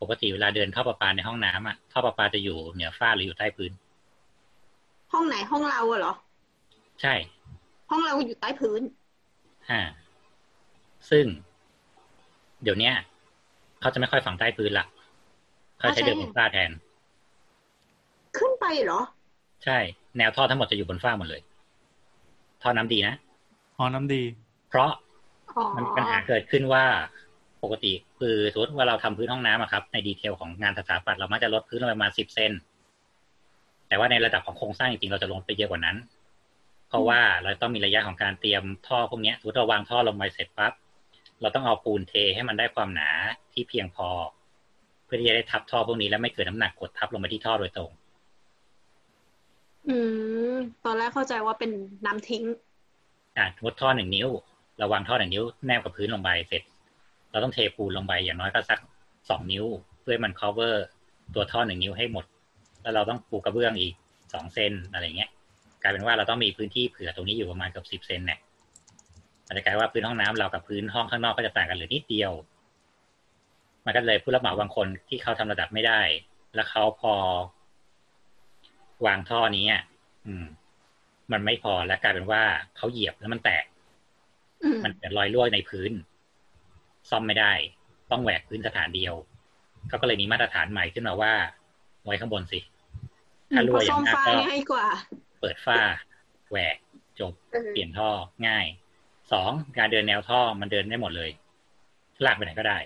[0.00, 3.72] ปกติเวลาเดินท่อประปาในห้องน้ำอะท่อประปาจะอยู่เหนือฝ้าหรืออยู่ใต้พื้น
[5.12, 6.14] ห้องไหนห้องเราอะเหรอ
[7.00, 7.14] ใช่
[7.90, 8.82] ห้องเราอยู่ใต้พื้น
[9.70, 9.80] อ่า
[11.10, 11.24] ซึ่ง
[12.62, 12.94] เดี๋ยวเนี้ย
[13.80, 14.86] เขาจะไม่ค่อยฝังใต้พื้นละ
[15.78, 16.70] เขาใช้เดินบนฝ้าแทน
[18.38, 19.00] ขึ้นไปเหรอ
[19.64, 19.78] ใช่
[20.18, 21.42] แนวท่อทั้งหมดจะอยู่บนฝ้าหมดเลย
[22.62, 23.14] ท่อน้ำดีนะ
[23.76, 24.22] อ๋อน้ำดี
[24.68, 24.90] เพราะ
[25.56, 26.84] อ๋อมันมีปัญหาเกิดขึ้นว่า
[27.62, 32.52] ปกติคือสมมติว่าเราทำพื้นห้องน้ำอะครับ ในดีเทลของงานสถาปัตย์เรามักจะลดพื้นลงไปประมาณสิบเซน
[33.88, 35.96] แต่ว่าในระดับของโครงสร้างจริงๆเราจะลงไปเยอะกว่านั้น
[36.88, 40.72] เพราะว่าเราต้องมีระยะของการเตรียมท่อพวกเนี้ยสมมติเราวางท่อลงไปเสร็จปั๊บ
[41.40, 43.10] เราต้องเอาปูนเทให้มันได้ความหนา
[43.52, 44.08] ที่เพียงพอ
[45.04, 47.90] เพื่อที่จะได้ทับท่อพวกนี้แล้วไม่เกิดน้ำหนักกดทับลงไปที่ท่อโดยตรง
[49.88, 49.96] อื
[50.52, 51.70] มตอนแรกเข้าใจว่าเป็น
[52.06, 52.42] น้ำทิ้ง
[53.36, 54.28] อะมมติท่อหนึ่งนิ้ว
[54.78, 56.62] เราวางท่อหนึ่งนิ้วแนบกับพื้นลงไปเสร็จ
[57.30, 58.78] เราต้องเทปูนลงไปอย่างน้อยก็สัก
[59.30, 59.64] สองนิ้ว
[60.02, 60.74] เพื่อมัน cover
[61.34, 62.24] ตัวท่อหนึ่งนิ้วให้หมด
[62.82, 63.94] แล้วเราต้องปูกระเบื้องอีก
[64.32, 65.30] สองเซนอะไรเงี้ย
[65.82, 68.38] กลายเป็นว่าเราต้องมีพื้นที่เผื่อตรงนี้อยู่ประมาณเกือบสิบเซนเนี่ย
[69.46, 72.32] อาจจะกลายว่าพื้นห้องน้ำเรากับพื้นห้องข้างนอกก็จะต่างกันเหลือนิดเดียว
[73.84, 76.00] มันก็เลยผู้รับเหมาบางคนที่เขาทำระดับไม่ได้
[76.54, 77.14] แล้วเขาพอ
[79.06, 79.82] วางท่อนี้อะ
[80.26, 80.44] อืม
[81.32, 82.42] มันไม่พอแล้วกลายเป็นว่า
[82.76, 83.64] เขาเหยียบแล้วมันแตก
[84.62, 85.92] อืมมันเกิดรอยรั่วในพื้น
[87.10, 87.52] ซ่อมไม่ได้
[88.10, 89.14] ต้องแหวกพื้นสถานเดียว
[89.88, 91.32] เขาก็เลยมีมาตรฐานใหม่ขึ้นมาว่า
[92.04, 92.60] ไว้ข้างบนสิ
[93.54, 94.86] ถ้ารั่เพวราะอซ่ย่าองมมากฟ้าก็ง่ายกว่า
[95.40, 95.80] เปิดฝ้า
[96.50, 96.76] แหวก
[97.20, 98.10] จบเออเปลี่ยนท่อ
[98.46, 98.66] ง่าย
[99.32, 101.30] สองการเดินแนวท่อมันเดินได้หมดเลย
[102.24, 102.78] ลากไปไหนก็ได้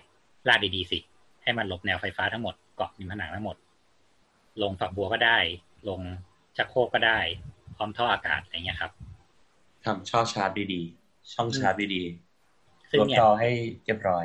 [0.48, 0.98] ลากดีๆสิ
[1.42, 3.56] ให้มันหลบแนวไฟฟ้าทั้งหมดเกาะริมผนังทั้งหมด
[4.62, 5.38] ลงฝักบัวก็ได้
[5.88, 6.00] ลง
[6.56, 7.18] ชักโครกก็ได้
[7.78, 8.92] พร้อมท่ออากาศอะไรเงี้ยครับ
[9.84, 12.02] ทำช่องชาร์จดีๆช่องชาร์จดี
[12.90, 13.50] ซึ่ๆงลดเนี่ยจอให้
[13.84, 14.24] เรียบร้อย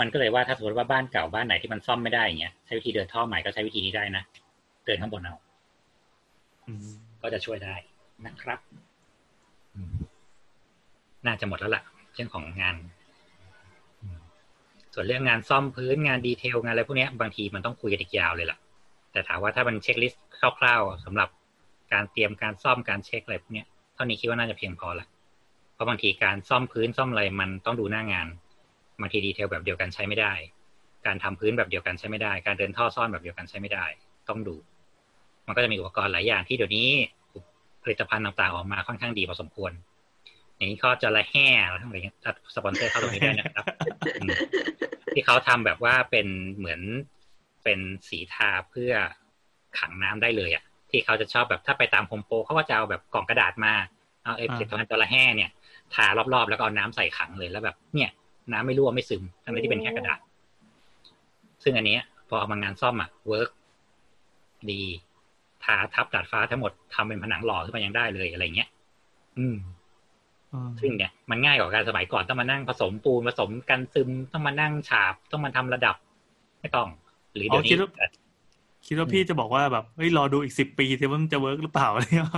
[0.00, 4.22] มันก็เลยว่าถ้าสมมติว่าบ้านเก่าบ้านไหนที่มันซ่อมไม่ได้อย่างเงี้ยใช้วิธีเดินท่อใหม่ก็ใช้วิธีนี้ได้นะ
[4.86, 5.36] เดินข้างบนเอา
[6.66, 6.88] อืม
[7.22, 7.74] ก็จะช่วยได้
[8.26, 8.58] นะครับ
[9.74, 9.94] อืม
[11.26, 11.82] น่าจะหมดแล้วล่ะ
[12.14, 12.76] เรื่องของงาน
[14.02, 14.18] อืม
[14.94, 18.58] ส่วนเรื่องงานซ่อมพื้นงาน detail งานอะไรพวกเนี้ยบางทีมันต้องคุยกันอีกยาวเลยล่ะ
[19.12, 20.22] แต่ถามว่าถ้ามัน checklist
[20.58, 21.28] คร่าว ๆสำหรับ
[21.92, 25.06] การเตรียมการซ่อมการเช็คอะไรพวกเนี้ยเท่านี้คิดว่าน่าจะเพียงพอละ
[25.74, 28.26] เพราะบางทีการซ่อมพื้นซ่อมอะไรมันต้องดูหน้างาน
[29.00, 30.32] บางที detail แบบเดียวกันใช้ไม่ได้
[31.06, 33.84] การทำพื้นแบบเดียวกันใช้ไม่ได้ การเดินท่อซ่อนแบบเดียวกันใช้ไม่ได้
[34.28, 34.56] ต้องดู
[35.46, 36.88] มันก็จะมีอุปกรณ์หลายอย่างที่เดี๋ยวนี้
[37.82, 39.72] ผลิตภัณฑ์ต่างๆออกมาค่อนข้างดีพอสมควร
[40.56, 43.64] อย่างนี้ก็จระเข้อะไรทั้งหลายถ้าสปอนเซอร์เข้าตรงนี้ได้นะครับ
[44.20, 44.30] อืม
[45.14, 46.26] ที่เขาทำแบบว่าเป็น
[46.56, 46.80] เหมือน
[47.64, 48.92] เป็นสีทาเพื่อ
[49.78, 53.72] ขังน้ำได้เลยอะ ที่เขาจะชอบแบบถ้าไปตามโฮมโปรเขาก็จะเอาแบบกล่องกระดาษมา
[54.24, 55.50] เอาไอ้ผลิตภัณฑ์จระเข้เนี่ย
[55.94, 58.10] ทารอบๆ แล้วก็เอาน้ำใส่ขังเลยแล้วแบบ เนี่ย
[58.52, 60.18] น้ำไม่รั่วไม่ซึมทั้งที่เป็นแค่กระดาษ
[61.62, 63.50] ซึ่งอันเนี้ยพอเอามางานซ่อมอะ work
[64.70, 64.82] ดี
[65.64, 68.68] ทาทับดาดฟ้าทั้งหมดทำเป็นผนังหล่อขึ้นมายังได้เลยอะไรเงี้ย
[69.38, 69.56] อืม
[70.52, 75.96] อืมซึ่งเนี่ยมันง่ายกว่าการสมัยก่อนต้องมานั่งผสมปูนผสมกันซึมต้องมานั่งฉาบต้องมาทำระดับ
[76.60, 76.88] ไม่ต้อง
[77.34, 77.90] หรือเดี๋ยวอ๋อคินี้ดว่า
[78.86, 82.28] คิดว่าพี่จะบอกว่าแบบเฮ้ยรอดูอีกสิบปีสิว่ามันจะ work หรือเปล่าอะไรเงี้ย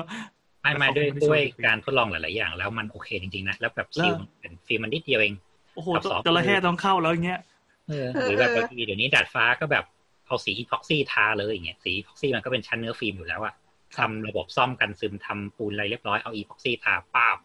[0.62, 5.34] ไม่ไม่แต่ด้วยเขาไม่ได้ด้วยโชว์การทดลองหลาย ๆ อย่าง แล้วมันโอเคจริง ๆ นะ แล้วแบบแล้วฟิล์มมันเป็นฟิล์มมันนิดเดียวเอง
[5.74, 7.40] โอ้โหกับสองจระเข้ต้องเข้าแล้วอย่างเงี้ย
[7.88, 9.84] เออหรือแบบบางทีเดี๋ยวนี้ดาดฟ้าก็แบบ
[10.26, 13.54] เอาสี epoxy ทาเลยอย่างเงี้ยสี epoxy มันก็เป็นชั้นเนื้อฟิล์มอยู่แล้วอะ
[13.96, 17.38] ครับทำระบบซ่อมกันซึมทำปูนอะไรเรียบร้อยเอา epoxy ทาป้าบ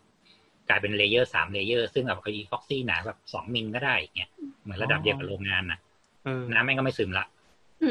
[0.70, 4.30] กลายเป็น layer สาม layer ซึ่งแบบเอา epoxy หนาแบบสองมิลก็ได้อย่างเงี้ย
[4.64, 5.80] เหมือนระดับเดียวกับโรงงานน่ะ
[6.26, 7.37] เออน้ำแม่งก็ไม่ซึมละอืม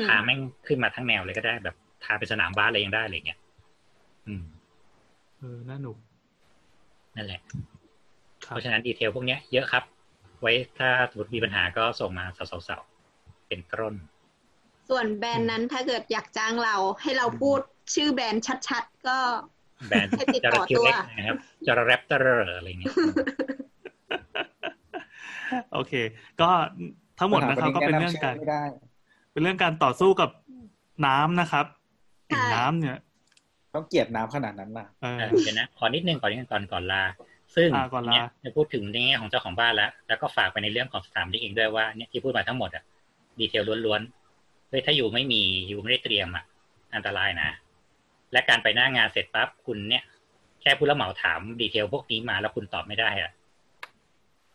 [0.07, 3.39] ทาแม่งขึ้นมาทั้งแนวเลยก็ได้แบบทาเป็นสนามบาสอะไรยังได้อะไรเงี้ย
[4.27, 4.43] อืม
[5.39, 5.97] เออน่าหนุก
[7.17, 7.41] นั่นแหละ
[8.45, 9.85] ครัเพบราะฉะนั้นดีเทลพวกเนี้ยเยอะครับ
[10.41, 12.25] ไว้ถ้าสมมติมีปัญหาก็ส่งมา
[12.69, 13.95] สาวๆๆเป็นต้น
[14.89, 17.61] ส่วนแบรนด์นั้นถ้าเกิดอยากจ้างเรา ให้เราพูด
[17.95, 19.19] ชื่อแบรนด์ชัดๆ ก็
[19.89, 21.37] แบรนด์ให้ติดจต่ระอคิวตัวเล็กนะครับ
[21.67, 22.95] จระแรปเตอร์อะไรเงี้ย
[25.73, 25.93] โอเค
[26.41, 26.51] ก็
[27.19, 28.63] ทั้งหมดนะครับก็เป็นเรื่องการไม่ได้
[29.37, 30.31] เป็นเรื่องการต่อสู้กับ
[31.07, 31.67] น้ำนะครับ
[32.29, 32.99] ใช่อิ่มน้ำเนี่ย
[33.75, 37.03] ต้องเกลียดน้ำขนาดนั้นน่ะเออเออเดี๋ยวนะขอนิดนึงก่อนนิดนึงก่อนก่อนลา
[37.57, 42.85] ซึ่งอ่าก่อนลาเนี่ยจะพูดถึงในแง่ของเจ้าของบ้านแล้ว แล้วก็ฝากไปในเรื่องของสถานที่เองด้วยว่าเนี่ยที่พูดมาทั้งหมดอะ
[43.39, 46.45] ดีเทลล้วนๆเฮ้ยถ้าอยู่ไม่มีอยู่ไม่ได้เตรียมอะ
[46.95, 47.51] อันตรายนะ
[48.33, 50.03] และการไปหน้างานเสร็จปั๊บคุณเนี่ย
[50.63, 53.31] แค่ผู้รับเหมาถามดีเทลพวกนี้มาแล้วคุณตอบไม่ได้อะ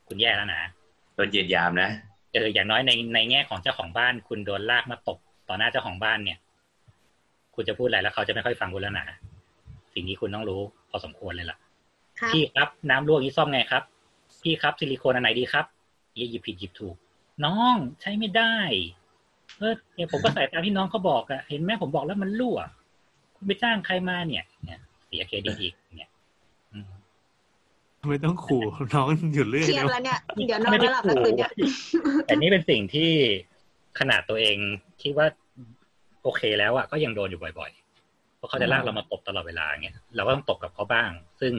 [0.08, 0.62] คุณแย่แล้วนะ
[1.16, 1.90] โดนเหยียดหยามนะ
[2.34, 5.18] เอออย่างน้อยในในแง่ของเจ้าของบ้าน คุณโดนลากมาตบ
[5.50, 6.38] ต่อหน้าเจ้าของบ้านเนี่ย
[7.56, 9.18] คุณจะพูดอะไรแล้วเขาจะไม่ค่อยฟังคุณแล้วนะ
[9.94, 11.58] สิ่งนี้คุณต้องรู้พอสมควรเลยล่ะ
[12.20, 13.84] ครับพี่ครับน้ำรั่วอย่างนี้ซ่อมไงครับ
[14.44, 15.66] พี่ครับซิลิโคนอันไหนดีครับ
[16.18, 16.96] ยี่หยิบผิดหยิบถูก
[17.46, 18.56] น้องใช้ไม่ได้
[19.58, 22.58] เออเนี่ยผมก็ใส่ตามที่น้องเขาบอกอะเห็นไหมผมบอกแล้วมันรั่ว
[23.36, 26.11] คุณไปจ้างใครมาเนี่ย เนี่ย เสียเครดิตอีกเนี่ยอืม
[28.10, 28.64] ไม่ต้องขู่
[28.94, 31.52] น้องอยู่เรื่อยเครียดเดียวแล้วเนี่ยเดี๋ยวนอนไม่หลับแล้วคืนเนี้ย
[32.26, 33.10] แต่นี่เป็นสิ่งที่
[34.00, 34.58] ขนาดตัวเอง
[35.02, 35.28] คิดว่า
[36.24, 41.10] โอเคแล้วอะก็ยังโดนอยู่บ่อยๆ เพราะเขาจะลากเรามาตบตลอดเวลาเงี้ยเราก็ต้องตบกับเขาบ้าง
[41.42, 41.54] ซึ่ง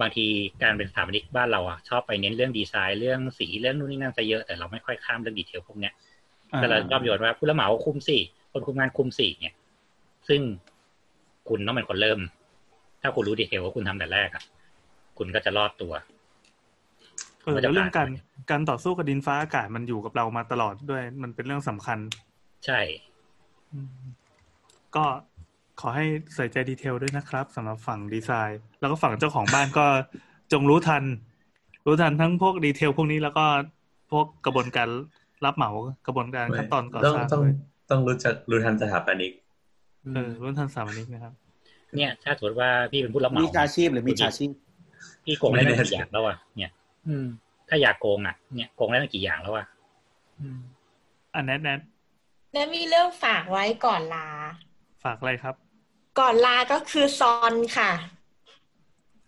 [0.00, 0.26] บางที
[0.62, 5.92] การเป็นสถาปนิกบ้านเราอะชอบไปเน้นเรื่องดีไซน์เรื่องสีเรื่องนู่นนี่นั่นซะเยอะแต่เราไม่ค่อยข้ามเรื่องดีเทลพวกเนี้ย
[6.56, 8.22] แต่เราชอบโยนว่าผู้รับเหมาคุมสี่
[8.52, 9.56] คนคุมงานคุมสี่เนี่ย
[10.28, 10.40] ซึ่ง
[11.48, 12.18] คุณต้องเป็นคนเริ่ม
[13.02, 14.42] ถ้าคุณรู้ดีเทลว่าคุณทำแต่แรกอะ
[15.18, 15.92] คุณก็จะรอดตัว
[17.44, 18.08] เออแล้วเรื่องการ
[18.50, 21.98] การต่อสู้กับดินฟ้าอากาศมันอยู่กับเรามาตลอดด้วย มันเป็นเรื่องสำคัญ
[22.66, 22.80] ใช่
[23.72, 23.88] อืม
[24.96, 25.04] ก็
[25.80, 26.04] ขอให้
[26.34, 29.86] ใส่ใจดีเทลด้วยนะครับสำหรับฝั่งดีไซน์ แล้วก็ฝั่งเจ้าของบ้านก็
[30.52, 31.04] จงรู้ทัน
[31.86, 33.44] รู้ทันทั้งพวกดีเทลพวกนี้แล้วก็
[34.10, 34.88] พวกกระบวนการ
[35.44, 35.70] รับเหมา
[36.06, 37.54] กระบวนการขั้นตอนก่อต้องสร้างต้องด้วย
[37.90, 39.32] ต้องรู้จักรู้ทันสถาปนิก
[40.14, 41.32] เออรู้ทันสถาปนิกนะครับ
[41.96, 44.50] เนี่ย ถ้าสมมติว่าพี่เป็นผู้รับเหมีมาชาชีพหรือมีชาชีพ
[45.24, 46.72] พี่โกงได้ตั้งไม่แน่กี่อย่างแล้วอะเนี่ย
[47.08, 47.26] อืม
[47.68, 49.66] ถ้าอยากโกงอะเนี่ยโกงได้ตั้งกี่อย่างแล้วอะ
[50.40, 50.58] อืม
[51.34, 51.80] อันแนทแนท
[52.52, 54.28] และมีเรื่องฝากไว้ก่อนลา
[55.04, 55.54] ฝากอะไรครับ
[56.18, 57.90] ก่อนลาก็คือซอนค่ะ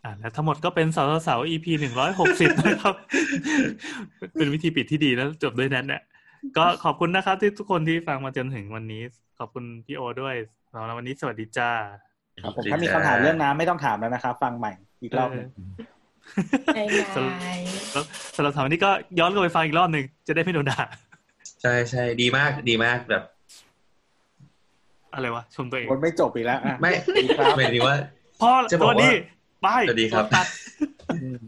[0.04, 2.94] อ่าและทั้งหมดก็เป็นสาวสาว EP หนึ่งร้อยหกสิบนะครับ
[4.34, 6.02] เป็นวิธีปิดที่ดีแล้วจบด้วยแนทเนี่ย
[6.56, 9.02] ก็ขอบคุณนะครับที่ทุกคนที่ฟังมาจนถึงวันนี้
[9.38, 10.34] ขอบคุณพี่โอด้วย
[10.72, 11.70] สำหรับวันนี้สวัสดีจ้า
[12.42, 14.72] ครับผมถ้ามีคำถามเรื่องน้ำไม่ต้องถามแล้วนะครับ ฟังใหม่
[15.02, 15.48] อีกรอบหนึ่ง
[16.74, 16.82] เไอ้
[17.42, 17.48] ไง
[17.92, 18.04] แล้ว
[18.36, 20.80] สำหรับสามวันนี้ก็ย้อนกลับไปฟังอีกรอบหนึ่งจะได้ไม่โดนด่า
[21.62, 23.22] ใช่ใช่ดีมากดีมากแบบ
[25.14, 26.92] อะไรวะชมตัวเองคนไม่จบอีกแล้วอะไม่
[27.22, 27.96] ดีครับหมายถึงว่า
[28.42, 29.10] พ่อจะบอกว่าสวัสดี
[29.64, 30.46] บายสวัสดีครับตัด
[31.22, 31.38] อืม